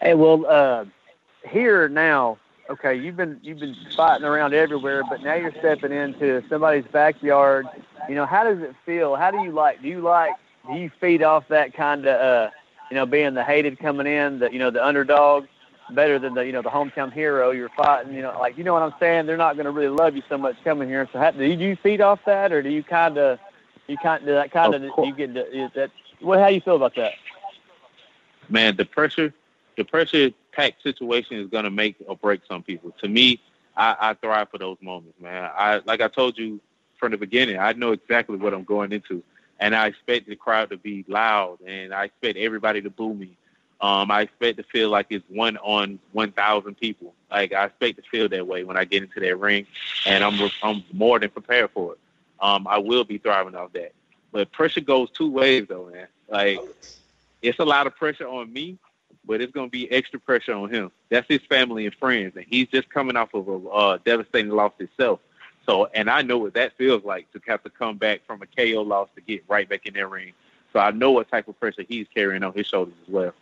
Hey, 0.00 0.14
well, 0.14 0.44
uh, 0.46 0.86
here 1.48 1.88
now, 1.88 2.38
okay, 2.70 2.94
you've 2.94 3.16
been 3.16 3.38
you've 3.42 3.58
been 3.58 3.76
fighting 3.94 4.26
around 4.26 4.54
everywhere, 4.54 5.02
but 5.08 5.22
now 5.22 5.34
you're 5.34 5.52
stepping 5.58 5.92
into 5.92 6.42
somebody's 6.48 6.86
backyard 6.86 7.66
you 8.08 8.14
know, 8.14 8.26
how 8.26 8.44
does 8.44 8.60
it 8.60 8.74
feel? 8.84 9.16
How 9.16 9.30
do 9.30 9.42
you 9.42 9.52
like? 9.52 9.82
Do 9.82 9.88
you 9.88 10.00
like? 10.00 10.32
Do 10.66 10.78
you 10.78 10.90
feed 11.00 11.22
off 11.22 11.48
that 11.48 11.74
kind 11.74 12.06
of, 12.06 12.20
uh, 12.20 12.50
you 12.90 12.94
know, 12.94 13.06
being 13.06 13.34
the 13.34 13.44
hated 13.44 13.78
coming 13.78 14.06
in, 14.06 14.38
the 14.38 14.52
you 14.52 14.58
know 14.58 14.70
the 14.70 14.84
underdog, 14.84 15.46
better 15.90 16.18
than 16.18 16.34
the 16.34 16.44
you 16.44 16.52
know 16.52 16.62
the 16.62 16.70
hometown 16.70 17.12
hero 17.12 17.50
you're 17.50 17.70
fighting? 17.70 18.14
You 18.14 18.22
know, 18.22 18.36
like 18.38 18.56
you 18.56 18.64
know 18.64 18.72
what 18.72 18.82
I'm 18.82 18.94
saying? 18.98 19.26
They're 19.26 19.36
not 19.36 19.54
going 19.54 19.66
to 19.66 19.70
really 19.70 19.88
love 19.88 20.16
you 20.16 20.22
so 20.28 20.38
much 20.38 20.56
coming 20.64 20.88
here. 20.88 21.08
So, 21.12 21.18
how, 21.18 21.30
do 21.32 21.44
you 21.44 21.76
feed 21.76 22.00
off 22.00 22.20
that, 22.26 22.52
or 22.52 22.62
do 22.62 22.70
you 22.70 22.82
kind 22.82 23.18
of, 23.18 23.38
you 23.86 23.96
kind 23.98 24.26
of 24.26 24.34
that 24.34 24.50
kind 24.52 24.74
of 24.74 24.82
you 24.82 25.14
get 25.14 25.34
to, 25.34 25.70
that? 25.74 25.90
What? 26.20 26.40
How 26.40 26.48
do 26.48 26.54
you 26.54 26.60
feel 26.60 26.76
about 26.76 26.94
that? 26.96 27.12
Man, 28.48 28.76
the 28.76 28.84
pressure, 28.84 29.32
the 29.76 29.84
pressure 29.84 30.30
packed 30.52 30.82
situation 30.82 31.38
is 31.38 31.48
going 31.48 31.64
to 31.64 31.70
make 31.70 31.96
or 32.06 32.16
break 32.16 32.40
some 32.48 32.62
people. 32.62 32.92
To 33.00 33.08
me, 33.08 33.40
I, 33.76 33.96
I 33.98 34.14
thrive 34.14 34.48
for 34.50 34.58
those 34.58 34.76
moments, 34.80 35.20
man. 35.20 35.50
I 35.56 35.80
like 35.84 36.00
I 36.00 36.08
told 36.08 36.38
you 36.38 36.60
from 37.04 37.10
the 37.12 37.18
beginning. 37.18 37.58
I 37.58 37.74
know 37.74 37.92
exactly 37.92 38.38
what 38.38 38.54
I'm 38.54 38.64
going 38.64 38.90
into, 38.90 39.22
and 39.60 39.76
I 39.76 39.88
expect 39.88 40.26
the 40.26 40.36
crowd 40.36 40.70
to 40.70 40.78
be 40.78 41.04
loud, 41.06 41.58
and 41.66 41.92
I 41.92 42.04
expect 42.04 42.38
everybody 42.38 42.80
to 42.80 42.88
boo 42.88 43.12
me. 43.12 43.36
Um, 43.82 44.10
I 44.10 44.22
expect 44.22 44.56
to 44.56 44.62
feel 44.62 44.88
like 44.88 45.08
it's 45.10 45.24
one 45.28 45.58
on 45.58 45.98
one 46.12 46.32
thousand 46.32 46.78
people. 46.78 47.12
Like 47.30 47.52
I 47.52 47.66
expect 47.66 47.98
to 47.98 48.02
feel 48.10 48.26
that 48.30 48.46
way 48.46 48.64
when 48.64 48.78
I 48.78 48.86
get 48.86 49.02
into 49.02 49.20
that 49.20 49.38
ring, 49.38 49.66
and 50.06 50.24
I'm 50.24 50.50
I'm 50.62 50.82
more 50.94 51.18
than 51.18 51.28
prepared 51.28 51.72
for 51.72 51.92
it. 51.92 51.98
Um, 52.40 52.66
I 52.66 52.78
will 52.78 53.04
be 53.04 53.18
thriving 53.18 53.54
off 53.54 53.74
that. 53.74 53.92
But 54.32 54.50
pressure 54.50 54.80
goes 54.80 55.10
two 55.10 55.30
ways, 55.30 55.66
though, 55.68 55.90
man. 55.92 56.06
Like 56.30 56.58
it's 57.42 57.58
a 57.58 57.66
lot 57.66 57.86
of 57.86 57.94
pressure 57.96 58.26
on 58.26 58.50
me, 58.50 58.78
but 59.26 59.42
it's 59.42 59.52
going 59.52 59.66
to 59.66 59.70
be 59.70 59.92
extra 59.92 60.18
pressure 60.18 60.54
on 60.54 60.72
him. 60.72 60.90
That's 61.10 61.28
his 61.28 61.42
family 61.42 61.84
and 61.84 61.94
friends, 61.96 62.34
and 62.34 62.46
he's 62.48 62.68
just 62.68 62.88
coming 62.88 63.14
off 63.14 63.34
of 63.34 63.46
a 63.46 63.68
uh, 63.68 63.98
devastating 64.06 64.52
loss 64.52 64.72
himself. 64.78 65.20
So, 65.66 65.86
and 65.94 66.10
I 66.10 66.22
know 66.22 66.38
what 66.38 66.54
that 66.54 66.76
feels 66.76 67.04
like 67.04 67.30
to 67.32 67.40
have 67.46 67.62
to 67.64 67.70
come 67.70 67.96
back 67.96 68.20
from 68.26 68.42
a 68.42 68.46
KO 68.46 68.82
loss 68.82 69.08
to 69.14 69.20
get 69.20 69.44
right 69.48 69.68
back 69.68 69.86
in 69.86 69.94
that 69.94 70.08
ring. 70.08 70.32
So 70.72 70.80
I 70.80 70.90
know 70.90 71.12
what 71.12 71.30
type 71.30 71.48
of 71.48 71.58
pressure 71.58 71.84
he's 71.88 72.06
carrying 72.12 72.42
on 72.42 72.52
his 72.52 72.66
shoulders 72.66 72.94
as 73.06 73.12
well. 73.12 73.32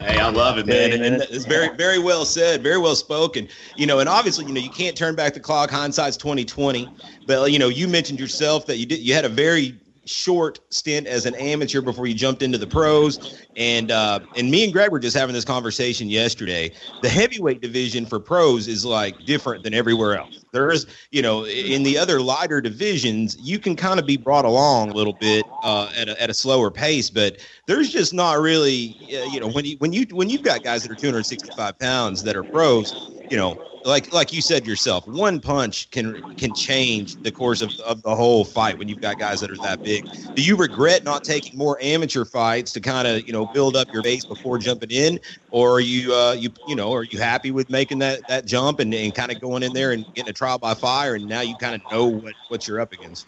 Hey, 0.00 0.18
I 0.18 0.28
love 0.28 0.58
it, 0.58 0.66
man. 0.66 0.92
And, 0.92 1.04
and 1.04 1.22
it's 1.22 1.44
very, 1.44 1.74
very 1.76 1.98
well 1.98 2.24
said, 2.24 2.62
very 2.62 2.78
well 2.78 2.96
spoken. 2.96 3.48
You 3.76 3.86
know, 3.86 4.00
and 4.00 4.08
obviously, 4.08 4.44
you 4.44 4.52
know, 4.52 4.60
you 4.60 4.70
can't 4.70 4.96
turn 4.96 5.14
back 5.14 5.34
the 5.34 5.40
clock. 5.40 5.70
Hindsight's 5.70 6.16
twenty 6.16 6.44
twenty. 6.44 6.88
But 7.26 7.52
you 7.52 7.58
know, 7.58 7.68
you 7.68 7.86
mentioned 7.86 8.18
yourself 8.18 8.66
that 8.66 8.78
you 8.78 8.86
did 8.86 9.00
you 9.00 9.14
had 9.14 9.24
a 9.24 9.28
very 9.28 9.78
short 10.06 10.60
stint 10.70 11.06
as 11.06 11.26
an 11.26 11.34
amateur 11.36 11.80
before 11.80 12.06
you 12.06 12.14
jumped 12.14 12.42
into 12.42 12.58
the 12.58 12.66
pros. 12.66 13.46
And 13.56 13.90
uh, 13.90 14.20
and 14.36 14.50
me 14.50 14.64
and 14.64 14.72
Greg 14.72 14.90
were 14.90 14.98
just 14.98 15.16
having 15.16 15.34
this 15.34 15.44
conversation 15.44 16.08
yesterday. 16.08 16.72
The 17.02 17.08
heavyweight 17.08 17.60
division 17.60 18.06
for 18.06 18.20
pros 18.20 18.68
is 18.68 18.84
like 18.84 19.24
different 19.24 19.62
than 19.62 19.74
everywhere 19.74 20.16
else. 20.16 20.44
There 20.52 20.70
is, 20.70 20.86
you 21.10 21.22
know, 21.22 21.46
in 21.46 21.82
the 21.82 21.98
other 21.98 22.20
lighter 22.20 22.60
divisions, 22.60 23.36
you 23.40 23.58
can 23.58 23.76
kind 23.76 23.98
of 23.98 24.06
be 24.06 24.16
brought 24.16 24.44
along 24.44 24.90
a 24.90 24.94
little 24.94 25.12
bit 25.12 25.44
uh, 25.62 25.90
at 25.96 26.08
a, 26.08 26.22
at 26.22 26.30
a 26.30 26.34
slower 26.34 26.70
pace, 26.70 27.10
but 27.10 27.38
there's 27.66 27.90
just 27.90 28.14
not 28.14 28.38
really, 28.40 28.96
uh, 29.12 29.24
you 29.24 29.40
know, 29.40 29.48
when 29.48 29.64
you 29.64 29.76
when 29.78 29.92
you 29.92 30.06
when 30.10 30.30
you've 30.30 30.42
got 30.42 30.62
guys 30.62 30.82
that 30.82 30.92
are 30.92 30.96
265 30.96 31.78
pounds 31.78 32.22
that 32.22 32.36
are 32.36 32.44
pros, 32.44 33.10
you 33.28 33.36
know 33.36 33.58
like 33.84 34.12
like 34.12 34.32
you 34.32 34.40
said 34.40 34.66
yourself, 34.66 35.06
one 35.06 35.40
punch 35.40 35.90
can 35.90 36.22
can 36.36 36.54
change 36.54 37.20
the 37.22 37.30
course 37.30 37.60
of, 37.60 37.78
of 37.80 38.02
the 38.02 38.14
whole 38.14 38.44
fight 38.44 38.78
when 38.78 38.88
you've 38.88 39.00
got 39.00 39.18
guys 39.18 39.40
that 39.40 39.50
are 39.50 39.58
that 39.58 39.82
big. 39.82 40.06
Do 40.34 40.42
you 40.42 40.56
regret 40.56 41.04
not 41.04 41.22
taking 41.22 41.58
more 41.58 41.78
amateur 41.80 42.24
fights 42.24 42.72
to 42.72 42.80
kind 42.80 43.06
of 43.06 43.26
you 43.26 43.32
know 43.32 43.46
build 43.46 43.76
up 43.76 43.92
your 43.92 44.02
base 44.02 44.24
before 44.24 44.58
jumping 44.58 44.90
in, 44.90 45.20
or 45.50 45.72
are 45.72 45.80
you 45.80 46.14
uh, 46.14 46.32
you 46.32 46.50
you 46.64 46.74
know 46.74 46.92
are 46.94 47.04
you 47.04 47.18
happy 47.18 47.50
with 47.50 47.68
making 47.68 47.98
that 47.98 48.26
that 48.26 48.46
jump 48.46 48.80
and, 48.80 48.92
and 48.94 49.14
kind 49.14 49.30
of 49.30 49.38
going 49.38 49.62
in 49.62 49.72
there 49.72 49.92
and 49.92 50.06
getting 50.14 50.30
a 50.30 50.34
trial 50.34 50.58
by 50.58 50.74
fire 50.74 51.14
and 51.14 51.28
now 51.28 51.42
you 51.42 51.56
kind 51.56 51.74
of 51.74 51.82
know 51.90 52.06
what 52.06 52.34
what 52.48 52.66
you're 52.66 52.80
up 52.80 52.92
against? 52.92 53.26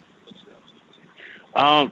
Um, 1.55 1.91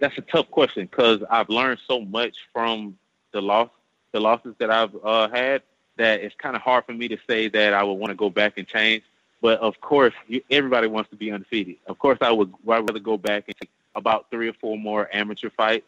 that's 0.00 0.18
a 0.18 0.22
tough 0.22 0.50
question 0.50 0.86
because 0.90 1.20
I've 1.30 1.48
learned 1.48 1.78
so 1.86 2.00
much 2.00 2.34
from 2.52 2.98
the 3.32 3.40
loss 3.40 3.70
the 4.10 4.20
losses 4.20 4.54
that 4.58 4.70
I've 4.70 4.94
uh, 5.02 5.28
had 5.30 5.62
that 5.96 6.20
it's 6.20 6.34
kind 6.36 6.56
of 6.56 6.62
hard 6.62 6.84
for 6.84 6.92
me 6.92 7.08
to 7.08 7.18
say 7.26 7.48
that 7.48 7.74
I 7.74 7.82
would 7.82 7.94
want 7.94 8.10
to 8.10 8.14
go 8.14 8.30
back 8.30 8.58
and 8.58 8.66
change. 8.66 9.02
But 9.40 9.58
of 9.60 9.80
course, 9.80 10.14
you, 10.28 10.42
everybody 10.50 10.86
wants 10.86 11.10
to 11.10 11.16
be 11.16 11.32
undefeated. 11.32 11.76
Of 11.86 11.98
course, 11.98 12.18
I 12.20 12.30
would 12.30 12.52
I'd 12.68 12.88
rather 12.88 13.00
go 13.00 13.18
back 13.18 13.44
and 13.48 13.68
about 13.94 14.30
three 14.30 14.48
or 14.48 14.52
four 14.54 14.78
more 14.78 15.08
amateur 15.12 15.50
fights 15.50 15.86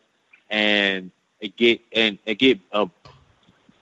and 0.50 1.10
get 1.56 1.80
and, 1.92 2.18
get 2.38 2.60
a. 2.72 2.88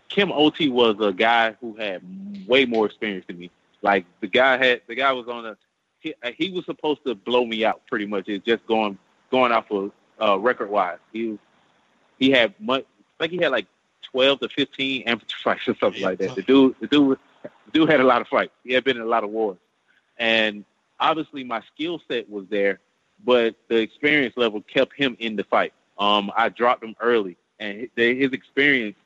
Kim 0.09 0.31
Ot 0.31 0.69
was 0.69 0.97
a 1.01 1.13
guy 1.13 1.53
who 1.61 1.75
had 1.77 2.03
way 2.47 2.67
more 2.67 2.85
experience 2.85 3.25
than 3.27 3.39
me. 3.39 3.51
Like 3.81 4.05
the 4.21 4.27
guy 4.27 4.59
had 4.59 4.83
the 4.87 4.95
guy 4.95 5.11
was 5.13 5.27
on 5.27 5.47
a 5.47 5.57
he, 6.01 6.15
he 6.37 6.51
was 6.51 6.67
supposed 6.67 7.05
to 7.07 7.15
blow 7.15 7.47
me 7.47 7.65
out 7.65 7.81
pretty 7.87 8.07
much. 8.07 8.29
It's 8.29 8.45
just 8.45 8.67
going 8.67 8.99
going 9.31 9.53
off 9.53 9.71
of 9.71 9.91
uh, 10.21 10.39
record 10.39 10.71
wise. 10.71 10.99
He 11.13 11.29
was 11.29 11.39
he 12.19 12.31
had 12.31 12.55
much 12.61 12.85
like 13.19 13.31
he 13.31 13.39
had 13.39 13.53
like 13.53 13.67
twelve 14.03 14.41
to 14.41 14.49
fifteen 14.49 15.03
amateur 15.03 15.37
fights 15.45 15.69
or 15.69 15.77
something 15.77 16.03
like 16.03 16.19
that. 16.19 16.35
The 16.35 16.43
dude, 16.43 16.77
the 16.81 16.87
dude, 16.87 17.19
the 17.43 17.71
dude 17.73 17.91
had 17.91 18.01
a 18.01 18.05
lot 18.05 18.21
of 18.21 18.29
fights. 18.29 18.53
He 18.65 18.73
had 18.73 18.85
been 18.85 18.97
in 18.97 19.03
a 19.03 19.07
lot 19.07 19.25
of 19.25 19.31
wars, 19.31 19.59
and 20.17 20.65
obviously 21.01 21.45
my 21.45 21.63
skill 21.75 22.01
set 22.09 22.31
was 22.31 22.47
there, 22.49 22.81
but 23.25 23.55
the 23.69 23.77
experience 23.77 24.37
level 24.37 24.61
kept 24.63 24.95
him 24.95 25.17
in 25.19 25.37
the 25.37 25.45
fight. 25.45 25.73
Um, 25.99 26.33
I 26.37 26.49
dropped 26.49 26.83
him 26.83 26.97
early, 27.01 27.37
and 27.59 27.89
his 27.97 28.33
experience 28.33 28.97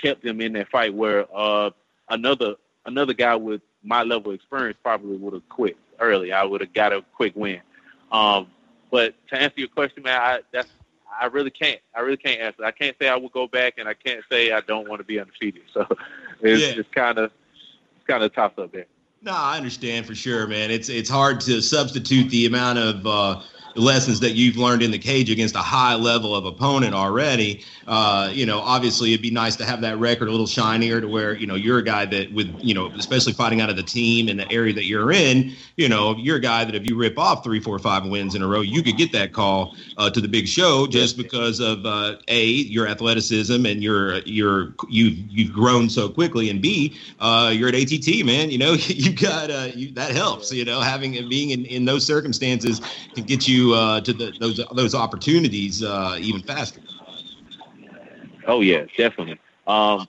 kept 0.00 0.24
him 0.24 0.40
in 0.40 0.52
that 0.54 0.68
fight. 0.70 0.94
Where 0.94 1.26
uh, 1.34 1.70
another 2.08 2.56
another 2.86 3.14
guy 3.14 3.36
with 3.36 3.62
my 3.82 4.02
level 4.02 4.30
of 4.30 4.36
experience 4.36 4.78
probably 4.82 5.16
would 5.16 5.34
have 5.34 5.48
quit 5.48 5.76
early. 5.98 6.32
I 6.32 6.44
would 6.44 6.60
have 6.60 6.72
got 6.72 6.92
a 6.92 7.02
quick 7.14 7.34
win. 7.36 7.60
Um, 8.10 8.48
but 8.90 9.14
to 9.28 9.40
answer 9.40 9.54
your 9.56 9.68
question, 9.68 10.02
man, 10.02 10.20
I, 10.20 10.40
that's 10.52 10.68
I 11.20 11.26
really 11.26 11.50
can't. 11.50 11.80
I 11.94 12.00
really 12.00 12.16
can't 12.16 12.40
answer. 12.40 12.64
I 12.64 12.70
can't 12.70 12.96
say 13.00 13.08
I 13.08 13.16
will 13.16 13.28
go 13.28 13.46
back, 13.46 13.74
and 13.78 13.88
I 13.88 13.94
can't 13.94 14.22
say 14.30 14.52
I 14.52 14.60
don't 14.60 14.88
want 14.88 15.00
to 15.00 15.04
be 15.04 15.18
undefeated. 15.18 15.62
So 15.72 15.86
it's 16.40 16.78
it's 16.78 16.88
kind 16.90 17.18
of 17.18 17.30
it's 17.96 18.06
kind 18.06 18.22
of 18.22 18.34
tough 18.34 18.58
up 18.58 18.72
there. 18.72 18.86
No, 19.22 19.32
I 19.34 19.56
understand 19.56 20.06
for 20.06 20.14
sure, 20.14 20.46
man. 20.46 20.70
It's 20.70 20.88
it's 20.88 21.10
hard 21.10 21.40
to 21.42 21.60
substitute 21.60 22.28
the 22.30 22.46
amount 22.46 22.78
of 22.78 23.06
uh, 23.06 23.40
lessons 23.74 24.20
that 24.20 24.32
you've 24.32 24.56
learned 24.56 24.82
in 24.82 24.90
the 24.90 24.98
cage 24.98 25.30
against 25.30 25.54
a 25.54 25.60
high 25.60 25.94
level 25.94 26.34
of 26.34 26.44
opponent 26.44 26.94
already. 26.94 27.64
Uh, 27.86 28.30
you 28.32 28.46
know, 28.46 28.60
obviously 28.60 29.12
it'd 29.12 29.22
be 29.22 29.30
nice 29.30 29.56
to 29.56 29.64
have 29.64 29.80
that 29.80 29.98
record 29.98 30.28
a 30.28 30.30
little 30.30 30.46
shinier 30.46 31.00
to 31.00 31.08
where, 31.08 31.34
you 31.34 31.46
know, 31.46 31.54
you're 31.54 31.78
a 31.78 31.84
guy 31.84 32.04
that 32.06 32.32
with, 32.32 32.54
you 32.60 32.74
know, 32.74 32.86
especially 32.98 33.32
fighting 33.32 33.60
out 33.60 33.70
of 33.70 33.76
the 33.76 33.82
team 33.82 34.28
in 34.28 34.36
the 34.36 34.50
area 34.52 34.72
that 34.72 34.84
you're 34.84 35.12
in, 35.12 35.52
you 35.76 35.88
know, 35.88 36.16
you're 36.16 36.36
a 36.36 36.40
guy 36.40 36.64
that 36.64 36.74
if 36.74 36.88
you 36.88 36.96
rip 36.96 37.18
off 37.18 37.42
three, 37.42 37.60
four, 37.60 37.78
five 37.78 38.04
wins 38.06 38.34
in 38.34 38.42
a 38.42 38.46
row, 38.46 38.60
you 38.60 38.82
could 38.82 38.96
get 38.96 39.12
that 39.12 39.32
call 39.32 39.74
uh, 39.96 40.10
to 40.10 40.20
the 40.20 40.28
big 40.28 40.46
show 40.46 40.86
just 40.86 41.16
because 41.16 41.60
of 41.60 41.84
uh, 41.86 42.16
a 42.28 42.44
your 42.44 42.86
athleticism 42.86 43.66
and 43.66 43.82
your 43.82 44.18
your 44.20 44.74
you've 44.88 45.18
you've 45.30 45.52
grown 45.52 45.88
so 45.88 46.08
quickly, 46.08 46.50
and 46.50 46.60
b 46.60 46.96
uh, 47.20 47.50
you're 47.54 47.68
at 47.68 47.74
ATT, 47.74 48.24
man. 48.24 48.50
You 48.50 48.58
know, 48.58 48.72
you've 48.86 49.20
got 49.20 49.50
uh, 49.50 49.68
you, 49.74 49.92
that 49.92 50.10
helps. 50.10 50.52
You 50.52 50.64
know, 50.64 50.80
having 50.80 51.16
and 51.16 51.28
being 51.28 51.50
in, 51.50 51.64
in 51.66 51.84
those 51.84 52.04
circumstances 52.04 52.80
can 53.14 53.24
get 53.24 53.48
you 53.48 53.61
uh, 53.70 54.00
to 54.00 54.12
the, 54.12 54.32
those 54.40 54.60
those 54.72 54.94
opportunities 54.94 55.82
uh, 55.82 56.16
even 56.18 56.42
faster. 56.42 56.80
Oh 58.46 58.60
yeah, 58.60 58.84
definitely. 58.96 59.38
Um, 59.66 60.08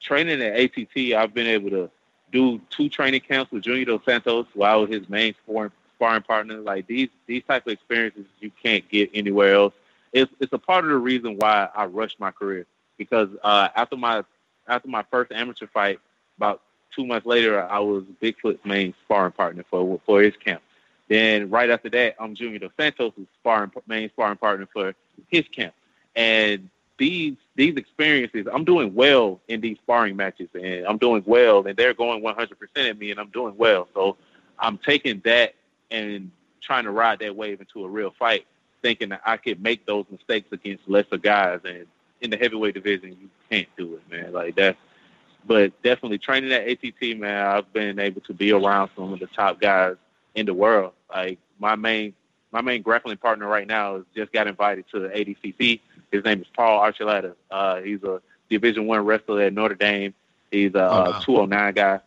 training 0.00 0.40
at 0.42 0.58
ATT, 0.58 1.14
I've 1.14 1.34
been 1.34 1.46
able 1.46 1.70
to 1.70 1.90
do 2.32 2.60
two 2.70 2.88
training 2.88 3.20
camps 3.20 3.52
with 3.52 3.62
Junior 3.62 3.84
Dos 3.84 4.00
Santos 4.04 4.46
while 4.54 4.86
his 4.86 5.08
main 5.08 5.34
sparring, 5.42 5.70
sparring 5.96 6.22
partner. 6.22 6.60
Like 6.60 6.86
these 6.86 7.08
these 7.26 7.42
type 7.44 7.66
of 7.66 7.72
experiences 7.72 8.26
you 8.40 8.50
can't 8.62 8.88
get 8.88 9.10
anywhere 9.14 9.54
else. 9.54 9.74
It's 10.12 10.32
it's 10.40 10.52
a 10.52 10.58
part 10.58 10.84
of 10.84 10.90
the 10.90 10.98
reason 10.98 11.36
why 11.38 11.68
I 11.74 11.86
rushed 11.86 12.20
my 12.20 12.30
career 12.30 12.66
because 12.96 13.28
uh, 13.42 13.68
after 13.76 13.96
my 13.96 14.24
after 14.68 14.88
my 14.88 15.04
first 15.10 15.32
amateur 15.32 15.66
fight, 15.66 15.98
about 16.36 16.62
two 16.94 17.06
months 17.06 17.26
later, 17.26 17.62
I 17.62 17.78
was 17.80 18.04
Bigfoot's 18.22 18.64
main 18.64 18.94
sparring 19.04 19.32
partner 19.32 19.64
for 19.70 20.00
for 20.06 20.22
his 20.22 20.34
camp. 20.36 20.62
Then 21.08 21.50
right 21.50 21.70
after 21.70 21.90
that, 21.90 22.16
I'm 22.18 22.34
Junior 22.34 22.58
Dos 22.58 22.70
Santos' 22.78 23.12
sparring 23.40 23.70
main 23.86 24.08
sparring 24.10 24.38
partner 24.38 24.66
for 24.72 24.94
his 25.28 25.44
camp. 25.48 25.74
And 26.16 26.70
these 26.98 27.36
these 27.56 27.76
experiences, 27.76 28.46
I'm 28.52 28.64
doing 28.64 28.94
well 28.94 29.40
in 29.48 29.60
these 29.60 29.78
sparring 29.78 30.16
matches, 30.16 30.48
and 30.54 30.86
I'm 30.86 30.98
doing 30.98 31.22
well, 31.26 31.66
and 31.66 31.76
they're 31.76 31.94
going 31.94 32.22
100% 32.22 32.50
at 32.76 32.98
me, 32.98 33.10
and 33.10 33.20
I'm 33.20 33.30
doing 33.30 33.54
well. 33.56 33.88
So 33.94 34.16
I'm 34.58 34.78
taking 34.78 35.20
that 35.24 35.54
and 35.90 36.30
trying 36.60 36.84
to 36.84 36.90
ride 36.90 37.18
that 37.20 37.36
wave 37.36 37.60
into 37.60 37.84
a 37.84 37.88
real 37.88 38.12
fight, 38.18 38.46
thinking 38.82 39.10
that 39.10 39.20
I 39.24 39.36
could 39.36 39.62
make 39.62 39.86
those 39.86 40.06
mistakes 40.10 40.48
against 40.52 40.88
lesser 40.88 41.18
guys. 41.18 41.60
And 41.64 41.86
in 42.20 42.30
the 42.30 42.36
heavyweight 42.36 42.74
division, 42.74 43.16
you 43.20 43.28
can't 43.50 43.68
do 43.76 43.94
it, 43.94 44.10
man. 44.10 44.32
Like 44.32 44.56
that's. 44.56 44.78
But 45.46 45.82
definitely 45.82 46.16
training 46.16 46.52
at 46.52 46.66
ATT, 46.66 47.18
man, 47.18 47.46
I've 47.46 47.70
been 47.74 47.98
able 47.98 48.22
to 48.22 48.32
be 48.32 48.52
around 48.52 48.88
some 48.96 49.12
of 49.12 49.20
the 49.20 49.26
top 49.26 49.60
guys 49.60 49.96
in 50.34 50.46
the 50.46 50.54
world. 50.54 50.92
Like 51.12 51.38
my 51.58 51.76
main 51.76 52.14
my 52.52 52.60
main 52.60 52.82
grappling 52.82 53.16
partner 53.16 53.46
right 53.46 53.66
now 53.66 53.96
has 53.96 54.04
just 54.14 54.32
got 54.32 54.46
invited 54.46 54.84
to 54.92 55.00
the 55.00 55.08
ADCC. 55.08 55.80
His 56.12 56.24
name 56.24 56.40
is 56.40 56.46
Paul 56.54 56.80
Archuleta. 56.80 57.34
Uh, 57.50 57.80
he's 57.80 58.02
a 58.04 58.22
Division 58.48 58.86
One 58.86 59.04
wrestler 59.04 59.42
at 59.42 59.52
Notre 59.52 59.74
Dame. 59.74 60.14
He's 60.50 60.74
a, 60.74 60.84
oh, 60.84 61.10
wow. 61.10 61.20
209 61.20 61.74
guy. 61.74 62.00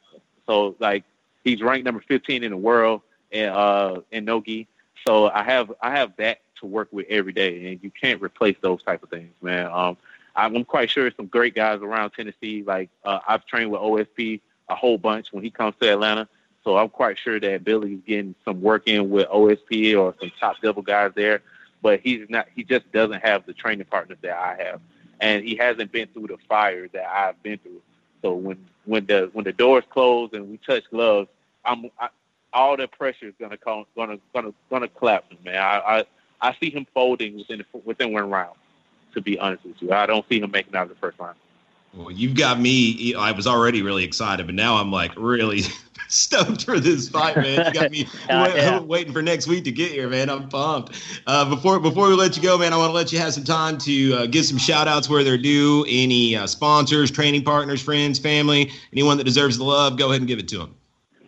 So 0.46 0.76
like 0.80 1.04
he's 1.44 1.62
ranked 1.62 1.86
number 1.86 2.02
15 2.08 2.44
in 2.44 2.52
the 2.52 2.58
world 2.58 3.02
in 3.32 3.50
uh, 3.50 4.02
in 4.12 4.26
Nogi. 4.26 4.68
So 5.06 5.30
I 5.30 5.44
have 5.44 5.72
I 5.82 5.92
have 5.92 6.14
that 6.18 6.40
to 6.60 6.66
work 6.66 6.90
with 6.92 7.06
every 7.10 7.34
day, 7.34 7.72
and 7.72 7.84
you 7.84 7.92
can't 7.92 8.22
replace 8.22 8.56
those 8.62 8.82
type 8.84 9.04
of 9.04 9.10
things, 9.10 9.32
man. 9.42 9.68
Um, 9.72 9.98
I'm 10.36 10.64
quite 10.66 10.90
sure 10.90 11.10
some 11.16 11.26
great 11.28 11.56
guys 11.56 11.82
around 11.82 12.12
Tennessee. 12.12 12.64
Like 12.66 12.90
uh, 13.04 13.20
I've 13.28 13.46
trained 13.46 13.72
with 13.72 13.82
OSP 13.82 14.42
a 14.70 14.76
whole 14.76 14.98
bunch 14.98 15.32
when 15.34 15.44
he 15.44 15.50
comes 15.50 15.76
to 15.82 15.92
Atlanta. 15.92 16.28
So 16.68 16.76
I'm 16.76 16.90
quite 16.90 17.18
sure 17.18 17.40
that 17.40 17.64
Billy's 17.64 18.02
getting 18.06 18.36
some 18.44 18.62
work 18.62 18.90
in 18.90 19.10
with 19.10 19.26
OSP 19.30 19.98
or 19.98 20.14
some 20.20 20.30
top 20.38 20.58
level 20.62 20.82
guys 20.82 21.14
there, 21.16 21.42
but 21.82 22.02
he's 22.02 22.30
not. 22.30 22.50
He 22.54 22.66
just 22.66 22.92
doesn't 22.92 23.24
have 23.24 23.46
the 23.46 23.54
training 23.54 23.86
partners 23.90 24.18
that 24.22 24.38
I 24.38 24.62
have, 24.62 24.82
and 25.22 25.46
he 25.46 25.56
hasn't 25.56 25.94
been 25.94 26.10
through 26.10 26.28
the 26.28 26.38
fire 26.50 26.90
that 26.90 27.10
I've 27.10 27.42
been 27.42 27.58
through. 27.60 27.82
So 28.22 28.34
when 28.34 28.68
when 28.84 29.06
the 29.06 29.30
when 29.32 29.46
the 29.46 29.54
doors 29.54 29.86
close 29.90 30.32
and 30.34 30.50
we 30.50 30.58
touch 30.58 30.84
gloves, 30.92 31.30
I'm 31.64 31.86
I, 31.98 32.10
all 32.52 32.76
the 32.76 32.90
pressure 32.90 33.28
is 33.28 33.34
gonna 33.40 33.56
come 33.56 33.86
gonna 33.96 34.20
gonna 34.34 34.54
gonna 34.70 34.90
collapse 34.90 35.34
man. 35.46 35.56
I, 35.56 36.00
I 36.00 36.06
I 36.42 36.56
see 36.60 36.70
him 36.70 36.86
folding 36.94 37.38
within 37.38 37.64
within 37.86 38.12
one 38.12 38.30
round. 38.30 38.58
To 39.14 39.22
be 39.22 39.40
honest 39.40 39.64
with 39.64 39.82
you, 39.82 39.94
I 39.94 40.06
don't 40.06 40.28
see 40.28 40.42
him 40.42 40.52
making 40.52 40.76
out 40.76 40.84
of 40.84 40.90
the 40.90 40.96
first 40.96 41.18
round. 41.18 41.38
Well, 41.94 42.12
you've 42.12 42.36
got 42.36 42.60
me. 42.60 43.16
I 43.16 43.32
was 43.32 43.48
already 43.48 43.82
really 43.82 44.04
excited, 44.04 44.46
but 44.46 44.56
now 44.56 44.76
I'm 44.76 44.92
like 44.92 45.14
really 45.18 45.64
stoked 46.10 46.66
for 46.66 46.80
this 46.80 47.10
fight, 47.10 47.36
man. 47.36 47.66
You 47.66 47.74
got 47.74 47.92
me 47.92 48.08
uh, 48.30 48.52
yeah. 48.56 48.80
waiting 48.82 49.14
for 49.14 49.22
next 49.22 49.48
week 49.48 49.64
to 49.64 49.72
get 49.72 49.92
here, 49.92 50.10
man. 50.10 50.30
I'm 50.30 50.48
pumped. 50.50 51.02
Uh, 51.26 51.50
before 51.50 51.80
before 51.80 52.08
we 52.08 52.14
let 52.14 52.36
you 52.36 52.44
go, 52.44 52.58
man, 52.58 52.74
I 52.74 52.78
want 52.78 52.90
to 52.90 52.94
let 52.94 53.12
you 53.12 53.20
have 53.20 53.34
some 53.34 53.44
time 53.44 53.78
to 53.80 54.14
uh, 54.14 54.26
give 54.28 54.46
some 54.46 54.58
shout 54.58 54.88
outs 54.88 55.10
where 55.10 55.24
they're 55.24 55.38
due. 55.38 55.86
Any 55.88 56.36
uh, 56.36 56.46
sponsors, 56.46 57.10
training 57.10 57.44
partners, 57.44 57.82
friends, 57.82 58.20
family, 58.20 58.72
anyone 58.94 59.18
that 59.18 59.24
deserves 59.24 59.58
the 59.58 59.64
love, 59.64 59.98
go 59.98 60.10
ahead 60.10 60.22
and 60.22 60.28
give 60.28 60.40
it 60.40 60.48
to 60.50 60.60
them. 60.60 60.76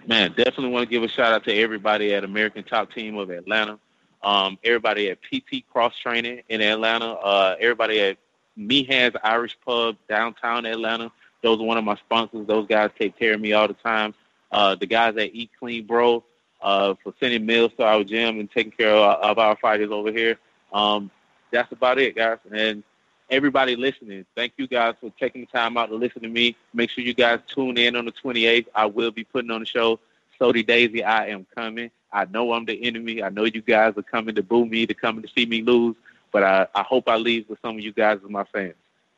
Man, 0.07 0.31
definitely 0.31 0.69
want 0.69 0.87
to 0.87 0.89
give 0.89 1.03
a 1.03 1.07
shout 1.07 1.33
out 1.33 1.43
to 1.45 1.53
everybody 1.53 2.13
at 2.13 2.23
American 2.23 2.63
Top 2.63 2.91
Team 2.91 3.17
of 3.17 3.29
Atlanta. 3.29 3.79
Um, 4.21 4.57
everybody 4.63 5.09
at 5.09 5.19
PT 5.21 5.63
Cross 5.71 5.93
Training 6.01 6.41
in 6.49 6.61
Atlanta. 6.61 7.13
Uh, 7.13 7.55
everybody 7.59 7.99
at 8.01 8.17
Meehan's 8.59 9.15
Irish 9.23 9.57
Pub 9.65 9.95
downtown 10.07 10.65
Atlanta. 10.65 11.11
Those 11.41 11.59
are 11.59 11.63
one 11.63 11.77
of 11.77 11.83
my 11.83 11.95
sponsors. 11.95 12.45
Those 12.45 12.67
guys 12.67 12.91
take 12.99 13.17
care 13.17 13.33
of 13.33 13.41
me 13.41 13.53
all 13.53 13.67
the 13.67 13.73
time. 13.73 14.13
Uh, 14.51 14.75
the 14.75 14.85
guys 14.85 15.15
at 15.17 15.33
Eat 15.33 15.51
Clean 15.57 15.85
Bro 15.85 16.23
uh, 16.61 16.95
for 17.01 17.13
sending 17.19 17.45
meals 17.45 17.71
to 17.77 17.83
our 17.83 18.03
gym 18.03 18.39
and 18.39 18.51
taking 18.51 18.71
care 18.71 18.93
of, 18.93 19.21
of 19.23 19.39
our 19.39 19.55
fighters 19.55 19.91
over 19.91 20.11
here. 20.11 20.37
Um, 20.73 21.09
that's 21.51 21.71
about 21.71 21.99
it, 21.99 22.15
guys. 22.15 22.39
And 22.51 22.83
everybody 23.29 23.75
listening, 23.75 24.25
thank 24.35 24.53
you 24.57 24.67
guys 24.67 24.95
for 24.99 25.11
taking 25.19 25.41
the 25.41 25.47
time 25.47 25.77
out 25.77 25.87
to 25.87 25.95
listen 25.95 26.21
to 26.23 26.27
me. 26.27 26.55
Make 26.73 26.89
sure 26.89 27.03
you 27.03 27.13
guys 27.13 27.39
tune 27.47 27.77
in 27.77 27.95
on 27.95 28.05
the 28.05 28.11
28th. 28.11 28.67
I 28.75 28.85
will 28.85 29.11
be 29.11 29.23
putting 29.23 29.51
on 29.51 29.61
the 29.61 29.65
show. 29.65 29.99
Soddy 30.37 30.63
Daisy, 30.63 31.03
I 31.03 31.27
am 31.27 31.45
coming. 31.55 31.91
I 32.11 32.25
know 32.25 32.53
I'm 32.53 32.65
the 32.65 32.81
enemy. 32.83 33.21
I 33.21 33.29
know 33.29 33.45
you 33.45 33.61
guys 33.61 33.93
are 33.97 34.03
coming 34.03 34.35
to 34.35 34.43
boo 34.43 34.65
me, 34.65 34.85
to 34.87 34.93
coming 34.93 35.21
to 35.21 35.29
see 35.29 35.45
me 35.45 35.61
lose. 35.61 35.95
But 36.31 36.43
I, 36.43 36.67
I 36.75 36.83
hope 36.83 37.07
I 37.07 37.17
leave 37.17 37.49
with 37.49 37.59
some 37.61 37.77
of 37.77 37.83
you 37.83 37.91
guys 37.91 38.19
as 38.23 38.29
my 38.29 38.43
fans. 38.45 38.75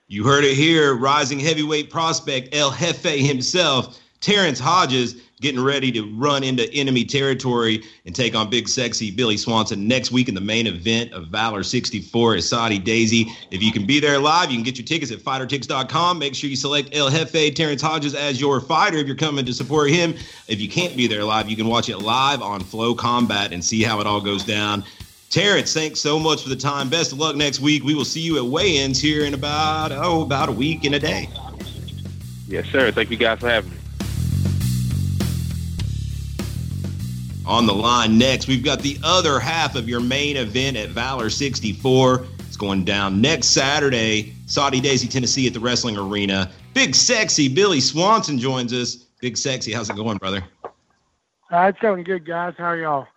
You 0.07 0.25
heard 0.25 0.43
it 0.43 0.55
here. 0.55 0.95
Rising 0.95 1.39
heavyweight 1.39 1.89
prospect 1.89 2.53
El 2.53 2.71
Hefe 2.71 3.25
himself 3.25 3.99
Terrance 4.21 4.59
Hodges 4.59 5.15
getting 5.41 5.61
ready 5.63 5.91
to 5.91 6.03
run 6.15 6.43
into 6.43 6.71
enemy 6.71 7.03
territory 7.03 7.83
and 8.05 8.15
take 8.15 8.35
on 8.35 8.47
big 8.47 8.69
sexy 8.69 9.09
Billy 9.09 9.35
Swanson 9.35 9.87
next 9.87 10.11
week 10.11 10.29
in 10.29 10.35
the 10.35 10.41
main 10.41 10.67
event 10.67 11.11
of 11.13 11.27
Valor 11.27 11.63
64 11.63 12.35
at 12.35 12.43
Soddy 12.43 12.77
Daisy. 12.77 13.25
If 13.49 13.63
you 13.63 13.71
can 13.71 13.87
be 13.87 13.99
there 13.99 14.19
live, 14.19 14.51
you 14.51 14.57
can 14.57 14.63
get 14.63 14.77
your 14.77 14.85
tickets 14.85 15.11
at 15.11 15.17
fightertix.com. 15.17 16.19
Make 16.19 16.35
sure 16.35 16.51
you 16.51 16.55
select 16.55 16.95
El 16.95 17.09
Hefe 17.09 17.55
Terrance 17.55 17.81
Hodges 17.81 18.13
as 18.13 18.39
your 18.39 18.61
fighter 18.61 18.97
if 18.97 19.07
you're 19.07 19.15
coming 19.15 19.43
to 19.45 19.53
support 19.53 19.89
him. 19.89 20.13
If 20.47 20.61
you 20.61 20.69
can't 20.69 20.95
be 20.95 21.07
there 21.07 21.23
live, 21.23 21.49
you 21.49 21.55
can 21.55 21.67
watch 21.67 21.89
it 21.89 21.97
live 21.97 22.43
on 22.43 22.61
FloCombat 22.61 23.51
and 23.51 23.65
see 23.65 23.81
how 23.81 23.99
it 23.99 24.05
all 24.05 24.21
goes 24.21 24.45
down. 24.45 24.83
Terrance, 25.31 25.73
thanks 25.73 26.01
so 26.01 26.19
much 26.19 26.43
for 26.43 26.49
the 26.49 26.57
time. 26.57 26.89
Best 26.89 27.13
of 27.13 27.17
luck 27.17 27.37
next 27.37 27.61
week. 27.61 27.85
We 27.85 27.95
will 27.95 28.03
see 28.03 28.19
you 28.19 28.37
at 28.37 28.43
weigh-ins 28.43 28.99
here 28.99 29.23
in 29.23 29.33
about 29.33 29.93
oh 29.93 30.23
about 30.23 30.49
a 30.49 30.51
week 30.51 30.83
and 30.83 30.93
a 30.93 30.99
day. 30.99 31.29
Yes, 32.49 32.67
sir. 32.67 32.91
Thank 32.91 33.11
you 33.11 33.15
guys 33.15 33.39
for 33.39 33.47
having 33.47 33.71
me. 33.71 33.77
On 37.45 37.65
the 37.65 37.73
line 37.73 38.17
next, 38.17 38.49
we've 38.49 38.63
got 38.63 38.81
the 38.81 38.97
other 39.03 39.39
half 39.39 39.75
of 39.75 39.87
your 39.87 40.01
main 40.01 40.35
event 40.35 40.75
at 40.75 40.89
Valor 40.89 41.29
64. 41.29 42.25
It's 42.39 42.57
going 42.57 42.83
down 42.83 43.21
next 43.21 43.47
Saturday, 43.47 44.35
Soddy 44.47 44.81
Daisy, 44.81 45.07
Tennessee 45.07 45.47
at 45.47 45.53
the 45.53 45.61
Wrestling 45.61 45.95
Arena. 45.95 46.51
Big 46.73 46.93
Sexy 46.93 47.47
Billy 47.47 47.79
Swanson 47.79 48.37
joins 48.37 48.73
us. 48.73 48.95
Big 49.21 49.37
Sexy, 49.37 49.71
how's 49.71 49.89
it 49.89 49.95
going, 49.95 50.17
brother? 50.17 50.43
Uh, 51.49 51.67
it's 51.69 51.79
going 51.79 52.03
good, 52.03 52.25
guys. 52.25 52.53
How 52.57 52.65
are 52.65 52.77
y'all? 52.77 53.07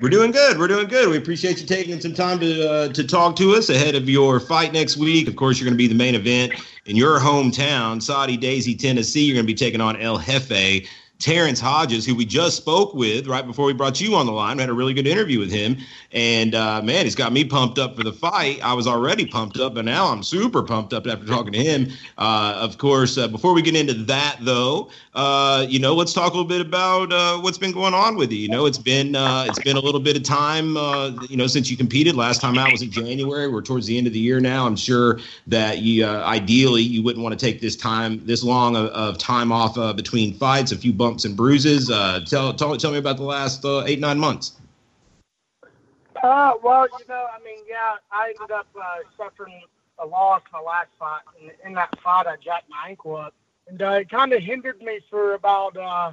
We're 0.00 0.10
doing 0.10 0.30
good. 0.30 0.58
We're 0.58 0.68
doing 0.68 0.86
good. 0.86 1.08
We 1.08 1.16
appreciate 1.16 1.60
you 1.60 1.66
taking 1.66 2.00
some 2.00 2.14
time 2.14 2.38
to 2.38 2.70
uh, 2.70 2.88
to 2.90 3.02
talk 3.02 3.34
to 3.36 3.54
us 3.54 3.68
ahead 3.68 3.96
of 3.96 4.08
your 4.08 4.38
fight 4.38 4.72
next 4.72 4.96
week. 4.96 5.26
Of 5.26 5.34
course, 5.34 5.58
you're 5.58 5.64
going 5.64 5.74
to 5.74 5.78
be 5.78 5.88
the 5.88 5.94
main 5.96 6.14
event 6.14 6.52
in 6.86 6.94
your 6.94 7.18
hometown, 7.18 8.00
Soddy 8.00 8.36
Daisy, 8.36 8.76
Tennessee. 8.76 9.24
You're 9.24 9.34
going 9.34 9.46
to 9.46 9.52
be 9.52 9.56
taking 9.56 9.80
on 9.80 10.00
El 10.00 10.16
Hefe. 10.16 10.86
Terrance 11.18 11.58
Hodges, 11.58 12.06
who 12.06 12.14
we 12.14 12.24
just 12.24 12.56
spoke 12.56 12.94
with 12.94 13.26
right 13.26 13.44
before 13.44 13.66
we 13.66 13.72
brought 13.72 14.00
you 14.00 14.14
on 14.14 14.24
the 14.24 14.30
line. 14.32 14.56
We 14.56 14.60
had 14.60 14.70
a 14.70 14.74
really 14.74 14.94
good 14.94 15.06
interview 15.06 15.40
with 15.40 15.50
him. 15.50 15.76
And 16.12 16.54
uh, 16.54 16.80
man, 16.80 17.04
he's 17.04 17.16
got 17.16 17.32
me 17.32 17.44
pumped 17.44 17.76
up 17.76 17.96
for 17.96 18.04
the 18.04 18.12
fight. 18.12 18.60
I 18.62 18.72
was 18.72 18.86
already 18.86 19.26
pumped 19.26 19.58
up, 19.58 19.74
but 19.74 19.84
now 19.84 20.06
I'm 20.06 20.22
super 20.22 20.62
pumped 20.62 20.92
up 20.92 21.08
after 21.08 21.26
talking 21.26 21.52
to 21.52 21.58
him. 21.58 21.88
Uh, 22.18 22.56
of 22.60 22.78
course, 22.78 23.18
uh, 23.18 23.26
before 23.26 23.52
we 23.52 23.62
get 23.62 23.74
into 23.74 23.94
that, 23.94 24.36
though, 24.42 24.90
uh, 25.14 25.66
you 25.68 25.80
know, 25.80 25.92
let's 25.92 26.12
talk 26.12 26.34
a 26.34 26.36
little 26.36 26.48
bit 26.48 26.60
about 26.60 27.12
uh, 27.12 27.36
what's 27.38 27.58
been 27.58 27.72
going 27.72 27.94
on 27.94 28.16
with 28.16 28.30
you. 28.30 28.38
You 28.38 28.48
know, 28.48 28.66
it's 28.66 28.78
been 28.78 29.16
uh, 29.16 29.44
it's 29.48 29.58
been 29.58 29.76
a 29.76 29.80
little 29.80 30.00
bit 30.00 30.16
of 30.16 30.22
time, 30.22 30.76
you 31.28 31.36
know, 31.36 31.48
since 31.48 31.68
you 31.68 31.76
competed. 31.76 32.14
Last 32.14 32.40
time 32.40 32.56
out 32.58 32.70
was 32.70 32.82
in 32.82 32.92
January. 32.92 33.48
We're 33.48 33.62
towards 33.62 33.86
the 33.86 33.98
end 33.98 34.06
of 34.06 34.12
the 34.12 34.20
year 34.20 34.38
now. 34.38 34.66
I'm 34.66 34.76
sure 34.76 35.18
that 35.48 35.78
you 35.78 36.06
ideally 36.06 36.82
you 36.82 37.02
wouldn't 37.02 37.24
want 37.24 37.36
to 37.38 37.44
take 37.44 37.60
this 37.60 37.74
time 37.74 38.24
this 38.24 38.44
long 38.44 38.76
of, 38.76 38.86
of 38.86 39.18
time 39.18 39.50
off 39.50 39.74
between 39.96 40.34
fights. 40.34 40.70
A 40.70 40.76
few 40.76 40.92
bumps 40.92 41.07
bumps 41.08 41.24
and 41.24 41.34
bruises. 41.36 41.90
Uh, 41.90 42.20
tell, 42.26 42.52
tell 42.52 42.76
tell 42.76 42.92
me 42.92 42.98
about 42.98 43.16
the 43.16 43.22
last 43.22 43.64
uh, 43.64 43.82
eight 43.86 43.98
nine 43.98 44.18
months. 44.18 44.60
Uh, 46.22 46.52
well, 46.62 46.86
you 46.98 47.04
know, 47.08 47.26
I 47.32 47.42
mean, 47.42 47.64
yeah, 47.68 47.94
I 48.12 48.34
ended 48.38 48.50
up 48.50 48.66
uh, 48.78 48.98
suffering 49.16 49.62
a 49.98 50.06
loss 50.06 50.42
my 50.52 50.60
last 50.60 50.88
fight. 50.98 51.22
and 51.40 51.52
in 51.64 51.72
that 51.74 51.88
fight, 52.02 52.26
I 52.26 52.36
jacked 52.36 52.68
my 52.68 52.88
ankle 52.88 53.16
up, 53.16 53.34
and 53.68 53.80
uh, 53.80 54.00
it 54.00 54.10
kind 54.10 54.32
of 54.32 54.42
hindered 54.42 54.82
me 54.82 55.00
for 55.08 55.34
about 55.34 55.76
uh, 55.76 56.12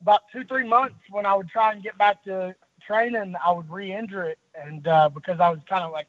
about 0.00 0.22
two 0.32 0.44
three 0.44 0.66
months. 0.66 0.96
When 1.10 1.26
I 1.26 1.34
would 1.34 1.48
try 1.48 1.72
and 1.72 1.82
get 1.82 1.98
back 1.98 2.24
to 2.24 2.54
training, 2.86 3.34
I 3.44 3.52
would 3.52 3.68
re-injure 3.68 4.24
it, 4.24 4.38
and 4.54 4.86
uh, 4.88 5.10
because 5.10 5.40
I 5.40 5.50
was 5.50 5.60
kind 5.68 5.84
of 5.84 5.92
like 5.92 6.08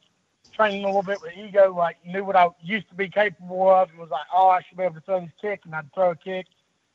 training 0.54 0.86
a 0.86 0.88
little 0.88 1.04
bit 1.04 1.22
with 1.22 1.34
ego, 1.36 1.74
like 1.76 1.98
knew 2.06 2.24
what 2.24 2.38
I 2.38 2.48
used 2.64 2.88
to 2.88 2.96
be 2.96 3.10
capable 3.10 3.70
of, 3.70 3.90
and 3.90 4.00
was 4.00 4.10
like, 4.10 4.28
oh, 4.34 4.48
I 4.48 4.62
should 4.62 4.78
be 4.78 4.84
able 4.84 4.96
to 4.96 5.02
throw 5.02 5.20
this 5.20 5.30
kick, 5.42 5.62
and 5.66 5.76
I'd 5.76 5.94
throw 5.94 6.12
a 6.12 6.16
kick, 6.16 6.46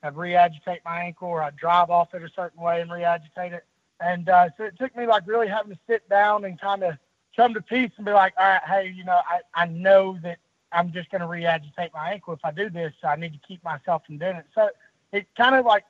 I'd 0.03 0.17
re-agitate 0.17 0.81
my 0.85 1.03
ankle 1.03 1.29
or 1.29 1.43
I'd 1.43 1.57
drive 1.57 1.91
off 1.91 2.15
it 2.15 2.23
a 2.23 2.31
certain 2.35 2.61
way 2.61 2.81
and 2.81 2.91
re-agitate 2.91 3.53
it. 3.53 3.65
And 4.01 4.29
uh, 4.29 4.49
so 4.57 4.65
it 4.65 4.79
took 4.79 4.97
me 4.97 5.07
like 5.07 5.23
really 5.27 5.49
having 5.49 5.73
to 5.73 5.79
sit 5.89 6.09
down 6.09 6.45
and 6.45 6.61
kind 6.61 6.83
of 6.83 6.95
come 7.37 7.55
to 7.55 7.63
peace 7.63 7.93
and 7.97 8.05
be 8.05 8.13
like, 8.13 8.35
all 8.37 8.45
right, 8.47 8.61
hey, 8.67 8.93
you 8.95 9.05
know, 9.05 9.21
I, 9.29 9.41
I 9.55 9.67
know 9.67 10.19
that 10.23 10.39
I'm 10.73 10.93
just 10.93 11.11
going 11.11 11.21
to 11.21 11.27
re-agitate 11.27 11.93
my 11.95 12.13
ankle 12.13 12.35
if 12.35 12.41
I 12.45 12.51
do 12.51 12.69
this. 12.69 12.93
So 13.01 13.09
I 13.09 13.17
need 13.17 13.33
to 13.33 13.41
keep 13.47 13.63
myself 13.63 14.03
from 14.07 14.19
doing 14.19 14.37
it. 14.37 14.47
So 14.55 14.71
it 15.13 15.27
kind 15.37 15.55
of 15.55 15.65
like, 15.65 15.85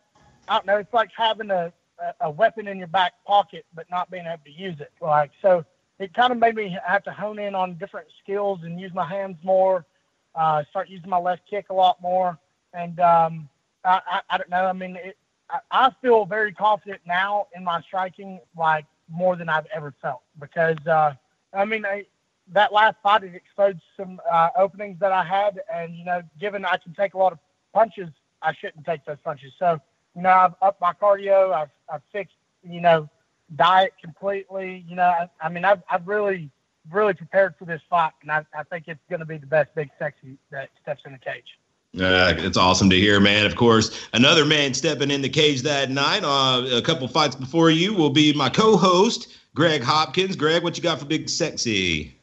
I 0.49 0.57
don't 0.57 0.67
know, 0.67 0.77
it's 0.77 0.93
like 0.93 1.11
having 1.17 1.51
a, 1.51 1.73
a 2.21 2.31
weapon 2.31 2.69
in 2.69 2.79
your 2.79 2.89
back 2.89 3.13
pocket, 3.25 3.65
but 3.75 3.89
not 3.91 4.11
being 4.11 4.27
able 4.27 4.43
to 4.45 4.53
use 4.53 4.81
it. 4.81 4.93
Like, 5.01 5.31
so 5.41 5.65
it 5.99 6.13
kind 6.13 6.33
of 6.33 6.39
made 6.39 6.57
me 6.57 6.77
have 6.85 7.05
to 7.05 7.13
hone 7.13 7.39
in 7.39 7.55
on 7.55 7.79
different 7.79 8.09
skills 8.23 8.61
and 8.65 8.79
use 8.79 8.93
my 8.93 9.07
hands 9.07 9.37
more, 9.43 9.87
uh, 10.35 10.65
start 10.69 10.91
using 10.91 11.09
my 11.09 11.19
left 11.19 11.43
kick 11.49 11.67
a 11.71 11.75
lot 11.75 12.03
more. 12.03 12.39
And, 12.75 13.01
um, 13.01 13.49
I, 13.85 14.01
I, 14.07 14.21
I 14.31 14.39
don't 14.39 14.51
know. 14.51 14.67
I 14.67 14.73
mean, 14.73 14.97
it, 14.97 15.17
I, 15.51 15.59
I 15.71 15.91
feel 16.01 16.25
very 16.25 16.53
confident 16.53 17.01
now 17.07 17.47
in 17.55 17.65
my 17.65 17.81
striking, 17.83 18.41
like 18.57 18.87
more 19.11 19.37
than 19.37 19.49
I've 19.49 19.67
ever 19.75 19.95
felt. 20.03 20.23
Because 20.41 20.79
uh, 20.87 21.15
I 21.53 21.65
mean, 21.65 21.85
I, 21.85 22.07
that 22.53 22.73
last 22.73 22.97
fight 23.03 23.25
it 23.25 23.35
exposed 23.35 23.79
some 23.97 24.21
uh, 24.31 24.51
openings 24.57 24.99
that 25.01 25.13
I 25.13 25.25
had, 25.25 25.61
and 25.73 25.95
you 25.95 26.05
know, 26.05 26.23
given 26.41 26.65
I 26.65 26.77
can 26.77 26.95
take 26.95 27.15
a 27.15 27.19
lot 27.19 27.33
of 27.33 27.39
punches, 27.73 28.09
I 28.41 28.53
shouldn't 28.53 28.85
take 28.85 29.05
those 29.05 29.19
punches. 29.25 29.53
So 29.59 29.81
you 30.17 30.23
know, 30.23 30.31
I've 30.31 30.55
upped 30.61 30.81
my 30.81 30.93
cardio. 30.93 31.53
I've, 31.53 31.71
I've 31.93 32.03
fixed 32.13 32.37
you 32.69 32.81
know 32.81 33.09
diet 33.57 33.93
completely. 34.03 34.85
You 34.89 34.97
know, 34.97 35.05
I, 35.05 35.29
I 35.41 35.49
mean, 35.49 35.65
I've 35.65 35.83
I've 35.91 36.07
really 36.07 36.51
really 36.91 37.15
prepared 37.15 37.55
for 37.59 37.65
this 37.65 37.81
fight, 37.89 38.13
and 38.23 38.31
I, 38.31 38.45
I 38.57 38.65
think 38.65 38.85
it's 38.89 39.01
going 39.09 39.21
to 39.21 39.27
be 39.27 39.39
the 39.39 39.47
best 39.47 39.75
big 39.75 39.91
sexy 39.99 40.37
that 40.51 40.71
steps 40.83 41.03
in 41.07 41.13
the 41.13 41.19
cage. 41.19 41.59
Uh, 41.99 42.33
it's 42.39 42.57
awesome 42.57 42.89
to 42.89 42.97
hear, 42.97 43.21
man. 43.21 43.45
Of 43.45 43.55
course, 43.55 44.09
another 44.15 44.47
man 44.47 44.73
stepping 44.73 45.11
in 45.11 45.21
the 45.21 45.29
cage 45.29 45.61
that 45.63 45.91
night, 45.91 46.25
uh, 46.25 46.65
a 46.73 46.81
couple 46.81 47.07
fights 47.07 47.37
before 47.37 47.71
you, 47.71 47.93
will 47.93 48.11
be 48.11 48.33
my 48.33 48.49
co-host, 48.49 49.29
Greg 49.55 49.83
Hopkins. 49.83 50.35
Greg, 50.35 50.63
what 50.63 50.77
you 50.77 50.83
got 50.83 51.01
for 51.01 51.05
Big 51.05 51.29
Sexy? 51.29 52.17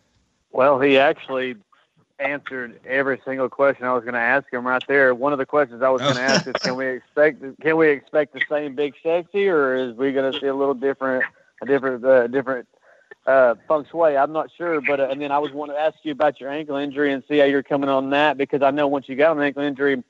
Well, 0.51 0.79
he 0.79 0.97
actually 0.97 1.55
answered 2.17 2.79
every 2.83 3.21
single 3.23 3.47
question 3.47 3.85
I 3.85 3.93
was 3.93 4.03
going 4.03 4.15
to 4.15 4.19
ask 4.19 4.51
him 4.51 4.65
right 4.65 4.83
there. 4.87 5.13
One 5.13 5.33
of 5.33 5.37
the 5.37 5.45
questions 5.45 5.83
I 5.83 5.89
was 5.89 6.01
going 6.01 6.15
to 6.15 6.21
ask 6.21 6.47
is, 6.47 6.53
can 6.53 6.75
we 6.75 6.87
expect 6.87 7.61
can 7.61 7.77
we 7.77 7.89
expect 7.89 8.33
the 8.33 8.41
same 8.49 8.73
Big 8.73 8.95
Sexy, 9.03 9.47
or 9.47 9.75
is 9.75 9.95
we 9.95 10.11
going 10.11 10.33
to 10.33 10.39
see 10.39 10.47
a 10.47 10.55
little 10.55 10.73
different, 10.73 11.25
a 11.61 11.67
different, 11.67 12.03
uh, 12.03 12.25
different 12.25 12.67
uh, 13.29 13.55
feng 13.67 13.85
shui. 13.91 14.17
I'm 14.17 14.31
not 14.31 14.49
sure, 14.57 14.81
but 14.81 14.99
uh, 14.99 15.07
and 15.11 15.21
then 15.21 15.31
I 15.31 15.37
was 15.37 15.51
wanting 15.51 15.75
to 15.75 15.81
ask 15.81 15.97
you 16.03 16.11
about 16.11 16.39
your 16.39 16.49
ankle 16.49 16.77
injury 16.77 17.13
and 17.13 17.23
see 17.27 17.37
how 17.37 17.45
you're 17.45 17.63
coming 17.63 17.89
on 17.89 18.09
that 18.09 18.37
because 18.37 18.61
I 18.61 18.71
know 18.71 18.87
once 18.87 19.07
you 19.07 19.15
got 19.15 19.37
an 19.37 19.43
ankle 19.43 19.61
injury, 19.61 20.03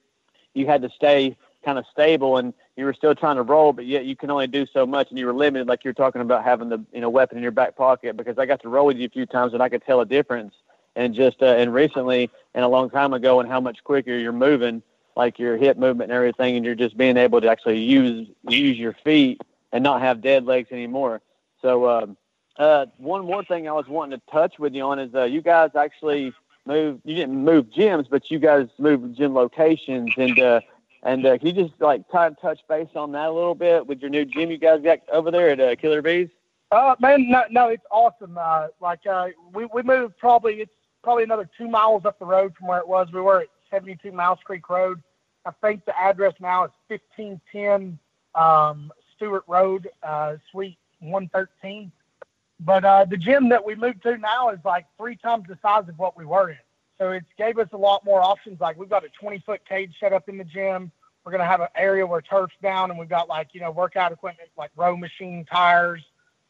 you 0.53 0.65
had 0.65 0.81
to 0.83 0.89
stay 0.89 1.35
kind 1.65 1.77
of 1.77 1.85
stable 1.91 2.37
and 2.37 2.53
you 2.77 2.85
were 2.85 2.93
still 2.93 3.13
trying 3.13 3.35
to 3.35 3.41
roll, 3.41 3.73
but 3.73 3.85
yet 3.85 4.05
you 4.05 4.15
can 4.15 4.31
only 4.31 4.47
do 4.47 4.65
so 4.73 4.85
much 4.85 5.09
and 5.09 5.19
you 5.19 5.25
were 5.25 5.33
limited, 5.33 5.67
like 5.67 5.83
you're 5.83 5.93
talking 5.93 6.21
about 6.21 6.45
having 6.45 6.69
the 6.69 6.83
you 6.93 7.01
know 7.01 7.09
weapon 7.09 7.37
in 7.37 7.43
your 7.43 7.51
back 7.51 7.75
pocket. 7.75 8.15
Because 8.15 8.37
I 8.37 8.45
got 8.45 8.61
to 8.61 8.69
roll 8.69 8.85
with 8.85 8.97
you 8.97 9.05
a 9.07 9.09
few 9.09 9.25
times 9.25 9.53
and 9.53 9.61
I 9.61 9.67
could 9.67 9.83
tell 9.85 9.99
a 9.99 10.05
difference. 10.05 10.53
And 10.95 11.13
just 11.13 11.41
uh, 11.41 11.45
and 11.45 11.73
recently 11.73 12.29
and 12.53 12.65
a 12.65 12.67
long 12.67 12.89
time 12.89 13.13
ago, 13.13 13.39
and 13.39 13.49
how 13.49 13.61
much 13.61 13.83
quicker 13.83 14.17
you're 14.17 14.31
moving, 14.33 14.81
like 15.15 15.39
your 15.39 15.55
hip 15.55 15.77
movement 15.77 16.09
and 16.11 16.15
everything, 16.15 16.55
and 16.55 16.65
you're 16.65 16.75
just 16.75 16.97
being 16.97 17.15
able 17.15 17.39
to 17.41 17.49
actually 17.49 17.79
use 17.79 18.27
use 18.49 18.77
your 18.77 18.95
feet 19.03 19.39
and 19.71 19.83
not 19.83 20.01
have 20.01 20.21
dead 20.21 20.45
legs 20.45 20.69
anymore. 20.71 21.21
So. 21.61 21.89
Um, 21.89 22.17
uh, 22.59 22.85
one 22.97 23.25
more 23.25 23.43
thing 23.43 23.67
I 23.67 23.71
was 23.71 23.87
wanting 23.87 24.19
to 24.19 24.31
touch 24.31 24.59
with 24.59 24.75
you 24.75 24.83
on 24.83 24.99
is 24.99 25.15
uh, 25.15 25.23
you 25.23 25.41
guys 25.41 25.71
actually 25.75 26.33
moved. 26.65 27.01
You 27.05 27.15
didn't 27.15 27.43
move 27.43 27.67
gyms, 27.67 28.07
but 28.09 28.29
you 28.29 28.37
guys 28.37 28.67
moved 28.77 29.15
gym 29.15 29.33
locations. 29.33 30.11
And 30.17 30.37
uh, 30.37 30.59
and 31.03 31.25
uh, 31.25 31.37
can 31.37 31.47
you 31.47 31.53
just 31.53 31.79
like 31.79 32.07
kind 32.09 32.33
of 32.33 32.41
touch 32.41 32.59
base 32.67 32.89
on 32.95 33.13
that 33.13 33.27
a 33.27 33.31
little 33.31 33.55
bit 33.55 33.87
with 33.87 34.01
your 34.01 34.09
new 34.09 34.25
gym 34.25 34.51
you 34.51 34.57
guys 34.57 34.81
got 34.81 34.99
over 35.09 35.31
there 35.31 35.49
at 35.51 35.59
uh, 35.59 35.75
Killer 35.77 36.01
Bees? 36.01 36.29
Uh, 36.71 36.95
man, 36.99 37.29
no, 37.29 37.43
no, 37.49 37.67
it's 37.69 37.85
awesome. 37.89 38.37
Uh, 38.37 38.67
like 38.81 39.07
uh, 39.07 39.29
we 39.53 39.65
we 39.65 39.81
moved 39.81 40.17
probably 40.17 40.61
it's 40.61 40.71
probably 41.01 41.23
another 41.23 41.49
two 41.57 41.69
miles 41.69 42.03
up 42.03 42.19
the 42.19 42.25
road 42.25 42.53
from 42.57 42.67
where 42.67 42.79
it 42.79 42.87
was. 42.87 43.07
We 43.13 43.21
were 43.21 43.41
at 43.41 43.47
72 43.71 44.11
Mouse 44.11 44.39
Creek 44.43 44.69
Road. 44.69 45.01
I 45.45 45.51
think 45.61 45.85
the 45.85 45.97
address 45.97 46.33
now 46.41 46.65
is 46.65 46.71
1510 46.89 47.97
um, 48.35 48.91
Stewart 49.15 49.45
Road, 49.47 49.89
uh, 50.03 50.35
Suite 50.51 50.77
113. 50.99 51.91
But 52.59 52.83
uh, 52.83 53.05
the 53.05 53.17
gym 53.17 53.49
that 53.49 53.65
we 53.65 53.75
moved 53.75 54.03
to 54.03 54.17
now 54.17 54.49
is 54.49 54.59
like 54.65 54.85
three 54.97 55.15
times 55.15 55.45
the 55.47 55.57
size 55.61 55.87
of 55.87 55.97
what 55.97 56.17
we 56.17 56.25
were 56.25 56.49
in. 56.49 56.57
So 56.97 57.11
it 57.11 57.23
gave 57.37 57.57
us 57.57 57.69
a 57.71 57.77
lot 57.77 58.03
more 58.03 58.21
options. 58.21 58.59
Like 58.59 58.77
we've 58.77 58.89
got 58.89 59.05
a 59.05 59.09
20 59.09 59.39
foot 59.39 59.61
cage 59.67 59.95
set 59.99 60.11
up 60.11 60.27
in 60.27 60.37
the 60.37 60.43
gym. 60.43 60.91
We're 61.23 61.31
going 61.31 61.41
to 61.41 61.47
have 61.47 61.61
an 61.61 61.67
area 61.75 62.05
where 62.05 62.21
turf's 62.21 62.55
down 62.61 62.89
and 62.89 62.99
we've 62.99 63.09
got 63.09 63.29
like, 63.29 63.49
you 63.53 63.61
know, 63.61 63.71
workout 63.71 64.11
equipment 64.11 64.49
like 64.57 64.71
row 64.75 64.97
machine 64.97 65.45
tires, 65.45 66.01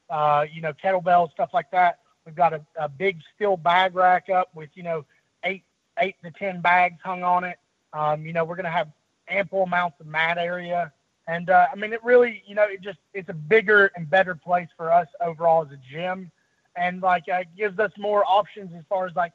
uh, 0.09 0.45
you 0.51 0.61
know, 0.61 0.73
kettlebells, 0.73 1.31
stuff 1.31 1.49
like 1.53 1.69
that. 1.71 1.99
We've 2.25 2.35
got 2.35 2.53
a, 2.53 2.61
a 2.79 2.89
big 2.89 3.19
steel 3.35 3.57
bag 3.57 3.95
rack 3.95 4.29
up 4.29 4.49
with, 4.55 4.69
you 4.73 4.83
know, 4.83 5.05
eight, 5.43 5.63
eight 5.99 6.15
to 6.23 6.31
10 6.31 6.61
bags 6.61 6.99
hung 7.03 7.23
on 7.23 7.43
it. 7.43 7.57
Um, 7.93 8.25
you 8.25 8.33
know, 8.33 8.43
we're 8.43 8.55
going 8.55 8.65
to 8.65 8.71
have 8.71 8.89
ample 9.27 9.63
amounts 9.63 9.99
of 9.99 10.07
mat 10.07 10.37
area. 10.37 10.91
And 11.29 11.51
uh, 11.51 11.67
I 11.71 11.75
mean, 11.75 11.93
it 11.93 12.03
really, 12.03 12.41
you 12.47 12.55
know, 12.55 12.63
it 12.63 12.81
just 12.81 12.97
it's 13.13 13.29
a 13.29 13.33
bigger 13.33 13.91
and 13.95 14.09
better 14.09 14.33
place 14.33 14.67
for 14.75 14.91
us 14.91 15.07
overall 15.21 15.63
as 15.63 15.71
a 15.71 15.79
gym, 15.91 16.31
and 16.75 17.03
like 17.03 17.25
uh, 17.31 17.41
it 17.41 17.49
gives 17.55 17.77
us 17.77 17.91
more 17.99 18.23
options 18.25 18.71
as 18.75 18.83
far 18.89 19.05
as 19.05 19.15
like 19.15 19.33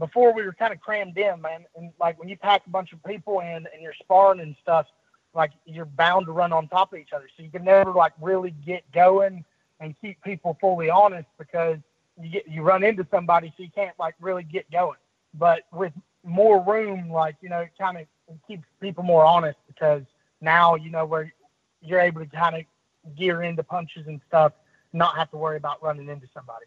before 0.00 0.34
we 0.34 0.42
were 0.42 0.52
kind 0.52 0.72
of 0.72 0.80
crammed 0.80 1.16
in, 1.16 1.40
man. 1.40 1.64
And 1.76 1.92
like 2.00 2.18
when 2.18 2.28
you 2.28 2.36
pack 2.36 2.62
a 2.66 2.70
bunch 2.70 2.92
of 2.92 3.00
people 3.04 3.38
in 3.38 3.68
and 3.72 3.80
you're 3.80 3.94
sparring 4.02 4.40
and 4.40 4.56
stuff, 4.60 4.86
like 5.32 5.52
you're 5.64 5.84
bound 5.84 6.26
to 6.26 6.32
run 6.32 6.52
on 6.52 6.66
top 6.66 6.92
of 6.92 6.98
each 6.98 7.12
other. 7.14 7.28
So 7.36 7.44
you 7.44 7.50
can 7.50 7.62
never 7.62 7.92
like 7.92 8.14
really 8.20 8.50
get 8.66 8.82
going 8.90 9.44
and 9.78 9.94
keep 10.00 10.20
people 10.24 10.58
fully 10.60 10.90
honest 10.90 11.28
because 11.38 11.78
you 12.20 12.30
get 12.30 12.48
you 12.48 12.62
run 12.62 12.82
into 12.82 13.06
somebody 13.12 13.54
so 13.56 13.62
you 13.62 13.70
can't 13.72 13.96
like 13.96 14.16
really 14.20 14.42
get 14.42 14.68
going. 14.72 14.98
But 15.34 15.60
with 15.72 15.92
more 16.24 16.64
room, 16.64 17.12
like 17.12 17.36
you 17.42 17.48
know, 17.48 17.60
it 17.60 17.70
kind 17.78 17.96
of 17.96 18.06
keeps 18.48 18.64
people 18.80 19.04
more 19.04 19.24
honest 19.24 19.58
because 19.68 20.02
now 20.40 20.74
you 20.74 20.90
know 20.90 21.04
where 21.04 21.32
you're 21.80 22.00
able 22.00 22.20
to 22.20 22.26
kind 22.26 22.56
of 22.56 23.16
gear 23.16 23.42
into 23.42 23.62
punches 23.62 24.06
and 24.06 24.20
stuff, 24.28 24.52
not 24.92 25.16
have 25.16 25.30
to 25.30 25.36
worry 25.36 25.56
about 25.56 25.82
running 25.82 26.08
into 26.08 26.26
somebody. 26.34 26.66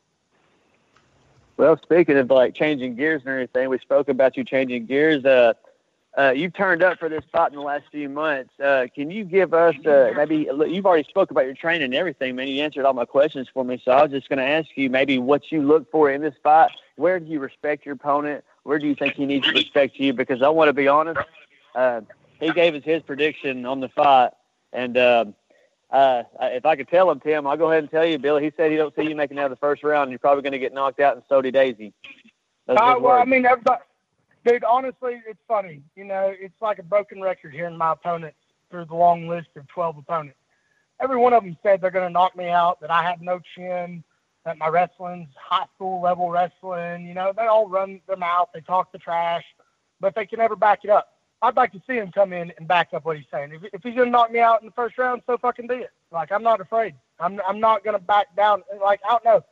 Well, 1.58 1.78
speaking 1.82 2.18
of 2.18 2.30
like 2.30 2.56
changing 2.56 2.96
gears 2.96 3.22
and 3.22 3.30
everything, 3.30 3.70
we 3.70 3.78
spoke 3.80 4.10
about 4.10 4.38
you 4.38 4.44
changing 4.44 4.86
gears. 4.86 5.24
Uh, 5.26 5.54
uh, 6.18 6.34
you've 6.36 6.54
turned 6.54 6.84
up 6.84 7.00
for 7.00 7.08
this 7.08 7.24
fight 7.32 7.52
in 7.52 7.56
the 7.56 7.64
last 7.64 7.86
few 7.92 8.10
months. 8.10 8.52
Uh, 8.60 8.88
can 8.94 9.10
you 9.10 9.24
give 9.24 9.54
us 9.54 9.76
uh, 9.86 10.12
maybe 10.16 10.50
you've 10.68 10.86
already 10.86 11.08
spoke 11.08 11.32
about 11.32 11.46
your 11.46 11.54
training 11.54 11.84
and 11.84 11.96
everything, 11.96 12.36
man. 12.36 12.48
You 12.48 12.64
answered 12.64 12.84
all 12.86 12.94
my 12.94 13.06
questions 13.06 13.48
for 13.54 13.64
me, 13.64 13.82
so 13.84 13.92
I 13.92 14.02
was 14.02 14.12
just 14.12 14.28
going 14.28 14.40
to 14.40 14.46
ask 14.46 14.68
you 14.76 14.90
maybe 14.90 15.20
what 15.20 15.52
you 15.52 15.62
look 15.62 15.90
for 15.90 16.12
in 16.12 16.22
this 16.22 16.34
fight. 16.44 16.72
Where 16.98 17.20
do 17.20 17.32
you 17.32 17.40
respect 17.40 17.86
your 17.86 17.96
opponent? 17.96 18.44
Where 18.64 18.78
do 18.78 18.88
you 18.88 18.96
think 18.96 19.14
he 19.14 19.26
needs 19.26 19.48
to 19.48 19.54
respect 19.54 20.00
you? 20.00 20.14
Because 20.14 20.42
I 20.42 20.50
want 20.50 20.68
to 20.68 20.74
be 20.74 20.88
honest, 20.88 21.22
uh, 21.76 22.02
he 22.42 22.52
gave 22.52 22.76
us 22.76 22.84
his 22.84 23.02
prediction 23.04 23.66
on 23.66 23.80
the 23.80 23.90
fight, 23.90 24.32
and 24.74 24.98
um, 24.98 25.36
uh, 25.90 26.24
if 26.42 26.66
I 26.66 26.76
could 26.76 26.90
tell 26.90 27.10
him, 27.10 27.20
Tim, 27.20 27.48
I'll 27.48 27.58
go 27.58 27.72
ahead 27.72 27.84
and 27.84 27.92
tell 27.92 28.06
you, 28.06 28.18
Billy. 28.18 28.44
He 28.44 28.52
said 28.58 28.72
he 28.72 28.78
don't 28.78 28.96
see 28.96 29.04
you 29.04 29.16
making 29.16 29.40
out 29.40 29.46
of 29.46 29.52
the 29.52 29.58
first 29.58 29.84
round, 29.84 30.04
and 30.04 30.12
you're 30.12 30.20
probably 30.20 30.42
going 30.42 30.54
to 30.54 30.60
get 30.60 30.74
knocked 30.74 31.00
out 31.00 31.16
in 31.16 31.24
Soddy 31.30 31.52
Daisy. 31.52 31.94
Uh, 32.68 32.76
well, 32.78 33.02
words. 33.02 33.22
I 33.22 33.30
mean, 33.30 33.46
everybody 33.46 33.82
Dude, 34.46 34.64
honestly, 34.64 35.22
it's 35.28 35.40
funny. 35.48 35.84
You 35.96 36.04
know, 36.04 36.34
it's 36.36 36.60
like 36.62 36.80
a 36.80 36.84
broken 36.84 37.22
record 37.22 37.54
hearing 37.54 37.78
my 37.78 37.92
opponents 37.92 38.38
through 38.72 38.86
the 38.86 38.96
long 38.96 39.28
list 39.28 39.50
of 39.56 39.68
12 39.68 40.00
opponents. 40.00 40.38
Every 41.00 41.18
one 41.18 41.34
of 41.34 41.44
them 41.44 41.58
said 41.62 41.82
they're 41.82 41.92
going 41.92 42.08
to 42.08 42.14
knock 42.14 42.36
me 42.36 42.50
out, 42.50 42.82
that 42.82 42.90
I 42.90 43.04
have 43.04 43.22
no 43.22 43.40
chin, 43.56 44.04
that 44.46 44.58
my 44.58 44.68
wrestling's 44.68 45.30
high 45.38 45.66
school 45.76 46.02
level 46.02 46.32
wrestling. 46.32 47.06
You 47.06 47.14
know, 47.14 47.34
they 47.36 47.46
all 47.46 47.70
run 47.70 48.02
their 48.08 48.18
mouth, 48.18 48.50
they 48.54 48.62
talk 48.62 48.92
the 48.92 48.98
trash, 48.98 49.44
but 50.00 50.16
they 50.16 50.26
can 50.26 50.40
never 50.40 50.56
back 50.56 50.80
it 50.84 50.90
up. 50.90 51.14
I'd 51.42 51.56
like 51.56 51.72
to 51.72 51.82
see 51.88 51.96
him 51.96 52.12
come 52.12 52.34
in 52.34 52.52
and 52.58 52.68
back 52.68 52.90
up 52.94 53.06
what 53.06 53.18
he's 53.18 53.26
saying. 53.32 53.52
If, 53.54 53.64
if 53.74 53.84
he's 53.84 53.96
to 53.96 54.06
knock 54.06 54.32
me 54.32 54.40
out 54.40 54.62
in 54.62 54.68
the 54.68 54.74
first 54.74 54.98
round, 54.98 55.22
so 55.26 55.38
fucking 55.38 55.68
be 55.68 55.76
it. 55.76 55.92
Like, 56.12 56.32
I'm 56.32 56.44
not 56.44 56.62
afraid. 56.62 56.96
I'm, 57.20 57.42
I'm 57.48 57.60
not 57.60 57.84
to 57.84 58.00
back 58.00 58.36
down. 58.36 58.64
Like, 58.82 59.00
I 59.08 59.12
don't 59.12 59.26
know. 59.26 59.44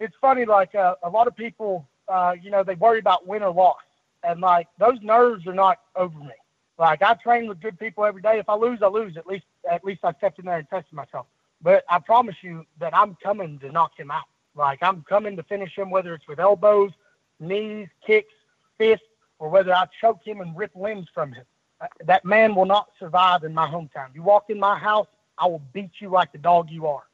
It's 0.00 0.14
funny, 0.20 0.44
like, 0.44 0.74
uh, 0.74 0.94
a 1.02 1.08
lot 1.08 1.26
of 1.26 1.34
people, 1.34 1.88
uh, 2.08 2.34
you 2.40 2.50
know, 2.50 2.62
they 2.62 2.74
worry 2.74 2.98
about 2.98 3.26
win 3.26 3.42
or 3.42 3.50
loss 3.50 3.76
and 4.22 4.40
like 4.40 4.68
those 4.78 4.98
nerves 5.02 5.46
are 5.46 5.54
not 5.54 5.78
over 5.96 6.18
me. 6.18 6.34
Like 6.78 7.02
I 7.02 7.14
train 7.14 7.48
with 7.48 7.60
good 7.60 7.78
people 7.78 8.04
every 8.04 8.22
day. 8.22 8.38
If 8.38 8.48
I 8.48 8.54
lose, 8.54 8.80
I 8.82 8.88
lose. 8.88 9.16
At 9.16 9.26
least 9.26 9.44
at 9.70 9.84
least 9.84 10.00
I 10.04 10.12
stepped 10.14 10.38
in 10.38 10.44
there 10.44 10.58
and 10.58 10.68
tested 10.68 10.92
myself. 10.92 11.26
But 11.60 11.84
I 11.88 11.98
promise 11.98 12.36
you 12.42 12.64
that 12.78 12.94
I'm 12.94 13.16
coming 13.22 13.58
to 13.60 13.72
knock 13.72 13.92
him 13.98 14.10
out. 14.10 14.24
Like 14.54 14.78
I'm 14.82 15.02
coming 15.08 15.36
to 15.36 15.42
finish 15.42 15.76
him, 15.76 15.90
whether 15.90 16.14
it's 16.14 16.26
with 16.28 16.38
elbows, 16.38 16.92
knees, 17.40 17.88
kicks, 18.06 18.32
fists, 18.76 19.06
or 19.38 19.48
whether 19.48 19.74
I 19.74 19.86
choke 20.00 20.20
him 20.24 20.40
and 20.40 20.56
rip 20.56 20.74
limbs 20.74 21.08
from 21.12 21.32
him. 21.32 21.44
Uh, 21.80 21.86
that 22.06 22.24
man 22.24 22.54
will 22.54 22.66
not 22.66 22.90
survive 22.98 23.44
in 23.44 23.54
my 23.54 23.66
hometown. 23.66 24.14
You 24.14 24.22
walk 24.22 24.46
in 24.48 24.58
my 24.58 24.76
house, 24.78 25.06
I 25.38 25.46
will 25.46 25.62
beat 25.72 25.92
you 26.00 26.08
like 26.08 26.32
the 26.32 26.38
dog 26.38 26.70
you 26.70 26.86
are. 26.86 27.04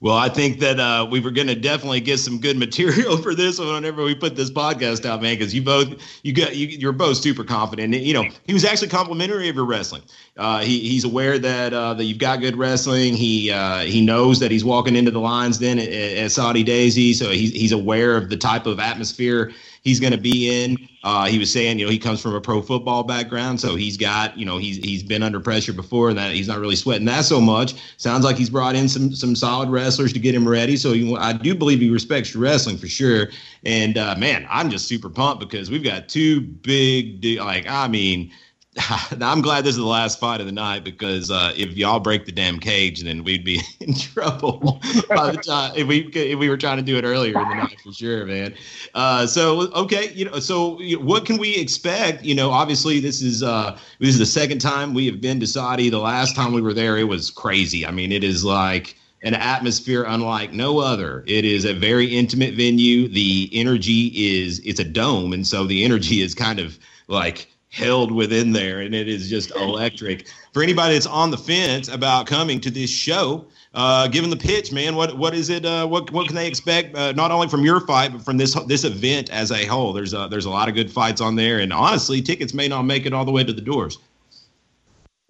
Well, 0.00 0.16
I 0.16 0.28
think 0.28 0.60
that 0.60 0.78
uh, 0.78 1.08
we 1.10 1.18
were 1.18 1.32
going 1.32 1.48
to 1.48 1.56
definitely 1.56 2.00
get 2.00 2.18
some 2.18 2.40
good 2.40 2.56
material 2.56 3.16
for 3.22 3.34
this 3.34 3.58
whenever 3.58 4.04
we 4.04 4.14
put 4.14 4.36
this 4.36 4.48
podcast 4.50 5.04
out, 5.04 5.20
man. 5.20 5.36
Because 5.36 5.52
you 5.52 5.60
both, 5.60 5.88
you 6.22 6.32
got, 6.32 6.54
you, 6.54 6.68
you're 6.68 6.92
both 6.92 7.16
super 7.16 7.42
confident. 7.42 7.92
And, 7.92 8.04
you 8.04 8.14
know, 8.14 8.24
he 8.46 8.54
was 8.54 8.64
actually 8.64 8.88
complimentary 8.88 9.48
of 9.48 9.56
your 9.56 9.64
wrestling. 9.64 10.02
Uh, 10.36 10.60
he, 10.60 10.78
he's 10.78 11.02
aware 11.02 11.36
that 11.40 11.74
uh, 11.74 11.94
that 11.94 12.04
you've 12.04 12.18
got 12.18 12.40
good 12.40 12.56
wrestling. 12.56 13.14
He 13.14 13.50
uh, 13.50 13.80
he 13.80 14.00
knows 14.00 14.38
that 14.38 14.52
he's 14.52 14.64
walking 14.64 14.94
into 14.94 15.10
the 15.10 15.20
lines 15.20 15.58
then 15.58 15.80
at, 15.80 15.88
at 15.88 16.30
Soddy 16.30 16.62
Daisy, 16.62 17.12
so 17.12 17.30
he's 17.30 17.50
he's 17.50 17.72
aware 17.72 18.16
of 18.16 18.30
the 18.30 18.36
type 18.36 18.66
of 18.66 18.78
atmosphere 18.78 19.52
he's 19.82 20.00
going 20.00 20.12
to 20.12 20.18
be 20.18 20.64
in. 20.64 20.76
Uh, 21.04 21.26
he 21.26 21.38
was 21.38 21.52
saying, 21.52 21.78
you 21.78 21.86
know, 21.86 21.90
he 21.90 21.98
comes 21.98 22.20
from 22.20 22.34
a 22.34 22.40
pro 22.40 22.60
football 22.60 23.02
background, 23.02 23.60
so 23.60 23.76
he's 23.76 23.96
got, 23.96 24.36
you 24.36 24.44
know, 24.44 24.58
he's 24.58 24.76
he's 24.78 25.02
been 25.02 25.22
under 25.22 25.40
pressure 25.40 25.72
before, 25.72 26.10
and 26.10 26.18
that 26.18 26.32
he's 26.32 26.48
not 26.48 26.58
really 26.58 26.76
sweating 26.76 27.06
that 27.06 27.24
so 27.24 27.40
much. 27.40 27.74
Sounds 27.96 28.24
like 28.24 28.36
he's 28.36 28.50
brought 28.50 28.74
in 28.74 28.88
some 28.88 29.14
some 29.14 29.36
solid 29.36 29.70
wrestlers 29.70 30.12
to 30.12 30.18
get 30.18 30.34
him 30.34 30.46
ready. 30.46 30.76
So 30.76 30.92
he, 30.92 31.16
I 31.16 31.32
do 31.32 31.54
believe 31.54 31.80
he 31.80 31.90
respects 31.90 32.34
wrestling 32.34 32.78
for 32.78 32.88
sure. 32.88 33.28
And 33.64 33.96
uh, 33.96 34.16
man, 34.16 34.46
I'm 34.50 34.70
just 34.70 34.88
super 34.88 35.08
pumped 35.08 35.40
because 35.40 35.70
we've 35.70 35.84
got 35.84 36.08
two 36.08 36.40
big, 36.40 37.24
like, 37.40 37.66
I 37.68 37.88
mean 37.88 38.30
I'm 39.20 39.40
glad 39.40 39.64
this 39.64 39.72
is 39.72 39.76
the 39.76 39.86
last 39.86 40.18
fight 40.18 40.40
of 40.40 40.46
the 40.46 40.52
night 40.52 40.84
because 40.84 41.30
uh, 41.30 41.52
if 41.56 41.76
y'all 41.76 42.00
break 42.00 42.26
the 42.26 42.32
damn 42.32 42.58
cage, 42.58 43.02
then 43.02 43.24
we'd 43.24 43.44
be 43.44 43.60
in 43.80 43.94
trouble 43.94 44.80
by 45.08 45.32
the 45.32 45.38
time 45.38 45.72
if 45.76 45.86
we 45.86 46.06
if 46.14 46.38
we 46.38 46.48
were 46.48 46.56
trying 46.56 46.76
to 46.76 46.82
do 46.82 46.96
it 46.96 47.04
earlier 47.04 47.40
in 47.40 47.48
the 47.48 47.54
night 47.54 47.80
for 47.82 47.92
sure, 47.92 48.24
man. 48.26 48.54
Uh, 48.94 49.26
so 49.26 49.70
okay, 49.72 50.12
you 50.12 50.24
know, 50.24 50.38
so 50.38 50.78
what 50.98 51.26
can 51.26 51.38
we 51.38 51.56
expect? 51.56 52.24
You 52.24 52.34
know, 52.34 52.50
obviously 52.50 53.00
this 53.00 53.22
is 53.22 53.42
uh, 53.42 53.78
this 53.98 54.10
is 54.10 54.18
the 54.18 54.26
second 54.26 54.60
time 54.60 54.94
we 54.94 55.06
have 55.06 55.20
been 55.20 55.40
to 55.40 55.46
Soddy. 55.46 55.90
The 55.90 55.98
last 55.98 56.36
time 56.36 56.52
we 56.52 56.60
were 56.60 56.74
there, 56.74 56.96
it 56.98 57.04
was 57.04 57.30
crazy. 57.30 57.86
I 57.86 57.90
mean, 57.90 58.12
it 58.12 58.24
is 58.24 58.44
like 58.44 58.96
an 59.22 59.34
atmosphere 59.34 60.04
unlike 60.06 60.52
no 60.52 60.78
other. 60.78 61.24
It 61.26 61.44
is 61.44 61.64
a 61.64 61.74
very 61.74 62.06
intimate 62.06 62.54
venue. 62.54 63.08
The 63.08 63.50
energy 63.52 64.12
is 64.14 64.60
it's 64.60 64.80
a 64.80 64.84
dome, 64.84 65.32
and 65.32 65.46
so 65.46 65.64
the 65.64 65.84
energy 65.84 66.20
is 66.20 66.34
kind 66.34 66.60
of 66.60 66.78
like 67.08 67.48
held 67.78 68.10
within 68.10 68.52
there, 68.52 68.80
and 68.80 68.94
it 68.94 69.08
is 69.08 69.30
just 69.30 69.54
electric. 69.54 70.28
For 70.52 70.62
anybody 70.62 70.94
that's 70.94 71.06
on 71.06 71.30
the 71.30 71.38
fence 71.38 71.88
about 71.88 72.26
coming 72.26 72.60
to 72.60 72.70
this 72.70 72.90
show, 72.90 73.46
uh, 73.74 74.08
given 74.08 74.28
the 74.28 74.36
pitch, 74.36 74.72
man, 74.72 74.96
what 74.96 75.16
what 75.16 75.34
is 75.34 75.48
it? 75.48 75.64
Uh, 75.64 75.86
what 75.86 76.10
what 76.10 76.26
can 76.26 76.34
they 76.34 76.48
expect? 76.48 76.94
Uh, 76.96 77.12
not 77.12 77.30
only 77.30 77.48
from 77.48 77.64
your 77.64 77.80
fight, 77.80 78.12
but 78.12 78.22
from 78.22 78.36
this 78.36 78.54
this 78.66 78.84
event 78.84 79.30
as 79.30 79.52
a 79.52 79.64
whole. 79.66 79.92
There's 79.92 80.12
a, 80.12 80.26
there's 80.28 80.46
a 80.46 80.50
lot 80.50 80.68
of 80.68 80.74
good 80.74 80.90
fights 80.90 81.20
on 81.20 81.36
there, 81.36 81.60
and 81.60 81.72
honestly, 81.72 82.20
tickets 82.20 82.52
may 82.52 82.66
not 82.68 82.82
make 82.82 83.06
it 83.06 83.12
all 83.12 83.24
the 83.24 83.32
way 83.32 83.44
to 83.44 83.52
the 83.52 83.60
doors. 83.60 83.98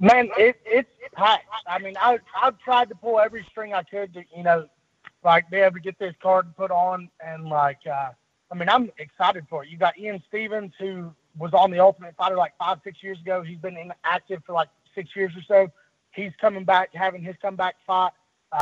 Man, 0.01 0.31
it, 0.39 0.59
it's 0.65 0.89
packed. 1.13 1.45
I 1.67 1.79
mean, 1.79 1.97
I 2.01 2.19
I've 2.41 2.59
tried 2.61 2.89
to 2.89 2.95
pull 2.95 3.21
every 3.21 3.45
string 3.51 3.75
I 3.75 3.83
could 3.83 4.15
to 4.15 4.25
you 4.35 4.43
know, 4.43 4.69
like 5.23 5.51
be 5.51 5.59
able 5.59 5.75
to 5.75 5.81
get 5.81 5.99
this 5.99 6.15
card 6.23 6.57
put 6.57 6.71
on, 6.71 7.11
and 7.25 7.45
like, 7.45 7.81
uh, 7.87 8.11
I 8.51 8.55
mean, 8.55 8.71
I'm 8.71 8.91
excited 8.99 9.47
for 9.51 9.65
it. 9.65 9.69
You 9.69 9.77
got 9.77 9.99
Ian 9.99 10.23
Stevens 10.29 10.73
who 10.79 11.13
was 11.37 11.53
on 11.53 11.71
the 11.71 11.81
Ultimate 11.81 12.17
Fighter 12.17 12.37
like 12.37 12.57
five, 12.59 12.79
six 12.85 13.03
years 13.03 13.19
ago. 13.21 13.43
He's 13.43 13.59
been 13.59 13.77
inactive 13.77 14.43
for 14.45 14.53
like 14.53 14.69
six 14.95 15.15
years 15.15 15.33
or 15.37 15.43
so. 15.43 15.73
He's 16.13 16.33
coming 16.41 16.65
back, 16.65 16.91
having 16.95 17.23
his 17.23 17.37
comeback 17.41 17.77
fight. 17.87 18.13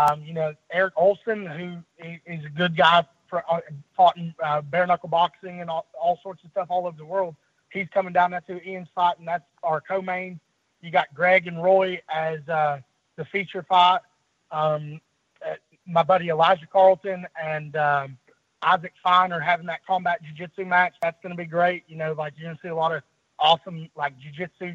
Um, 0.00 0.22
you 0.24 0.34
know, 0.34 0.52
Eric 0.72 0.94
Olsen, 0.96 1.46
who 1.46 1.78
is 2.26 2.44
a 2.44 2.48
good 2.48 2.76
guy, 2.76 3.04
for, 3.28 3.42
uh, 3.50 3.60
fought 3.96 4.16
in 4.16 4.34
uh, 4.44 4.62
bare 4.62 4.86
knuckle 4.86 5.08
boxing 5.08 5.60
and 5.60 5.70
all, 5.70 5.86
all 6.00 6.18
sorts 6.22 6.44
of 6.44 6.50
stuff 6.50 6.66
all 6.70 6.86
over 6.86 6.96
the 6.96 7.04
world. 7.04 7.34
He's 7.70 7.88
coming 7.92 8.12
down. 8.12 8.30
That's 8.30 8.46
who 8.46 8.58
Ian's 8.58 8.88
fight, 8.94 9.18
and 9.18 9.26
that's 9.26 9.44
our 9.62 9.80
co-main. 9.80 10.40
You 10.80 10.90
got 10.90 11.12
Greg 11.14 11.46
and 11.46 11.62
Roy 11.62 12.00
as 12.08 12.46
uh, 12.48 12.78
the 13.16 13.24
feature 13.26 13.64
fight. 13.68 14.00
Um, 14.50 15.00
uh, 15.44 15.54
my 15.86 16.02
buddy 16.02 16.28
Elijah 16.28 16.66
Carlton 16.66 17.26
and 17.42 17.76
um, 17.76 18.18
Isaac 18.62 18.92
Fine 19.02 19.32
are 19.32 19.40
having 19.40 19.66
that 19.66 19.84
combat 19.86 20.22
jiu-jitsu 20.22 20.64
match. 20.64 20.94
That's 21.02 21.20
going 21.22 21.30
to 21.30 21.36
be 21.36 21.48
great. 21.48 21.84
You 21.88 21.96
know, 21.96 22.14
like 22.16 22.34
you're 22.36 22.48
going 22.48 22.56
to 22.56 22.62
see 22.62 22.68
a 22.68 22.74
lot 22.74 22.94
of 22.94 23.02
awesome 23.38 23.88
like 23.96 24.18
jiu-jitsu 24.18 24.74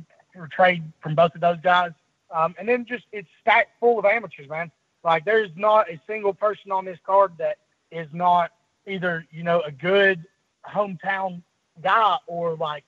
trade 0.51 0.83
from 1.01 1.15
both 1.15 1.35
of 1.35 1.41
those 1.41 1.59
guys. 1.61 1.91
Um, 2.33 2.55
and 2.57 2.67
then 2.67 2.85
just 2.85 3.03
it's 3.11 3.27
stacked 3.41 3.71
full 3.79 3.99
of 3.99 4.05
amateurs, 4.05 4.47
man. 4.47 4.71
Like 5.03 5.25
there's 5.25 5.51
not 5.55 5.89
a 5.89 5.99
single 6.07 6.33
person 6.33 6.71
on 6.71 6.85
this 6.85 6.99
card 7.05 7.33
that 7.39 7.57
is 7.91 8.07
not 8.13 8.51
either 8.87 9.25
you 9.31 9.43
know 9.43 9.61
a 9.61 9.71
good 9.71 10.25
hometown 10.65 11.41
guy 11.83 12.17
or 12.27 12.55
like 12.55 12.83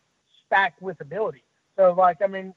stacked 0.45 0.81
with 0.81 1.01
ability. 1.01 1.43
So 1.75 1.93
like 1.97 2.21
I 2.23 2.27
mean, 2.27 2.53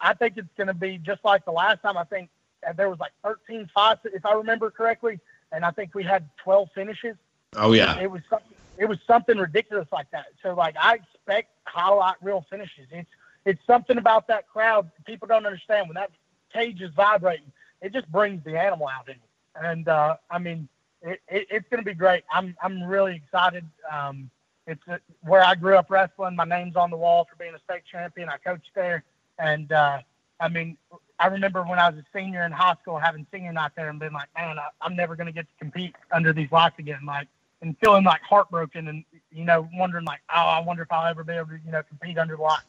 I 0.00 0.14
think 0.14 0.36
it's 0.36 0.48
going 0.56 0.68
to 0.68 0.74
be 0.74 0.98
just 0.98 1.24
like 1.24 1.44
the 1.44 1.52
last 1.52 1.82
time. 1.82 1.96
I 1.96 2.04
think 2.04 2.30
there 2.76 2.88
was 2.88 2.98
like 2.98 3.12
13 3.22 3.68
fights 3.74 4.00
if 4.04 4.24
I 4.24 4.32
remember 4.32 4.70
correctly, 4.70 5.20
and 5.52 5.64
I 5.64 5.70
think 5.70 5.94
we 5.94 6.02
had 6.02 6.28
12 6.42 6.68
finishes. 6.74 7.16
Oh 7.56 7.72
yeah. 7.72 7.98
It 7.98 8.10
was 8.10 8.22
something, 8.28 8.56
it 8.78 8.86
was 8.86 8.98
something 9.06 9.38
ridiculous 9.38 9.88
like 9.92 10.10
that. 10.10 10.26
So 10.42 10.54
like 10.54 10.76
I 10.80 10.94
expect 10.94 11.50
highlight 11.64 12.16
real 12.22 12.44
finishes. 12.50 12.86
It's 12.90 13.08
it's 13.44 13.60
something 13.66 13.98
about 13.98 14.26
that 14.28 14.48
crowd 14.48 14.90
people 15.06 15.28
don't 15.28 15.46
understand 15.46 15.88
when 15.88 15.94
that 15.94 16.10
cage 16.52 16.80
is 16.80 16.92
vibrating. 16.94 17.52
It 17.82 17.92
just 17.92 18.10
brings 18.10 18.42
the 18.44 18.58
animal 18.58 18.88
out 18.88 19.08
in 19.08 19.16
you. 19.16 19.68
And 19.68 19.88
uh, 19.88 20.16
I 20.30 20.38
mean, 20.38 20.68
it, 21.02 21.20
it, 21.28 21.46
it's 21.50 21.68
going 21.68 21.82
to 21.82 21.84
be 21.84 21.94
great. 21.94 22.24
I'm 22.32 22.56
I'm 22.62 22.82
really 22.82 23.16
excited. 23.16 23.64
Um, 23.92 24.30
it's 24.66 24.80
uh, 24.90 24.96
where 25.22 25.44
I 25.44 25.54
grew 25.54 25.76
up 25.76 25.90
wrestling. 25.90 26.36
My 26.36 26.44
name's 26.44 26.76
on 26.76 26.90
the 26.90 26.96
wall 26.96 27.26
for 27.28 27.36
being 27.36 27.54
a 27.54 27.58
state 27.58 27.82
champion. 27.90 28.28
I 28.28 28.38
coached 28.38 28.70
there, 28.74 29.04
and 29.38 29.70
uh, 29.70 29.98
I 30.40 30.48
mean, 30.48 30.78
I 31.18 31.26
remember 31.26 31.62
when 31.62 31.78
I 31.78 31.90
was 31.90 31.98
a 31.98 32.04
senior 32.18 32.44
in 32.44 32.52
high 32.52 32.74
school 32.80 32.98
having 32.98 33.26
senior 33.32 33.52
night 33.52 33.72
there 33.76 33.90
and 33.90 34.00
being 34.00 34.12
like, 34.12 34.28
man, 34.36 34.58
I, 34.58 34.68
I'm 34.80 34.96
never 34.96 35.16
going 35.16 35.26
to 35.26 35.32
get 35.32 35.46
to 35.46 35.58
compete 35.58 35.94
under 36.10 36.32
these 36.32 36.50
lights 36.50 36.78
again. 36.78 37.00
Like 37.06 37.28
and 37.64 37.76
feeling 37.82 38.04
like 38.04 38.20
heartbroken 38.22 38.88
and 38.88 39.04
you 39.32 39.44
know 39.44 39.68
wondering 39.74 40.04
like 40.04 40.20
oh 40.30 40.42
I 40.42 40.60
wonder 40.60 40.82
if 40.82 40.92
I'll 40.92 41.06
ever 41.06 41.24
be 41.24 41.32
able 41.32 41.46
to 41.46 41.58
you 41.64 41.72
know 41.72 41.82
compete 41.82 42.18
under 42.18 42.36
the 42.36 42.42
lights. 42.42 42.64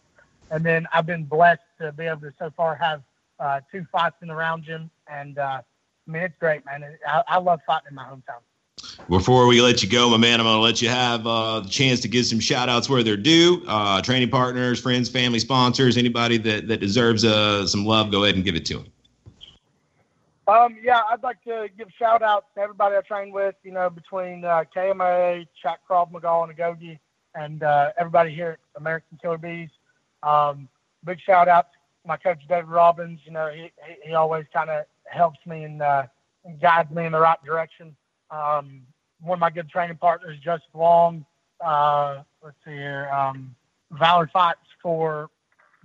And 0.51 0.63
then 0.63 0.87
I've 0.93 1.05
been 1.05 1.25
blessed 1.25 1.61
to 1.81 1.91
be 1.91 2.05
able 2.05 2.21
to 2.21 2.33
so 2.39 2.51
far 2.55 2.75
have 2.75 3.01
uh, 3.39 3.61
two 3.71 3.85
fights 3.91 4.15
in 4.21 4.27
the 4.27 4.35
round 4.35 4.63
gym, 4.63 4.89
and 5.07 5.37
uh, 5.37 5.61
I 6.07 6.11
mean 6.11 6.23
it's 6.23 6.37
great, 6.39 6.65
man. 6.65 6.85
I, 7.07 7.23
I 7.27 7.37
love 7.39 7.59
fighting 7.67 7.87
in 7.89 7.95
my 7.95 8.03
hometown. 8.03 8.41
Before 9.09 9.47
we 9.47 9.61
let 9.61 9.81
you 9.81 9.89
go, 9.89 10.09
my 10.09 10.17
man, 10.17 10.39
I'm 10.39 10.45
going 10.45 10.57
to 10.57 10.61
let 10.61 10.81
you 10.81 10.89
have 10.89 11.25
uh, 11.25 11.61
the 11.61 11.69
chance 11.69 12.01
to 12.01 12.07
give 12.07 12.25
some 12.25 12.39
shout 12.39 12.69
outs 12.69 12.89
where 12.89 13.03
they're 13.03 13.17
due. 13.17 13.63
Uh, 13.67 14.01
training 14.01 14.29
partners, 14.29 14.79
friends, 14.79 15.09
family, 15.09 15.39
sponsors, 15.39 15.97
anybody 15.97 16.37
that, 16.39 16.67
that 16.67 16.81
deserves 16.81 17.23
uh, 17.25 17.65
some 17.65 17.85
love, 17.85 18.11
go 18.11 18.23
ahead 18.23 18.35
and 18.35 18.43
give 18.43 18.55
it 18.55 18.65
to 18.65 18.75
them. 18.79 18.87
Um, 20.47 20.77
yeah, 20.83 21.01
I'd 21.09 21.23
like 21.23 21.43
to 21.45 21.67
give 21.75 21.87
shout 21.97 22.21
outs 22.21 22.45
to 22.55 22.61
everybody 22.61 22.95
I 22.95 23.01
trained 23.01 23.33
with, 23.33 23.55
you 23.63 23.71
know, 23.71 23.89
between 23.89 24.45
uh, 24.45 24.63
KMA, 24.75 25.47
Krav 25.89 26.11
Maga, 26.11 26.43
and 26.43 26.55
Agogi, 26.55 26.99
and 27.33 27.63
uh, 27.63 27.91
everybody 27.97 28.33
here 28.33 28.51
at 28.51 28.79
American 28.79 29.17
Killer 29.19 29.39
Bees. 29.39 29.69
Um, 30.21 30.69
big 31.03 31.19
shout 31.19 31.47
out 31.47 31.71
to 31.71 32.07
my 32.07 32.17
coach, 32.17 32.39
David 32.47 32.69
Robbins. 32.69 33.21
You 33.25 33.31
know, 33.31 33.49
he, 33.51 33.71
he 34.03 34.13
always 34.13 34.45
kind 34.53 34.69
of 34.69 34.85
helps 35.05 35.39
me 35.47 35.63
and, 35.63 35.81
uh, 35.81 36.03
guides 36.61 36.91
me 36.91 37.05
in 37.05 37.11
the 37.11 37.19
right 37.19 37.43
direction. 37.43 37.95
Um, 38.29 38.81
one 39.21 39.37
of 39.37 39.39
my 39.39 39.49
good 39.49 39.69
training 39.69 39.97
partners, 39.97 40.37
Joseph 40.43 40.63
Long. 40.75 41.25
Uh, 41.59 42.21
let's 42.43 42.57
see 42.63 42.71
here, 42.71 43.09
um, 43.09 43.55
Valor 43.91 44.29
Fights 44.31 44.59
for 44.81 45.31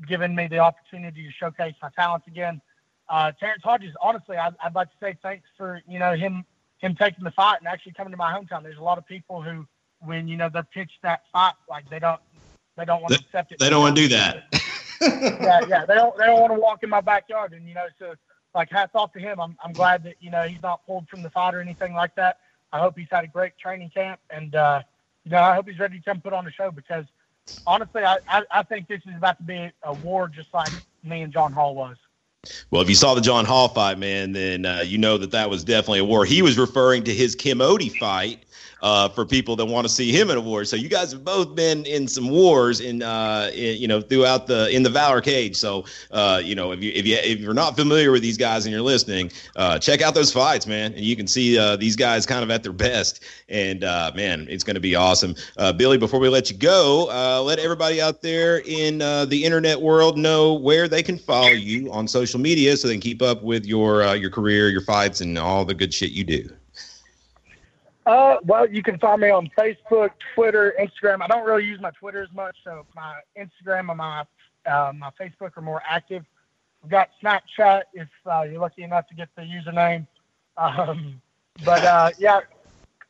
giving 0.06 0.34
me 0.34 0.48
the 0.48 0.58
opportunity 0.58 1.24
to 1.24 1.32
showcase 1.32 1.74
my 1.82 1.88
talents 1.96 2.26
again. 2.26 2.60
Uh, 3.10 3.32
Terrance 3.32 3.62
Hodges, 3.64 3.92
honestly, 4.00 4.36
I'd, 4.36 4.54
I'd 4.64 4.74
like 4.74 4.88
to 4.90 4.96
say 5.00 5.18
thanks 5.20 5.48
for 5.56 5.82
you 5.88 5.98
know 5.98 6.14
him 6.14 6.44
him 6.78 6.94
taking 6.94 7.24
the 7.24 7.32
fight 7.32 7.58
and 7.58 7.66
actually 7.66 7.92
coming 7.92 8.12
to 8.12 8.16
my 8.16 8.32
hometown. 8.32 8.62
There's 8.62 8.78
a 8.78 8.82
lot 8.82 8.98
of 8.98 9.06
people 9.06 9.42
who, 9.42 9.66
when 9.98 10.28
you 10.28 10.36
know 10.36 10.48
they're 10.48 10.62
pitched 10.62 10.98
that 11.02 11.22
fight, 11.32 11.54
like 11.68 11.90
they 11.90 11.98
don't 11.98 12.20
they 12.76 12.84
don't 12.84 13.02
want 13.02 13.14
to 13.14 13.20
accept 13.20 13.50
it. 13.50 13.58
They 13.58 13.68
don't 13.68 13.82
want 13.82 13.96
to 13.96 14.02
do 14.02 14.08
that. 14.08 14.44
yeah, 15.00 15.60
yeah, 15.68 15.84
they 15.86 15.94
don't 15.94 16.16
they 16.16 16.26
don't 16.26 16.40
want 16.40 16.52
to 16.52 16.60
walk 16.60 16.84
in 16.84 16.90
my 16.90 17.00
backyard, 17.00 17.52
and 17.52 17.66
you 17.68 17.74
know, 17.74 17.86
so 17.98 18.14
like 18.54 18.70
hats 18.70 18.92
off 18.94 19.12
to 19.14 19.18
him. 19.18 19.40
I'm 19.40 19.56
I'm 19.64 19.74
glad 19.74 20.04
that 20.04 20.14
you 20.20 20.30
know 20.30 20.44
he's 20.44 20.62
not 20.62 20.86
pulled 20.86 21.08
from 21.08 21.22
the 21.22 21.30
fight 21.30 21.54
or 21.54 21.60
anything 21.60 21.94
like 21.94 22.14
that. 22.14 22.38
I 22.72 22.78
hope 22.78 22.96
he's 22.96 23.08
had 23.10 23.24
a 23.24 23.28
great 23.28 23.58
training 23.58 23.90
camp, 23.92 24.20
and 24.30 24.54
uh, 24.54 24.82
you 25.24 25.32
know 25.32 25.42
I 25.42 25.56
hope 25.56 25.68
he's 25.68 25.80
ready 25.80 25.98
to 25.98 26.04
come 26.04 26.20
put 26.20 26.32
on 26.32 26.44
the 26.44 26.52
show 26.52 26.70
because 26.70 27.06
honestly, 27.66 28.04
I, 28.04 28.18
I, 28.28 28.42
I 28.52 28.62
think 28.62 28.86
this 28.86 29.00
is 29.06 29.16
about 29.16 29.38
to 29.38 29.44
be 29.44 29.72
a 29.82 29.92
war 29.92 30.28
just 30.28 30.54
like 30.54 30.74
me 31.02 31.22
and 31.22 31.32
John 31.32 31.52
Hall 31.52 31.74
was. 31.74 31.96
Well, 32.70 32.80
if 32.80 32.88
you 32.88 32.94
saw 32.94 33.14
the 33.14 33.20
John 33.20 33.44
Hall 33.44 33.68
fight, 33.68 33.98
man, 33.98 34.32
then 34.32 34.64
uh, 34.64 34.82
you 34.84 34.96
know 34.96 35.18
that 35.18 35.32
that 35.32 35.50
was 35.50 35.62
definitely 35.62 35.98
a 35.98 36.04
war. 36.04 36.24
He 36.24 36.40
was 36.40 36.56
referring 36.58 37.04
to 37.04 37.14
his 37.14 37.34
Kim 37.34 37.58
Odie 37.58 37.94
fight 37.98 38.44
uh, 38.82 39.08
for 39.08 39.24
people 39.24 39.56
that 39.56 39.66
want 39.66 39.86
to 39.86 39.92
see 39.92 40.12
him 40.12 40.30
in 40.30 40.36
a 40.36 40.40
war. 40.40 40.64
So 40.64 40.76
you 40.76 40.88
guys 40.88 41.12
have 41.12 41.24
both 41.24 41.54
been 41.54 41.84
in 41.86 42.08
some 42.08 42.28
wars 42.28 42.80
in, 42.80 43.02
uh, 43.02 43.50
in 43.54 43.80
you 43.80 43.88
know 43.88 44.00
throughout 44.00 44.46
the 44.46 44.68
in 44.74 44.82
the 44.82 44.90
Valor 44.90 45.20
Cage. 45.20 45.56
So 45.56 45.84
uh, 46.10 46.40
you 46.42 46.54
know 46.54 46.72
if 46.72 46.82
you 46.82 46.92
if 46.94 47.06
you 47.06 47.16
if 47.16 47.40
you're 47.40 47.54
not 47.54 47.76
familiar 47.76 48.10
with 48.10 48.22
these 48.22 48.36
guys 48.36 48.64
and 48.64 48.72
you're 48.72 48.82
listening, 48.82 49.30
uh, 49.56 49.78
check 49.78 50.02
out 50.02 50.14
those 50.14 50.32
fights, 50.32 50.66
man, 50.66 50.92
and 50.92 51.00
you 51.02 51.16
can 51.16 51.26
see 51.26 51.58
uh, 51.58 51.76
these 51.76 51.96
guys 51.96 52.26
kind 52.26 52.42
of 52.42 52.50
at 52.50 52.62
their 52.62 52.72
best. 52.72 53.24
And 53.48 53.84
uh, 53.84 54.12
man, 54.14 54.46
it's 54.48 54.64
going 54.64 54.74
to 54.74 54.80
be 54.80 54.94
awesome. 54.94 55.34
Billy, 55.76 55.98
before 55.98 56.20
we 56.20 56.28
let 56.28 56.50
you 56.50 56.56
go, 56.56 57.42
let 57.44 57.58
everybody 57.58 58.00
out 58.00 58.22
there 58.22 58.58
in 58.66 58.98
the 58.98 59.44
internet 59.44 59.80
world 59.80 60.18
know 60.18 60.54
where 60.54 60.88
they 60.88 61.02
can 61.02 61.18
follow 61.18 61.48
you 61.48 61.90
on 61.92 62.06
social 62.08 62.40
media 62.40 62.76
so 62.76 62.88
they 62.88 62.94
can 62.94 63.00
keep 63.00 63.22
up 63.22 63.42
with 63.42 63.66
your 63.66 64.14
your 64.16 64.30
career, 64.30 64.68
your 64.68 64.80
fights, 64.80 65.20
and 65.20 65.38
all 65.38 65.64
the 65.64 65.74
good 65.74 65.92
shit 65.92 66.10
you 66.12 66.24
do. 66.24 66.48
Uh, 68.10 68.38
well, 68.42 68.68
you 68.68 68.82
can 68.82 68.98
find 68.98 69.20
me 69.20 69.30
on 69.30 69.48
Facebook, 69.56 70.10
Twitter, 70.34 70.74
Instagram. 70.80 71.22
I 71.22 71.28
don't 71.28 71.46
really 71.46 71.64
use 71.64 71.80
my 71.80 71.92
Twitter 71.92 72.20
as 72.20 72.32
much, 72.34 72.56
so 72.64 72.84
my 72.96 73.20
Instagram 73.38 73.88
and 73.88 73.98
my 73.98 74.24
uh, 74.66 74.92
my 74.96 75.10
Facebook 75.10 75.56
are 75.56 75.62
more 75.62 75.80
active. 75.88 76.24
We've 76.82 76.90
got 76.90 77.10
Snapchat 77.22 77.82
if 77.94 78.08
uh, 78.26 78.42
you're 78.50 78.60
lucky 78.60 78.82
enough 78.82 79.06
to 79.10 79.14
get 79.14 79.28
the 79.36 79.42
username. 79.42 80.08
Um, 80.56 81.22
but 81.64 81.84
uh, 81.84 82.10
yeah, 82.18 82.40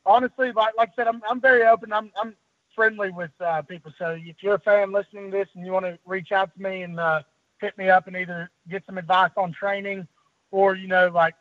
honestly, 0.05 0.51
like, 0.51 0.75
like 0.77 0.89
I 0.89 0.95
said, 0.95 1.07
I'm, 1.07 1.23
I'm 1.27 1.41
very 1.41 1.63
open. 1.63 1.91
I'm, 1.91 2.11
I'm 2.15 2.35
friendly 2.75 3.09
with 3.09 3.31
uh, 3.43 3.63
people. 3.63 3.91
So 3.97 4.19
if 4.21 4.35
you're 4.41 4.55
a 4.55 4.59
fan 4.59 4.91
listening 4.91 5.31
to 5.31 5.37
this 5.37 5.47
and 5.55 5.65
you 5.65 5.71
want 5.71 5.85
to 5.85 5.97
reach 6.05 6.31
out 6.31 6.53
to 6.53 6.61
me 6.61 6.83
and 6.83 6.99
uh, 6.99 7.23
hit 7.59 7.75
me 7.75 7.89
up 7.89 8.05
and 8.05 8.15
either 8.15 8.51
get 8.69 8.83
some 8.85 8.99
advice 8.99 9.31
on 9.35 9.51
training 9.51 10.07
or, 10.51 10.75
you 10.75 10.87
know, 10.87 11.09
like 11.11 11.33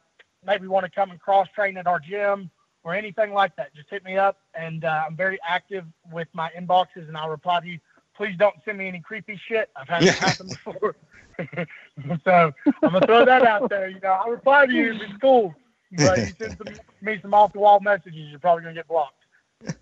maybe 0.47 0.67
want 0.67 0.87
to 0.87 0.91
come 0.91 1.11
and 1.11 1.21
cross 1.21 1.47
train 1.55 1.77
at 1.77 1.87
our 1.87 2.01
gym 2.01 2.51
or 2.83 2.95
anything 2.95 3.33
like 3.33 3.55
that, 3.57 3.75
just 3.75 3.91
hit 3.91 4.05
me 4.05 4.17
up. 4.17 4.39
And 4.55 4.85
uh, 4.85 5.05
I'm 5.07 5.17
very 5.17 5.39
active 5.47 5.85
with 6.13 6.29
my 6.33 6.51
inboxes, 6.59 7.09
and 7.09 7.17
I'll 7.17 7.31
reply 7.31 7.61
to 7.61 7.67
you. 7.67 7.79
Please 8.17 8.37
don't 8.39 8.57
send 8.65 8.79
me 8.79 8.89
any 8.89 9.01
creepy 9.01 9.41
shit. 9.49 9.71
I've 9.77 9.89
had 9.89 10.03
it 10.03 10.15
happen 10.15 10.49
before. 10.49 10.97
so 12.25 12.53
I'm 12.83 12.93
gonna 12.93 13.07
throw 13.07 13.25
that 13.25 13.47
out 13.47 13.71
there. 13.71 13.89
You 13.89 14.01
know, 14.01 14.11
I'll 14.11 14.31
reply 14.31 14.67
to 14.67 14.73
you 14.73 14.93
if 14.93 15.01
it's 15.03 15.17
cool, 15.21 15.55
but 15.93 16.19
you 16.19 16.33
send 16.39 16.59
some, 16.59 16.75
me 17.01 17.19
some 17.23 17.33
off 17.33 17.53
the 17.53 17.61
wall 17.61 17.81
messages, 17.81 18.29
you're 18.29 18.39
probably 18.39 18.65
gonna 18.65 18.75
get 18.75 18.89
blocked. 18.89 19.15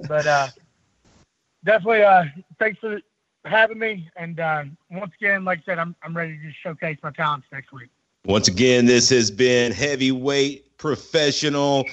But 0.07 0.27
uh, 0.27 0.49
definitely, 1.65 2.03
uh, 2.03 2.25
thanks 2.59 2.79
for 2.79 3.01
having 3.45 3.79
me. 3.79 4.09
And 4.17 4.39
uh, 4.39 4.65
once 4.91 5.13
again, 5.21 5.45
like 5.45 5.61
I 5.61 5.63
said, 5.65 5.79
I'm 5.79 5.97
I'm 6.03 6.17
ready 6.17 6.39
to 6.39 6.53
showcase 6.63 6.99
my 7.03 7.11
talents 7.11 7.47
next 7.51 7.73
week. 7.73 7.89
Once 8.25 8.49
again, 8.49 8.87
this 8.87 9.09
has 9.11 9.31
been 9.31 9.73
heavyweight 9.73 10.77
professional 10.77 11.85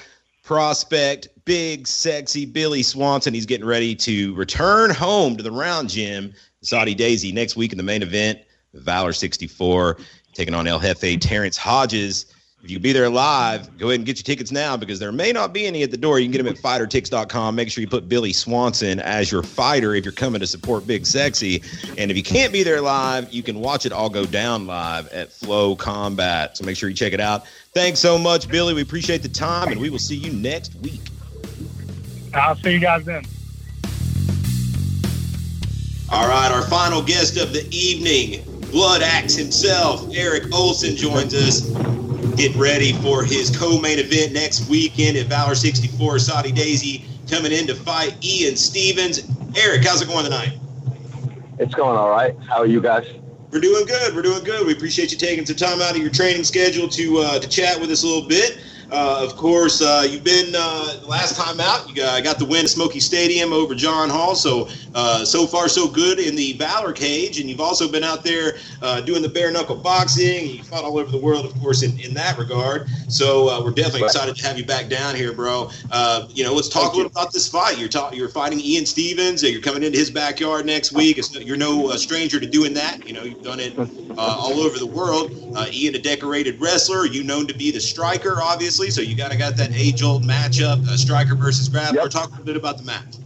prospect, 0.46 1.26
big, 1.44 1.88
sexy 1.88 2.46
Billy 2.46 2.82
Swanson. 2.82 3.34
He's 3.34 3.46
getting 3.46 3.66
ready 3.66 3.96
to 3.96 4.32
return 4.36 4.90
home 4.90 5.36
to 5.36 5.42
the 5.42 5.50
round 5.50 5.90
gym, 5.90 6.32
Soddy 6.62 6.94
Daisy, 6.94 7.32
next 7.32 7.56
week 7.56 7.72
in 7.72 7.76
the 7.76 7.84
main 7.84 8.02
event. 8.02 8.38
Valor 8.72 9.12
64 9.12 9.98
taking 10.34 10.54
on 10.54 10.66
El 10.68 10.78
Hefe 10.78 11.20
Terrance 11.20 11.56
Hodges. 11.56 12.26
If 12.64 12.70
you 12.70 12.80
be 12.80 12.92
there 12.92 13.08
live, 13.08 13.78
go 13.78 13.88
ahead 13.88 14.00
and 14.00 14.06
get 14.06 14.16
your 14.16 14.24
tickets 14.24 14.50
now 14.50 14.76
because 14.76 14.98
there 14.98 15.12
may 15.12 15.30
not 15.30 15.52
be 15.52 15.66
any 15.66 15.84
at 15.84 15.92
the 15.92 15.96
door. 15.96 16.18
You 16.18 16.24
can 16.24 16.32
get 16.32 16.38
them 16.38 16.48
at 16.48 16.56
fightertix.com. 16.56 17.54
Make 17.54 17.70
sure 17.70 17.80
you 17.80 17.86
put 17.86 18.08
Billy 18.08 18.32
Swanson 18.32 18.98
as 19.00 19.30
your 19.30 19.44
fighter 19.44 19.94
if 19.94 20.04
you're 20.04 20.12
coming 20.12 20.40
to 20.40 20.48
support 20.48 20.84
Big 20.84 21.06
Sexy. 21.06 21.62
And 21.96 22.10
if 22.10 22.16
you 22.16 22.24
can't 22.24 22.52
be 22.52 22.64
there 22.64 22.80
live, 22.80 23.32
you 23.32 23.42
can 23.44 23.60
watch 23.60 23.86
it 23.86 23.92
all 23.92 24.08
go 24.08 24.24
down 24.24 24.66
live 24.66 25.06
at 25.12 25.28
FloCombat. 25.28 26.56
So 26.56 26.64
make 26.64 26.76
sure 26.76 26.88
you 26.88 26.94
check 26.96 27.12
it 27.12 27.20
out. 27.20 27.46
Thanks 27.72 28.00
so 28.00 28.18
much, 28.18 28.48
Billy. 28.48 28.74
We 28.74 28.82
appreciate 28.82 29.22
the 29.22 29.28
time, 29.28 29.70
and 29.70 29.80
we 29.80 29.88
will 29.88 30.00
see 30.00 30.16
you 30.16 30.32
next 30.32 30.74
week. 30.76 31.02
I'll 32.34 32.56
see 32.56 32.72
you 32.72 32.80
guys 32.80 33.04
then. 33.04 33.24
All 36.10 36.26
right, 36.26 36.50
our 36.50 36.62
final 36.62 37.02
guest 37.02 37.36
of 37.36 37.52
the 37.52 37.68
evening, 37.70 38.42
Blood 38.72 39.02
Axe 39.02 39.34
himself, 39.36 40.08
Eric 40.14 40.52
Olsen, 40.52 40.96
joins 40.96 41.34
us. 41.34 42.05
Getting 42.36 42.58
ready 42.58 42.92
for 42.94 43.24
his 43.24 43.56
co-main 43.56 43.98
event 43.98 44.32
next 44.32 44.68
weekend 44.68 45.16
at 45.16 45.26
Valor 45.26 45.54
64. 45.54 46.18
Soddy 46.18 46.52
Daisy 46.52 47.04
coming 47.30 47.52
in 47.52 47.66
to 47.66 47.74
fight 47.74 48.16
Ian 48.24 48.56
Stevens. 48.56 49.28
Eric, 49.56 49.84
how's 49.84 50.02
it 50.02 50.08
going 50.08 50.24
tonight? 50.24 50.58
It's 51.58 51.74
going 51.74 51.96
all 51.96 52.10
right. 52.10 52.34
How 52.48 52.58
are 52.58 52.66
you 52.66 52.80
guys? 52.80 53.06
We're 53.50 53.60
doing 53.60 53.86
good. 53.86 54.14
We're 54.14 54.22
doing 54.22 54.44
good. 54.44 54.66
We 54.66 54.72
appreciate 54.72 55.12
you 55.12 55.18
taking 55.18 55.46
some 55.46 55.56
time 55.56 55.80
out 55.80 55.92
of 55.92 55.98
your 55.98 56.10
training 56.10 56.44
schedule 56.44 56.88
to 56.88 57.18
uh, 57.18 57.38
to 57.38 57.48
chat 57.48 57.80
with 57.80 57.90
us 57.90 58.02
a 58.02 58.06
little 58.06 58.28
bit. 58.28 58.58
Uh, 58.90 59.20
of 59.20 59.36
course, 59.36 59.82
uh, 59.82 60.06
you've 60.08 60.22
been 60.22 60.54
uh, 60.56 61.00
last 61.06 61.36
time 61.36 61.58
out. 61.58 61.88
You 61.88 61.94
got, 61.94 62.22
got 62.22 62.38
the 62.38 62.44
win 62.44 62.64
at 62.64 62.70
Smoky 62.70 63.00
Stadium 63.00 63.52
over 63.52 63.74
John 63.74 64.08
Hall. 64.08 64.36
So 64.36 64.68
uh, 64.94 65.24
so 65.24 65.46
far 65.46 65.68
so 65.68 65.88
good 65.88 66.20
in 66.20 66.36
the 66.36 66.52
Valor 66.52 66.92
cage, 66.92 67.40
and 67.40 67.50
you've 67.50 67.60
also 67.60 67.90
been 67.90 68.04
out 68.04 68.22
there 68.22 68.58
uh, 68.82 69.00
doing 69.00 69.22
the 69.22 69.28
bare 69.28 69.50
knuckle 69.50 69.74
boxing. 69.74 70.46
You 70.46 70.62
fought 70.62 70.84
all 70.84 70.98
over 70.98 71.10
the 71.10 71.18
world, 71.18 71.44
of 71.44 71.54
course, 71.60 71.82
in, 71.82 71.98
in 71.98 72.14
that 72.14 72.38
regard. 72.38 72.88
So 73.08 73.48
uh, 73.48 73.62
we're 73.62 73.72
definitely 73.72 74.04
excited 74.04 74.36
to 74.36 74.46
have 74.46 74.56
you 74.56 74.64
back 74.64 74.88
down 74.88 75.16
here, 75.16 75.32
bro. 75.32 75.70
you 76.28 76.44
know, 76.44 76.54
let's 76.54 76.68
talk 76.68 76.84
Thank 76.84 76.94
a 76.94 76.96
little 76.96 77.12
you. 77.12 77.20
about 77.20 77.32
this 77.32 77.48
fight. 77.48 77.78
You're 77.78 77.88
ta- 77.88 78.10
you're 78.12 78.28
fighting 78.28 78.60
Ian 78.60 78.86
Stevens. 78.86 79.42
You're 79.42 79.60
coming 79.60 79.82
into 79.82 79.98
his 79.98 80.10
backyard 80.12 80.64
next 80.64 80.92
week. 80.92 81.18
It's, 81.18 81.34
you're 81.34 81.56
no 81.56 81.90
stranger 81.96 82.38
to 82.38 82.46
doing 82.46 82.72
that. 82.74 83.04
You 83.06 83.14
know, 83.14 83.24
you've 83.24 83.42
done 83.42 83.58
it 83.58 83.76
all 84.16 84.60
over 84.60 84.78
the 84.78 84.86
world. 84.86 85.32
Ian, 85.72 85.96
a 85.96 85.98
decorated 85.98 86.60
wrestler. 86.60 87.06
You 87.06 87.24
known 87.24 87.48
to 87.48 87.54
be 87.54 87.72
the 87.72 87.80
striker, 87.80 88.38
obviously 88.40 88.75
obviously. 88.76 89.04
So 89.04 89.08
you 89.08 89.16
got 89.16 89.32
to 89.32 89.38
got 89.38 89.56
that 89.56 89.72
age 89.74 90.02
old 90.02 90.22
matchup, 90.22 90.86
uh, 90.86 90.96
striker 90.96 91.34
versus 91.34 91.68
grappler. 91.68 91.94
Yep. 91.94 92.10
Talk 92.10 92.28
a 92.28 92.30
little 92.30 92.44
bit 92.44 92.56
about 92.56 92.78
the 92.78 92.84
match. 92.84 93.16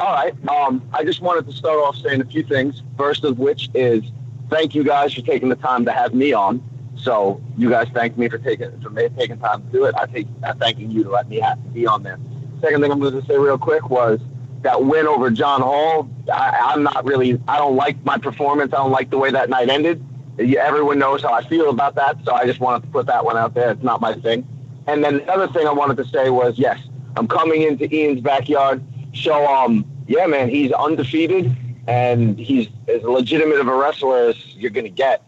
All 0.00 0.12
right. 0.12 0.34
Um, 0.48 0.82
I 0.92 1.04
just 1.04 1.20
wanted 1.20 1.46
to 1.46 1.52
start 1.52 1.78
off 1.78 1.96
saying 1.96 2.20
a 2.20 2.24
few 2.24 2.42
things. 2.42 2.82
First 2.96 3.24
of 3.24 3.38
which 3.38 3.70
is 3.74 4.04
thank 4.50 4.74
you 4.74 4.84
guys 4.84 5.14
for 5.14 5.22
taking 5.22 5.48
the 5.48 5.56
time 5.56 5.84
to 5.84 5.92
have 5.92 6.14
me 6.14 6.32
on. 6.32 6.62
So 6.96 7.40
you 7.56 7.70
guys 7.70 7.88
thank 7.92 8.16
me 8.16 8.28
for 8.28 8.38
taking 8.38 8.80
for 8.80 8.90
me 8.90 9.08
taking 9.16 9.38
time 9.38 9.62
to 9.62 9.72
do 9.72 9.84
it. 9.84 9.94
I 9.96 10.06
take 10.06 10.26
I'm 10.42 10.58
thanking 10.58 10.90
you 10.90 11.04
to 11.04 11.10
let 11.10 11.28
me 11.28 11.40
have, 11.40 11.72
be 11.72 11.86
on 11.86 12.02
there. 12.02 12.18
Second 12.60 12.82
thing 12.82 12.90
I'm 12.90 13.00
going 13.00 13.20
to 13.20 13.26
say 13.26 13.36
real 13.36 13.58
quick 13.58 13.88
was 13.90 14.20
that 14.62 14.82
win 14.82 15.06
over 15.06 15.30
John 15.30 15.60
Hall. 15.60 16.08
I, 16.32 16.72
I'm 16.72 16.82
not 16.82 17.04
really. 17.04 17.40
I 17.46 17.58
don't 17.58 17.76
like 17.76 18.02
my 18.04 18.18
performance. 18.18 18.72
I 18.72 18.78
don't 18.78 18.92
like 18.92 19.10
the 19.10 19.18
way 19.18 19.30
that 19.30 19.48
night 19.48 19.68
ended 19.68 20.04
everyone 20.38 20.98
knows 20.98 21.22
how 21.22 21.32
I 21.32 21.44
feel 21.44 21.70
about 21.70 21.94
that, 21.96 22.18
so 22.24 22.32
I 22.32 22.46
just 22.46 22.60
wanted 22.60 22.82
to 22.82 22.88
put 22.88 23.06
that 23.06 23.24
one 23.24 23.36
out 23.36 23.54
there. 23.54 23.70
It's 23.70 23.82
not 23.82 24.00
my 24.00 24.14
thing. 24.14 24.46
And 24.86 25.02
then 25.02 25.18
the 25.18 25.32
other 25.32 25.48
thing 25.48 25.66
I 25.66 25.72
wanted 25.72 25.96
to 25.98 26.04
say 26.04 26.30
was, 26.30 26.58
yes, 26.58 26.78
I'm 27.16 27.28
coming 27.28 27.62
into 27.62 27.92
Ian's 27.92 28.20
backyard. 28.20 28.82
So, 29.14 29.46
um, 29.46 29.84
yeah, 30.06 30.26
man, 30.26 30.48
he's 30.48 30.72
undefeated 30.72 31.56
and 31.86 32.38
he's 32.38 32.68
as 32.88 33.02
legitimate 33.02 33.60
of 33.60 33.68
a 33.68 33.74
wrestler 33.74 34.28
as 34.28 34.56
you're 34.56 34.70
gonna 34.70 34.88
get. 34.88 35.22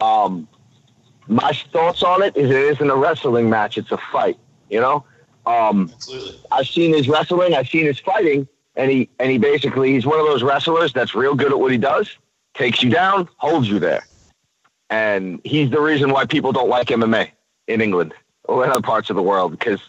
Um, 0.00 0.48
my 1.28 1.52
thoughts 1.72 2.02
on 2.02 2.22
it 2.22 2.36
is 2.36 2.50
it 2.50 2.56
isn't 2.56 2.90
a 2.90 2.96
wrestling 2.96 3.48
match; 3.48 3.78
it's 3.78 3.92
a 3.92 3.98
fight. 4.10 4.38
You 4.68 4.80
know, 4.80 5.04
um, 5.46 5.90
Absolutely. 5.94 6.40
I've 6.50 6.66
seen 6.66 6.94
his 6.94 7.08
wrestling, 7.08 7.54
I've 7.54 7.68
seen 7.68 7.86
his 7.86 8.00
fighting, 8.00 8.48
and 8.76 8.90
he 8.90 9.08
and 9.18 9.30
he 9.30 9.38
basically 9.38 9.92
he's 9.92 10.06
one 10.06 10.18
of 10.18 10.26
those 10.26 10.42
wrestlers 10.42 10.92
that's 10.92 11.14
real 11.14 11.34
good 11.34 11.52
at 11.52 11.58
what 11.58 11.72
he 11.72 11.78
does, 11.78 12.08
takes 12.54 12.82
you 12.82 12.90
down, 12.90 13.28
holds 13.36 13.68
you 13.68 13.78
there, 13.78 14.06
and 14.92 15.40
he's 15.42 15.70
the 15.70 15.80
reason 15.80 16.10
why 16.12 16.26
people 16.26 16.52
don't 16.52 16.68
like 16.68 16.88
MMA 16.88 17.30
in 17.66 17.80
England 17.80 18.12
or 18.44 18.62
in 18.62 18.70
other 18.70 18.82
parts 18.82 19.08
of 19.08 19.16
the 19.16 19.22
world 19.22 19.50
because 19.50 19.80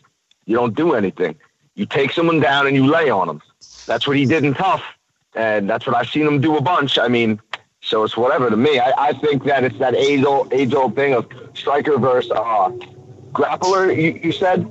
you 0.46 0.56
don't 0.56 0.76
do 0.76 0.94
anything. 0.94 1.36
You 1.76 1.86
take 1.86 2.14
someone 2.14 2.40
down 2.40 2.68
and 2.68 2.76
you 2.76 2.88
lay 2.88 3.10
on 3.10 3.28
them. 3.28 3.42
That's 3.86 4.08
what 4.08 4.16
he 4.16 4.26
did 4.26 4.46
in 4.46 4.54
Tough, 4.54 4.82
and 5.36 5.70
that's 5.70 5.86
what 5.86 5.98
I've 5.98 6.08
seen 6.08 6.26
him 6.26 6.40
do 6.40 6.56
a 6.56 6.62
bunch. 6.62 6.98
I 6.98 7.10
mean, 7.10 7.42
so 7.82 8.06
it's 8.06 8.16
whatever 8.16 8.50
to 8.50 8.56
me. 8.56 8.80
I, 8.80 9.10
I 9.10 9.14
think 9.14 9.44
that 9.44 9.66
it's 9.66 9.78
that 9.80 9.94
age 9.94 10.24
old 10.24 10.54
age 10.54 10.74
old 10.74 10.96
thing 10.96 11.14
of 11.14 11.28
striker 11.54 11.98
versus 11.98 12.32
uh, 12.32 12.70
grappler. 13.34 13.94
You, 13.94 14.22
you 14.24 14.32
said 14.32 14.66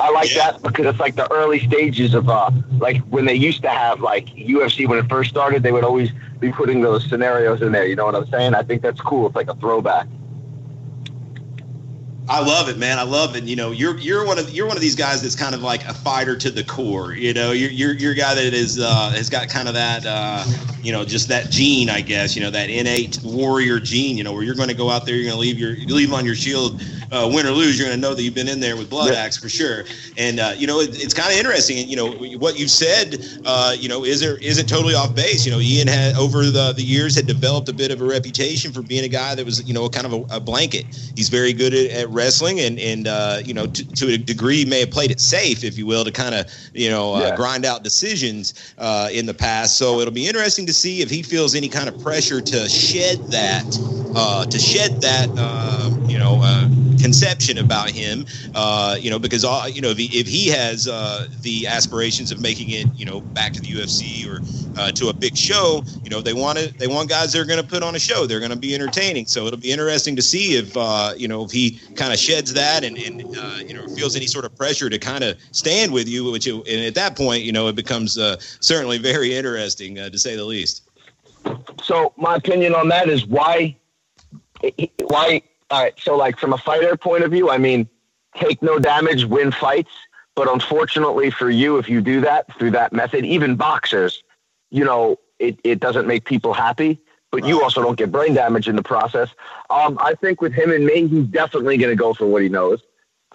I 0.00 0.10
like 0.10 0.34
yeah. 0.34 0.52
that 0.52 0.62
because 0.62 0.86
it's 0.86 1.00
like 1.00 1.16
the 1.16 1.30
early 1.32 1.60
stages 1.60 2.14
of 2.14 2.28
uh, 2.28 2.50
like 2.78 3.00
when 3.02 3.24
they 3.24 3.34
used 3.34 3.62
to 3.62 3.68
have 3.68 4.00
like 4.00 4.26
UFC 4.26 4.88
when 4.88 4.98
it 4.98 5.08
first 5.08 5.30
started. 5.30 5.62
They 5.62 5.72
would 5.72 5.84
always 5.84 6.10
be 6.40 6.52
putting 6.52 6.80
those 6.80 7.08
scenarios 7.08 7.62
in 7.62 7.72
there. 7.72 7.86
You 7.86 7.96
know 7.96 8.06
what 8.06 8.14
I'm 8.14 8.26
saying? 8.28 8.54
I 8.54 8.62
think 8.62 8.82
that's 8.82 9.00
cool. 9.00 9.26
It's 9.26 9.36
like 9.36 9.48
a 9.48 9.54
throwback. 9.54 10.06
I 12.26 12.40
love 12.40 12.70
it, 12.70 12.78
man. 12.78 12.98
I 12.98 13.02
love 13.02 13.36
it. 13.36 13.44
You 13.44 13.54
know, 13.54 13.70
you're 13.70 13.98
you're 13.98 14.24
one 14.26 14.38
of 14.38 14.48
you're 14.50 14.66
one 14.66 14.76
of 14.76 14.80
these 14.80 14.94
guys 14.94 15.20
that's 15.20 15.36
kind 15.36 15.54
of 15.54 15.62
like 15.62 15.84
a 15.84 15.92
fighter 15.92 16.34
to 16.36 16.50
the 16.50 16.64
core. 16.64 17.12
You 17.12 17.34
know, 17.34 17.52
you're 17.52 17.70
you're, 17.70 17.92
you're 17.92 18.12
a 18.12 18.16
guy 18.16 18.34
that 18.34 18.54
is 18.54 18.80
uh, 18.80 19.10
has 19.10 19.28
got 19.28 19.48
kind 19.48 19.68
of 19.68 19.74
that 19.74 20.06
uh, 20.06 20.42
you 20.82 20.90
know 20.90 21.04
just 21.04 21.28
that 21.28 21.50
gene, 21.50 21.90
I 21.90 22.00
guess. 22.00 22.34
You 22.34 22.42
know, 22.42 22.50
that 22.50 22.70
innate 22.70 23.20
warrior 23.22 23.78
gene. 23.78 24.16
You 24.16 24.24
know, 24.24 24.32
where 24.32 24.42
you're 24.42 24.54
going 24.54 24.70
to 24.70 24.74
go 24.74 24.88
out 24.88 25.04
there, 25.04 25.16
you're 25.16 25.30
going 25.30 25.34
to 25.34 25.40
leave 25.40 25.58
your 25.58 25.76
leave 25.94 26.14
on 26.14 26.24
your 26.24 26.34
shield, 26.34 26.82
uh, 27.14 27.30
win 27.32 27.46
or 27.46 27.50
lose. 27.50 27.78
You're 27.78 27.88
going 27.88 28.00
to 28.00 28.02
know 28.02 28.14
that 28.14 28.22
you've 28.22 28.34
been 28.34 28.48
in 28.48 28.60
there 28.60 28.76
with 28.76 28.90
blood 28.90 29.14
axe 29.14 29.36
for 29.36 29.48
sure. 29.48 29.84
And 30.16 30.40
uh, 30.40 30.54
you 30.56 30.66
know, 30.66 30.80
it, 30.80 30.90
it's 30.92 31.14
kind 31.14 31.32
of 31.32 31.38
interesting. 31.38 31.88
You 31.88 31.96
know, 31.96 32.10
what 32.38 32.58
you've 32.58 32.70
said. 32.70 33.24
Uh, 33.44 33.74
you 33.78 33.88
know, 33.88 34.04
is 34.04 34.20
there 34.20 34.38
isn't 34.38 34.68
totally 34.68 34.94
off 34.94 35.14
base. 35.14 35.44
You 35.46 35.52
know, 35.52 35.60
Ian 35.60 35.88
had 35.88 36.16
over 36.16 36.44
the 36.44 36.72
the 36.72 36.82
years 36.82 37.14
had 37.14 37.26
developed 37.26 37.68
a 37.68 37.72
bit 37.72 37.90
of 37.90 38.00
a 38.00 38.04
reputation 38.04 38.72
for 38.72 38.82
being 38.82 39.04
a 39.04 39.08
guy 39.08 39.34
that 39.34 39.44
was 39.44 39.66
you 39.66 39.74
know 39.74 39.88
kind 39.88 40.06
of 40.06 40.12
a, 40.12 40.36
a 40.36 40.40
blanket. 40.40 40.86
He's 41.16 41.28
very 41.28 41.52
good 41.52 41.74
at, 41.74 41.90
at 41.90 42.08
wrestling 42.10 42.60
and 42.60 42.78
and 42.78 43.06
uh, 43.06 43.40
you 43.44 43.54
know 43.54 43.66
to, 43.66 43.94
to, 43.94 44.14
a 44.14 44.18
degree 44.18 44.64
may 44.64 44.80
have 44.80 44.90
played 44.90 45.10
it 45.10 45.20
safe, 45.20 45.64
if 45.64 45.78
you 45.78 45.86
will, 45.86 46.04
to 46.04 46.10
kind 46.10 46.34
of 46.34 46.46
you 46.72 46.90
know 46.90 47.14
uh, 47.14 47.20
yeah. 47.20 47.36
grind 47.36 47.64
out 47.64 47.82
decisions 47.84 48.74
uh, 48.78 49.08
in 49.12 49.26
the 49.26 49.34
past. 49.34 49.76
So 49.76 50.00
it'll 50.00 50.14
be 50.14 50.26
interesting 50.26 50.66
to 50.66 50.72
see 50.72 51.00
if 51.00 51.10
he 51.10 51.22
feels 51.22 51.54
any 51.54 51.68
kind 51.68 51.88
of 51.88 52.00
pressure 52.02 52.40
to 52.40 52.68
shed 52.68 53.18
that 53.28 53.64
uh, 54.16 54.46
to 54.46 54.58
shed 54.58 55.00
that 55.00 55.28
uh, 55.36 55.90
you 56.06 56.18
know 56.18 56.40
uh, 56.42 56.68
conception 57.00 57.58
about 57.58 57.90
him. 57.90 58.26
you 59.00 59.10
know 59.10 59.18
because 59.18 59.44
all, 59.44 59.68
you 59.68 59.80
know 59.80 59.90
if 59.90 59.98
he, 59.98 60.18
if 60.18 60.26
he 60.26 60.48
has 60.48 60.84
the 60.84 61.66
aspirations 61.66 62.32
of 62.32 62.40
making 62.40 62.70
it 62.70 62.86
you 62.94 63.04
know 63.04 63.20
back 63.20 63.52
to 63.52 63.60
the 63.60 63.68
UFC 63.68 64.26
or 64.26 64.40
to 64.92 65.08
a 65.08 65.12
big 65.12 65.36
show, 65.36 65.82
you 66.02 66.10
know 66.10 66.20
they 66.20 66.34
want 66.34 66.58
it. 66.58 66.78
They 66.78 66.86
want 66.86 67.08
guys 67.08 67.32
that 67.32 67.40
are 67.40 67.44
going 67.44 67.60
to 67.60 67.66
put 67.66 67.82
on 67.82 67.94
a 67.94 67.98
show. 67.98 68.26
They're 68.26 68.40
going 68.40 68.50
to 68.50 68.58
be 68.58 68.74
entertaining. 68.74 69.26
So 69.26 69.46
it'll 69.46 69.58
be 69.58 69.72
interesting 69.72 70.16
to 70.16 70.22
see 70.22 70.56
if 70.56 70.74
you 71.18 71.28
know 71.28 71.44
if 71.44 71.50
he 71.50 71.78
kind 71.94 72.12
of 72.12 72.18
sheds 72.18 72.52
that 72.54 72.84
and, 72.84 72.96
and 72.98 73.36
uh, 73.36 73.58
you 73.64 73.74
know 73.74 73.86
feels 73.94 74.16
any 74.16 74.26
sort 74.26 74.44
of 74.44 74.54
pressure 74.56 74.90
to 74.90 74.98
kind 74.98 75.24
of 75.24 75.38
stand 75.52 75.92
with 75.92 76.08
you, 76.08 76.30
which 76.30 76.46
it, 76.46 76.54
and 76.54 76.84
at 76.84 76.94
that 76.94 77.16
point, 77.16 77.42
you 77.42 77.52
know, 77.52 77.68
it 77.68 77.76
becomes 77.76 78.18
uh, 78.18 78.36
certainly 78.60 78.98
very 78.98 79.34
interesting 79.34 79.98
uh, 79.98 80.10
to 80.10 80.18
say 80.18 80.36
the 80.36 80.44
least. 80.44 80.88
So 81.82 82.12
my 82.16 82.36
opinion 82.36 82.74
on 82.74 82.88
that 82.88 83.08
is 83.08 83.26
why, 83.26 83.76
why? 85.02 85.42
All 85.70 85.82
right. 85.82 85.94
So 85.98 86.16
like 86.16 86.38
from 86.38 86.52
a 86.52 86.58
fighter 86.58 86.96
point 86.96 87.24
of 87.24 87.30
view, 87.30 87.50
I 87.50 87.58
mean, 87.58 87.88
take 88.36 88.62
no 88.62 88.78
damage, 88.78 89.24
win 89.24 89.50
fights. 89.50 89.92
But 90.36 90.52
unfortunately 90.52 91.30
for 91.30 91.48
you, 91.48 91.78
if 91.78 91.88
you 91.88 92.00
do 92.00 92.20
that 92.22 92.58
through 92.58 92.72
that 92.72 92.92
method, 92.92 93.24
even 93.24 93.54
boxers, 93.54 94.22
you 94.70 94.84
know, 94.84 95.18
it, 95.38 95.58
it 95.62 95.78
doesn't 95.80 96.06
make 96.06 96.24
people 96.24 96.52
happy 96.52 97.00
but 97.34 97.44
you 97.44 97.64
also 97.64 97.82
don't 97.82 97.98
get 97.98 98.12
brain 98.12 98.32
damage 98.32 98.68
in 98.68 98.76
the 98.76 98.82
process. 98.82 99.28
Um, 99.68 99.98
I 100.00 100.14
think 100.14 100.40
with 100.40 100.52
him 100.52 100.70
and 100.70 100.86
me, 100.86 101.08
he's 101.08 101.26
definitely 101.26 101.76
going 101.76 101.90
to 101.90 101.96
go 101.96 102.14
for 102.14 102.26
what 102.28 102.42
he 102.42 102.48
knows. 102.48 102.80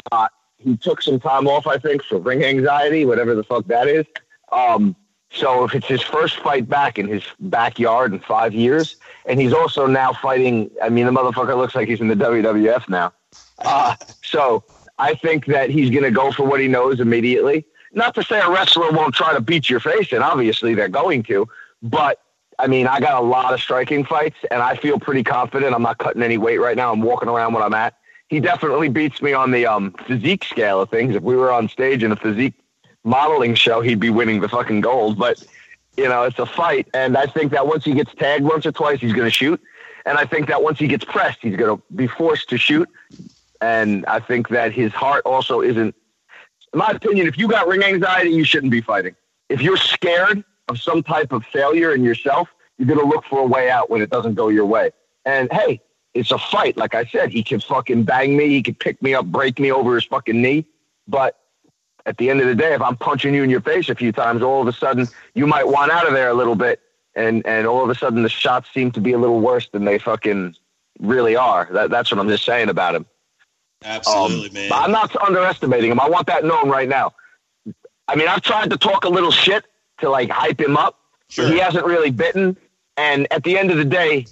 Uh, 0.09 0.29
he 0.57 0.77
took 0.77 1.01
some 1.01 1.19
time 1.19 1.49
off, 1.49 1.67
I 1.67 1.77
think, 1.77 2.03
for 2.03 2.17
ring 2.17 2.41
anxiety, 2.41 3.03
whatever 3.03 3.35
the 3.35 3.43
fuck 3.43 3.67
that 3.67 3.89
is. 3.89 4.05
Um, 4.53 4.95
so 5.31 5.65
if 5.65 5.75
it's 5.75 5.87
his 5.87 6.01
first 6.01 6.37
fight 6.37 6.69
back 6.69 6.97
in 6.97 7.09
his 7.09 7.23
backyard 7.41 8.13
in 8.13 8.21
five 8.21 8.53
years, 8.53 8.95
and 9.29 9.39
he's 9.39 9.53
also 9.53 9.85
now 9.85 10.11
fighting, 10.11 10.71
I 10.81 10.89
mean, 10.89 11.05
the 11.05 11.11
motherfucker 11.11 11.55
looks 11.55 11.75
like 11.75 11.87
he's 11.87 12.01
in 12.01 12.07
the 12.07 12.15
WWF 12.15 12.89
now. 12.89 13.13
Uh, 13.59 13.95
so 14.23 14.63
I 14.97 15.13
think 15.13 15.45
that 15.45 15.69
he's 15.69 15.91
going 15.91 16.03
to 16.03 16.11
go 16.11 16.31
for 16.31 16.43
what 16.43 16.59
he 16.59 16.67
knows 16.67 16.99
immediately. 16.99 17.65
Not 17.93 18.15
to 18.15 18.23
say 18.23 18.39
a 18.39 18.49
wrestler 18.49 18.91
won't 18.91 19.13
try 19.13 19.33
to 19.33 19.39
beat 19.39 19.69
your 19.69 19.79
face, 19.79 20.11
and 20.11 20.23
obviously 20.23 20.73
they're 20.73 20.89
going 20.89 21.23
to, 21.23 21.47
but 21.81 22.19
I 22.57 22.67
mean, 22.67 22.87
I 22.87 22.99
got 22.99 23.21
a 23.21 23.25
lot 23.25 23.53
of 23.53 23.61
striking 23.61 24.03
fights, 24.03 24.35
and 24.51 24.61
I 24.61 24.75
feel 24.75 24.99
pretty 24.99 25.23
confident. 25.23 25.73
I'm 25.73 25.81
not 25.81 25.99
cutting 25.99 26.21
any 26.21 26.37
weight 26.37 26.57
right 26.57 26.75
now. 26.75 26.91
I'm 26.91 27.01
walking 27.01 27.29
around 27.29 27.53
what 27.53 27.63
I'm 27.63 27.73
at. 27.73 27.95
He 28.27 28.39
definitely 28.39 28.89
beats 28.89 29.21
me 29.21 29.31
on 29.31 29.51
the 29.51 29.65
um, 29.65 29.95
physique 30.05 30.43
scale 30.43 30.81
of 30.81 30.89
things. 30.89 31.15
If 31.15 31.23
we 31.23 31.35
were 31.35 31.51
on 31.51 31.69
stage 31.69 32.03
in 32.03 32.11
a 32.11 32.15
physique 32.15 32.55
modeling 33.03 33.55
show, 33.55 33.81
he'd 33.81 33.99
be 33.99 34.09
winning 34.09 34.41
the 34.41 34.49
fucking 34.49 34.81
gold. 34.81 35.17
But 35.17 35.43
you 35.97 36.07
know, 36.07 36.23
it's 36.23 36.39
a 36.39 36.45
fight, 36.45 36.87
and 36.93 37.17
I 37.17 37.25
think 37.25 37.51
that 37.51 37.67
once 37.67 37.83
he 37.83 37.93
gets 37.93 38.13
tagged 38.15 38.45
once 38.45 38.65
or 38.65 38.71
twice, 38.71 38.99
he's 38.99 39.13
going 39.13 39.27
to 39.27 39.31
shoot. 39.31 39.61
And 40.05 40.17
I 40.17 40.25
think 40.25 40.47
that 40.47 40.63
once 40.63 40.79
he 40.79 40.87
gets 40.87 41.03
pressed, 41.03 41.39
he's 41.41 41.55
going 41.55 41.77
to 41.77 41.83
be 41.95 42.07
forced 42.07 42.49
to 42.49 42.57
shoot. 42.57 42.89
And 43.61 44.05
I 44.05 44.19
think 44.19 44.49
that 44.49 44.71
his 44.71 44.93
heart 44.93 45.23
also 45.25 45.61
isn't. 45.61 45.93
In 46.73 46.79
my 46.79 46.91
opinion, 46.91 47.27
if 47.27 47.37
you 47.37 47.47
got 47.47 47.67
ring 47.67 47.83
anxiety, 47.83 48.29
you 48.29 48.43
shouldn't 48.43 48.71
be 48.71 48.81
fighting. 48.81 49.15
If 49.49 49.61
you're 49.61 49.77
scared 49.77 50.43
of 50.69 50.79
some 50.79 51.03
type 51.03 51.31
of 51.31 51.43
failure 51.45 51.93
in 51.93 52.03
yourself, 52.03 52.47
you're 52.77 52.87
going 52.87 52.99
to 52.99 53.05
look 53.05 53.25
for 53.25 53.39
a 53.39 53.45
way 53.45 53.69
out 53.69 53.89
when 53.89 54.01
it 54.01 54.09
doesn't 54.09 54.35
go 54.35 54.47
your 54.47 54.65
way. 54.65 54.91
And 55.25 55.51
hey, 55.51 55.81
it's 56.13 56.31
a 56.31 56.37
fight. 56.37 56.77
Like 56.77 56.95
I 56.95 57.05
said, 57.05 57.31
he 57.31 57.43
can 57.43 57.59
fucking 57.59 58.03
bang 58.03 58.37
me. 58.37 58.49
He 58.49 58.63
can 58.63 58.75
pick 58.75 59.01
me 59.01 59.13
up, 59.13 59.25
break 59.25 59.59
me 59.59 59.71
over 59.71 59.95
his 59.95 60.05
fucking 60.05 60.41
knee. 60.41 60.65
But 61.07 61.38
at 62.09 62.17
the 62.17 62.31
end 62.31 62.41
of 62.41 62.47
the 62.47 62.55
day, 62.55 62.73
if 62.73 62.81
I'm 62.81 62.97
punching 62.97 63.35
you 63.35 63.43
in 63.43 63.51
your 63.51 63.61
face 63.61 63.87
a 63.87 63.93
few 63.93 64.11
times, 64.11 64.41
all 64.41 64.63
of 64.63 64.67
a 64.67 64.73
sudden 64.73 65.07
you 65.35 65.45
might 65.45 65.67
want 65.67 65.91
out 65.91 66.07
of 66.07 66.13
there 66.13 66.29
a 66.29 66.33
little 66.33 66.55
bit. 66.55 66.81
And, 67.15 67.45
and 67.45 67.67
all 67.67 67.83
of 67.83 67.89
a 67.89 67.95
sudden 67.95 68.23
the 68.23 68.29
shots 68.29 68.67
seem 68.73 68.91
to 68.93 68.99
be 68.99 69.11
a 69.11 69.17
little 69.17 69.41
worse 69.41 69.69
than 69.71 69.85
they 69.85 69.99
fucking 69.99 70.55
really 70.99 71.35
are. 71.35 71.69
That, 71.71 71.91
that's 71.91 72.11
what 72.11 72.19
I'm 72.19 72.27
just 72.27 72.45
saying 72.45 72.69
about 72.69 72.95
him. 72.95 73.05
Absolutely, 73.83 74.47
um, 74.47 74.53
man. 74.53 74.71
I'm 74.73 74.91
not 74.91 75.15
underestimating 75.21 75.91
him. 75.91 75.99
I 75.99 76.09
want 76.09 76.25
that 76.27 76.43
known 76.43 76.67
right 76.67 76.89
now. 76.89 77.13
I 78.07 78.15
mean, 78.15 78.27
I've 78.27 78.41
tried 78.41 78.71
to 78.71 78.77
talk 78.77 79.05
a 79.05 79.09
little 79.09 79.31
shit 79.31 79.65
to 79.99 80.09
like 80.09 80.31
hype 80.31 80.59
him 80.59 80.77
up. 80.77 80.97
Sure. 81.29 81.47
He 81.47 81.59
hasn't 81.59 81.85
really 81.85 82.09
bitten. 82.09 82.57
And 82.97 83.27
at 83.31 83.43
the 83.43 83.57
end 83.57 83.69
of 83.69 83.77
the 83.77 83.85
day, 83.85 84.25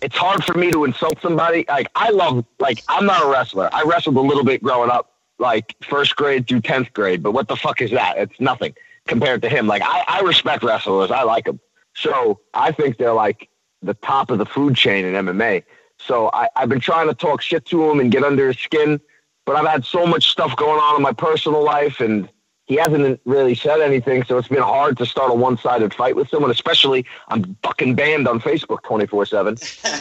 it's 0.00 0.16
hard 0.16 0.44
for 0.44 0.54
me 0.54 0.72
to 0.72 0.84
insult 0.84 1.22
somebody. 1.22 1.64
Like 1.68 1.88
I 1.94 2.10
love, 2.10 2.44
like 2.58 2.82
I'm 2.88 3.06
not 3.06 3.24
a 3.24 3.30
wrestler. 3.30 3.70
I 3.72 3.84
wrestled 3.84 4.16
a 4.16 4.20
little 4.20 4.44
bit 4.44 4.62
growing 4.62 4.90
up, 4.90 5.11
like 5.42 5.76
first 5.82 6.16
grade 6.16 6.48
through 6.48 6.62
tenth 6.62 6.92
grade. 6.94 7.22
But 7.22 7.32
what 7.32 7.48
the 7.48 7.56
fuck 7.56 7.82
is 7.82 7.90
that? 7.90 8.16
It's 8.16 8.40
nothing 8.40 8.74
compared 9.06 9.42
to 9.42 9.48
him. 9.50 9.66
Like 9.66 9.82
I, 9.82 10.04
I 10.08 10.20
respect 10.20 10.62
wrestlers. 10.62 11.10
I 11.10 11.24
like 11.24 11.44
them. 11.44 11.60
So 11.94 12.40
I 12.54 12.72
think 12.72 12.96
they're 12.96 13.12
like 13.12 13.50
the 13.82 13.94
top 13.94 14.30
of 14.30 14.38
the 14.38 14.46
food 14.46 14.76
chain 14.76 15.04
in 15.04 15.12
MMA. 15.12 15.64
So 15.98 16.30
I, 16.32 16.48
I've 16.56 16.70
been 16.70 16.80
trying 16.80 17.08
to 17.08 17.14
talk 17.14 17.42
shit 17.42 17.66
to 17.66 17.90
him 17.90 18.00
and 18.00 18.10
get 18.10 18.24
under 18.24 18.48
his 18.48 18.58
skin, 18.58 19.00
but 19.44 19.56
I've 19.56 19.66
had 19.66 19.84
so 19.84 20.06
much 20.06 20.30
stuff 20.30 20.56
going 20.56 20.80
on 20.80 20.96
in 20.96 21.02
my 21.02 21.12
personal 21.12 21.62
life 21.62 22.00
and 22.00 22.28
he 22.66 22.76
hasn't 22.76 23.20
really 23.24 23.54
said 23.54 23.80
anything, 23.80 24.24
so 24.24 24.38
it's 24.38 24.48
been 24.48 24.62
hard 24.62 24.96
to 24.98 25.04
start 25.04 25.30
a 25.30 25.34
one-sided 25.34 25.92
fight 25.92 26.14
with 26.14 26.28
someone. 26.28 26.50
Especially, 26.50 27.04
I'm 27.28 27.56
fucking 27.62 27.96
banned 27.96 28.28
on 28.28 28.40
Facebook 28.40 28.82
24/7. 28.82 29.58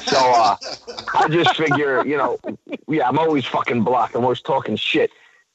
So 0.08 0.18
uh, 0.18 0.56
I 1.16 1.28
just 1.28 1.56
figure, 1.58 2.06
you 2.06 2.18
know, 2.18 2.40
yeah, 2.88 3.10
I'm 3.10 3.18
always 3.18 3.46
fucking 3.46 3.84
blocked. 3.84 4.16
I'm 4.16 4.24
always 4.24 4.42
talking 4.42 4.76
shit. 4.76 5.12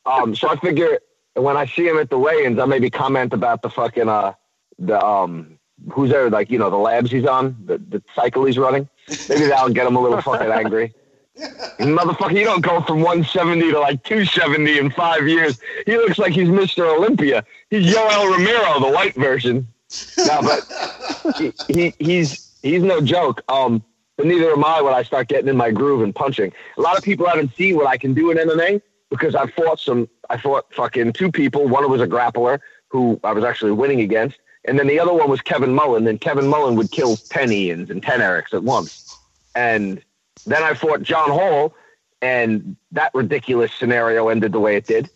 Um, 0.07 0.35
so 0.35 0.49
I 0.49 0.57
figure 0.57 1.01
when 1.35 1.57
I 1.57 1.67
see 1.67 1.87
him 1.87 1.99
at 1.99 2.11
the 2.11 2.19
weigh-ins, 2.19 2.59
I 2.59 2.65
maybe 2.65 2.91
comment 2.91 3.33
about 3.33 3.63
the 3.63 3.71
fucking 3.71 4.09
uh, 4.09 4.33
the 4.79 5.05
um, 5.05 5.59
who's 5.93 6.11
there, 6.11 6.31
like 6.31 6.51
you 6.51 6.59
know, 6.59 6.71
the 6.71 6.77
labs 6.77 7.11
he's 7.11 7.27
on, 7.27 7.57
the 7.65 7.79
the 7.79 8.03
cycle 8.15 8.45
he's 8.45 8.59
running. 8.59 8.89
Maybe 9.29 9.47
that'll 9.47 9.71
get 9.71 9.87
him 9.87 9.97
a 9.97 10.01
little 10.01 10.21
fucking 10.23 10.51
angry. 10.51 10.95
Motherfucker, 11.79 12.39
you 12.39 12.45
don't 12.45 12.63
go 12.63 12.81
from 12.81 13.03
170 13.03 13.71
to 13.73 13.79
like 13.79 14.03
270 14.05 14.79
in 14.79 14.91
five 14.91 15.29
years. 15.29 15.61
He 15.85 15.97
looks 15.99 16.19
like 16.19 16.33
he's 16.33 16.49
Mr. 16.49 16.97
Olympia. 16.97 17.45
He's 17.69 17.95
Yoel 17.95 18.31
Romero, 18.31 18.81
the 18.81 18.91
white 18.91 19.15
version. 19.15 19.69
No, 20.27 20.41
but 20.41 21.37
he, 21.37 21.53
he, 21.69 21.95
he's 21.99 22.59
he's 22.63 22.83
no 22.83 23.01
joke. 23.01 23.43
Um, 23.49 23.85
but 24.17 24.27
neither 24.27 24.51
am 24.51 24.65
I 24.65 24.81
when 24.81 24.95
I 24.95 25.03
start 25.03 25.29
getting 25.29 25.49
in 25.49 25.57
my 25.57 25.71
groove 25.71 26.03
and 26.03 26.15
punching. 26.15 26.53
A 26.79 26.81
lot 26.81 26.97
of 26.97 27.05
people 27.05 27.27
haven't 27.27 27.55
seen 27.55 27.77
what 27.77 27.87
I 27.87 27.99
can 27.99 28.15
do 28.15 28.31
in 28.31 28.39
MMA 28.39 28.81
because 29.11 29.35
I 29.35 29.47
fought 29.47 29.81
some. 29.81 30.09
I 30.31 30.37
fought 30.37 30.73
fucking 30.73 31.13
two 31.13 31.31
people. 31.31 31.69
One 31.69 31.89
was 31.91 32.01
a 32.01 32.07
grappler 32.07 32.61
who 32.89 33.21
I 33.25 33.33
was 33.33 33.45
actually 33.45 33.73
winning 33.73 34.01
against, 34.01 34.39
and 34.65 34.79
then 34.79 34.87
the 34.87 34.99
other 34.99 35.13
one 35.13 35.29
was 35.31 35.41
Kevin 35.41 35.75
Mullen. 35.75 36.07
And 36.07 36.21
Kevin 36.21 36.47
Mullen 36.49 36.77
would 36.77 36.91
kill 36.91 37.17
ten 37.17 37.49
Ians 37.51 37.91
and 37.91 38.03
ten 38.03 38.21
Erics 38.21 38.53
at 38.53 38.63
once. 38.63 39.17
And 39.55 40.03
then 40.47 40.63
I 40.63 40.75
fought 40.75 41.03
John 41.03 41.31
Hall, 41.31 41.75
and 42.21 42.77
that 42.93 43.15
ridiculous 43.15 43.73
scenario 43.73 44.29
ended 44.29 44.53
the 44.53 44.61
way 44.61 44.77
it 44.77 44.87
did. 44.87 45.11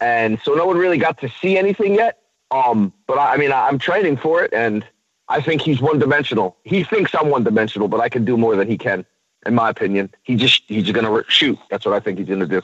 And 0.00 0.38
so 0.42 0.54
no 0.54 0.66
one 0.66 0.76
really 0.76 0.98
got 0.98 1.18
to 1.20 1.28
see 1.40 1.56
anything 1.56 1.94
yet. 1.94 2.18
Um, 2.50 2.92
but 3.06 3.18
I, 3.18 3.34
I 3.34 3.36
mean, 3.38 3.52
I, 3.52 3.66
I'm 3.66 3.78
training 3.78 4.18
for 4.18 4.42
it, 4.44 4.52
and 4.52 4.84
I 5.28 5.40
think 5.40 5.62
he's 5.62 5.80
one 5.80 5.98
dimensional. 5.98 6.56
He 6.64 6.84
thinks 6.84 7.14
I'm 7.14 7.28
one 7.28 7.44
dimensional, 7.44 7.88
but 7.88 8.00
I 8.00 8.08
can 8.08 8.24
do 8.24 8.36
more 8.36 8.54
than 8.56 8.68
he 8.68 8.78
can, 8.78 9.04
in 9.44 9.54
my 9.54 9.70
opinion. 9.70 10.14
He 10.22 10.36
just 10.36 10.62
he's 10.68 10.90
going 10.92 11.06
to 11.06 11.28
shoot. 11.30 11.58
That's 11.70 11.84
what 11.84 11.94
I 11.94 12.00
think 12.00 12.18
he's 12.18 12.28
going 12.28 12.40
to 12.40 12.46
do. 12.46 12.62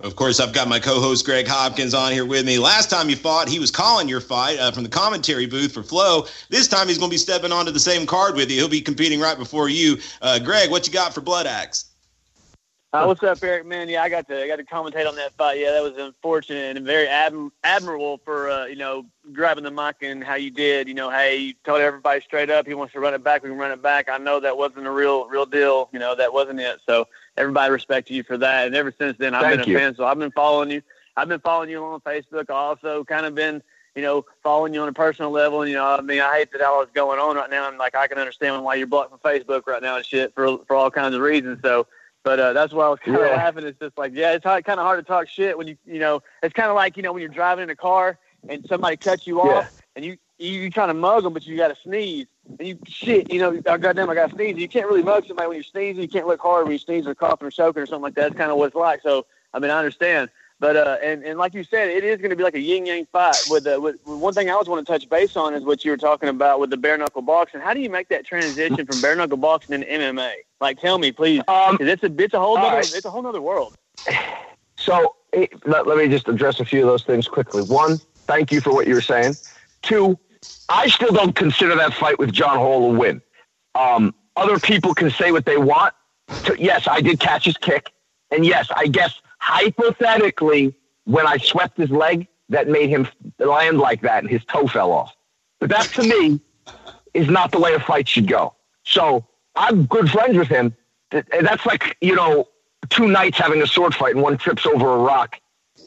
Of 0.00 0.14
course, 0.14 0.38
I've 0.38 0.52
got 0.52 0.68
my 0.68 0.78
co-host 0.78 1.24
Greg 1.24 1.48
Hopkins 1.48 1.92
on 1.92 2.12
here 2.12 2.24
with 2.24 2.46
me. 2.46 2.60
Last 2.60 2.88
time 2.88 3.10
you 3.10 3.16
fought, 3.16 3.48
he 3.48 3.58
was 3.58 3.72
calling 3.72 4.08
your 4.08 4.20
fight 4.20 4.56
uh, 4.60 4.70
from 4.70 4.84
the 4.84 4.88
commentary 4.88 5.46
booth 5.46 5.72
for 5.72 5.82
Flo. 5.82 6.24
This 6.50 6.68
time, 6.68 6.86
he's 6.86 6.98
going 6.98 7.10
to 7.10 7.14
be 7.14 7.18
stepping 7.18 7.50
onto 7.50 7.72
the 7.72 7.80
same 7.80 8.06
card 8.06 8.36
with 8.36 8.48
you. 8.48 8.58
He'll 8.58 8.68
be 8.68 8.80
competing 8.80 9.18
right 9.18 9.36
before 9.36 9.68
you. 9.68 9.96
Uh, 10.22 10.38
Greg, 10.38 10.70
what 10.70 10.86
you 10.86 10.92
got 10.92 11.14
for 11.14 11.20
Blood 11.20 11.48
Axe? 11.48 11.86
Uh, 12.92 13.04
what's 13.04 13.22
up, 13.22 13.42
Eric? 13.42 13.66
Man, 13.66 13.86
yeah, 13.88 14.02
I 14.02 14.08
got 14.08 14.26
to 14.28 14.42
I 14.42 14.46
got 14.46 14.56
to 14.56 14.64
commentate 14.64 15.06
on 15.06 15.14
that 15.16 15.32
fight. 15.34 15.58
Yeah, 15.58 15.72
that 15.72 15.82
was 15.82 15.98
unfortunate 15.98 16.78
and 16.78 16.86
very 16.86 17.06
adm- 17.06 17.50
admirable 17.62 18.18
for 18.24 18.48
uh, 18.48 18.64
you 18.64 18.76
know 18.76 19.04
grabbing 19.30 19.64
the 19.64 19.70
mic 19.70 19.96
and 20.00 20.24
how 20.24 20.36
you 20.36 20.50
did. 20.50 20.88
You 20.88 20.94
know, 20.94 21.10
hey, 21.10 21.36
you 21.36 21.54
told 21.64 21.82
everybody 21.82 22.22
straight 22.22 22.48
up 22.48 22.66
he 22.66 22.72
wants 22.72 22.94
to 22.94 23.00
run 23.00 23.12
it 23.12 23.22
back. 23.22 23.42
We 23.42 23.50
can 23.50 23.58
run 23.58 23.72
it 23.72 23.82
back. 23.82 24.08
I 24.08 24.16
know 24.16 24.40
that 24.40 24.56
wasn't 24.56 24.86
a 24.86 24.90
real 24.90 25.28
real 25.28 25.44
deal. 25.44 25.90
You 25.92 25.98
know, 25.98 26.14
that 26.14 26.32
wasn't 26.32 26.60
it. 26.60 26.78
So 26.86 27.06
everybody 27.38 27.72
respected 27.72 28.14
you 28.14 28.22
for 28.22 28.36
that. 28.38 28.66
And 28.66 28.74
ever 28.76 28.92
since 28.98 29.16
then, 29.18 29.34
I've 29.34 29.42
Thank 29.42 29.60
been 29.60 29.68
you. 29.70 29.76
a 29.76 29.80
fan. 29.80 29.94
So 29.96 30.04
I've 30.04 30.18
been 30.18 30.32
following 30.32 30.70
you. 30.70 30.82
I've 31.16 31.28
been 31.28 31.40
following 31.40 31.70
you 31.70 31.82
on 31.84 32.00
Facebook. 32.00 32.50
I 32.50 32.54
also 32.54 33.04
kind 33.04 33.26
of 33.26 33.34
been 33.34 33.62
you 33.94 34.02
know, 34.02 34.24
following 34.44 34.72
you 34.72 34.80
on 34.80 34.88
a 34.88 34.92
personal 34.92 35.32
level. 35.32 35.62
And, 35.62 35.70
you 35.70 35.76
know, 35.76 35.84
I 35.84 36.00
mean, 36.00 36.20
I 36.20 36.36
hate 36.38 36.52
that 36.52 36.60
all 36.62 36.82
is 36.82 36.88
going 36.94 37.18
on 37.18 37.34
right 37.34 37.50
now. 37.50 37.68
And 37.68 37.78
like, 37.78 37.96
I 37.96 38.06
can 38.06 38.16
understand 38.16 38.62
why 38.62 38.76
you're 38.76 38.86
blocked 38.86 39.10
from 39.10 39.18
Facebook 39.18 39.66
right 39.66 39.82
now 39.82 39.96
and 39.96 40.06
shit 40.06 40.32
for 40.36 40.58
for 40.66 40.76
all 40.76 40.88
kinds 40.88 41.16
of 41.16 41.20
reasons. 41.20 41.58
So, 41.64 41.88
but 42.22 42.38
uh, 42.38 42.52
that's 42.52 42.72
why 42.72 42.84
I 42.86 42.90
was 42.90 43.00
kind 43.00 43.16
of 43.16 43.22
Yeah. 43.24 43.34
laughing. 43.34 43.64
It's 43.64 43.78
just 43.80 43.98
like, 43.98 44.12
yeah, 44.14 44.34
it's 44.34 44.44
hard, 44.44 44.64
kind 44.64 44.78
of 44.78 44.86
hard 44.86 45.04
to 45.04 45.08
talk 45.08 45.26
shit 45.28 45.58
when 45.58 45.66
you, 45.66 45.76
you 45.84 45.98
know, 45.98 46.22
it's 46.44 46.52
kind 46.52 46.68
of 46.68 46.76
like, 46.76 46.96
you 46.96 47.02
know, 47.02 47.12
when 47.12 47.22
you're 47.22 47.28
driving 47.28 47.64
in 47.64 47.70
a 47.70 47.76
car 47.76 48.18
and 48.48 48.64
somebody 48.68 48.96
cuts 48.96 49.26
you 49.26 49.38
Yeah. 49.38 49.50
off 49.58 49.82
and 49.96 50.04
you, 50.04 50.16
you, 50.38 50.52
you 50.52 50.70
trying 50.70 50.88
to 50.88 50.94
mug 50.94 51.24
them, 51.24 51.32
but 51.32 51.46
you 51.46 51.56
got 51.56 51.68
to 51.68 51.76
sneeze. 51.82 52.26
And 52.58 52.68
you, 52.68 52.78
shit, 52.86 53.32
you 53.32 53.40
know, 53.40 53.60
oh, 53.66 53.78
goddamn, 53.78 54.08
I 54.08 54.14
got 54.14 54.30
to 54.30 54.36
sneeze. 54.36 54.56
You 54.56 54.68
can't 54.68 54.86
really 54.86 55.02
mug 55.02 55.26
somebody 55.26 55.48
when 55.48 55.56
you're 55.56 55.64
sneezing. 55.64 56.02
You 56.02 56.08
can't 56.08 56.26
look 56.26 56.40
hard 56.40 56.64
when 56.64 56.72
you 56.72 56.78
sneeze 56.78 57.06
or 57.06 57.14
coughing 57.14 57.46
or 57.48 57.50
choking 57.50 57.82
or 57.82 57.86
something 57.86 58.02
like 58.02 58.14
that. 58.14 58.22
That's 58.22 58.36
kind 58.36 58.50
of 58.50 58.56
what 58.56 58.66
it's 58.66 58.76
like. 58.76 59.02
So, 59.02 59.26
I 59.52 59.58
mean, 59.58 59.70
I 59.70 59.78
understand. 59.78 60.30
But 60.60 60.76
uh, 60.76 60.96
and 61.00 61.22
and 61.22 61.38
like 61.38 61.54
you 61.54 61.62
said, 61.62 61.88
it 61.88 62.02
is 62.02 62.16
going 62.18 62.30
to 62.30 62.36
be 62.36 62.42
like 62.42 62.56
a 62.56 62.60
yin 62.60 62.84
yang 62.84 63.06
fight. 63.12 63.36
With, 63.48 63.62
the, 63.62 63.80
with 63.80 63.94
with 64.04 64.18
one 64.18 64.34
thing 64.34 64.48
I 64.48 64.54
always 64.54 64.68
want 64.68 64.84
to 64.84 64.92
touch 64.92 65.08
base 65.08 65.36
on 65.36 65.54
is 65.54 65.62
what 65.62 65.84
you 65.84 65.92
were 65.92 65.96
talking 65.96 66.28
about 66.28 66.58
with 66.58 66.70
the 66.70 66.76
bare 66.76 66.98
knuckle 66.98 67.22
boxing. 67.22 67.60
How 67.60 67.74
do 67.74 67.80
you 67.80 67.88
make 67.88 68.08
that 68.08 68.26
transition 68.26 68.84
from 68.84 69.00
bare 69.00 69.14
knuckle 69.14 69.36
boxing 69.36 69.74
into 69.76 69.86
MMA? 69.86 70.32
Like, 70.60 70.80
tell 70.80 70.98
me, 70.98 71.12
please, 71.12 71.42
Um, 71.46 71.78
it's 71.80 72.02
a 72.02 72.12
it's 72.20 72.34
a 72.34 72.40
whole 72.40 72.58
all 72.58 72.66
other 72.66 72.76
right. 72.78 72.92
it's 72.92 73.04
a 73.04 73.10
whole 73.10 73.24
other 73.24 73.40
world. 73.40 73.74
So 74.76 75.14
eh, 75.32 75.46
let, 75.64 75.86
let 75.86 75.96
me 75.98 76.08
just 76.08 76.28
address 76.28 76.58
a 76.58 76.64
few 76.64 76.80
of 76.80 76.86
those 76.86 77.04
things 77.04 77.28
quickly. 77.28 77.62
One, 77.62 78.00
thank 78.26 78.50
you 78.50 78.60
for 78.60 78.72
what 78.72 78.88
you 78.88 78.94
were 78.94 79.00
saying. 79.00 79.36
Two, 79.82 80.18
I 80.68 80.88
still 80.88 81.12
don't 81.12 81.34
consider 81.34 81.74
that 81.76 81.94
fight 81.94 82.18
with 82.18 82.32
John 82.32 82.58
Hall 82.58 82.94
a 82.94 82.98
win. 82.98 83.22
Um, 83.74 84.14
other 84.36 84.58
people 84.58 84.94
can 84.94 85.10
say 85.10 85.32
what 85.32 85.44
they 85.44 85.56
want. 85.56 85.94
Yes, 86.58 86.86
I 86.86 87.00
did 87.00 87.20
catch 87.20 87.44
his 87.44 87.56
kick. 87.56 87.90
And 88.30 88.44
yes, 88.44 88.68
I 88.74 88.86
guess 88.86 89.20
hypothetically, 89.38 90.74
when 91.04 91.26
I 91.26 91.38
swept 91.38 91.78
his 91.78 91.90
leg, 91.90 92.28
that 92.50 92.68
made 92.68 92.88
him 92.88 93.08
land 93.38 93.78
like 93.78 94.02
that 94.02 94.22
and 94.22 94.30
his 94.30 94.44
toe 94.44 94.66
fell 94.66 94.92
off. 94.92 95.14
But 95.60 95.70
that 95.70 95.92
to 95.94 96.02
me 96.02 96.40
is 97.14 97.28
not 97.28 97.50
the 97.50 97.58
way 97.58 97.74
a 97.74 97.80
fight 97.80 98.08
should 98.08 98.26
go. 98.26 98.54
So 98.84 99.26
I'm 99.54 99.86
good 99.86 100.10
friends 100.10 100.36
with 100.36 100.48
him. 100.48 100.74
And 101.10 101.46
that's 101.46 101.64
like, 101.66 101.96
you 102.00 102.14
know, 102.14 102.48
two 102.90 103.08
knights 103.08 103.38
having 103.38 103.62
a 103.62 103.66
sword 103.66 103.94
fight 103.94 104.14
and 104.14 104.22
one 104.22 104.38
trips 104.38 104.66
over 104.66 104.86
a 104.86 104.98
rock 104.98 105.40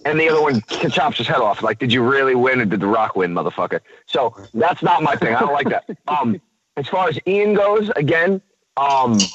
and 0.05 0.19
the 0.19 0.30
other 0.30 0.41
one 0.41 0.63
chops 0.89 1.18
his 1.18 1.27
head 1.27 1.38
off. 1.38 1.61
Like, 1.61 1.80
did 1.80 1.93
you 1.93 2.01
really 2.03 2.35
win 2.35 2.59
or 2.59 2.65
did 2.65 2.80
the 2.80 2.88
rock 2.88 3.15
win, 3.15 3.34
motherfucker? 3.34 3.81
So 4.07 4.35
that's 4.53 4.81
not 4.81 5.03
my 5.03 5.15
thing. 5.15 5.35
I 5.35 5.39
don't 5.39 5.53
like 5.53 5.69
that. 5.69 5.85
Um, 6.07 6.41
as 6.77 6.88
far 6.88 7.09
as 7.09 7.19
Ian 7.27 7.53
goes, 7.53 7.89
again, 7.95 8.41
um, 8.77 9.31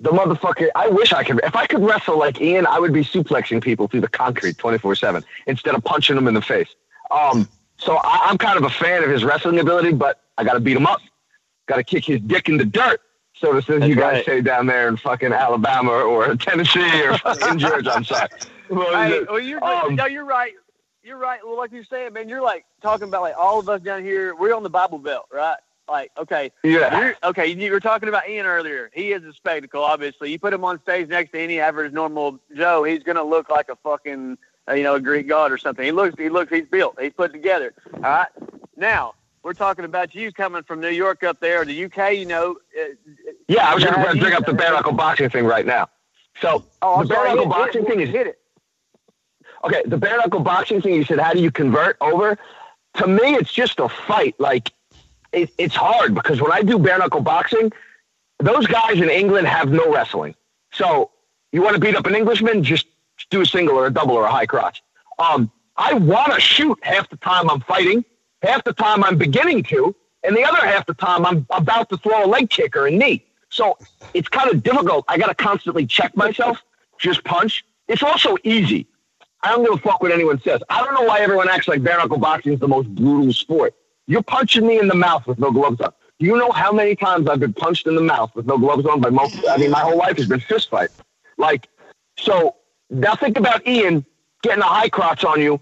the 0.00 0.10
motherfucker, 0.10 0.68
I 0.74 0.88
wish 0.88 1.12
I 1.12 1.24
could, 1.24 1.40
if 1.42 1.56
I 1.56 1.66
could 1.66 1.82
wrestle 1.82 2.18
like 2.18 2.40
Ian, 2.40 2.66
I 2.66 2.78
would 2.78 2.92
be 2.92 3.02
suplexing 3.02 3.62
people 3.62 3.88
through 3.88 4.02
the 4.02 4.08
concrete 4.08 4.58
24 4.58 4.94
7 4.94 5.24
instead 5.46 5.74
of 5.74 5.84
punching 5.84 6.16
them 6.16 6.28
in 6.28 6.34
the 6.34 6.42
face. 6.42 6.68
Um, 7.10 7.48
so 7.78 7.96
I, 7.96 8.28
I'm 8.30 8.38
kind 8.38 8.56
of 8.56 8.64
a 8.64 8.70
fan 8.70 9.02
of 9.04 9.10
his 9.10 9.24
wrestling 9.24 9.58
ability, 9.58 9.92
but 9.92 10.20
I 10.38 10.44
got 10.44 10.54
to 10.54 10.60
beat 10.60 10.76
him 10.76 10.86
up. 10.86 11.00
Got 11.66 11.76
to 11.76 11.84
kick 11.84 12.04
his 12.04 12.20
dick 12.20 12.48
in 12.48 12.56
the 12.56 12.64
dirt. 12.64 13.00
So 13.34 13.52
to 13.52 13.60
say, 13.60 13.86
you 13.86 13.96
guys 13.96 14.14
right. 14.14 14.24
say 14.24 14.40
down 14.40 14.66
there 14.66 14.88
in 14.88 14.96
fucking 14.96 15.32
Alabama 15.32 15.92
or 15.92 16.34
Tennessee 16.36 17.02
or 17.02 17.18
fucking 17.18 17.58
Georgia, 17.58 17.92
I'm 17.92 18.04
sorry. 18.04 18.28
What 18.68 18.90
was 18.90 18.94
Hey, 18.94 19.12
it? 19.18 19.28
well, 19.30 19.40
you're 19.40 19.64
Um, 19.64 19.94
no, 19.94 20.06
you're 20.06 20.24
right. 20.24 20.52
You're 21.02 21.18
right. 21.18 21.40
Well, 21.44 21.56
like 21.56 21.70
you're 21.72 21.84
saying, 21.84 22.12
man, 22.14 22.28
you're 22.28 22.42
like 22.42 22.64
talking 22.82 23.08
about 23.08 23.22
like 23.22 23.36
all 23.36 23.58
of 23.60 23.68
us 23.68 23.80
down 23.80 24.02
here. 24.02 24.34
We're 24.34 24.54
on 24.54 24.62
the 24.62 24.70
Bible 24.70 24.98
Belt, 24.98 25.26
right? 25.32 25.56
Like, 25.88 26.10
okay, 26.18 26.50
Yeah. 26.64 26.98
You're, 26.98 27.14
okay, 27.22 27.46
you 27.46 27.70
were 27.70 27.78
talking 27.78 28.08
about 28.08 28.28
Ian 28.28 28.44
earlier. 28.44 28.90
He 28.92 29.12
is 29.12 29.22
a 29.22 29.32
spectacle, 29.32 29.84
obviously. 29.84 30.32
You 30.32 30.38
put 30.40 30.52
him 30.52 30.64
on 30.64 30.80
stage 30.82 31.08
next 31.08 31.30
to 31.30 31.38
any 31.38 31.60
average 31.60 31.92
normal 31.92 32.40
Joe, 32.56 32.82
he's 32.82 33.04
gonna 33.04 33.22
look 33.22 33.48
like 33.50 33.68
a 33.68 33.76
fucking, 33.76 34.36
uh, 34.68 34.74
you 34.74 34.82
know, 34.82 34.96
a 34.96 35.00
Greek 35.00 35.28
god 35.28 35.52
or 35.52 35.58
something. 35.58 35.84
He 35.84 35.92
looks, 35.92 36.16
he 36.18 36.28
looks, 36.28 36.50
he's 36.52 36.66
built, 36.66 37.00
he's 37.00 37.12
put 37.12 37.32
together. 37.32 37.72
All 37.94 38.00
right. 38.00 38.28
Now 38.76 39.14
we're 39.44 39.52
talking 39.54 39.84
about 39.84 40.12
you 40.12 40.32
coming 40.32 40.64
from 40.64 40.80
New 40.80 40.88
York 40.88 41.22
up 41.22 41.38
there, 41.38 41.64
the 41.64 41.84
UK. 41.84 42.14
You 42.14 42.26
know, 42.26 42.56
uh, 42.76 42.86
Yeah, 43.46 43.70
I 43.70 43.74
was 43.76 43.84
to 43.84 43.92
bring 44.18 44.32
up 44.32 44.44
the 44.44 44.54
bare 44.54 44.72
knuckle 44.72 44.90
boxing 44.90 45.30
thing 45.30 45.44
right 45.44 45.64
now. 45.64 45.88
So 46.42 46.64
oh, 46.82 47.02
the 47.04 47.08
bare 47.08 47.28
knuckle 47.28 47.46
boxing 47.46 47.84
thing 47.84 48.00
is 48.00 48.08
hit 48.08 48.26
it. 48.26 48.40
Okay. 49.66 49.82
The 49.86 49.96
bare 49.96 50.16
knuckle 50.16 50.40
boxing 50.40 50.80
thing. 50.80 50.94
You 50.94 51.04
said, 51.04 51.18
how 51.18 51.32
do 51.32 51.40
you 51.40 51.50
convert 51.50 51.96
over? 52.00 52.38
To 52.94 53.06
me, 53.06 53.34
it's 53.34 53.52
just 53.52 53.78
a 53.78 53.88
fight. 53.88 54.34
Like 54.38 54.72
it, 55.32 55.50
it's 55.58 55.74
hard 55.74 56.14
because 56.14 56.40
when 56.40 56.52
I 56.52 56.62
do 56.62 56.78
bare 56.78 56.98
knuckle 56.98 57.20
boxing, 57.20 57.72
those 58.38 58.66
guys 58.66 59.00
in 59.00 59.10
England 59.10 59.46
have 59.46 59.70
no 59.70 59.92
wrestling. 59.92 60.34
So 60.72 61.10
you 61.52 61.62
want 61.62 61.74
to 61.74 61.80
beat 61.80 61.96
up 61.96 62.06
an 62.06 62.14
Englishman, 62.14 62.62
just 62.62 62.86
do 63.30 63.40
a 63.40 63.46
single 63.46 63.76
or 63.76 63.86
a 63.86 63.90
double 63.90 64.14
or 64.14 64.24
a 64.24 64.30
high 64.30 64.46
crotch. 64.46 64.82
Um, 65.18 65.50
I 65.76 65.94
want 65.94 66.32
to 66.34 66.40
shoot 66.40 66.78
half 66.82 67.08
the 67.08 67.16
time 67.16 67.50
I'm 67.50 67.60
fighting, 67.60 68.04
half 68.42 68.64
the 68.64 68.72
time 68.72 69.04
I'm 69.04 69.18
beginning 69.18 69.62
to, 69.64 69.94
and 70.22 70.36
the 70.36 70.44
other 70.44 70.66
half 70.66 70.86
the 70.86 70.94
time 70.94 71.24
I'm 71.24 71.46
about 71.50 71.88
to 71.90 71.96
throw 71.98 72.24
a 72.24 72.26
leg 72.26 72.50
kick 72.50 72.76
or 72.76 72.86
a 72.86 72.90
knee. 72.90 73.24
So 73.48 73.78
it's 74.12 74.28
kind 74.28 74.50
of 74.50 74.62
difficult. 74.62 75.04
I 75.08 75.18
got 75.18 75.28
to 75.28 75.34
constantly 75.34 75.86
check 75.86 76.16
myself, 76.16 76.62
just 76.98 77.24
punch. 77.24 77.64
It's 77.88 78.02
also 78.02 78.36
easy. 78.42 78.86
I 79.46 79.50
don't 79.50 79.64
give 79.64 79.74
a 79.74 79.78
fuck 79.78 80.02
what 80.02 80.10
anyone 80.10 80.40
says. 80.40 80.60
I 80.68 80.82
don't 80.82 80.94
know 80.94 81.02
why 81.02 81.20
everyone 81.20 81.48
acts 81.48 81.68
like 81.68 81.80
bare 81.80 81.98
knuckle 81.98 82.18
boxing 82.18 82.54
is 82.54 82.58
the 82.58 82.66
most 82.66 82.92
brutal 82.92 83.32
sport. 83.32 83.74
You're 84.08 84.24
punching 84.24 84.66
me 84.66 84.80
in 84.80 84.88
the 84.88 84.94
mouth 84.94 85.24
with 85.24 85.38
no 85.38 85.52
gloves 85.52 85.80
on. 85.80 85.92
Do 86.18 86.26
you 86.26 86.36
know 86.36 86.50
how 86.50 86.72
many 86.72 86.96
times 86.96 87.28
I've 87.28 87.38
been 87.38 87.52
punched 87.52 87.86
in 87.86 87.94
the 87.94 88.02
mouth 88.02 88.34
with 88.34 88.46
no 88.46 88.58
gloves 88.58 88.86
on 88.86 89.00
by 89.00 89.10
most? 89.10 89.36
I 89.48 89.56
mean, 89.56 89.70
my 89.70 89.80
whole 89.80 89.98
life 89.98 90.16
has 90.16 90.26
been 90.26 90.40
fist 90.40 90.68
fight. 90.68 90.88
Like, 91.38 91.68
so 92.18 92.56
now 92.90 93.14
think 93.14 93.38
about 93.38 93.64
Ian 93.68 94.04
getting 94.42 94.62
a 94.62 94.66
high 94.66 94.88
crotch 94.88 95.24
on 95.24 95.40
you 95.40 95.60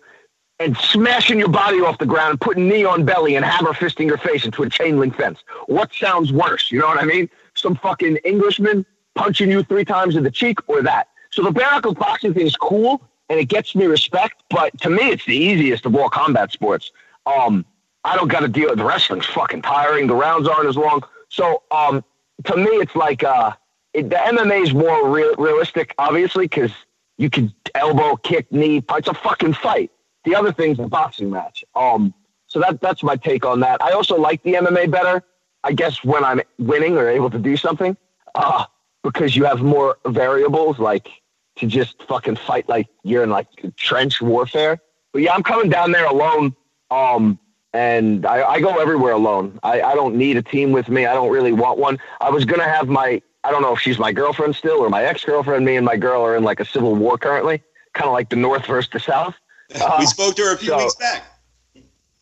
and 0.59 0.75
smashing 0.79 1.39
your 1.39 1.49
body 1.49 1.81
off 1.81 1.99
the 1.99 2.07
ground 2.07 2.31
and 2.31 2.41
putting 2.41 2.67
knee 2.67 2.85
on 2.85 3.05
belly 3.05 3.37
and 3.37 3.45
hammer 3.45 3.75
fisting 3.75 4.07
your 4.07 4.19
face 4.19 4.47
into 4.47 4.63
a 4.63 4.71
chain 4.71 4.99
link 4.99 5.15
fence. 5.15 5.41
What 5.67 5.93
sounds 5.93 6.33
worse? 6.33 6.73
You 6.73 6.79
know 6.79 6.87
what 6.87 7.03
I 7.03 7.05
mean? 7.05 7.29
Some 7.53 7.77
fucking 7.77 8.17
Englishman 8.25 8.87
punching 9.15 9.51
you 9.51 9.63
three 9.63 9.85
times 9.85 10.17
in 10.17 10.23
the 10.23 10.31
cheek 10.31 10.59
or 10.69 10.81
that. 10.83 11.09
So 11.33 11.43
the 11.43 11.51
bare 11.51 11.71
knuckle 11.71 11.93
boxing 11.93 12.33
thing 12.33 12.47
is 12.47 12.57
cool 12.57 13.03
and 13.29 13.41
it 13.41 13.47
gets 13.47 13.75
me 13.75 13.87
respect, 13.87 14.43
but 14.51 14.79
to 14.83 14.91
me, 14.91 15.11
it's 15.11 15.25
the 15.25 15.37
easiest 15.37 15.87
of 15.87 15.95
all 15.97 16.09
combat 16.09 16.53
sports. 16.53 16.93
Um, 17.27 17.65
I 18.05 18.17
don't 18.17 18.29
got 18.29 18.41
to 18.41 18.49
deal 18.49 18.71
with 18.71 18.81
wrestling's 18.81 19.27
fucking 19.27 19.63
tiring. 19.63 20.07
The 20.07 20.15
rounds 20.15 20.47
aren't 20.47 20.69
as 20.69 20.77
long. 20.77 21.03
So 21.29 21.63
um, 21.71 22.05
to 22.45 22.57
me, 22.57 22.65
it's 22.65 22.95
like 22.95 23.25
uh, 23.25 23.53
it, 23.95 24.11
the 24.11 24.17
MMA 24.17 24.63
is 24.63 24.75
more 24.75 25.09
real, 25.09 25.35
realistic, 25.37 25.95
obviously, 25.99 26.45
because 26.45 26.73
you 27.17 27.31
can 27.31 27.53
elbow, 27.75 28.17
kick, 28.17 28.51
knee, 28.53 28.81
punch. 28.81 29.09
It's 29.09 29.19
a 29.19 29.21
fucking 29.23 29.55
fight. 29.55 29.91
The 30.25 30.35
other 30.35 30.53
thing's 30.53 30.79
a 30.79 30.87
boxing 30.87 31.31
match. 31.31 31.65
Um, 31.75 32.13
so 32.47 32.61
that 32.61 32.81
that's 32.81 33.03
my 33.03 33.17
take 33.17 33.45
on 33.45 33.61
that. 33.61 33.83
I 33.83 33.93
also 33.93 34.17
like 34.17 34.43
the 34.43 34.55
MMA 34.55 34.91
better, 34.91 35.23
I 35.65 35.73
guess, 35.73 36.05
when 36.05 36.25
I'm 36.25 36.41
winning 36.59 36.97
or 36.97 37.09
able 37.09 37.31
to 37.31 37.39
do 37.39 37.57
something, 37.57 37.97
uh, 38.35 38.67
because 39.03 39.35
you 39.35 39.45
have 39.45 39.63
more 39.63 39.99
variables, 40.07 40.79
like 40.79 41.09
to 41.57 41.67
just 41.67 42.03
fucking 42.05 42.37
fight 42.37 42.69
like 42.69 42.89
you're 43.03 43.23
in 43.23 43.31
like 43.31 43.47
trench 43.77 44.21
warfare. 44.21 44.81
But 45.13 45.23
yeah, 45.23 45.35
I'm 45.35 45.43
coming 45.43 45.71
down 45.71 45.93
there 45.93 46.07
alone. 46.07 46.55
Um, 46.91 47.39
and 47.73 48.25
I, 48.25 48.49
I 48.49 48.61
go 48.61 48.79
everywhere 48.81 49.13
alone. 49.13 49.59
I, 49.63 49.83
I 49.83 49.95
don't 49.95 50.15
need 50.15 50.37
a 50.37 50.43
team 50.43 50.71
with 50.73 50.89
me. 50.89 51.07
I 51.07 51.15
don't 51.15 51.31
really 51.31 51.53
want 51.53 51.79
one. 51.79 51.99
I 52.21 52.31
was 52.31 52.45
gonna 52.45 52.69
have 52.69 52.89
my 52.89 53.21
I 53.43 53.51
don't 53.51 53.63
know 53.63 53.75
if 53.75 53.81
she's 53.81 53.99
my 53.99 54.13
girlfriend 54.13 54.57
still 54.57 54.79
or 54.79 54.89
my 54.89 55.05
ex 55.05 55.25
girlfriend. 55.25 55.65
Me 55.65 55.77
and 55.77 55.85
my 55.85 55.97
girl 55.97 56.23
are 56.23 56.37
in 56.37 56.45
like 56.45 56.61
a 56.61 56.65
civil 56.65 56.95
war 56.95 57.19
currently, 57.19 57.63
kind 57.93 58.07
of 58.07 58.13
like 58.13 58.31
the 58.31 58.37
North 58.37 58.67
versus 58.67 58.91
the 58.93 59.01
South. 59.01 59.35
Uh, 59.81 59.97
we 59.99 60.05
spoke 60.05 60.37
to 60.37 60.43
her 60.43 60.55
a 60.55 60.59
few 60.59 60.69
so- 60.69 60.77
weeks 60.77 60.95
back. 60.97 61.25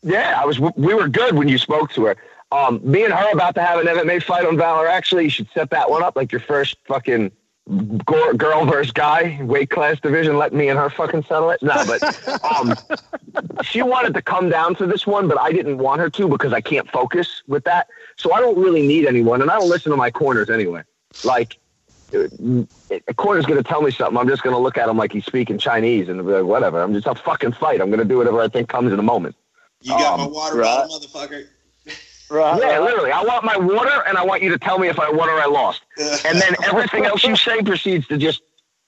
yeah, 0.01 0.39
I 0.41 0.45
was. 0.45 0.59
We 0.59 0.93
were 0.93 1.09
good 1.09 1.35
when 1.35 1.49
you 1.49 1.57
spoke 1.57 1.91
to 1.91 2.05
her. 2.05 2.15
Um, 2.53 2.79
me 2.83 3.03
and 3.03 3.13
her 3.13 3.31
about 3.31 3.53
to 3.55 3.61
have 3.61 3.79
an 3.79 3.85
MMA 3.85 4.23
fight 4.23 4.45
on 4.45 4.57
Valor. 4.57 4.87
Actually, 4.87 5.25
you 5.25 5.29
should 5.29 5.49
set 5.53 5.69
that 5.71 5.89
one 5.89 6.01
up 6.01 6.15
like 6.15 6.31
your 6.31 6.39
first 6.39 6.77
fucking 6.87 7.31
girl 8.05 8.65
versus 8.65 8.91
guy 8.91 9.39
weight 9.41 9.69
class 9.69 9.99
division. 9.99 10.37
Let 10.37 10.53
me 10.53 10.69
and 10.69 10.77
her 10.77 10.89
fucking 10.89 11.23
settle 11.23 11.49
it. 11.51 11.61
No, 11.61 11.73
but 11.85 12.43
um, 12.43 12.75
she 13.61 13.81
wanted 13.81 14.13
to 14.15 14.21
come 14.21 14.49
down 14.49 14.75
for 14.75 14.85
this 14.85 15.07
one, 15.07 15.27
but 15.27 15.39
I 15.39 15.51
didn't 15.51 15.77
want 15.77 16.01
her 16.01 16.09
to 16.09 16.27
because 16.27 16.53
I 16.53 16.61
can't 16.61 16.89
focus 16.89 17.41
with 17.47 17.63
that. 17.63 17.87
So 18.17 18.33
I 18.33 18.41
don't 18.41 18.57
really 18.57 18.85
need 18.85 19.05
anyone, 19.05 19.41
and 19.41 19.49
I 19.49 19.59
don't 19.59 19.69
listen 19.69 19.91
to 19.91 19.97
my 19.97 20.11
corners 20.11 20.49
anyway. 20.49 20.83
Like 21.23 21.57
a 22.13 23.13
corner's 23.15 23.45
going 23.45 23.61
to 23.61 23.67
tell 23.67 23.81
me 23.81 23.91
something. 23.91 24.17
I'm 24.17 24.27
just 24.27 24.43
going 24.43 24.55
to 24.55 24.61
look 24.61 24.77
at 24.77 24.89
him 24.89 24.97
like 24.97 25.11
he's 25.11 25.25
speaking 25.25 25.57
Chinese 25.57 26.09
and 26.09 26.23
be 26.25 26.31
like, 26.31 26.43
whatever. 26.43 26.81
I'm 26.81 26.93
just 26.93 27.07
a 27.07 27.15
fucking 27.15 27.53
fight. 27.53 27.81
I'm 27.81 27.89
going 27.89 27.99
to 27.99 28.05
do 28.05 28.17
whatever 28.17 28.41
I 28.41 28.47
think 28.47 28.69
comes 28.69 28.91
in 28.91 28.99
a 28.99 29.03
moment. 29.03 29.35
You 29.81 29.91
got 29.91 30.19
um, 30.19 30.21
my 30.21 30.27
water 30.27 30.57
right. 30.57 30.65
bottle, 30.65 30.99
motherfucker. 30.99 31.47
Right, 32.33 32.59
yeah, 32.59 32.79
literally. 32.79 33.11
I 33.11 33.21
want 33.21 33.45
my 33.45 33.55
water, 33.55 34.03
and 34.07 34.17
I 34.17 34.23
want 34.23 34.41
you 34.41 34.49
to 34.49 34.57
tell 34.57 34.79
me 34.79 34.87
if 34.87 34.99
I 34.99 35.07
won 35.07 35.29
or 35.29 35.39
I 35.39 35.45
lost. 35.45 35.83
and 36.25 36.41
then 36.41 36.55
everything 36.63 37.05
else 37.05 37.23
you 37.23 37.35
say 37.35 37.61
proceeds 37.61 38.07
to 38.07 38.17
just 38.17 38.41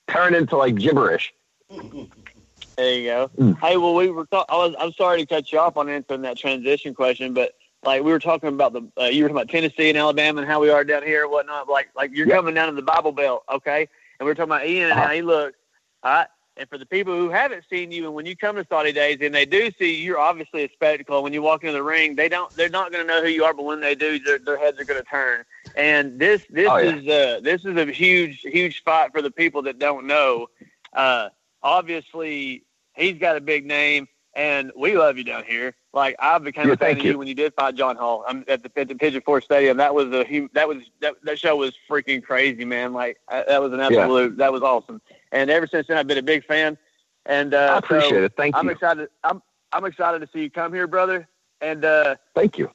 turn 0.07 0.33
into 0.33 0.57
like 0.57 0.73
gibberish. 0.75 1.31
There 1.69 2.93
you 2.93 3.05
go. 3.05 3.31
Mm. 3.37 3.59
Hey, 3.59 3.77
well, 3.77 3.93
we 3.93 4.09
were. 4.09 4.25
Talk- 4.25 4.47
I 4.49 4.55
was. 4.55 4.75
I'm 4.79 4.93
sorry 4.93 5.19
to 5.19 5.27
cut 5.27 5.51
you 5.51 5.59
off 5.59 5.77
on 5.77 5.89
answering 5.89 6.23
that 6.23 6.39
transition 6.39 6.95
question, 6.95 7.35
but 7.35 7.53
like 7.83 8.01
we 8.01 8.11
were 8.11 8.19
talking 8.19 8.49
about 8.49 8.73
the. 8.73 8.81
Uh, 8.99 9.05
you 9.05 9.21
were 9.21 9.29
talking 9.29 9.43
about 9.43 9.49
Tennessee 9.49 9.89
and 9.89 9.97
Alabama 9.97 10.41
and 10.41 10.49
how 10.49 10.59
we 10.59 10.71
are 10.71 10.83
down 10.83 11.03
here 11.03 11.21
and 11.21 11.31
whatnot. 11.31 11.69
Like, 11.69 11.89
like 11.95 12.15
you're 12.15 12.27
yep. 12.27 12.37
coming 12.37 12.55
down 12.55 12.69
to 12.69 12.75
the 12.75 12.81
Bible 12.81 13.11
Belt, 13.11 13.43
okay? 13.47 13.87
And 14.19 14.25
we 14.25 14.31
are 14.31 14.35
talking 14.35 14.51
about 14.51 14.65
Ian 14.65 14.85
and 14.85 14.93
uh-huh. 14.93 15.07
how 15.07 15.13
he 15.13 15.21
looks. 15.21 15.57
All 16.01 16.11
right. 16.11 16.27
And 16.57 16.69
for 16.69 16.77
the 16.77 16.85
people 16.85 17.13
who 17.13 17.29
haven't 17.29 17.65
seen 17.69 17.91
you, 17.91 18.05
and 18.05 18.13
when 18.13 18.25
you 18.25 18.35
come 18.35 18.55
to 18.55 18.65
Soddy 18.69 18.93
Daisy 18.93 19.25
and 19.25 19.35
they 19.35 19.45
do 19.45 19.69
see 19.77 19.93
you, 19.97 20.03
you're 20.03 20.19
obviously 20.19 20.63
a 20.63 20.69
spectacle. 20.69 21.21
When 21.21 21.33
you 21.33 21.41
walk 21.41 21.63
into 21.63 21.73
the 21.73 21.83
ring, 21.83 22.15
they 22.15 22.29
don't, 22.29 22.49
they're 22.51 22.69
not 22.69 22.93
going 22.93 23.05
to 23.05 23.13
know 23.13 23.21
who 23.21 23.27
you 23.27 23.43
are, 23.43 23.53
but 23.53 23.65
when 23.65 23.81
they 23.81 23.93
do, 23.93 24.19
their, 24.19 24.39
their 24.39 24.57
heads 24.57 24.79
are 24.79 24.85
going 24.85 25.01
to 25.01 25.09
turn. 25.09 25.43
And 25.75 26.17
this, 26.17 26.45
this 26.49 26.69
oh, 26.69 26.77
yeah. 26.77 26.95
is, 26.95 27.07
uh, 27.07 27.39
this 27.41 27.65
is 27.65 27.75
a 27.75 27.85
huge, 27.91 28.39
huge 28.39 28.83
fight 28.83 29.11
for 29.11 29.21
the 29.21 29.31
people 29.31 29.63
that 29.63 29.79
don't 29.79 30.07
know. 30.07 30.47
Uh, 30.93 31.27
obviously, 31.61 32.63
he's 32.93 33.17
got 33.19 33.35
a 33.35 33.41
big 33.41 33.65
name, 33.65 34.07
and 34.33 34.71
we 34.77 34.97
love 34.97 35.17
you 35.17 35.25
down 35.25 35.43
here. 35.43 35.75
Like 35.91 36.15
I 36.19 36.37
became 36.37 36.67
yeah, 36.67 36.73
a 36.73 36.77
fan 36.77 36.91
of 36.99 37.05
you. 37.05 37.11
you 37.11 37.17
when 37.17 37.27
you 37.27 37.33
did 37.35 37.53
fight 37.53 37.75
John 37.75 37.95
Hall 37.95 38.25
I'm 38.27 38.43
at 38.49 38.63
the, 38.63 38.79
at 38.79 38.89
the 38.89 38.95
Pigeon 38.95 39.21
Forge 39.21 39.45
Stadium. 39.45 39.77
That 39.77 39.95
was 39.95 40.07
a 40.07 40.49
that 40.53 40.67
was 40.67 40.79
that, 40.99 41.15
that 41.23 41.39
show 41.39 41.55
was 41.55 41.73
freaking 41.89 42.21
crazy, 42.21 42.65
man. 42.65 42.91
Like 42.91 43.17
I, 43.29 43.45
that 43.47 43.61
was 43.61 43.71
an 43.71 43.79
absolute 43.79 44.31
yeah. 44.31 44.37
that 44.39 44.51
was 44.51 44.61
awesome 44.61 45.01
and 45.35 45.51
ever 45.51 45.67
since 45.67 45.87
then 45.87 45.97
I've 45.97 46.07
been 46.07 46.17
a 46.17 46.23
big 46.23 46.45
fan. 46.45 46.77
And 47.25 47.53
uh, 47.53 47.73
I 47.73 47.77
appreciate 47.77 48.09
so 48.09 48.23
it. 48.23 48.33
Thank 48.37 48.55
I'm 48.55 48.65
you. 48.65 48.71
I'm 48.71 48.75
excited. 48.75 49.09
I'm 49.23 49.41
I'm 49.71 49.85
excited 49.85 50.19
to 50.19 50.29
see 50.31 50.41
you 50.41 50.49
come 50.49 50.73
here, 50.73 50.87
brother. 50.87 51.27
And 51.61 51.83
uh, 51.83 52.15
thank 52.33 52.57
you. 52.57 52.71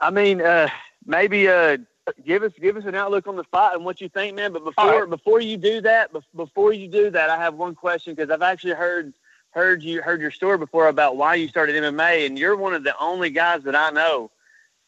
I 0.00 0.10
mean, 0.10 0.40
uh, 0.40 0.68
maybe 1.06 1.48
uh, 1.48 1.78
give 2.24 2.42
us 2.42 2.52
give 2.60 2.76
us 2.76 2.84
an 2.84 2.94
outlook 2.94 3.26
on 3.26 3.36
the 3.36 3.44
fight 3.44 3.74
and 3.74 3.84
what 3.84 4.00
you 4.00 4.08
think, 4.08 4.36
man. 4.36 4.52
But 4.52 4.64
before 4.64 5.00
right. 5.00 5.10
before 5.10 5.40
you 5.40 5.56
do 5.56 5.80
that, 5.80 6.10
before 6.34 6.72
you 6.72 6.88
do 6.88 7.10
that, 7.10 7.30
I 7.30 7.36
have 7.36 7.54
one 7.54 7.74
question 7.74 8.14
because 8.14 8.30
I've 8.30 8.42
actually 8.42 8.74
heard 8.74 9.14
heard 9.50 9.82
you 9.82 10.02
heard 10.02 10.20
your 10.20 10.32
story 10.32 10.58
before 10.58 10.88
about 10.88 11.16
why 11.16 11.36
you 11.36 11.48
started 11.48 11.76
MMA, 11.76 12.26
and 12.26 12.38
you're 12.38 12.56
one 12.56 12.74
of 12.74 12.84
the 12.84 12.98
only 12.98 13.30
guys 13.30 13.62
that 13.62 13.76
I 13.76 13.90
know 13.90 14.30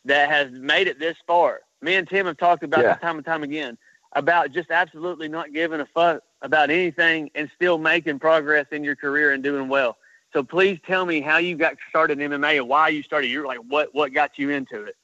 that 0.04 0.28
has 0.28 0.50
made 0.50 0.88
it 0.88 0.98
this 0.98 1.16
far. 1.26 1.60
Me 1.80 1.94
and 1.94 2.08
Tim 2.08 2.26
have 2.26 2.36
talked 2.36 2.64
about 2.64 2.82
yeah. 2.82 2.94
this 2.94 3.02
time 3.02 3.16
and 3.16 3.24
time 3.24 3.44
again 3.44 3.78
about 4.16 4.50
just 4.50 4.70
absolutely 4.70 5.28
not 5.28 5.52
giving 5.52 5.80
a 5.80 5.86
fuck 5.86 6.22
about 6.42 6.70
anything 6.70 7.30
and 7.34 7.50
still 7.54 7.78
making 7.78 8.18
progress 8.18 8.66
in 8.72 8.82
your 8.82 8.96
career 8.96 9.32
and 9.32 9.44
doing 9.44 9.68
well. 9.68 9.96
So 10.32 10.42
please 10.42 10.80
tell 10.84 11.06
me 11.06 11.20
how 11.20 11.38
you 11.38 11.54
got 11.54 11.76
started 11.88 12.20
in 12.20 12.32
MMA 12.32 12.56
and 12.56 12.68
why 12.68 12.88
you 12.88 13.02
started. 13.02 13.28
You're 13.28 13.46
like, 13.46 13.60
what 13.68 13.94
what 13.94 14.12
got 14.12 14.38
you 14.38 14.50
into 14.50 14.82
it? 14.82 14.96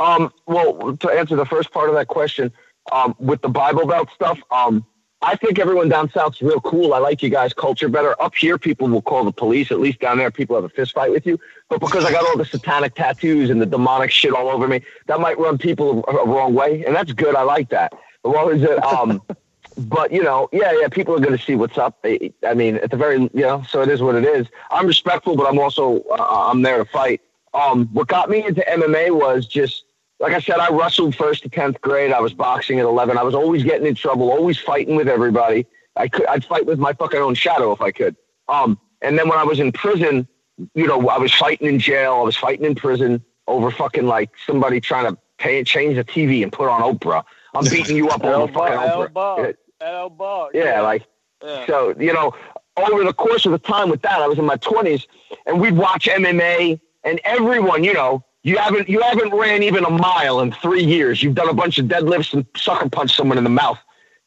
Um, 0.00 0.32
well, 0.46 0.96
to 0.96 1.10
answer 1.10 1.36
the 1.36 1.46
first 1.46 1.70
part 1.72 1.88
of 1.88 1.94
that 1.94 2.08
question, 2.08 2.52
um, 2.90 3.14
with 3.18 3.42
the 3.42 3.48
Bible 3.48 3.86
Belt 3.86 4.08
stuff, 4.14 4.40
um, 4.50 4.84
I 5.20 5.36
think 5.36 5.60
everyone 5.60 5.88
down 5.88 6.10
south's 6.10 6.42
real 6.42 6.60
cool. 6.60 6.94
I 6.94 6.98
like 6.98 7.22
you 7.22 7.28
guys' 7.28 7.54
culture 7.54 7.88
better. 7.88 8.20
Up 8.20 8.34
here, 8.34 8.58
people 8.58 8.88
will 8.88 9.02
call 9.02 9.24
the 9.24 9.32
police. 9.32 9.70
At 9.70 9.78
least 9.78 10.00
down 10.00 10.18
there, 10.18 10.32
people 10.32 10.56
have 10.56 10.64
a 10.64 10.68
fist 10.68 10.94
fight 10.94 11.12
with 11.12 11.24
you. 11.26 11.38
But 11.68 11.80
because 11.80 12.04
I 12.04 12.10
got 12.10 12.24
all 12.24 12.36
the 12.36 12.44
satanic 12.44 12.96
tattoos 12.96 13.48
and 13.48 13.62
the 13.62 13.66
demonic 13.66 14.10
shit 14.10 14.32
all 14.32 14.48
over 14.48 14.66
me, 14.66 14.82
that 15.06 15.20
might 15.20 15.38
run 15.38 15.58
people 15.58 16.04
a 16.08 16.26
wrong 16.26 16.54
way, 16.54 16.84
and 16.84 16.96
that's 16.96 17.12
good. 17.12 17.36
I 17.36 17.42
like 17.42 17.68
that. 17.68 17.92
Well, 18.24 18.48
is 18.48 18.62
it? 18.62 18.82
Um, 18.84 19.22
but 19.76 20.12
you 20.12 20.22
know, 20.22 20.48
yeah, 20.52 20.72
yeah, 20.80 20.88
people 20.88 21.14
are 21.14 21.20
going 21.20 21.36
to 21.36 21.42
see 21.42 21.54
what's 21.54 21.78
up. 21.78 22.04
I 22.04 22.54
mean, 22.54 22.76
at 22.76 22.90
the 22.90 22.96
very, 22.96 23.18
you 23.18 23.30
know, 23.34 23.62
so 23.68 23.82
it 23.82 23.88
is 23.88 24.02
what 24.02 24.14
it 24.14 24.24
is. 24.24 24.46
I'm 24.70 24.86
respectful, 24.86 25.36
but 25.36 25.46
I'm 25.48 25.58
also 25.58 26.02
uh, 26.10 26.50
I'm 26.50 26.62
there 26.62 26.78
to 26.78 26.84
fight. 26.84 27.20
Um, 27.54 27.86
what 27.92 28.08
got 28.08 28.30
me 28.30 28.44
into 28.46 28.64
MMA 28.68 29.10
was 29.18 29.46
just 29.46 29.84
like 30.18 30.32
I 30.32 30.40
said, 30.40 30.58
I 30.58 30.70
wrestled 30.70 31.16
first 31.16 31.42
to 31.42 31.48
tenth 31.48 31.80
grade. 31.80 32.12
I 32.12 32.20
was 32.20 32.32
boxing 32.32 32.78
at 32.78 32.84
eleven. 32.84 33.18
I 33.18 33.22
was 33.22 33.34
always 33.34 33.64
getting 33.64 33.86
in 33.86 33.94
trouble, 33.94 34.30
always 34.30 34.58
fighting 34.58 34.96
with 34.96 35.08
everybody. 35.08 35.66
I 35.96 36.08
could, 36.08 36.26
I'd 36.26 36.44
fight 36.44 36.64
with 36.64 36.78
my 36.78 36.92
fucking 36.92 37.20
own 37.20 37.34
shadow 37.34 37.72
if 37.72 37.80
I 37.80 37.90
could. 37.90 38.16
Um, 38.48 38.78
and 39.02 39.18
then 39.18 39.28
when 39.28 39.38
I 39.38 39.44
was 39.44 39.60
in 39.60 39.72
prison, 39.72 40.26
you 40.74 40.86
know, 40.86 41.08
I 41.08 41.18
was 41.18 41.34
fighting 41.34 41.68
in 41.68 41.78
jail. 41.78 42.14
I 42.14 42.22
was 42.22 42.36
fighting 42.36 42.64
in 42.64 42.74
prison 42.74 43.22
over 43.46 43.70
fucking 43.70 44.06
like 44.06 44.30
somebody 44.46 44.80
trying 44.80 45.12
to 45.12 45.20
pay 45.38 45.62
change 45.64 45.96
the 45.96 46.04
TV 46.04 46.42
and 46.42 46.52
put 46.52 46.68
on 46.68 46.80
Oprah. 46.82 47.24
I'm 47.54 47.64
beating 47.64 47.96
you 47.96 48.08
up 48.08 48.24
over 48.24 48.52
fucking 48.52 48.78
Oprah. 48.78 49.54
L 49.80 50.10
bar. 50.10 50.50
Yeah, 50.54 50.64
yeah. 50.64 50.80
like 50.80 51.06
yeah. 51.42 51.66
so. 51.66 51.94
You 51.98 52.12
know, 52.12 52.34
over 52.76 53.04
the 53.04 53.12
course 53.12 53.46
of 53.46 53.52
the 53.52 53.58
time 53.58 53.90
with 53.90 54.02
that, 54.02 54.20
I 54.20 54.26
was 54.26 54.38
in 54.38 54.44
my 54.44 54.56
20s, 54.56 55.06
and 55.46 55.60
we'd 55.60 55.76
watch 55.76 56.06
MMA, 56.06 56.80
and 57.04 57.20
everyone, 57.24 57.84
you 57.84 57.92
know, 57.92 58.24
you 58.42 58.58
haven't 58.58 58.88
you 58.88 59.00
haven't 59.00 59.32
ran 59.32 59.62
even 59.62 59.84
a 59.84 59.90
mile 59.90 60.40
in 60.40 60.52
three 60.52 60.82
years. 60.82 61.22
You've 61.22 61.34
done 61.34 61.48
a 61.48 61.54
bunch 61.54 61.78
of 61.78 61.86
deadlifts 61.86 62.32
and 62.32 62.44
sucker 62.56 62.88
punch 62.88 63.14
someone 63.14 63.38
in 63.38 63.44
the 63.44 63.50
mouth, 63.50 63.78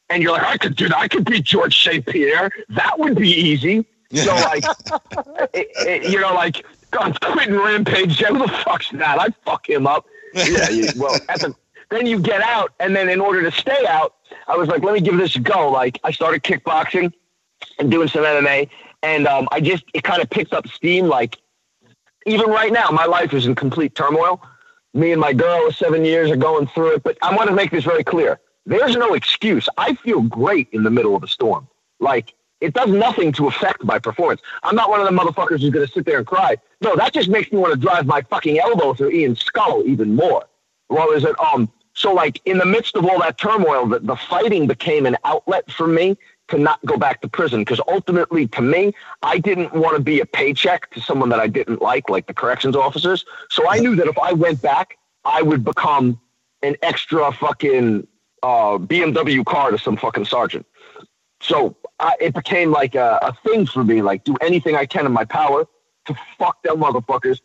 and 0.08 0.22
you're 0.22 0.32
like, 0.32 0.44
I 0.44 0.56
could 0.56 0.76
do 0.76 0.88
that. 0.88 0.96
I 0.96 1.08
could 1.08 1.24
beat 1.24 1.44
George 1.44 1.82
St. 1.82 2.04
Pierre. 2.06 2.50
That 2.70 2.98
would 2.98 3.16
be 3.16 3.30
easy. 3.30 3.84
So 4.14 4.34
like, 4.34 4.64
it, 5.52 5.68
it, 5.86 6.10
you 6.10 6.20
know, 6.20 6.32
like 6.32 6.64
I'm 6.92 7.12
quitting 7.12 7.56
Rampage. 7.56 8.18
Who 8.20 8.38
the 8.38 8.48
fuck's 8.48 8.90
that? 8.92 9.18
I'd 9.20 9.34
fuck 9.44 9.68
him 9.68 9.86
up. 9.86 10.06
Yeah. 10.34 10.68
You, 10.68 10.88
well, 10.96 11.18
at 11.30 11.40
the 11.40 11.54
then 11.90 12.06
you 12.06 12.18
get 12.18 12.42
out, 12.42 12.72
and 12.80 12.94
then 12.94 13.08
in 13.08 13.20
order 13.20 13.42
to 13.42 13.50
stay 13.50 13.86
out, 13.88 14.14
I 14.48 14.56
was 14.56 14.68
like, 14.68 14.82
let 14.82 14.94
me 14.94 15.00
give 15.00 15.16
this 15.16 15.36
a 15.36 15.40
go. 15.40 15.70
Like 15.70 16.00
I 16.04 16.10
started 16.10 16.42
kickboxing 16.42 17.12
and 17.78 17.90
doing 17.90 18.08
some 18.08 18.22
MMA, 18.22 18.68
and 19.02 19.26
um, 19.26 19.48
I 19.52 19.60
just 19.60 19.84
it 19.94 20.02
kind 20.02 20.22
of 20.22 20.30
picked 20.30 20.52
up 20.52 20.66
steam. 20.68 21.06
Like 21.06 21.38
even 22.26 22.50
right 22.50 22.72
now, 22.72 22.90
my 22.90 23.06
life 23.06 23.32
is 23.34 23.46
in 23.46 23.54
complete 23.54 23.94
turmoil. 23.94 24.42
Me 24.94 25.12
and 25.12 25.20
my 25.20 25.32
girl 25.32 25.70
seven 25.70 26.04
years 26.04 26.30
are 26.30 26.36
going 26.36 26.66
through 26.68 26.94
it, 26.94 27.02
but 27.02 27.18
I 27.22 27.34
want 27.34 27.48
to 27.48 27.54
make 27.54 27.70
this 27.70 27.84
very 27.84 28.02
clear. 28.02 28.40
There's 28.64 28.96
no 28.96 29.14
excuse. 29.14 29.68
I 29.76 29.94
feel 29.94 30.22
great 30.22 30.68
in 30.72 30.82
the 30.82 30.90
middle 30.90 31.14
of 31.14 31.22
a 31.22 31.28
storm. 31.28 31.68
Like 32.00 32.34
it 32.60 32.72
does 32.72 32.88
nothing 32.88 33.32
to 33.32 33.46
affect 33.46 33.84
my 33.84 33.98
performance. 33.98 34.40
I'm 34.62 34.74
not 34.74 34.90
one 34.90 35.00
of 35.00 35.06
the 35.06 35.12
motherfuckers 35.12 35.60
who's 35.60 35.70
going 35.70 35.86
to 35.86 35.92
sit 35.92 36.06
there 36.06 36.18
and 36.18 36.26
cry. 36.26 36.56
No, 36.80 36.96
that 36.96 37.12
just 37.12 37.28
makes 37.28 37.52
me 37.52 37.58
want 37.58 37.74
to 37.74 37.78
drive 37.78 38.06
my 38.06 38.22
fucking 38.22 38.58
elbow 38.58 38.94
through 38.94 39.10
Ian's 39.10 39.40
skull 39.40 39.82
even 39.86 40.16
more. 40.16 40.44
Well, 40.88 41.10
is 41.12 41.24
it 41.24 41.38
um 41.40 41.70
so, 41.96 42.12
like 42.12 42.42
in 42.44 42.58
the 42.58 42.66
midst 42.66 42.94
of 42.94 43.06
all 43.06 43.18
that 43.20 43.38
turmoil, 43.38 43.86
the, 43.86 44.00
the 44.00 44.16
fighting 44.16 44.66
became 44.66 45.06
an 45.06 45.16
outlet 45.24 45.70
for 45.70 45.86
me 45.86 46.18
to 46.48 46.58
not 46.58 46.84
go 46.84 46.98
back 46.98 47.22
to 47.22 47.28
prison 47.28 47.62
because 47.62 47.80
ultimately, 47.88 48.46
to 48.48 48.60
me, 48.60 48.92
I 49.22 49.38
didn't 49.38 49.72
want 49.72 49.96
to 49.96 50.02
be 50.02 50.20
a 50.20 50.26
paycheck 50.26 50.90
to 50.90 51.00
someone 51.00 51.30
that 51.30 51.40
I 51.40 51.46
didn't 51.46 51.80
like, 51.80 52.10
like 52.10 52.26
the 52.26 52.34
corrections 52.34 52.76
officers. 52.76 53.24
So 53.48 53.66
I 53.66 53.78
knew 53.78 53.96
that 53.96 54.06
if 54.08 54.18
I 54.18 54.34
went 54.34 54.60
back, 54.60 54.98
I 55.24 55.40
would 55.40 55.64
become 55.64 56.20
an 56.62 56.76
extra 56.82 57.32
fucking 57.32 58.06
uh, 58.42 58.76
BMW 58.76 59.44
car 59.44 59.70
to 59.70 59.78
some 59.78 59.96
fucking 59.96 60.26
sergeant. 60.26 60.66
So 61.40 61.76
I, 61.98 62.12
it 62.20 62.34
became 62.34 62.72
like 62.72 62.94
a, 62.94 63.18
a 63.22 63.32
thing 63.48 63.64
for 63.64 63.82
me, 63.82 64.02
like 64.02 64.22
do 64.24 64.36
anything 64.42 64.76
I 64.76 64.84
can 64.84 65.06
in 65.06 65.12
my 65.12 65.24
power 65.24 65.66
to 66.08 66.16
fuck 66.38 66.62
them 66.62 66.76
motherfuckers 66.76 67.40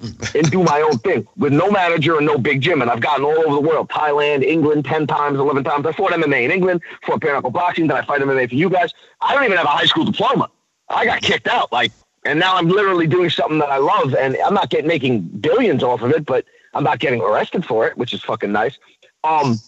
and 0.00 0.50
do 0.50 0.62
my 0.62 0.80
own 0.80 0.98
thing 0.98 1.26
with 1.36 1.52
no 1.52 1.70
manager 1.70 2.16
and 2.16 2.26
no 2.26 2.38
big 2.38 2.60
gym. 2.60 2.82
And 2.82 2.90
I've 2.90 3.00
gotten 3.00 3.24
all 3.24 3.38
over 3.38 3.54
the 3.54 3.60
world 3.60 3.88
Thailand, 3.88 4.44
England, 4.44 4.84
10 4.84 5.06
times, 5.06 5.38
11 5.38 5.64
times. 5.64 5.86
I 5.86 5.92
fought 5.92 6.12
MMA 6.12 6.44
in 6.44 6.50
England, 6.50 6.82
fought 7.04 7.20
bare 7.20 7.40
boxing, 7.40 7.88
then 7.88 7.96
I 7.96 8.04
fight 8.04 8.20
MMA 8.20 8.48
for 8.48 8.54
you 8.54 8.70
guys. 8.70 8.94
I 9.20 9.34
don't 9.34 9.44
even 9.44 9.56
have 9.56 9.66
a 9.66 9.70
high 9.70 9.86
school 9.86 10.04
diploma. 10.04 10.50
I 10.88 11.04
got 11.04 11.20
kicked 11.20 11.48
out. 11.48 11.72
Like, 11.72 11.92
and 12.24 12.38
now 12.38 12.56
I'm 12.56 12.68
literally 12.68 13.06
doing 13.06 13.30
something 13.30 13.58
that 13.58 13.70
I 13.70 13.78
love, 13.78 14.14
and 14.14 14.36
I'm 14.44 14.54
not 14.54 14.70
getting 14.70 14.86
making 14.86 15.22
billions 15.22 15.82
off 15.82 16.02
of 16.02 16.10
it, 16.12 16.24
but 16.24 16.44
I'm 16.74 16.84
not 16.84 16.98
getting 17.00 17.20
arrested 17.20 17.64
for 17.64 17.86
it, 17.86 17.96
which 17.96 18.14
is 18.14 18.22
fucking 18.22 18.52
nice. 18.52 18.78
Um, 19.24 19.58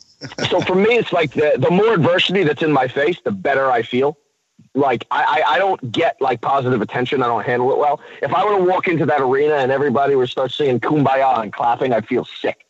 so 0.49 0.61
for 0.61 0.75
me, 0.75 0.97
it's 0.97 1.13
like 1.13 1.33
the, 1.33 1.55
the 1.59 1.71
more 1.71 1.95
adversity 1.95 2.45
that's 2.45 2.63
in 2.63 2.73
my 2.73 2.87
face, 2.87 3.19
the 3.25 3.33
better 3.33 3.71
I 3.71 3.83
feel 3.83 4.17
like 4.75 5.07
I, 5.11 5.43
I 5.47 5.59
don't 5.59 5.91
get 5.91 6.21
like 6.21 6.41
positive 6.41 6.81
attention. 6.81 7.23
I 7.23 7.27
don't 7.27 7.45
handle 7.45 7.73
it 7.73 7.79
well. 7.79 8.01
If 8.23 8.33
I 8.33 8.45
were 8.45 8.59
to 8.59 8.65
walk 8.65 8.89
into 8.89 9.07
that 9.07 9.21
arena 9.21 9.57
and 9.57 9.73
everybody 9.73 10.15
would 10.15 10.29
start 10.29 10.53
singing 10.53 10.81
"Kumbaya" 10.81 11.43
and 11.43 11.53
clapping, 11.53 11.93
I'd 11.93 12.07
feel 12.07 12.25
sick. 12.25 12.67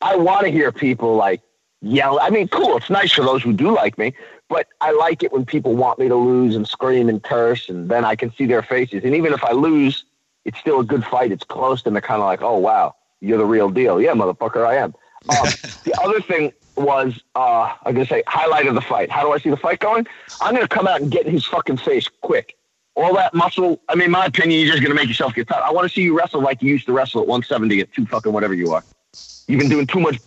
I 0.00 0.16
want 0.16 0.46
to 0.46 0.50
hear 0.50 0.72
people 0.72 1.14
like 1.14 1.42
yell. 1.82 2.18
I 2.20 2.30
mean, 2.30 2.48
cool. 2.48 2.76
It's 2.76 2.90
nice 2.90 3.12
for 3.12 3.22
those 3.22 3.42
who 3.42 3.52
do 3.52 3.74
like 3.74 3.98
me, 3.98 4.14
but 4.48 4.66
I 4.80 4.92
like 4.92 5.22
it 5.22 5.32
when 5.32 5.44
people 5.44 5.74
want 5.76 5.98
me 5.98 6.08
to 6.08 6.16
lose 6.16 6.56
and 6.56 6.66
scream 6.66 7.08
and 7.08 7.22
curse, 7.22 7.68
and 7.68 7.88
then 7.88 8.04
I 8.04 8.16
can 8.16 8.32
see 8.32 8.46
their 8.46 8.62
faces. 8.62 9.04
And 9.04 9.14
even 9.14 9.32
if 9.32 9.44
I 9.44 9.52
lose, 9.52 10.04
it's 10.44 10.58
still 10.58 10.80
a 10.80 10.84
good 10.84 11.04
fight. 11.04 11.32
It's 11.32 11.44
close, 11.44 11.84
and 11.84 11.94
they're 11.94 12.00
kind 12.00 12.22
of 12.22 12.26
like, 12.26 12.42
"Oh 12.42 12.58
wow, 12.58 12.94
you're 13.20 13.38
the 13.38 13.44
real 13.44 13.68
deal." 13.68 14.00
Yeah, 14.00 14.12
motherfucker, 14.12 14.66
I 14.66 14.76
am. 14.76 14.94
Um, 15.28 15.46
the 15.84 15.94
other 16.02 16.20
thing, 16.20 16.52
was 16.76 17.20
uh, 17.34 17.74
I'm 17.84 17.94
gonna 17.94 18.06
say 18.06 18.22
highlight 18.26 18.66
of 18.66 18.74
the 18.74 18.80
fight. 18.80 19.10
How 19.10 19.22
do 19.22 19.32
I 19.32 19.38
see 19.38 19.50
the 19.50 19.56
fight 19.56 19.80
going? 19.80 20.06
I'm 20.40 20.54
gonna 20.54 20.68
come 20.68 20.86
out 20.86 21.00
and 21.00 21.10
get 21.10 21.26
in 21.26 21.32
his 21.32 21.44
fucking 21.44 21.78
face 21.78 22.08
quick. 22.20 22.56
All 22.94 23.14
that 23.14 23.34
muscle. 23.34 23.80
I 23.88 23.94
mean, 23.94 24.10
my 24.10 24.26
opinion, 24.26 24.60
you're 24.60 24.70
just 24.70 24.82
gonna 24.82 24.94
make 24.94 25.08
yourself 25.08 25.34
get 25.34 25.48
tired. 25.48 25.62
I 25.62 25.70
want 25.70 25.88
to 25.88 25.94
see 25.94 26.02
you 26.02 26.16
wrestle 26.16 26.40
like 26.40 26.62
you 26.62 26.70
used 26.70 26.86
to 26.86 26.92
wrestle 26.92 27.22
at 27.22 27.28
170 27.28 27.80
at 27.80 27.92
two 27.92 28.06
fucking 28.06 28.32
whatever 28.32 28.54
you 28.54 28.72
are. 28.72 28.84
You've 29.46 29.60
been 29.60 29.68
doing 29.68 29.86
too 29.86 30.00
much 30.00 30.18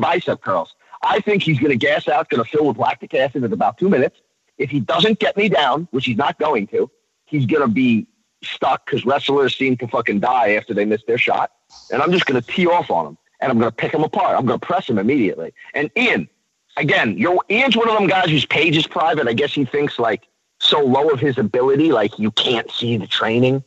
bicep 0.00 0.40
curls. 0.40 0.74
I 1.02 1.20
think 1.20 1.42
he's 1.42 1.58
gonna 1.58 1.76
gas 1.76 2.08
out, 2.08 2.28
gonna 2.28 2.44
fill 2.44 2.66
with 2.66 2.78
lactic 2.78 3.14
acid 3.14 3.44
in 3.44 3.52
about 3.52 3.78
two 3.78 3.88
minutes. 3.88 4.20
If 4.58 4.70
he 4.70 4.80
doesn't 4.80 5.18
get 5.18 5.36
me 5.36 5.48
down, 5.48 5.88
which 5.90 6.04
he's 6.04 6.16
not 6.16 6.38
going 6.38 6.68
to, 6.68 6.90
he's 7.24 7.46
gonna 7.46 7.68
be 7.68 8.06
stuck 8.44 8.84
because 8.86 9.04
wrestlers 9.04 9.56
seem 9.56 9.76
to 9.76 9.88
fucking 9.88 10.20
die 10.20 10.52
after 10.54 10.74
they 10.74 10.84
miss 10.84 11.02
their 11.06 11.18
shot. 11.18 11.52
And 11.90 12.02
I'm 12.02 12.12
just 12.12 12.26
gonna 12.26 12.42
tee 12.42 12.66
off 12.66 12.90
on 12.90 13.06
him 13.06 13.18
and 13.42 13.50
I'm 13.50 13.58
going 13.58 13.70
to 13.70 13.76
pick 13.76 13.92
him 13.92 14.04
apart. 14.04 14.38
I'm 14.38 14.46
going 14.46 14.58
to 14.58 14.66
press 14.66 14.88
him 14.88 14.98
immediately. 14.98 15.52
And 15.74 15.90
Ian, 15.96 16.28
again, 16.76 17.18
you 17.18 17.40
Ian's 17.50 17.76
one 17.76 17.88
of 17.88 17.98
them 17.98 18.06
guys 18.06 18.30
whose 18.30 18.46
page 18.46 18.76
is 18.76 18.86
private. 18.86 19.26
I 19.28 19.32
guess 19.32 19.52
he 19.52 19.64
thinks 19.64 19.98
like 19.98 20.28
so 20.60 20.80
low 20.80 21.10
of 21.10 21.20
his 21.20 21.36
ability, 21.36 21.92
like 21.92 22.18
you 22.18 22.30
can't 22.30 22.70
see 22.70 22.96
the 22.96 23.06
training. 23.06 23.64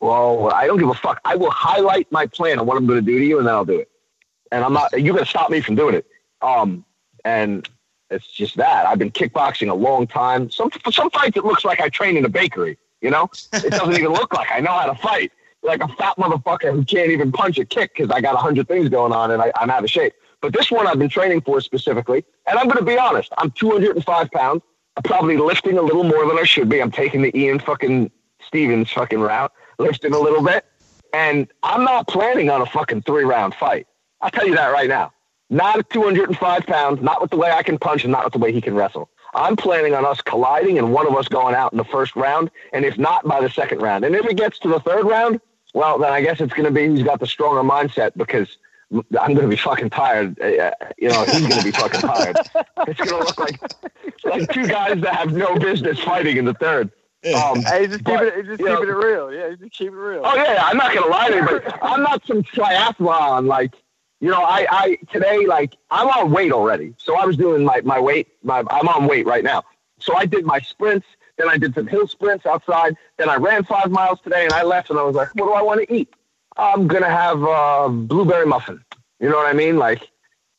Well, 0.00 0.50
I 0.50 0.66
don't 0.66 0.78
give 0.78 0.88
a 0.88 0.94
fuck. 0.94 1.20
I 1.24 1.36
will 1.36 1.50
highlight 1.50 2.10
my 2.10 2.26
plan 2.26 2.58
on 2.58 2.66
what 2.66 2.76
I'm 2.76 2.86
going 2.86 3.04
to 3.04 3.06
do 3.06 3.18
to 3.18 3.24
you, 3.24 3.38
and 3.38 3.46
then 3.46 3.54
I'll 3.54 3.64
do 3.64 3.78
it. 3.78 3.90
And 4.50 4.64
I'm 4.64 4.72
not. 4.72 4.92
You're 4.92 5.14
going 5.14 5.24
to 5.24 5.30
stop 5.30 5.50
me 5.50 5.60
from 5.60 5.74
doing 5.74 5.94
it. 5.94 6.06
Um, 6.40 6.84
and 7.24 7.68
it's 8.10 8.26
just 8.26 8.56
that 8.56 8.86
I've 8.86 8.98
been 8.98 9.10
kickboxing 9.10 9.68
a 9.70 9.74
long 9.74 10.06
time. 10.06 10.50
Some 10.50 10.70
some 10.90 11.10
fights 11.10 11.36
it 11.36 11.44
looks 11.44 11.64
like 11.66 11.80
I 11.80 11.90
train 11.90 12.16
in 12.16 12.24
a 12.24 12.30
bakery. 12.30 12.78
You 13.02 13.10
know, 13.10 13.28
it 13.52 13.70
doesn't 13.70 13.94
even 13.94 14.12
look 14.12 14.32
like 14.32 14.50
I 14.50 14.60
know 14.60 14.72
how 14.72 14.86
to 14.86 14.94
fight 14.94 15.32
like 15.68 15.82
a 15.82 15.88
fat 15.94 16.16
motherfucker 16.16 16.72
who 16.72 16.84
can't 16.84 17.10
even 17.10 17.30
punch 17.30 17.58
a 17.58 17.64
kick 17.64 17.94
because 17.94 18.10
I 18.10 18.20
got 18.20 18.34
a 18.34 18.38
hundred 18.38 18.66
things 18.66 18.88
going 18.88 19.12
on 19.12 19.30
and 19.30 19.40
I, 19.40 19.52
I'm 19.56 19.70
out 19.70 19.84
of 19.84 19.90
shape. 19.90 20.14
But 20.40 20.52
this 20.52 20.70
one 20.70 20.86
I've 20.86 20.98
been 20.98 21.08
training 21.08 21.42
for 21.42 21.60
specifically, 21.60 22.24
and 22.46 22.58
I'm 22.58 22.66
going 22.66 22.78
to 22.78 22.84
be 22.84 22.98
honest. 22.98 23.32
I'm 23.38 23.50
205 23.52 24.30
pounds. 24.30 24.62
I'm 24.96 25.02
probably 25.02 25.36
lifting 25.36 25.78
a 25.78 25.82
little 25.82 26.04
more 26.04 26.26
than 26.26 26.38
I 26.38 26.44
should 26.44 26.68
be. 26.68 26.80
I'm 26.80 26.90
taking 26.90 27.22
the 27.22 27.36
Ian 27.36 27.58
fucking 27.58 28.10
Stevens 28.40 28.90
fucking 28.90 29.20
route, 29.20 29.52
lifting 29.78 30.14
a 30.14 30.18
little 30.18 30.42
bit, 30.42 30.64
and 31.12 31.48
I'm 31.62 31.84
not 31.84 32.08
planning 32.08 32.50
on 32.50 32.62
a 32.62 32.66
fucking 32.66 33.02
three 33.02 33.24
round 33.24 33.54
fight. 33.54 33.86
I'll 34.20 34.30
tell 34.30 34.46
you 34.46 34.54
that 34.56 34.72
right 34.72 34.88
now. 34.88 35.12
Not 35.50 35.78
at 35.78 35.90
205 35.90 36.66
pounds, 36.66 37.00
not 37.00 37.20
with 37.20 37.30
the 37.30 37.36
way 37.36 37.50
I 37.50 37.62
can 37.62 37.78
punch, 37.78 38.04
and 38.04 38.12
not 38.12 38.24
with 38.24 38.32
the 38.32 38.38
way 38.38 38.52
he 38.52 38.60
can 38.60 38.74
wrestle. 38.74 39.08
I'm 39.34 39.56
planning 39.56 39.94
on 39.94 40.04
us 40.04 40.20
colliding 40.20 40.78
and 40.78 40.92
one 40.92 41.06
of 41.06 41.14
us 41.14 41.28
going 41.28 41.54
out 41.54 41.72
in 41.72 41.78
the 41.78 41.84
first 41.84 42.16
round, 42.16 42.50
and 42.72 42.84
if 42.84 42.98
not, 42.98 43.24
by 43.24 43.40
the 43.40 43.50
second 43.50 43.80
round. 43.80 44.04
And 44.04 44.14
if 44.14 44.26
it 44.26 44.36
gets 44.36 44.58
to 44.60 44.68
the 44.68 44.80
third 44.80 45.04
round, 45.06 45.40
well, 45.74 45.98
then 45.98 46.12
I 46.12 46.20
guess 46.20 46.40
it's 46.40 46.52
going 46.52 46.64
to 46.64 46.70
be 46.70 46.86
who's 46.86 47.02
got 47.02 47.20
the 47.20 47.26
stronger 47.26 47.62
mindset 47.68 48.12
because 48.16 48.56
I'm 48.92 49.34
going 49.34 49.42
to 49.42 49.48
be 49.48 49.56
fucking 49.56 49.90
tired. 49.90 50.40
Uh, 50.40 50.70
you 50.96 51.08
know, 51.10 51.24
he's 51.24 51.46
going 51.46 51.60
to 51.60 51.64
be 51.64 51.72
fucking 51.72 52.00
tired. 52.00 52.36
It's 52.86 52.98
going 52.98 53.10
to 53.10 53.18
look 53.18 53.38
like 53.38 53.60
like 54.24 54.50
two 54.50 54.66
guys 54.66 55.00
that 55.02 55.14
have 55.14 55.32
no 55.32 55.56
business 55.58 55.98
fighting 56.00 56.38
in 56.38 56.44
the 56.46 56.54
third. 56.54 56.90
Um, 57.34 57.62
hey, 57.62 57.86
just 57.88 58.04
keep 58.04 58.20
it, 58.20 58.46
just 58.46 58.58
keep 58.58 58.68
it 58.68 58.94
real. 58.94 59.32
Yeah, 59.32 59.50
he's 59.50 59.58
just 59.58 59.72
keep 59.72 59.88
it 59.88 59.96
real. 59.96 60.22
Oh 60.24 60.34
yeah, 60.36 60.62
I'm 60.62 60.76
not 60.76 60.94
gonna 60.94 61.08
lie 61.08 61.28
to 61.28 61.36
you, 61.36 61.44
but 61.44 61.78
I'm 61.82 62.02
not 62.02 62.24
some 62.24 62.44
triathlon 62.44 63.46
like 63.46 63.74
you 64.20 64.30
know. 64.30 64.40
I 64.40 64.66
I 64.70 64.98
today 65.10 65.44
like 65.44 65.76
I'm 65.90 66.06
on 66.08 66.30
weight 66.30 66.52
already, 66.52 66.94
so 66.96 67.16
I 67.16 67.26
was 67.26 67.36
doing 67.36 67.64
my 67.64 67.80
my 67.80 67.98
weight. 67.98 68.28
My 68.44 68.62
I'm 68.70 68.88
on 68.88 69.08
weight 69.08 69.26
right 69.26 69.42
now, 69.42 69.64
so 69.98 70.16
I 70.16 70.26
did 70.26 70.46
my 70.46 70.60
sprints 70.60 71.06
then 71.38 71.48
I 71.48 71.56
did 71.56 71.74
some 71.74 71.86
hill 71.86 72.06
sprints 72.06 72.44
outside. 72.44 72.96
Then 73.16 73.28
I 73.28 73.36
ran 73.36 73.64
five 73.64 73.90
miles 73.90 74.20
today 74.20 74.44
and 74.44 74.52
I 74.52 74.62
left 74.64 74.90
and 74.90 74.98
I 74.98 75.02
was 75.02 75.14
like, 75.14 75.28
what 75.34 75.46
do 75.46 75.52
I 75.52 75.62
want 75.62 75.80
to 75.80 75.94
eat? 75.94 76.12
I'm 76.56 76.88
going 76.88 77.02
to 77.02 77.08
have 77.08 77.42
a 77.42 77.88
blueberry 77.88 78.46
muffin. 78.46 78.84
You 79.20 79.30
know 79.30 79.36
what 79.36 79.46
I 79.46 79.52
mean? 79.52 79.78
Like, 79.78 80.08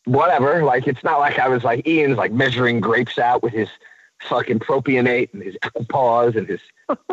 whatever. 0.05 0.63
Like, 0.63 0.87
it's 0.87 1.03
not 1.03 1.19
like 1.19 1.37
I 1.37 1.49
was 1.49 1.63
like 1.63 1.85
Ian's 1.87 2.17
like 2.17 2.31
measuring 2.31 2.79
grapes 2.79 3.19
out 3.19 3.43
with 3.43 3.53
his 3.53 3.69
fucking 4.21 4.59
propionate 4.59 5.33
and 5.33 5.43
his 5.43 5.57
paws 5.89 6.35
and 6.35 6.47
his 6.47 6.61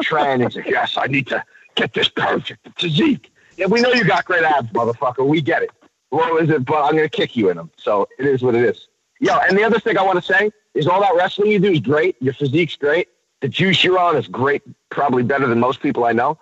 tren. 0.00 0.42
He's 0.42 0.56
like, 0.56 0.66
yes, 0.66 0.96
I 0.96 1.06
need 1.06 1.26
to 1.28 1.44
get 1.74 1.92
this 1.92 2.08
perfect 2.08 2.68
physique. 2.78 3.32
Yeah, 3.56 3.66
we 3.66 3.80
know 3.80 3.92
you 3.92 4.04
got 4.04 4.24
great 4.24 4.44
abs, 4.44 4.70
motherfucker. 4.70 5.26
We 5.26 5.40
get 5.40 5.62
it. 5.62 5.70
What 6.10 6.42
is 6.42 6.50
it? 6.50 6.64
But 6.64 6.84
I'm 6.84 6.92
going 6.92 7.08
to 7.08 7.16
kick 7.16 7.36
you 7.36 7.50
in 7.50 7.56
them. 7.56 7.70
So 7.76 8.08
it 8.18 8.26
is 8.26 8.42
what 8.42 8.54
it 8.54 8.62
is. 8.62 8.88
Yo, 9.18 9.36
and 9.38 9.56
the 9.56 9.64
other 9.64 9.80
thing 9.80 9.98
I 9.98 10.02
want 10.02 10.18
to 10.18 10.24
say 10.24 10.50
is 10.74 10.86
all 10.86 11.00
that 11.00 11.14
wrestling 11.16 11.50
you 11.50 11.58
do 11.58 11.72
is 11.72 11.80
great. 11.80 12.16
Your 12.20 12.34
physique's 12.34 12.76
great. 12.76 13.08
The 13.40 13.48
juice 13.48 13.84
you're 13.84 13.98
on 13.98 14.16
is 14.16 14.28
great, 14.28 14.62
probably 14.90 15.22
better 15.22 15.46
than 15.46 15.60
most 15.60 15.80
people 15.80 16.04
I 16.04 16.12
know, 16.12 16.38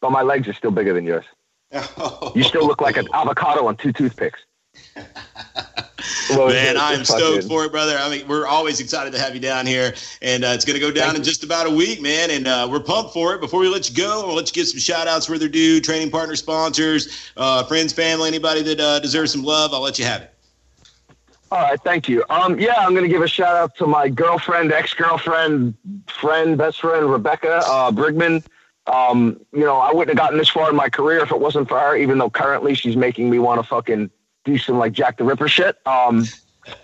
but 0.00 0.10
my 0.10 0.22
legs 0.22 0.48
are 0.48 0.52
still 0.52 0.72
bigger 0.72 0.92
than 0.92 1.04
yours. 1.04 1.24
you 2.34 2.42
still 2.42 2.66
look 2.66 2.80
like 2.80 2.96
an 2.96 3.06
avocado 3.12 3.66
on 3.66 3.76
two 3.76 3.92
toothpicks. 3.92 4.40
well, 6.30 6.48
Man, 6.48 6.76
I'm 6.76 7.04
stoked 7.04 7.44
for 7.44 7.64
it, 7.64 7.72
brother. 7.72 7.96
I 7.96 8.10
mean, 8.10 8.26
we're 8.26 8.46
always 8.46 8.80
excited 8.80 9.12
to 9.12 9.18
have 9.18 9.34
you 9.34 9.40
down 9.40 9.66
here, 9.66 9.94
and 10.22 10.44
uh, 10.44 10.48
it's 10.48 10.64
going 10.64 10.74
to 10.74 10.80
go 10.80 10.90
down 10.90 11.08
Thank 11.08 11.18
in 11.18 11.24
just 11.24 11.44
about 11.44 11.66
a 11.66 11.70
week, 11.70 12.02
man. 12.02 12.30
And 12.30 12.46
uh, 12.46 12.68
we're 12.70 12.80
pumped 12.80 13.12
for 13.12 13.34
it. 13.34 13.40
Before 13.40 13.60
we 13.60 13.68
let 13.68 13.88
you 13.88 13.96
go, 13.96 14.26
we'll 14.26 14.36
let 14.36 14.48
you 14.48 14.52
give 14.52 14.68
some 14.68 14.80
shout 14.80 15.06
outs 15.06 15.28
where 15.28 15.38
they're 15.38 15.48
due, 15.48 15.80
training 15.80 16.10
partner, 16.10 16.36
sponsors, 16.36 17.30
uh, 17.36 17.64
friends, 17.64 17.92
family, 17.92 18.28
anybody 18.28 18.62
that 18.62 18.80
uh, 18.80 18.98
deserves 19.00 19.32
some 19.32 19.44
love. 19.44 19.72
I'll 19.72 19.80
let 19.80 19.98
you 19.98 20.04
have 20.04 20.22
it. 20.22 20.33
All 21.54 21.60
right, 21.60 21.80
thank 21.80 22.08
you. 22.08 22.24
Um, 22.30 22.58
yeah, 22.58 22.74
I'm 22.78 22.94
going 22.94 23.04
to 23.04 23.08
give 23.08 23.22
a 23.22 23.28
shout 23.28 23.54
out 23.54 23.76
to 23.76 23.86
my 23.86 24.08
girlfriend, 24.08 24.72
ex-girlfriend, 24.72 25.76
friend, 26.08 26.58
best 26.58 26.80
friend, 26.80 27.08
Rebecca 27.08 27.62
uh, 27.64 27.92
Brigman. 27.92 28.44
Um, 28.88 29.40
you 29.52 29.60
know, 29.60 29.76
I 29.76 29.92
wouldn't 29.92 30.18
have 30.18 30.26
gotten 30.26 30.36
this 30.36 30.48
far 30.48 30.68
in 30.68 30.74
my 30.74 30.88
career 30.88 31.20
if 31.20 31.30
it 31.30 31.38
wasn't 31.38 31.68
for 31.68 31.78
her. 31.78 31.96
Even 31.96 32.18
though 32.18 32.28
currently 32.28 32.74
she's 32.74 32.96
making 32.96 33.30
me 33.30 33.38
want 33.38 33.62
to 33.62 33.68
fucking 33.68 34.10
do 34.44 34.58
some 34.58 34.78
like 34.78 34.94
Jack 34.94 35.16
the 35.16 35.22
Ripper 35.22 35.46
shit. 35.46 35.76
Um, 35.86 36.24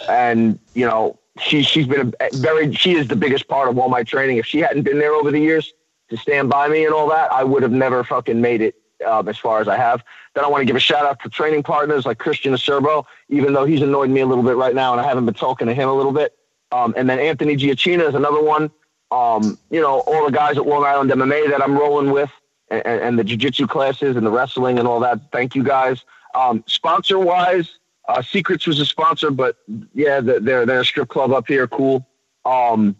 and 0.09 0.57
you 0.75 0.87
know, 0.87 1.19
she 1.41 1.65
she's 1.65 1.89
been 1.89 2.15
a 2.21 2.29
very 2.35 2.73
she 2.73 2.95
is 2.95 3.09
the 3.09 3.17
biggest 3.17 3.49
part 3.49 3.69
of 3.69 3.77
all 3.77 3.89
my 3.89 4.05
training. 4.05 4.37
If 4.37 4.47
she 4.47 4.61
hadn't 4.61 4.85
been 4.85 5.01
there 5.01 5.15
over 5.15 5.33
the 5.33 5.41
years 5.41 5.73
to 6.11 6.17
stand 6.17 6.49
by 6.49 6.69
me 6.69 6.85
and 6.85 6.95
all 6.95 7.09
that, 7.09 7.33
I 7.33 7.43
would 7.43 7.65
have 7.65 7.73
never 7.73 8.05
fucking 8.05 8.41
made 8.41 8.61
it 8.61 8.77
um, 9.05 9.29
as 9.29 9.37
far 9.37 9.61
as 9.61 9.67
I 9.67 9.77
have. 9.77 10.05
Then 10.35 10.45
I 10.45 10.49
want 10.49 10.63
to 10.63 10.65
give 10.65 10.77
a 10.77 10.81
shout 10.81 11.05
out 11.05 11.21
to 11.25 11.29
training 11.29 11.65
partners 11.65 12.07
like 12.07 12.19
Christian 12.19 12.55
Acerbo, 12.55 13.05
even 13.31 13.53
though 13.53 13.65
he's 13.65 13.81
annoyed 13.81 14.11
me 14.11 14.21
a 14.21 14.27
little 14.27 14.45
bit 14.45 14.57
right 14.57 14.75
now 14.75 14.93
and 14.93 15.01
I 15.01 15.05
haven't 15.05 15.25
been 15.25 15.35
talking 15.35 15.67
to 15.69 15.75
him 15.75 15.89
a 15.89 15.95
little 15.95 16.13
bit. 16.13 16.37
Um, 16.73 16.95
and 16.97 17.09
then 17.09 17.19
Anthony 17.19 17.57
Giacchina 17.57 18.09
is 18.09 18.15
another 18.15 18.43
one. 18.43 18.71
Um, 19.11 19.59
you 19.71 19.81
know, 19.81 20.01
all 20.01 20.27
the 20.27 20.33
guys 20.33 20.57
at 20.57 20.67
Long 20.67 20.85
Island 20.85 21.11
MMA 21.11 21.51
that 21.51 21.63
I'm 21.63 21.77
rolling 21.77 22.11
with 22.11 22.31
and, 22.71 22.83
and 22.87 23.19
the 23.19 23.25
jiu-jitsu 23.25 23.67
classes 23.67 24.17
and 24.17 24.25
the 24.25 24.31
wrestling 24.31 24.79
and 24.79 24.87
all 24.87 25.01
that. 25.01 25.33
Thank 25.33 25.55
you 25.55 25.65
guys. 25.65 26.05
Um, 26.35 26.63
sponsor 26.67 27.19
wise, 27.19 27.79
uh, 28.09 28.23
Secrets 28.23 28.67
was 28.67 28.79
a 28.79 28.87
sponsor, 28.87 29.31
but 29.31 29.57
yeah, 29.95 30.21
they're, 30.21 30.67
they're 30.67 30.81
a 30.81 30.85
strip 30.85 31.09
club 31.09 31.33
up 31.33 31.49
here. 31.49 31.67
Cool. 31.67 32.07
Um, 32.45 32.97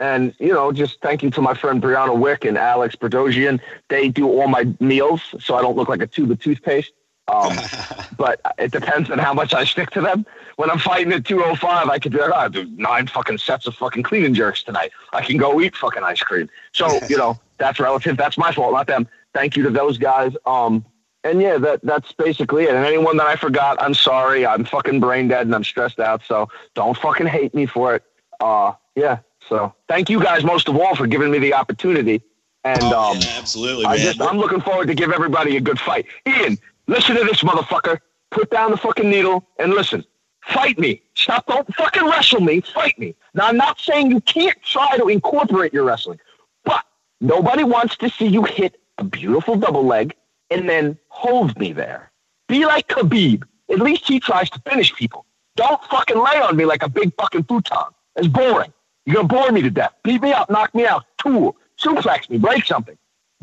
and, 0.00 0.34
you 0.40 0.52
know, 0.52 0.72
just 0.72 1.00
thank 1.00 1.22
you 1.22 1.30
to 1.30 1.40
my 1.40 1.54
friend 1.54 1.80
Brianna 1.80 2.18
Wick 2.18 2.44
and 2.44 2.58
Alex 2.58 2.96
Berdogian. 2.96 3.60
They 3.88 4.08
do 4.08 4.26
all 4.28 4.48
my 4.48 4.66
meals, 4.80 5.22
so 5.38 5.54
I 5.54 5.62
don't 5.62 5.76
look 5.76 5.88
like 5.88 6.02
a 6.02 6.06
tube 6.06 6.32
of 6.32 6.40
toothpaste. 6.40 6.92
Um, 7.28 7.56
but 8.16 8.40
it 8.58 8.72
depends 8.72 9.10
on 9.10 9.18
how 9.18 9.32
much 9.34 9.54
I 9.54 9.64
stick 9.64 9.90
to 9.90 10.00
them. 10.00 10.26
When 10.56 10.70
I'm 10.70 10.78
fighting 10.78 11.12
at 11.12 11.24
205, 11.24 11.88
I 11.88 11.98
could 11.98 12.12
be 12.12 12.18
like, 12.18 12.30
oh, 12.32 12.36
I 12.36 12.48
do 12.48 12.64
nine 12.76 13.06
fucking 13.06 13.38
sets 13.38 13.66
of 13.66 13.74
fucking 13.74 14.04
clean 14.04 14.24
and 14.24 14.34
jerks 14.34 14.62
tonight. 14.62 14.92
I 15.12 15.22
can 15.22 15.36
go 15.36 15.60
eat 15.60 15.76
fucking 15.76 16.02
ice 16.02 16.20
cream. 16.20 16.48
So, 16.72 17.00
you 17.08 17.16
know, 17.16 17.38
that's 17.58 17.80
relative. 17.80 18.16
That's 18.16 18.38
my 18.38 18.52
fault, 18.52 18.72
not 18.72 18.86
them. 18.86 19.08
Thank 19.32 19.56
you 19.56 19.64
to 19.64 19.70
those 19.70 19.98
guys. 19.98 20.32
Um, 20.46 20.84
and 21.24 21.40
yeah, 21.40 21.56
that 21.58 21.80
that's 21.82 22.12
basically 22.12 22.64
it. 22.64 22.74
And 22.74 22.84
anyone 22.84 23.16
that 23.16 23.26
I 23.26 23.36
forgot, 23.36 23.80
I'm 23.80 23.94
sorry. 23.94 24.46
I'm 24.46 24.64
fucking 24.64 25.00
brain 25.00 25.28
dead 25.28 25.46
and 25.46 25.54
I'm 25.54 25.64
stressed 25.64 25.98
out. 25.98 26.22
So 26.26 26.48
don't 26.74 26.96
fucking 26.96 27.26
hate 27.26 27.54
me 27.54 27.66
for 27.66 27.94
it. 27.94 28.04
Uh, 28.40 28.72
yeah, 28.94 29.18
so 29.48 29.74
thank 29.88 30.08
you 30.08 30.22
guys 30.22 30.44
most 30.44 30.68
of 30.68 30.76
all 30.76 30.94
for 30.94 31.06
giving 31.06 31.30
me 31.30 31.38
the 31.38 31.54
opportunity. 31.54 32.22
And 32.62 32.82
oh, 32.82 33.10
um, 33.12 33.18
yeah, 33.18 33.36
absolutely, 33.38 33.86
I 33.86 33.96
man. 33.96 33.98
just 33.98 34.22
I'm 34.22 34.38
looking 34.38 34.60
forward 34.60 34.88
to 34.88 34.94
give 34.94 35.12
everybody 35.12 35.56
a 35.56 35.60
good 35.60 35.78
fight. 35.78 36.06
Ian, 36.26 36.58
listen 36.86 37.16
to 37.16 37.24
this 37.24 37.42
motherfucker. 37.42 37.98
Put 38.30 38.50
down 38.50 38.70
the 38.70 38.76
fucking 38.76 39.08
needle 39.08 39.46
and 39.58 39.72
listen. 39.72 40.04
Fight 40.42 40.78
me. 40.78 41.02
Stop. 41.14 41.46
Don't 41.46 41.74
fucking 41.74 42.06
wrestle 42.06 42.40
me. 42.40 42.60
Fight 42.60 42.98
me. 42.98 43.14
Now 43.34 43.46
I'm 43.46 43.56
not 43.56 43.80
saying 43.80 44.10
you 44.10 44.20
can't 44.20 44.60
try 44.62 44.96
to 44.98 45.08
incorporate 45.08 45.72
your 45.72 45.84
wrestling, 45.84 46.18
but 46.64 46.84
nobody 47.20 47.64
wants 47.64 47.96
to 47.98 48.10
see 48.10 48.26
you 48.26 48.44
hit 48.44 48.80
a 48.98 49.04
beautiful 49.04 49.56
double 49.56 49.86
leg 49.86 50.14
and 50.50 50.68
then 50.68 50.98
hold 51.08 51.58
me 51.58 51.72
there. 51.72 52.10
Be 52.48 52.66
like 52.66 52.88
Khabib. 52.88 53.44
At 53.70 53.80
least 53.80 54.06
he 54.06 54.20
tries 54.20 54.50
to 54.50 54.60
finish 54.68 54.94
people. 54.94 55.24
Don't 55.56 55.82
fucking 55.84 56.18
lay 56.18 56.40
on 56.40 56.56
me 56.56 56.64
like 56.64 56.82
a 56.82 56.88
big 56.88 57.14
fucking 57.16 57.44
futon. 57.44 57.92
It's 58.16 58.28
boring. 58.28 58.72
You're 59.06 59.16
gonna 59.16 59.28
bore 59.28 59.50
me 59.52 59.62
to 59.62 59.70
death. 59.70 59.92
Beat 60.02 60.22
me 60.22 60.32
up, 60.32 60.50
knock 60.50 60.74
me 60.74 60.86
out, 60.86 61.04
tool, 61.18 61.56
suplex 61.78 62.28
me, 62.28 62.38
break 62.38 62.64
something. 62.64 62.96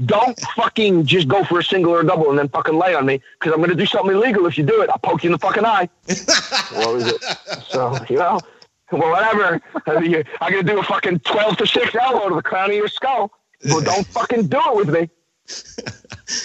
Don't 0.06 0.40
fucking 0.56 1.06
just 1.06 1.28
go 1.28 1.44
for 1.44 1.60
a 1.60 1.64
single 1.64 1.94
or 1.94 2.02
a 2.02 2.06
double 2.06 2.30
and 2.30 2.40
then 2.40 2.50
fucking 2.50 2.78
lay 2.78 2.96
on 2.96 3.06
me 3.06 3.22
because 3.40 3.54
I'm 3.54 3.62
gonna 3.62 3.76
do 3.76 3.86
something 3.86 4.16
illegal 4.16 4.46
if 4.46 4.58
you 4.58 4.64
do 4.64 4.82
it. 4.82 4.90
I'll 4.90 4.98
poke 5.00 5.24
you 5.24 5.28
in 5.30 5.34
the 5.34 5.40
fucking 5.40 5.66
eye. 5.66 5.90
what 6.74 6.94
was 6.94 7.08
it? 7.08 7.24
So 7.68 7.98
you 8.10 8.18
know, 8.18 8.40
well, 8.92 9.12
whatever. 9.12 9.62
I'm 9.88 10.52
gonna 10.52 10.64
do 10.64 10.80
a 10.80 10.84
fucking 10.84 11.20
twelve 11.20 11.58
to 11.58 11.68
six 11.68 11.96
elbow 11.96 12.30
to 12.30 12.36
the 12.36 12.42
crown 12.42 12.70
of 12.70 12.76
your 12.76 12.88
skull. 12.88 13.32
Well, 13.66 13.82
don't 13.82 14.08
fucking 14.08 14.48
do 14.48 14.60
it 14.60 14.76
with 14.76 14.90
me. 14.90 15.10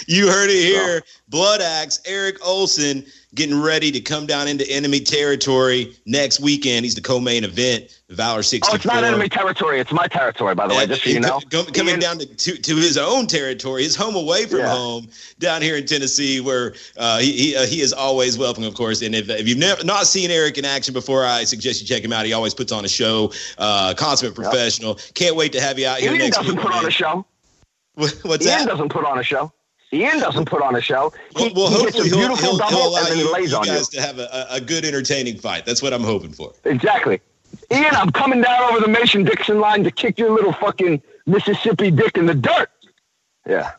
You 0.07 0.31
heard 0.31 0.51
it 0.51 0.63
here. 0.63 1.03
Blood 1.29 1.61
Axe, 1.61 2.01
Eric 2.07 2.45
Olsen 2.47 3.05
getting 3.37 3.61
ready 3.61 3.93
to 3.93 4.01
come 4.01 4.27
down 4.27 4.49
into 4.49 4.69
enemy 4.71 4.99
territory 4.99 5.95
next 6.07 6.41
weekend. 6.41 6.85
He's 6.85 6.95
the 6.95 7.01
co-main 7.01 7.45
event, 7.45 8.01
Valor 8.09 8.43
64. 8.43 8.73
Oh, 8.73 8.77
it's 8.77 8.85
not 8.87 9.05
enemy 9.05 9.29
territory. 9.29 9.79
It's 9.79 9.93
my 9.93 10.09
territory, 10.09 10.55
by 10.55 10.67
the 10.67 10.75
way, 10.75 10.87
just 10.87 11.05
so 11.05 11.11
you 11.11 11.21
know. 11.21 11.41
coming 11.51 11.89
Ian. 11.89 12.01
down 12.01 12.19
to, 12.19 12.27
to, 12.27 12.57
to, 12.57 12.77
his 12.77 12.97
own 12.97 13.27
territory, 13.27 13.83
his 13.83 13.95
home 13.95 14.17
away 14.17 14.47
from 14.47 14.61
yeah. 14.61 14.75
home, 14.75 15.09
down 15.39 15.63
here 15.63 15.77
in 15.77 15.87
Tennessee, 15.87 16.41
where 16.41 16.75
uh, 16.97 17.19
he 17.19 17.33
he, 17.33 17.57
uh, 17.57 17.67
he, 17.67 17.81
is 17.81 17.93
always 17.93 18.39
welcome, 18.39 18.65
of 18.65 18.75
course. 18.75 19.03
And 19.03 19.15
if, 19.15 19.29
if 19.29 19.47
you've 19.47 19.59
never 19.59 19.85
not 19.85 20.07
seen 20.07 20.31
Eric 20.31 20.57
in 20.57 20.65
action 20.65 20.95
before, 20.95 21.25
I 21.25 21.45
suggest 21.45 21.83
you 21.83 21.87
check 21.87 22.03
him 22.03 22.13
out. 22.13 22.25
He 22.25 22.33
always 22.33 22.55
puts 22.55 22.73
on 22.73 22.85
a 22.85 22.89
show, 22.89 23.33
uh, 23.59 23.95
consummate 23.95 24.35
professional. 24.35 24.91
Yep. 24.91 25.15
Can't 25.15 25.37
wait 25.37 25.53
to 25.53 25.61
have 25.61 25.79
you 25.79 25.87
out 25.87 25.99
here 25.99 26.13
Ian 26.13 26.21
next 26.21 26.39
doesn't 26.39 26.57
week. 26.57 26.63
put 26.63 26.71
man. 26.71 26.79
on 26.79 26.87
a 26.87 26.91
show. 26.91 27.27
What's 27.95 28.25
Ian 28.27 28.41
that? 28.41 28.69
doesn't 28.69 28.89
put 28.91 29.05
on 29.05 29.19
a 29.19 29.23
show. 29.23 29.53
Ian 29.93 30.19
doesn't 30.19 30.47
put 30.47 30.63
on 30.63 30.75
a 30.77 30.81
show. 30.81 31.13
He, 31.37 31.53
well, 31.55 31.55
well 31.55 31.69
he 31.69 31.85
hopefully 31.85 32.09
he'll, 32.09 32.37
he'll, 32.37 32.59
he'll, 32.59 32.89
allow 32.89 33.09
you, 33.09 33.47
you 33.47 33.51
guys 33.51 33.93
you. 33.93 34.01
to 34.01 34.07
have 34.07 34.19
a, 34.19 34.47
a 34.51 34.61
good, 34.61 34.85
entertaining 34.85 35.39
fight. 35.39 35.65
That's 35.65 35.83
what 35.83 35.93
I'm 35.93 36.03
hoping 36.03 36.33
for. 36.33 36.53
Exactly. 36.65 37.21
Ian, 37.71 37.95
I'm 37.95 38.11
coming 38.11 38.41
down 38.41 38.63
over 38.65 38.81
the 38.81 38.89
Mason 38.89 39.25
Dixon 39.25 39.61
line 39.61 39.85
to 39.85 39.91
kick 39.91 40.19
your 40.19 40.31
little 40.31 40.53
fucking 40.53 41.01
Mississippi 41.27 41.91
dick 41.91 42.17
in 42.17 42.27
the 42.27 42.35
dirt. 42.35 42.71
Yeah. 43.47 43.73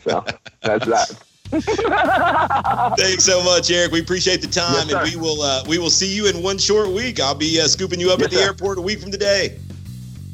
So 0.00 0.24
that's 0.62 0.86
that. 0.86 1.22
Thanks 2.98 3.24
so 3.24 3.42
much, 3.44 3.70
Eric. 3.70 3.92
We 3.92 4.00
appreciate 4.00 4.40
the 4.40 4.48
time, 4.48 4.88
yes, 4.88 4.92
and 4.92 5.10
we 5.10 5.20
will 5.20 5.42
uh, 5.42 5.62
we 5.68 5.78
will 5.78 5.90
see 5.90 6.12
you 6.12 6.26
in 6.26 6.42
one 6.42 6.56
short 6.56 6.88
week. 6.88 7.20
I'll 7.20 7.34
be 7.34 7.60
uh, 7.60 7.68
scooping 7.68 8.00
you 8.00 8.10
up 8.10 8.20
yes, 8.20 8.26
at 8.26 8.30
the 8.30 8.36
sir. 8.38 8.44
airport 8.44 8.78
a 8.78 8.80
week 8.80 9.00
from 9.00 9.10
today. 9.10 9.58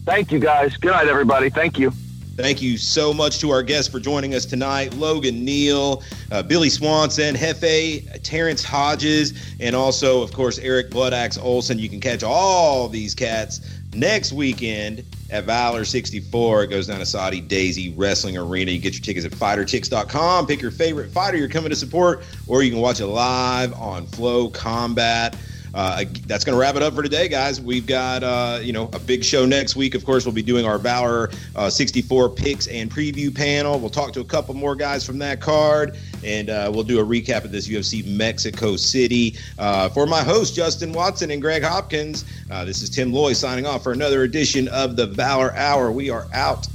Thank 0.04 0.30
you, 0.30 0.38
guys. 0.38 0.76
Good 0.76 0.92
night, 0.92 1.08
everybody. 1.08 1.50
Thank 1.50 1.76
you. 1.76 1.92
Thank 2.38 2.62
you 2.62 2.78
so 2.78 3.12
much 3.12 3.40
to 3.40 3.50
our 3.50 3.64
guests 3.64 3.90
for 3.90 3.98
joining 3.98 4.32
us 4.32 4.44
tonight 4.44 4.94
Logan 4.94 5.44
Neal, 5.44 6.04
uh, 6.30 6.40
Billy 6.40 6.70
Swanson, 6.70 7.34
Hefe, 7.34 8.22
Terrance 8.22 8.62
Hodges, 8.62 9.56
and 9.58 9.74
also, 9.74 10.22
of 10.22 10.32
course, 10.32 10.60
Eric 10.60 10.88
Bloodaxe 10.88 11.36
Olsen. 11.36 11.80
You 11.80 11.88
can 11.88 11.98
catch 11.98 12.22
all 12.22 12.88
these 12.88 13.12
cats 13.12 13.60
next 13.92 14.32
weekend 14.32 15.02
at 15.30 15.46
Valor 15.46 15.84
64. 15.84 16.62
It 16.62 16.66
goes 16.68 16.86
down 16.86 17.00
to 17.00 17.06
Soddy 17.06 17.40
Daisy 17.40 17.92
Wrestling 17.96 18.38
Arena. 18.38 18.70
You 18.70 18.78
get 18.78 18.92
your 18.94 19.02
tickets 19.02 19.26
at 19.26 19.32
fighterchicks.com. 19.32 20.46
Pick 20.46 20.62
your 20.62 20.70
favorite 20.70 21.10
fighter 21.10 21.38
you're 21.38 21.48
coming 21.48 21.70
to 21.70 21.76
support, 21.76 22.22
or 22.46 22.62
you 22.62 22.70
can 22.70 22.78
watch 22.78 23.00
it 23.00 23.06
live 23.08 23.72
on 23.72 24.06
FloCombat 24.06 25.34
uh, 25.74 26.04
that's 26.26 26.44
going 26.44 26.54
to 26.54 26.60
wrap 26.60 26.76
it 26.76 26.82
up 26.82 26.94
for 26.94 27.02
today, 27.02 27.28
guys. 27.28 27.60
We've 27.60 27.86
got 27.86 28.22
uh, 28.22 28.60
you 28.62 28.72
know 28.72 28.90
a 28.92 28.98
big 28.98 29.24
show 29.24 29.46
next 29.46 29.76
week. 29.76 29.94
Of 29.94 30.04
course, 30.04 30.24
we'll 30.24 30.34
be 30.34 30.42
doing 30.42 30.64
our 30.64 30.78
Valor 30.78 31.30
uh, 31.56 31.70
64 31.70 32.30
picks 32.30 32.66
and 32.66 32.90
preview 32.90 33.34
panel. 33.34 33.78
We'll 33.78 33.90
talk 33.90 34.12
to 34.14 34.20
a 34.20 34.24
couple 34.24 34.54
more 34.54 34.74
guys 34.74 35.04
from 35.04 35.18
that 35.18 35.40
card, 35.40 35.96
and 36.24 36.50
uh, 36.50 36.70
we'll 36.72 36.84
do 36.84 37.00
a 37.00 37.04
recap 37.04 37.44
of 37.44 37.52
this 37.52 37.68
UFC 37.68 38.06
Mexico 38.06 38.76
City. 38.76 39.36
Uh, 39.58 39.88
for 39.88 40.06
my 40.06 40.22
host 40.22 40.54
Justin 40.54 40.92
Watson 40.92 41.30
and 41.30 41.42
Greg 41.42 41.62
Hopkins, 41.62 42.24
uh, 42.50 42.64
this 42.64 42.82
is 42.82 42.90
Tim 42.90 43.12
Loy 43.12 43.32
signing 43.32 43.66
off 43.66 43.82
for 43.82 43.92
another 43.92 44.22
edition 44.22 44.68
of 44.68 44.96
the 44.96 45.06
Valor 45.06 45.52
Hour. 45.54 45.92
We 45.92 46.10
are 46.10 46.26
out. 46.32 46.66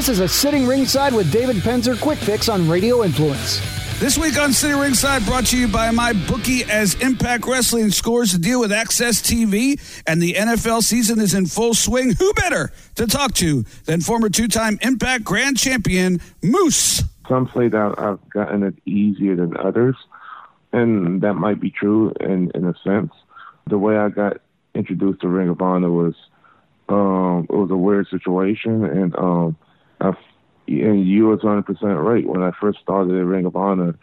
This 0.00 0.08
is 0.08 0.20
a 0.20 0.28
Sitting 0.28 0.66
Ringside 0.66 1.12
with 1.12 1.30
David 1.30 1.56
Penzer 1.56 2.00
quick 2.00 2.16
fix 2.16 2.48
on 2.48 2.66
Radio 2.66 3.04
Influence. 3.04 3.60
This 4.00 4.16
week 4.16 4.38
on 4.38 4.50
Sitting 4.50 4.78
Ringside, 4.78 5.26
brought 5.26 5.44
to 5.48 5.58
you 5.58 5.68
by 5.68 5.90
my 5.90 6.14
bookie 6.26 6.64
as 6.64 6.94
Impact 7.02 7.46
Wrestling 7.46 7.90
scores 7.90 8.30
to 8.30 8.38
deal 8.38 8.60
with 8.60 8.70
AXS 8.70 9.20
TV, 9.20 9.78
and 10.06 10.22
the 10.22 10.32
NFL 10.32 10.84
season 10.84 11.20
is 11.20 11.34
in 11.34 11.44
full 11.44 11.74
swing. 11.74 12.14
Who 12.14 12.32
better 12.32 12.72
to 12.94 13.06
talk 13.06 13.34
to 13.34 13.62
than 13.84 14.00
former 14.00 14.30
two-time 14.30 14.78
Impact 14.80 15.22
Grand 15.22 15.58
Champion 15.58 16.22
Moose? 16.42 17.02
Some 17.28 17.50
say 17.54 17.68
that 17.68 17.94
I've 17.98 18.26
gotten 18.30 18.62
it 18.62 18.76
easier 18.86 19.36
than 19.36 19.54
others, 19.58 19.96
and 20.72 21.20
that 21.20 21.34
might 21.34 21.60
be 21.60 21.70
true 21.70 22.14
in 22.20 22.50
in 22.54 22.64
a 22.64 22.74
sense. 22.82 23.12
The 23.66 23.76
way 23.76 23.98
I 23.98 24.08
got 24.08 24.38
introduced 24.74 25.20
to 25.20 25.28
Ring 25.28 25.50
of 25.50 25.60
Honor 25.60 25.90
was 25.90 26.14
um, 26.88 27.46
it 27.50 27.54
was 27.54 27.70
a 27.70 27.76
weird 27.76 28.08
situation, 28.08 28.82
and 28.86 29.14
um, 29.18 29.58
I, 30.00 30.12
and 30.68 31.06
you 31.06 31.28
was 31.28 31.40
100% 31.40 31.82
right. 31.82 32.26
When 32.26 32.42
I 32.42 32.52
first 32.60 32.80
started 32.80 33.16
at 33.16 33.24
Ring 33.24 33.46
of 33.46 33.56
Honor, 33.56 33.96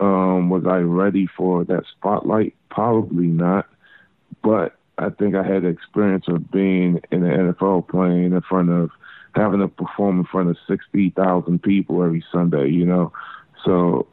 um, 0.00 0.48
was 0.50 0.64
I 0.66 0.78
ready 0.78 1.26
for 1.26 1.64
that 1.64 1.84
spotlight? 1.96 2.54
Probably 2.70 3.26
not. 3.26 3.66
But 4.42 4.76
I 4.98 5.10
think 5.10 5.34
I 5.34 5.42
had 5.42 5.62
the 5.62 5.68
experience 5.68 6.24
of 6.28 6.50
being 6.50 7.00
in 7.10 7.20
the 7.22 7.28
NFL 7.28 7.88
playing 7.88 8.32
in 8.32 8.40
front 8.42 8.70
of, 8.70 8.90
having 9.34 9.60
to 9.60 9.68
perform 9.68 10.20
in 10.20 10.24
front 10.26 10.50
of 10.50 10.56
60,000 10.66 11.62
people 11.62 12.02
every 12.02 12.24
Sunday, 12.32 12.68
you 12.68 12.84
know? 12.84 13.12
So 13.64 14.06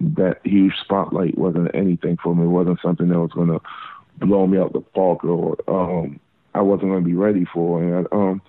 that 0.00 0.40
huge 0.44 0.74
spotlight 0.82 1.38
wasn't 1.38 1.74
anything 1.74 2.18
for 2.22 2.34
me. 2.34 2.44
It 2.44 2.48
wasn't 2.48 2.80
something 2.82 3.08
that 3.08 3.20
was 3.20 3.32
going 3.32 3.48
to 3.48 3.60
blow 4.18 4.46
me 4.46 4.58
out 4.58 4.72
the 4.72 4.80
park 4.80 5.24
or 5.24 5.56
um, 5.68 6.20
I 6.54 6.60
wasn't 6.60 6.90
going 6.90 7.02
to 7.02 7.08
be 7.08 7.14
ready 7.14 7.44
for. 7.44 7.82
And 7.82 8.06
um, 8.12 8.42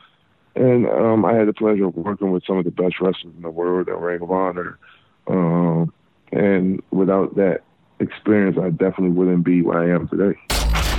and 0.56 0.88
um, 0.88 1.26
I 1.26 1.34
had 1.34 1.48
the 1.48 1.54
pleasure 1.54 1.86
of 1.86 1.96
working 1.96 2.32
with 2.32 2.44
some 2.46 2.58
of 2.58 2.66
the 2.66 2.72
best 2.72 3.02
wrestlers 3.02 3.34
in 3.36 3.42
the 3.42 3.50
world 3.50 3.90
at 3.90 3.98
Ring 3.98 4.22
of 4.22 4.32
Honor. 4.32 4.78
Um, 5.28 5.94
and 6.32 6.82
without 6.92 7.36
that 7.36 7.62
experience, 8.00 8.58
I 8.62 8.70
definitely 8.70 9.10
wouldn't 9.10 9.44
be 9.44 9.62
where 9.62 9.80
I 9.80 9.90
am 9.94 10.08
today. 10.08 10.38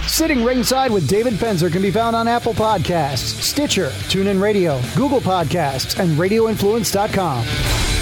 Sitting 0.07 0.45
ringside 0.45 0.93
with 0.93 1.09
David 1.09 1.35
Penzer 1.35 1.71
can 1.71 1.83
be 1.83 1.91
found 1.91 2.15
on 2.15 2.29
Apple 2.29 2.55
Podcasts, 2.55 3.41
Stitcher, 3.43 3.89
TuneIn 4.09 4.41
Radio, 4.41 4.81
Google 4.95 5.21
Podcasts, 5.21 5.99
and 5.99 6.17
RadioInfluence.com. 6.17 7.96